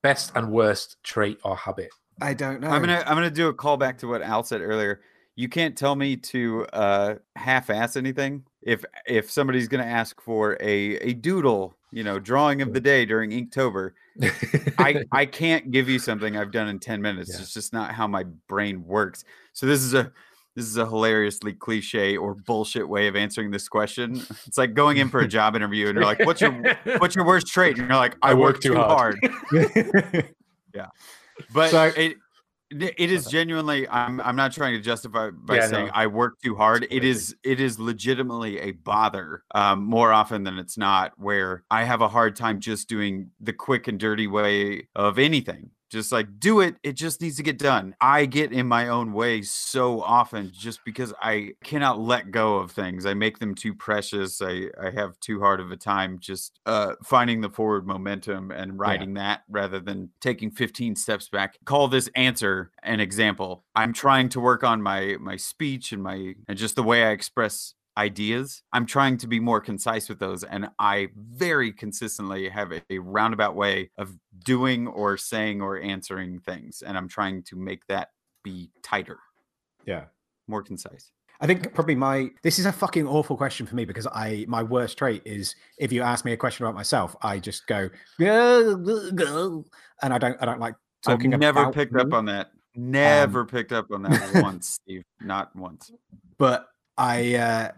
best 0.03 0.33
and 0.35 0.51
worst 0.51 0.97
trait 1.05 1.39
or 1.45 1.57
habit? 1.57 1.91
I 2.21 2.35
don't 2.35 2.61
know. 2.61 2.69
I'm 2.69 2.83
gonna 2.83 3.03
I'm 3.07 3.15
gonna 3.15 3.31
do 3.31 3.49
a 3.49 3.55
callback 3.55 3.99
to 3.99 4.09
what 4.09 4.23
Al 4.23 4.43
said 4.43 4.61
earlier. 4.61 5.01
You 5.41 5.49
can't 5.49 5.75
tell 5.77 5.97
me 5.97 6.17
to 6.17 6.67
uh, 6.75 7.15
half-ass 7.35 7.97
anything. 7.97 8.45
If 8.61 8.85
if 9.07 9.31
somebody's 9.31 9.69
gonna 9.69 9.85
ask 9.85 10.21
for 10.21 10.59
a 10.61 10.97
a 10.97 11.15
doodle, 11.15 11.75
you 11.93 12.05
know, 12.05 12.19
drawing 12.19 12.61
of 12.61 12.75
the 12.75 12.81
day 12.81 13.07
during 13.07 13.31
Inktober, 13.31 13.93
I 14.79 15.03
I 15.12 15.25
can't 15.25 15.71
give 15.71 15.89
you 15.89 15.99
something 15.99 16.37
I've 16.37 16.51
done 16.53 16.69
in 16.69 16.79
10 16.79 17.01
minutes. 17.01 17.31
Yeah. 17.33 17.41
It's 17.41 17.55
just 17.55 17.73
not 17.73 17.93
how 17.93 18.07
my 18.07 18.25
brain 18.49 18.85
works. 18.87 19.25
So 19.55 19.65
this 19.65 19.81
is 19.83 19.95
a 19.95 20.12
this 20.57 20.67
is 20.67 20.77
a 20.77 20.85
hilariously 20.85 21.55
cliche 21.55 22.19
or 22.19 22.35
bullshit 22.35 22.87
way 22.87 23.07
of 23.07 23.17
answering 23.17 23.51
this 23.51 23.67
question. 23.67 24.17
It's 24.47 24.59
like 24.59 24.75
going 24.75 24.99
in 24.99 25.09
for 25.09 25.21
a 25.21 25.29
job 25.29 25.57
interview 25.57 25.87
and 25.87 25.95
you're 25.95 26.05
like, 26.05 26.19
"What's 26.27 26.43
your 26.43 26.53
what's 26.99 27.17
your 27.17 27.25
worst 27.25 27.47
trait?" 27.47 27.79
And 27.79 27.89
you're 27.89 27.97
like, 27.97 28.17
"I, 28.23 28.35
work, 28.35 28.61
too 28.61 28.75
hard." 28.75 29.17
Yeah. 30.75 30.87
But 31.55 31.71
So- 31.71 31.85
it 31.85 31.97
It 31.97 32.17
it 32.71 33.11
is 33.11 33.27
genuinely. 33.27 33.89
I'm. 33.89 34.21
I'm 34.21 34.37
not 34.37 34.53
trying 34.53 34.75
to 34.75 34.81
justify 34.81 35.31
by 35.31 35.57
Yeah, 35.57 35.67
saying 35.67 35.87
no. 35.87 35.93
I 35.95 36.07
work 36.07 36.41
too 36.43 36.55
hard. 36.55 36.87
it 36.91 37.05
is 37.05 37.35
it 37.43 37.61
is 37.61 37.79
legitimately 37.79 38.59
a 38.61 38.73
bother. 38.73 39.43
Um, 39.55 39.85
more 39.85 40.13
often 40.13 40.45
than 40.45 40.59
it's 40.59 40.79
not, 40.79 41.13
where 41.17 41.65
I 41.71 41.85
have 41.85 42.01
a 42.01 42.09
hard 42.09 42.37
time 42.37 42.61
just 42.61 42.89
doing 42.89 43.31
the 43.41 43.53
quick 43.53 43.89
and 43.89 43.99
dirty 43.99 44.27
way 44.27 44.89
of 44.95 45.19
anything. 45.19 45.71
Just 45.91 46.12
like 46.12 46.39
do 46.39 46.61
it. 46.61 46.77
It 46.83 46.93
just 46.93 47.21
needs 47.21 47.37
to 47.37 47.43
get 47.43 47.59
done. 47.59 47.95
I 48.01 48.27
get 48.27 48.53
in 48.53 48.67
my 48.67 48.89
own 48.89 49.12
way 49.12 49.43
so 49.43 50.01
often 50.03 50.53
just 50.53 50.85
because 50.85 51.12
I 51.21 51.55
cannot 51.65 51.99
let 51.99 52.31
go 52.31 52.57
of 52.57 52.71
things. 52.71 53.07
I 53.07 53.15
make 53.15 53.39
them 53.39 53.55
too 53.55 53.75
precious. 53.75 54.41
I 54.41 54.69
I 54.81 54.91
have 54.91 55.19
too 55.21 55.41
hard 55.41 55.61
of 55.61 55.71
a 55.71 55.77
time 55.77 56.19
just 56.21 56.61
uh 56.67 56.95
finding 57.05 57.41
the 57.41 57.51
forward 57.51 57.87
momentum 57.87 58.51
and 58.51 58.79
riding 58.79 59.15
that 59.15 59.43
rather 59.49 59.81
than 59.81 60.11
taking 60.21 60.51
15 60.51 60.97
steps 60.97 61.29
back. 61.29 61.59
Call 61.65 61.89
this 61.89 62.09
answer 62.15 62.71
an 62.83 63.01
example. 63.01 63.65
I'm 63.75 63.93
trying 63.93 64.29
to 64.31 64.41
work 64.41 64.62
on 64.65 64.81
my 64.83 65.17
my 65.21 65.37
speech 65.37 65.93
and 65.93 66.03
my 66.03 66.35
and 66.49 66.57
just 66.57 66.77
the 66.77 66.83
way 66.83 67.05
I 67.05 67.11
express 67.11 67.75
ideas. 68.01 68.63
I'm 68.73 68.87
trying 68.87 69.17
to 69.19 69.27
be 69.29 69.39
more 69.41 69.61
concise 69.61 70.09
with 70.09 70.19
those 70.19 70.43
and 70.43 70.69
I 70.79 71.09
very 71.17 71.71
consistently 71.73 72.49
have 72.49 72.73
a, 72.73 72.81
a 72.91 72.99
roundabout 72.99 73.55
way 73.55 73.91
of 73.99 74.17
doing 74.45 74.89
or 74.89 75.17
saying 75.19 75.61
or 75.61 75.79
answering 75.79 76.41
things 76.41 76.83
and 76.87 76.97
I'm 76.99 77.09
trying 77.09 77.43
to 77.45 77.57
make 77.57 77.87
that 77.89 78.09
be 78.43 78.71
tighter, 78.83 79.19
Yeah. 79.87 80.05
more 80.49 80.63
concise. 80.63 81.13
I 81.43 81.47
think 81.47 81.73
probably 81.75 81.95
my 81.95 82.29
this 82.43 82.59
is 82.59 82.67
a 82.67 82.73
fucking 82.73 83.07
awful 83.07 83.37
question 83.37 83.67
for 83.67 83.75
me 83.75 83.85
because 83.87 84.07
I 84.07 84.45
my 84.47 84.63
worst 84.63 84.99
trait 84.99 85.23
is 85.25 85.55
if 85.79 85.91
you 85.91 86.03
ask 86.03 86.25
me 86.25 86.33
a 86.33 86.37
question 86.37 86.65
about 86.67 86.75
myself, 86.75 87.17
I 87.23 87.39
just 87.39 87.67
go 87.67 87.89
and 88.19 90.13
I 90.15 90.19
don't 90.19 90.37
I 90.41 90.45
don't 90.45 90.61
like 90.61 90.75
talking. 91.03 91.33
I've 91.33 91.41
never 91.41 91.71
picked 91.73 91.93
me, 91.93 92.01
up 92.03 92.13
on 92.13 92.27
that. 92.27 92.51
Never 92.77 93.47
picked 93.47 93.73
up 93.73 93.87
on 93.91 94.03
that 94.03 94.35
once, 94.43 94.69
Steve. 94.69 95.03
Not 95.23 95.55
once. 95.57 95.91
but 96.39 96.67
I 96.99 97.35
uh, 97.37 97.71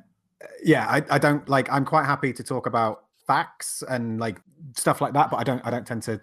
yeah 0.63 0.87
I, 0.89 1.03
I 1.11 1.19
don't 1.19 1.49
like 1.49 1.71
I'm 1.71 1.85
quite 1.85 2.05
happy 2.05 2.33
to 2.33 2.43
talk 2.43 2.67
about 2.67 3.05
facts 3.27 3.83
and 3.89 4.21
like 4.21 4.41
stuff 4.77 5.01
like 5.01 5.13
that, 5.15 5.31
but 5.31 5.39
I 5.39 5.45
don't 5.45 5.65
I 5.65 5.71
don't 5.71 5.87
tend 5.87 6.03
to 6.05 6.21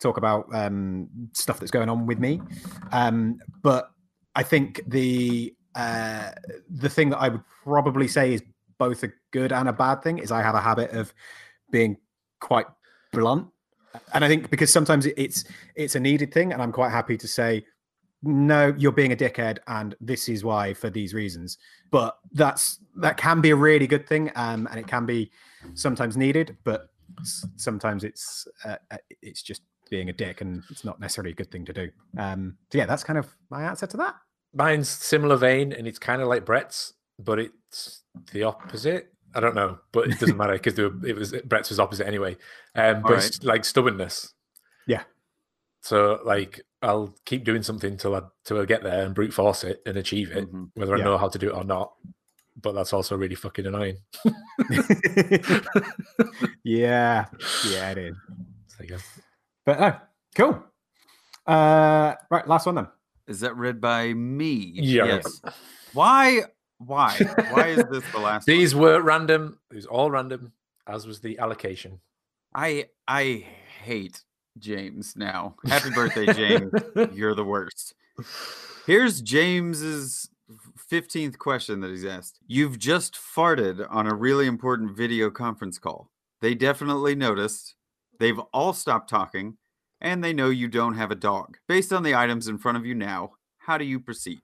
talk 0.00 0.16
about 0.16 0.46
um 0.54 1.08
stuff 1.32 1.58
that's 1.58 1.70
going 1.70 1.88
on 1.88 2.06
with 2.06 2.18
me. 2.18 2.40
Um, 2.92 3.38
but 3.62 3.90
I 4.34 4.42
think 4.42 4.82
the 4.86 5.54
uh, 5.74 6.30
the 6.70 6.88
thing 6.88 7.10
that 7.10 7.18
I 7.18 7.28
would 7.28 7.42
probably 7.62 8.08
say 8.08 8.34
is 8.34 8.42
both 8.78 9.02
a 9.02 9.10
good 9.30 9.52
and 9.52 9.68
a 9.68 9.72
bad 9.72 10.02
thing 10.02 10.18
is 10.18 10.30
I 10.30 10.42
have 10.42 10.54
a 10.54 10.60
habit 10.60 10.90
of 10.90 11.12
being 11.70 11.96
quite 12.40 12.66
blunt, 13.12 13.48
and 14.14 14.24
I 14.24 14.28
think 14.28 14.50
because 14.50 14.72
sometimes 14.72 15.06
it's 15.06 15.44
it's 15.74 15.94
a 15.94 16.00
needed 16.00 16.32
thing, 16.32 16.52
and 16.52 16.62
I'm 16.62 16.72
quite 16.72 16.90
happy 16.90 17.16
to 17.18 17.28
say, 17.28 17.64
no, 18.22 18.74
you're 18.76 18.92
being 18.92 19.12
a 19.12 19.16
dickhead, 19.16 19.58
and 19.66 19.94
this 20.00 20.28
is 20.28 20.44
why 20.44 20.74
for 20.74 20.90
these 20.90 21.14
reasons. 21.14 21.58
But 21.90 22.16
that's 22.32 22.78
that 22.96 23.16
can 23.16 23.40
be 23.40 23.50
a 23.50 23.56
really 23.56 23.86
good 23.86 24.06
thing, 24.06 24.30
um, 24.36 24.66
and 24.70 24.80
it 24.80 24.86
can 24.86 25.06
be 25.06 25.30
sometimes 25.74 26.16
needed, 26.16 26.56
but 26.64 26.88
sometimes 27.56 28.04
it's 28.04 28.46
uh, 28.64 28.76
uh, 28.90 28.96
it's 29.22 29.42
just 29.42 29.62
being 29.90 30.08
a 30.08 30.12
dick, 30.12 30.40
and 30.40 30.62
it's 30.70 30.84
not 30.84 31.00
necessarily 31.00 31.32
a 31.32 31.34
good 31.34 31.50
thing 31.50 31.64
to 31.66 31.72
do. 31.72 31.90
Um, 32.18 32.56
so 32.72 32.78
yeah, 32.78 32.86
that's 32.86 33.04
kind 33.04 33.18
of 33.18 33.28
my 33.50 33.62
answer 33.62 33.86
to 33.86 33.96
that. 33.98 34.14
Mine's 34.54 34.88
similar 34.88 35.36
vein, 35.36 35.72
and 35.72 35.86
it's 35.86 35.98
kind 35.98 36.22
of 36.22 36.28
like 36.28 36.44
Brett's, 36.44 36.94
but 37.18 37.38
it's 37.38 38.02
the 38.32 38.44
opposite. 38.44 39.12
I 39.34 39.40
don't 39.40 39.54
know, 39.54 39.78
but 39.92 40.08
it 40.08 40.18
doesn't 40.18 40.36
matter 40.36 40.54
because 40.54 40.78
it 40.78 41.14
was 41.14 41.34
Brett's 41.44 41.68
was 41.68 41.78
opposite 41.78 42.06
anyway. 42.06 42.36
Um, 42.74 43.02
but 43.02 43.24
it's 43.24 43.42
like 43.44 43.64
stubbornness. 43.64 44.32
Yeah. 44.86 45.02
So 45.82 46.20
like 46.24 46.62
I'll 46.82 47.14
keep 47.24 47.44
doing 47.44 47.62
something 47.62 47.96
till 47.96 48.14
I 48.14 48.22
till 48.44 48.60
I 48.60 48.64
get 48.64 48.82
there 48.82 49.04
and 49.04 49.14
brute 49.14 49.32
force 49.32 49.64
it 49.64 49.80
and 49.86 49.96
achieve 49.96 50.30
it, 50.32 50.52
Mhm. 50.52 50.70
whether 50.74 50.94
I 50.94 50.98
know 51.02 51.16
how 51.18 51.28
to 51.28 51.38
do 51.38 51.48
it 51.50 51.54
or 51.54 51.64
not. 51.64 51.92
But 52.60 52.72
that's 52.72 52.92
also 52.92 53.16
really 53.16 53.34
fucking 53.34 53.66
annoying. 53.66 53.98
yeah, 56.64 57.26
yeah, 57.68 57.90
it 57.90 57.98
is. 57.98 58.16
So 58.68 58.76
there 58.78 58.86
you 58.88 58.96
go. 58.96 59.02
But 59.64 59.80
oh, 59.80 60.00
cool. 60.34 60.64
Uh, 61.46 62.14
right, 62.30 62.46
last 62.46 62.66
one 62.66 62.74
then. 62.74 62.88
Is 63.26 63.40
that 63.40 63.56
read 63.56 63.80
by 63.80 64.12
me? 64.12 64.72
Yeah. 64.74 65.04
Yes. 65.06 65.40
Why? 65.94 66.42
Why? 66.78 67.16
Why 67.52 67.68
is 67.68 67.84
this 67.90 68.04
the 68.12 68.18
last? 68.18 68.46
one? 68.48 68.56
These 68.58 68.74
were 68.74 69.00
random. 69.00 69.58
It 69.70 69.76
was 69.76 69.86
all 69.86 70.10
random, 70.10 70.52
as 70.86 71.06
was 71.06 71.20
the 71.20 71.38
allocation. 71.38 72.00
I 72.54 72.86
I 73.08 73.46
hate 73.82 74.22
James 74.58 75.14
now. 75.16 75.56
Happy 75.66 75.90
birthday, 75.90 76.32
James. 76.32 76.72
You're 77.12 77.34
the 77.34 77.44
worst. 77.44 77.94
Here's 78.86 79.20
James's 79.20 80.28
15th 80.90 81.38
question 81.38 81.80
that 81.80 81.90
he's 81.90 82.04
asked. 82.04 82.38
You've 82.46 82.78
just 82.78 83.14
farted 83.16 83.86
on 83.90 84.06
a 84.06 84.14
really 84.14 84.46
important 84.46 84.96
video 84.96 85.30
conference 85.30 85.78
call. 85.78 86.10
They 86.40 86.54
definitely 86.54 87.14
noticed. 87.14 87.74
They've 88.18 88.38
all 88.52 88.72
stopped 88.72 89.10
talking 89.10 89.56
and 90.00 90.22
they 90.22 90.32
know 90.32 90.50
you 90.50 90.68
don't 90.68 90.94
have 90.94 91.10
a 91.10 91.14
dog. 91.16 91.56
Based 91.68 91.92
on 91.92 92.02
the 92.02 92.14
items 92.14 92.48
in 92.48 92.58
front 92.58 92.78
of 92.78 92.86
you 92.86 92.94
now, 92.94 93.32
how 93.58 93.76
do 93.78 93.84
you 93.84 93.98
proceed? 94.00 94.40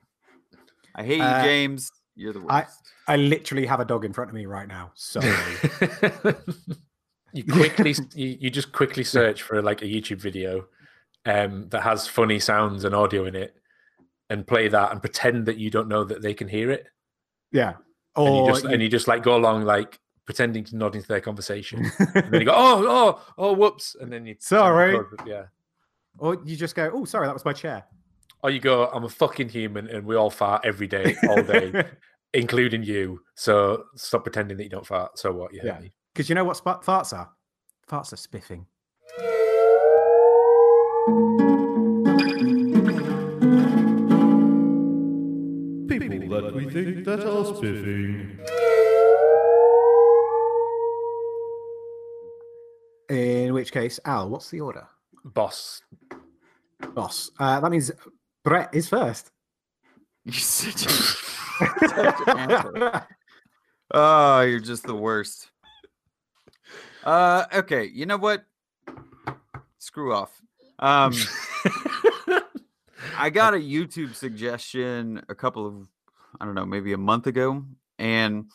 I 0.94 1.04
hate 1.04 1.20
Uh, 1.20 1.38
you, 1.38 1.44
James. 1.44 1.90
You're 2.14 2.32
the 2.34 2.40
worst. 2.40 2.50
I- 2.52 2.66
I 3.14 3.16
literally 3.16 3.66
have 3.66 3.80
a 3.80 3.84
dog 3.84 4.04
in 4.04 4.12
front 4.12 4.30
of 4.30 4.34
me 4.34 4.46
right 4.46 4.68
now. 4.68 4.92
So 4.94 5.20
you 7.32 7.44
quickly 7.44 7.94
you, 8.14 8.36
you 8.40 8.50
just 8.50 8.72
quickly 8.72 9.04
search 9.04 9.42
for 9.42 9.62
like 9.62 9.82
a 9.82 9.86
YouTube 9.86 10.20
video 10.20 10.66
um, 11.26 11.68
that 11.70 11.82
has 11.82 12.06
funny 12.06 12.38
sounds 12.38 12.84
and 12.84 12.94
audio 12.94 13.26
in 13.26 13.34
it, 13.34 13.56
and 14.30 14.46
play 14.46 14.68
that 14.68 14.92
and 14.92 15.00
pretend 15.00 15.46
that 15.46 15.58
you 15.58 15.70
don't 15.70 15.88
know 15.88 16.04
that 16.04 16.22
they 16.22 16.34
can 16.34 16.48
hear 16.48 16.70
it, 16.70 16.86
yeah. 17.52 17.74
and 18.16 18.26
you 18.26 18.42
Or 18.42 18.50
just 18.50 18.64
and 18.64 18.82
you 18.82 18.88
just 18.88 19.08
like 19.08 19.22
go 19.22 19.36
along 19.36 19.64
like 19.64 19.98
pretending 20.24 20.64
to 20.64 20.76
nod 20.76 20.94
into 20.94 21.08
their 21.08 21.20
conversation, 21.20 21.90
and 21.98 22.32
then 22.32 22.40
you 22.40 22.44
go 22.44 22.54
oh 22.54 22.84
oh 22.86 23.20
oh 23.38 23.52
whoops, 23.52 23.96
and 24.00 24.12
then 24.12 24.26
you 24.26 24.36
Sorry. 24.38 24.96
yeah. 25.26 25.44
or 26.18 26.38
you 26.44 26.56
just 26.56 26.74
go, 26.74 26.90
oh, 26.92 27.04
sorry, 27.04 27.26
that 27.26 27.34
was 27.34 27.44
my 27.44 27.52
chair. 27.52 27.84
Or 28.42 28.50
you 28.50 28.58
go, 28.58 28.88
I'm 28.88 29.04
a 29.04 29.08
fucking 29.08 29.48
human 29.48 29.88
and 29.88 30.04
we 30.04 30.16
all 30.16 30.30
fart 30.30 30.64
every 30.64 30.88
day, 30.88 31.14
all 31.28 31.42
day, 31.42 31.84
including 32.34 32.82
you. 32.82 33.20
So 33.36 33.84
stop 33.94 34.24
pretending 34.24 34.56
that 34.56 34.64
you 34.64 34.68
don't 34.68 34.86
fart. 34.86 35.16
So 35.16 35.32
what? 35.32 35.54
You 35.54 35.60
hate 35.60 35.66
Yeah. 35.66 35.80
Me. 36.12 36.18
Because 36.18 36.28
you 36.28 36.34
know 36.34 36.44
what 36.44 36.56
sp- 36.60 36.84
farts 36.84 37.12
are? 37.12 37.30
Farts 37.88 38.12
are 38.12 38.16
spiffing. 38.16 38.66
People 45.88 46.40
that 46.40 46.54
we 46.54 46.70
think 46.70 47.04
that 47.04 47.20
are 47.26 47.44
spiffing. 47.54 48.38
In 53.10 53.52
which 53.52 53.72
case, 53.72 54.00
Al, 54.04 54.30
what's 54.30 54.50
the 54.50 54.60
order? 54.60 54.86
Boss. 55.24 55.82
Boss. 56.94 57.30
Uh, 57.38 57.60
that 57.60 57.70
means 57.70 57.90
Brett 58.42 58.74
is 58.74 58.88
first. 58.88 59.30
You're 60.24 60.34
such 60.34 60.86
a, 60.86 60.90
such 60.90 62.20
an 62.26 62.38
asshole. 62.38 63.00
Oh, 63.94 64.40
you're 64.40 64.60
just 64.60 64.84
the 64.84 64.94
worst. 64.94 65.51
Uh, 67.04 67.44
okay. 67.54 67.84
You 67.84 68.06
know 68.06 68.16
what? 68.16 68.44
Screw 69.78 70.14
off. 70.14 70.40
Um, 70.78 71.12
I 73.16 73.30
got 73.30 73.54
a 73.54 73.58
YouTube 73.58 74.14
suggestion 74.14 75.22
a 75.28 75.34
couple 75.34 75.66
of, 75.66 75.88
I 76.40 76.44
don't 76.44 76.54
know, 76.54 76.66
maybe 76.66 76.92
a 76.92 76.98
month 76.98 77.26
ago, 77.26 77.64
and 77.98 78.46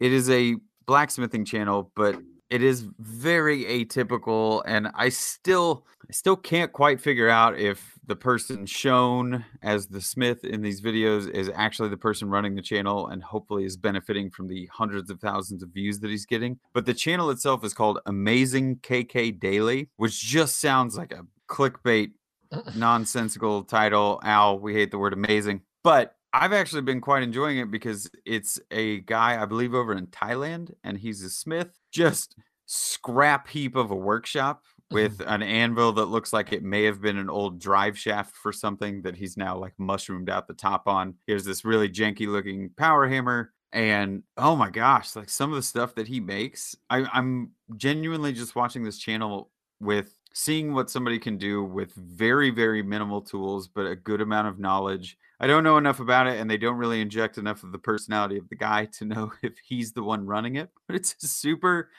it 0.00 0.12
is 0.12 0.30
a 0.30 0.56
blacksmithing 0.86 1.44
channel, 1.44 1.90
but 1.96 2.20
it 2.50 2.62
is 2.62 2.86
very 2.98 3.64
atypical, 3.64 4.62
and 4.66 4.88
I 4.94 5.08
still, 5.08 5.86
I 6.08 6.12
still 6.12 6.36
can't 6.36 6.72
quite 6.72 7.00
figure 7.00 7.28
out 7.28 7.58
if 7.58 7.93
the 8.06 8.16
person 8.16 8.66
shown 8.66 9.44
as 9.62 9.86
the 9.86 10.00
smith 10.00 10.44
in 10.44 10.62
these 10.62 10.80
videos 10.80 11.28
is 11.30 11.50
actually 11.54 11.88
the 11.88 11.96
person 11.96 12.28
running 12.28 12.54
the 12.54 12.62
channel, 12.62 13.08
and 13.08 13.22
hopefully 13.22 13.64
is 13.64 13.76
benefiting 13.76 14.30
from 14.30 14.48
the 14.48 14.68
hundreds 14.72 15.10
of 15.10 15.20
thousands 15.20 15.62
of 15.62 15.70
views 15.70 16.00
that 16.00 16.10
he's 16.10 16.26
getting. 16.26 16.58
But 16.72 16.86
the 16.86 16.94
channel 16.94 17.30
itself 17.30 17.64
is 17.64 17.74
called 17.74 18.00
Amazing 18.06 18.76
KK 18.76 19.38
Daily, 19.38 19.90
which 19.96 20.20
just 20.20 20.60
sounds 20.60 20.96
like 20.96 21.12
a 21.12 21.26
clickbait 21.48 22.12
nonsensical 22.76 23.64
title. 23.64 24.20
Al, 24.22 24.58
we 24.58 24.74
hate 24.74 24.90
the 24.90 24.98
word 24.98 25.12
amazing. 25.12 25.62
But 25.82 26.16
I've 26.32 26.52
actually 26.52 26.82
been 26.82 27.00
quite 27.00 27.22
enjoying 27.22 27.58
it 27.58 27.70
because 27.70 28.10
it's 28.26 28.58
a 28.70 29.00
guy, 29.00 29.40
I 29.40 29.44
believe, 29.44 29.74
over 29.74 29.94
in 29.94 30.08
Thailand, 30.08 30.72
and 30.82 30.98
he's 30.98 31.22
a 31.22 31.30
smith. 31.30 31.78
Just 31.92 32.36
scrap 32.66 33.48
heap 33.48 33.76
of 33.76 33.90
a 33.90 33.96
workshop 33.96 34.64
with 34.94 35.20
an 35.26 35.42
anvil 35.42 35.92
that 35.92 36.06
looks 36.06 36.32
like 36.32 36.52
it 36.52 36.62
may 36.62 36.84
have 36.84 37.02
been 37.02 37.18
an 37.18 37.28
old 37.28 37.58
drive 37.58 37.98
shaft 37.98 38.34
for 38.36 38.52
something 38.52 39.02
that 39.02 39.16
he's 39.16 39.36
now 39.36 39.58
like 39.58 39.74
mushroomed 39.78 40.30
out 40.30 40.46
the 40.46 40.54
top 40.54 40.86
on. 40.86 41.14
Here's 41.26 41.44
this 41.44 41.64
really 41.64 41.88
janky 41.88 42.26
looking 42.26 42.70
power 42.78 43.06
hammer. 43.06 43.52
And 43.72 44.22
oh 44.36 44.54
my 44.54 44.70
gosh, 44.70 45.16
like 45.16 45.28
some 45.28 45.50
of 45.50 45.56
the 45.56 45.62
stuff 45.62 45.96
that 45.96 46.06
he 46.06 46.20
makes, 46.20 46.76
I, 46.88 47.04
I'm 47.12 47.50
genuinely 47.76 48.32
just 48.32 48.54
watching 48.54 48.84
this 48.84 48.98
channel 48.98 49.50
with 49.80 50.16
seeing 50.32 50.72
what 50.72 50.90
somebody 50.90 51.18
can 51.18 51.36
do 51.36 51.62
with 51.62 51.92
very 51.94 52.50
very 52.50 52.82
minimal 52.82 53.20
tools 53.20 53.68
but 53.68 53.86
a 53.86 53.94
good 53.94 54.20
amount 54.20 54.48
of 54.48 54.58
knowledge 54.58 55.16
i 55.40 55.46
don't 55.46 55.62
know 55.62 55.76
enough 55.76 56.00
about 56.00 56.26
it 56.26 56.40
and 56.40 56.50
they 56.50 56.56
don't 56.56 56.76
really 56.76 57.00
inject 57.00 57.38
enough 57.38 57.62
of 57.62 57.70
the 57.70 57.78
personality 57.78 58.36
of 58.36 58.48
the 58.48 58.56
guy 58.56 58.84
to 58.84 59.04
know 59.04 59.32
if 59.42 59.52
he's 59.64 59.92
the 59.92 60.02
one 60.02 60.26
running 60.26 60.56
it 60.56 60.70
but 60.86 60.96
it's 60.96 61.14
a 61.22 61.28
super 61.28 61.90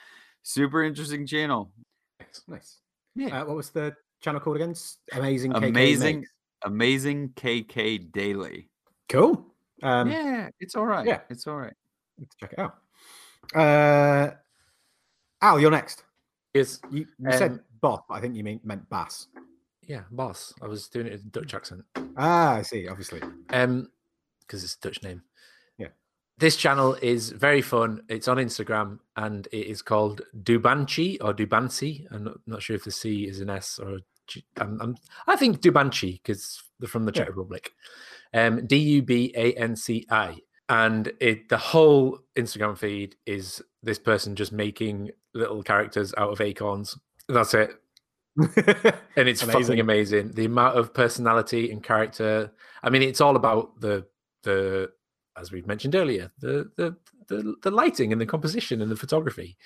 super 0.42 0.82
interesting 0.82 1.26
channel 1.26 1.70
Nice. 2.48 2.80
Yeah 3.16 3.40
Uh, 3.42 3.46
what 3.46 3.56
was 3.56 3.70
the 3.70 3.94
channel 4.20 4.40
called 4.40 4.56
again? 4.56 4.70
S- 4.70 4.98
Amazing. 5.12 5.52
KK 5.52 5.68
amazing 5.68 6.16
Makes. 6.20 6.30
amazing 6.64 7.28
kk 7.30 8.12
daily 8.12 8.68
Cool. 9.08 9.44
Um, 9.82 10.10
yeah 10.10 10.48
it's 10.60 10.74
all 10.76 10.86
right 10.86 11.06
yeah. 11.06 11.20
it's 11.30 11.46
all 11.46 11.56
right 11.56 11.74
Let's 12.18 12.34
check 12.36 12.52
it 12.54 12.58
out. 12.58 12.76
Uh, 13.54 14.30
Al, 15.42 15.60
you're 15.60 15.70
next. 15.70 16.02
Yes, 16.54 16.80
You, 16.90 17.06
you 17.18 17.30
said 17.32 17.50
Um, 17.52 17.60
boss, 17.82 18.00
but 18.08 18.14
I 18.14 18.20
think 18.22 18.34
you 18.36 18.42
mean, 18.42 18.58
meant 18.64 18.88
bass. 18.88 19.26
yeah, 19.82 20.04
boss. 20.10 20.54
I 20.62 20.66
was 20.66 20.88
doing 20.88 21.06
it 21.08 21.12
in 21.20 21.28
Dutch 21.28 21.52
accent. 21.52 21.84
Ah, 22.16 22.54
I 22.54 22.62
see. 22.62 22.88
Obviously. 22.88 23.20
Um, 23.50 23.90
because 24.40 24.64
it's 24.64 24.76
a 24.76 24.80
Dutch 24.80 25.02
name. 25.02 25.22
This 26.38 26.56
channel 26.56 26.94
is 27.00 27.30
very 27.30 27.62
fun. 27.62 28.02
It's 28.08 28.28
on 28.28 28.36
Instagram 28.36 28.98
and 29.16 29.46
it 29.52 29.66
is 29.66 29.80
called 29.80 30.20
Dubanchi 30.42 31.16
or 31.22 31.32
Dubanci. 31.32 32.06
I'm 32.10 32.24
not, 32.24 32.36
not 32.46 32.62
sure 32.62 32.76
if 32.76 32.84
the 32.84 32.90
C 32.90 33.26
is 33.26 33.40
an 33.40 33.48
S 33.48 33.78
or 33.78 33.96
a 33.96 33.98
G. 34.26 34.44
I'm, 34.58 34.78
I'm, 34.82 34.96
I 35.26 35.36
think 35.36 35.60
Dubanchi 35.60 36.20
because 36.22 36.62
they're 36.78 36.88
from 36.88 37.04
the 37.06 37.12
Czech 37.12 37.26
Yeah. 37.28 37.30
Republic. 37.30 37.72
Um, 38.34 38.66
D 38.66 38.76
U 38.76 39.02
B 39.02 39.32
A 39.34 39.54
N 39.54 39.76
C 39.76 40.06
I. 40.10 40.36
And 40.68 41.10
it 41.20 41.48
the 41.48 41.56
whole 41.56 42.18
Instagram 42.36 42.76
feed 42.76 43.16
is 43.24 43.62
this 43.82 43.98
person 43.98 44.34
just 44.36 44.52
making 44.52 45.12
little 45.32 45.62
characters 45.62 46.12
out 46.18 46.30
of 46.32 46.40
acorns. 46.40 46.98
That's 47.28 47.54
it. 47.54 47.70
and 49.16 49.26
it's 49.28 49.40
fucking 49.40 49.56
Amazing. 49.56 49.80
amazing. 49.80 50.32
The 50.32 50.44
amount 50.44 50.76
of 50.76 50.92
personality 50.92 51.70
and 51.70 51.82
character. 51.82 52.52
I 52.82 52.90
mean, 52.90 53.02
it's 53.02 53.22
all 53.22 53.36
about 53.36 53.80
the 53.80 54.04
the 54.42 54.90
as 55.38 55.52
we've 55.52 55.66
mentioned 55.66 55.94
earlier, 55.94 56.30
the 56.40 56.70
the 56.76 56.96
the, 57.28 57.54
the 57.62 57.70
lighting 57.70 58.12
and 58.12 58.20
the 58.20 58.26
composition 58.26 58.80
and 58.80 58.90
the 58.90 58.96
photography, 58.96 59.56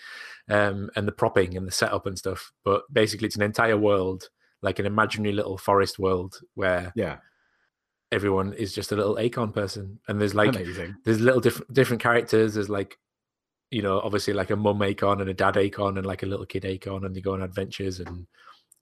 um, 0.48 0.90
and 0.96 1.06
the 1.06 1.12
propping 1.12 1.56
and 1.56 1.66
the 1.66 1.72
setup 1.72 2.06
and 2.06 2.18
stuff. 2.18 2.52
But 2.64 2.82
basically, 2.92 3.26
it's 3.26 3.36
an 3.36 3.42
entire 3.42 3.76
world, 3.76 4.28
like 4.62 4.78
an 4.78 4.86
imaginary 4.86 5.34
little 5.34 5.58
forest 5.58 5.98
world 5.98 6.40
where 6.54 6.92
yeah. 6.96 7.18
everyone 8.12 8.52
is 8.54 8.72
just 8.72 8.92
a 8.92 8.96
little 8.96 9.18
acorn 9.18 9.52
person, 9.52 9.98
and 10.08 10.20
there's 10.20 10.34
like 10.34 10.56
Amazing. 10.56 10.96
there's 11.04 11.20
little 11.20 11.40
different 11.40 11.72
different 11.72 12.02
characters. 12.02 12.54
There's 12.54 12.70
like, 12.70 12.98
you 13.70 13.82
know, 13.82 14.00
obviously 14.00 14.32
like 14.32 14.50
a 14.50 14.56
mum 14.56 14.82
acorn 14.82 15.20
and 15.20 15.30
a 15.30 15.34
dad 15.34 15.56
acorn 15.56 15.98
and 15.98 16.06
like 16.06 16.22
a 16.22 16.26
little 16.26 16.46
kid 16.46 16.64
acorn, 16.64 17.04
and 17.04 17.14
they 17.14 17.20
go 17.20 17.34
on 17.34 17.42
adventures 17.42 18.00
and 18.00 18.26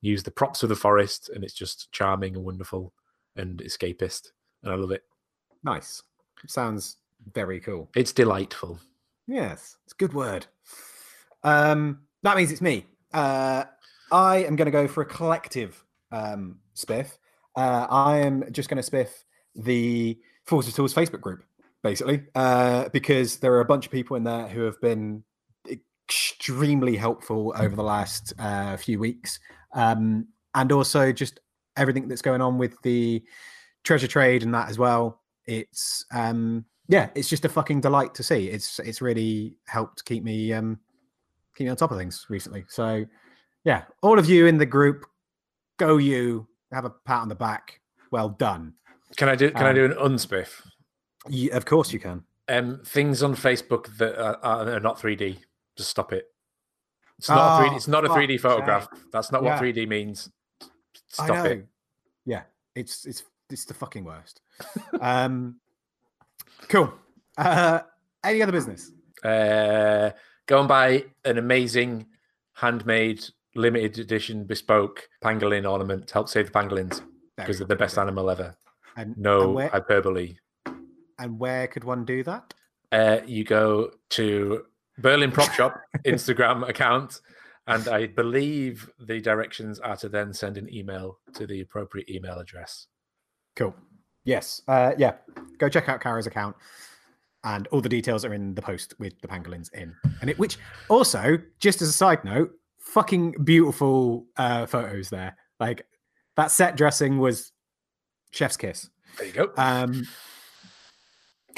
use 0.01 0.23
the 0.23 0.31
props 0.31 0.63
of 0.63 0.69
the 0.69 0.77
forest, 0.77 1.31
and 1.35 1.43
it's 1.43 1.55
just 1.55 1.91
charming 1.93 2.37
and 2.37 2.45
wonderful 2.45 2.93
and 3.37 3.59
escapist, 3.61 4.29
and 4.63 4.73
I 4.73 4.77
love 4.77 4.93
it. 4.93 5.03
Nice. 5.65 6.03
Sounds 6.47 6.97
very 7.35 7.61
cool. 7.61 7.91
It's 7.97 8.13
delightful. 8.13 8.79
Yes, 9.27 9.77
it's 9.85 9.93
a 9.93 9.97
good 9.97 10.15
word. 10.15 10.47
Um, 11.43 12.01
that 12.23 12.37
means 12.37 12.51
it's 12.51 12.61
me. 12.61 12.87
Uh, 13.13 13.65
I 14.11 14.39
am 14.39 14.57
going 14.57 14.67
to 14.67 14.73
go 14.73 14.89
for 14.89 15.03
a 15.03 15.07
collective 15.07 15.85
um, 16.11 16.59
spiff. 16.75 17.19
Uh, 17.57 17.87
I 17.91 18.19
am 18.19 18.45
just 18.53 18.69
going 18.69 18.83
to 18.83 18.91
spiff 18.91 19.09
the 19.55 20.19
Forces 20.47 20.75
Tools 20.75 20.95
Facebook 20.95 21.21
group, 21.21 21.45
basically, 21.83 22.23
uh, 22.35 22.89
because 22.91 23.39
there 23.39 23.53
are 23.55 23.61
a 23.61 23.65
bunch 23.65 23.87
of 23.87 23.93
people 23.93 24.17
in 24.17 24.25
there 24.25 24.47
who 24.49 24.63
have 24.63 24.81
been 24.81 25.25
extremely 25.71 26.97
helpful 26.97 27.55
over 27.59 27.77
the 27.77 27.83
last 27.83 28.33
uh, 28.39 28.77
few 28.77 28.99
weeks, 28.99 29.39
um, 29.75 30.27
and 30.55 30.73
also 30.73 31.13
just 31.13 31.41
everything 31.77 32.09
that's 32.09 32.23
going 32.23 32.41
on 32.41 32.59
with 32.59 32.81
the 32.83 33.23
treasure 33.85 34.09
trade 34.09 34.43
and 34.43 34.55
that 34.55 34.69
as 34.69 34.79
well. 34.79 35.18
It's 35.49 36.05
um, 36.13 36.65
yeah, 36.89 37.09
it's 37.15 37.29
just 37.29 37.45
a 37.47 37.49
fucking 37.49 37.81
delight 37.81 38.15
to 38.15 38.23
see. 38.23 38.49
It's 38.49 38.79
it's 38.81 39.01
really 39.01 39.57
helped 39.67 40.05
keep 40.05 40.23
me 40.23 40.53
um 40.53 40.79
keep 41.57 41.65
me 41.65 41.71
on 41.71 41.77
top 41.77 41.91
of 41.91 41.99
things 41.99 42.27
recently. 42.29 42.65
So 42.69 43.05
yeah, 43.65 43.85
all 44.03 44.19
of 44.19 44.29
you 44.29 44.47
in 44.47 44.59
the 44.59 44.67
group, 44.67 45.07
go 45.79 45.97
you, 45.97 46.47
have 46.71 46.85
a 46.85 46.91
pat 46.91 47.23
on 47.23 47.29
the 47.29 47.35
back. 47.35 47.81
Well 48.13 48.29
done. 48.29 48.75
Can 49.17 49.29
I 49.31 49.35
do? 49.37 49.51
Can 49.51 49.65
I 49.65 49.71
Um, 49.71 49.75
do 49.75 49.85
an 49.87 49.93
unspiff? 49.93 50.61
Ye- 51.29 51.51
of 51.51 51.65
course 51.65 51.93
you 51.93 51.99
can. 51.99 52.25
Um, 52.49 52.81
things 52.85 53.23
on 53.23 53.35
Facebook 53.35 53.97
that 53.99 54.19
are, 54.19 54.39
are 54.75 54.81
not 54.81 54.99
3D. 54.99 55.39
Just 55.77 55.91
stop 55.91 56.13
it. 56.13 56.27
It's 57.19 57.29
not. 57.29 57.61
a 57.61 57.65
3D, 57.65 57.73
Oh, 57.73 57.77
it's 57.77 57.89
not 57.89 58.05
a 58.05 58.09
3D 58.09 58.41
photograph. 58.41 58.89
That's 59.13 59.33
not 59.33 59.43
what 59.43 59.51
Yeah. 59.55 59.61
3D 59.61 59.89
means. 59.89 60.31
I 61.19 61.25
Stop 61.25 61.47
it. 61.47 61.67
Yeah, 62.27 62.43
it's 62.75 63.07
it's 63.07 63.23
it's 63.51 63.65
the 63.65 63.75
fucking 63.75 64.05
worst. 64.05 64.41
Um, 65.01 65.61
cool. 66.69 66.93
Uh, 67.37 67.81
any 68.25 68.43
other 68.43 68.53
business? 68.53 68.91
Uh, 69.25 70.11
go 70.47 70.59
and 70.61 70.69
buy 70.69 71.05
an 71.25 71.39
amazing 71.39 72.07
handmade 72.55 73.25
limited 73.55 73.99
edition 73.99 74.45
bespoke 74.45 75.09
pangolin 75.23 75.69
ornament 75.71 76.07
to 76.09 76.15
help 76.15 76.29
save 76.29 76.47
the 76.47 76.53
pangolins 76.53 77.01
because 77.37 77.59
they're 77.59 77.67
the 77.67 77.77
best 77.77 77.99
animal 77.99 78.31
ever. 78.31 78.57
And, 78.97 79.17
No 79.17 79.43
and 79.43 79.55
where, 79.55 79.69
hyperbole. 79.69 80.37
and 81.19 81.39
where 81.39 81.67
could 81.69 81.85
one 81.85 82.05
do 82.05 82.23
that? 82.25 82.55
Uh, 82.91 83.19
you 83.27 83.45
go 83.45 83.93
to 84.11 84.65
Berlin 84.99 85.31
Prop 85.31 85.53
Shop 85.53 85.81
Instagram 86.07 86.69
account, 86.69 87.21
and 87.67 87.87
I 87.89 88.07
believe 88.07 88.91
the 88.99 89.21
directions 89.21 89.79
are 89.79 89.97
to 89.99 90.09
then 90.09 90.33
send 90.33 90.57
an 90.59 90.73
email 90.73 91.19
to 91.35 91.47
the 91.47 91.61
appropriate 91.61 92.09
email 92.09 92.39
address. 92.39 92.87
Cool. 93.55 93.75
Yes. 94.29 94.61
Uh, 94.69 94.93
yeah. 94.99 95.15
Go 95.57 95.71
check 95.71 95.89
out 95.89 96.03
Kara's 96.03 96.27
account, 96.27 96.55
and 97.45 97.67
all 97.69 97.81
the 97.81 97.89
details 97.89 98.27
are 98.27 98.35
in 98.35 98.55
the 98.55 98.61
post 98.61 98.93
with 98.99 99.19
the 99.23 99.27
pangolins 99.27 99.73
in. 99.73 99.95
And 100.21 100.29
it, 100.29 100.39
which 100.39 100.59
also, 100.91 101.39
just 101.61 101.81
as 101.81 101.89
a 101.89 101.93
side 101.93 102.23
note, 102.25 102.51
fucking 102.79 103.37
beautiful 103.43 104.27
uh, 104.37 104.67
photos 104.67 105.09
there. 105.09 105.35
Like 105.59 105.87
that 106.37 106.51
set 106.51 106.77
dressing 106.77 107.19
was 107.19 107.53
chef's 108.31 108.59
kiss. 108.59 108.91
There 109.17 109.27
you 109.27 109.33
go. 109.33 109.51
Um, 109.57 110.07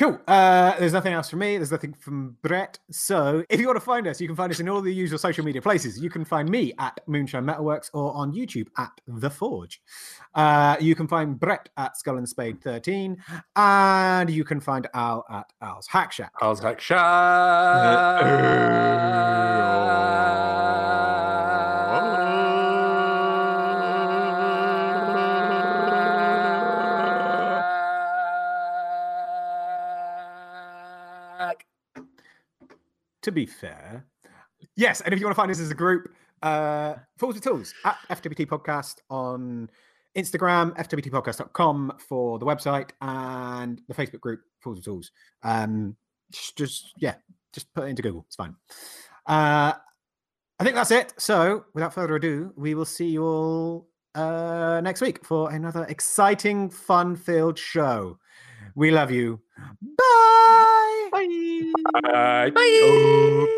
cool. 0.01 0.19
Uh, 0.27 0.77
there's 0.79 0.95
nothing 0.95 1.13
else 1.13 1.29
from 1.29 1.41
me. 1.41 1.59
There's 1.59 1.71
nothing 1.71 1.93
from 1.93 2.37
Brett. 2.41 2.79
So 2.91 3.45
if 3.51 3.61
you 3.61 3.67
want 3.67 3.77
to 3.77 3.85
find 3.85 4.07
us, 4.07 4.19
you 4.19 4.27
can 4.27 4.35
find 4.35 4.51
us 4.51 4.59
in 4.59 4.69
all 4.69 4.81
the 4.81 4.93
usual 4.93 5.19
social 5.19 5.45
media 5.45 5.61
places. 5.61 6.01
You 6.01 6.09
can 6.09 6.25
find 6.25 6.49
me 6.49 6.73
at 6.79 6.99
Moonshine 7.07 7.45
Metalworks 7.45 7.91
or 7.93 8.15
on 8.15 8.33
YouTube 8.33 8.69
at 8.79 8.93
The 9.07 9.29
Forge. 9.29 9.83
Uh, 10.35 10.77
you 10.81 10.95
can 10.95 11.07
find 11.07 11.39
Brett 11.39 11.69
at 11.77 11.99
Skull 11.99 12.17
and 12.17 12.27
Spade 12.27 12.63
13, 12.63 13.23
and 13.57 14.31
you 14.31 14.43
can 14.43 14.59
find 14.59 14.87
Al 14.95 15.27
at 15.29 15.53
Al's 15.61 15.87
Hack 15.87 16.13
Shack. 16.13 16.33
How's 16.41 16.61
Hack 16.61 16.81
shack? 16.81 17.01
To 33.23 33.33
be 33.33 33.47
fair, 33.47 34.07
yes. 34.77 35.01
And 35.01 35.13
if 35.13 35.21
you 35.21 35.27
want 35.27 35.35
to 35.35 35.41
find 35.41 35.51
us 35.51 35.61
as 35.61 35.71
a 35.71 35.75
group, 35.75 36.13
uh, 36.43 36.95
Fools 37.19 37.35
with 37.35 37.45
Tools 37.45 37.75
at 37.85 37.99
FWT 38.11 38.47
Podcast 38.47 38.97
on 39.11 39.71
Instagram, 40.17 40.77
fwtpodcast.com 40.77 41.95
for 41.99 42.39
the 42.39 42.47
website, 42.47 42.91
and 43.01 43.81
the 43.89 43.95
Facebook 43.95 44.21
group 44.21 44.41
Fools 44.61 44.77
with 44.77 44.85
Tools. 44.85 45.13
Um, 45.43 45.97
just, 46.33 46.93
yeah, 46.99 47.15
just 47.53 47.73
put 47.75 47.85
it 47.85 47.89
into 47.89 48.03
Google. 48.03 48.25
It's 48.27 48.37
fine. 48.37 48.57
Uh, 49.27 49.75
I 50.59 50.65
think 50.65 50.75
that's 50.75 50.91
it. 50.91 51.15
So, 51.19 51.65
without 51.75 51.95
further 51.95 52.17
ado, 52.17 52.53
we 52.57 52.75
will 52.75 52.85
see 52.85 53.09
you 53.09 53.25
all 53.25 53.89
uh, 54.15 54.81
next 54.83 55.01
week 55.01 55.25
for 55.25 55.51
another 55.51 55.85
exciting, 55.85 56.71
fun-filled 56.71 57.59
show. 57.59 58.19
We 58.75 58.91
love 58.91 59.11
you. 59.11 59.41
Bye. 61.11 61.73
Bye. 62.03 62.51
Bye. 62.55 63.57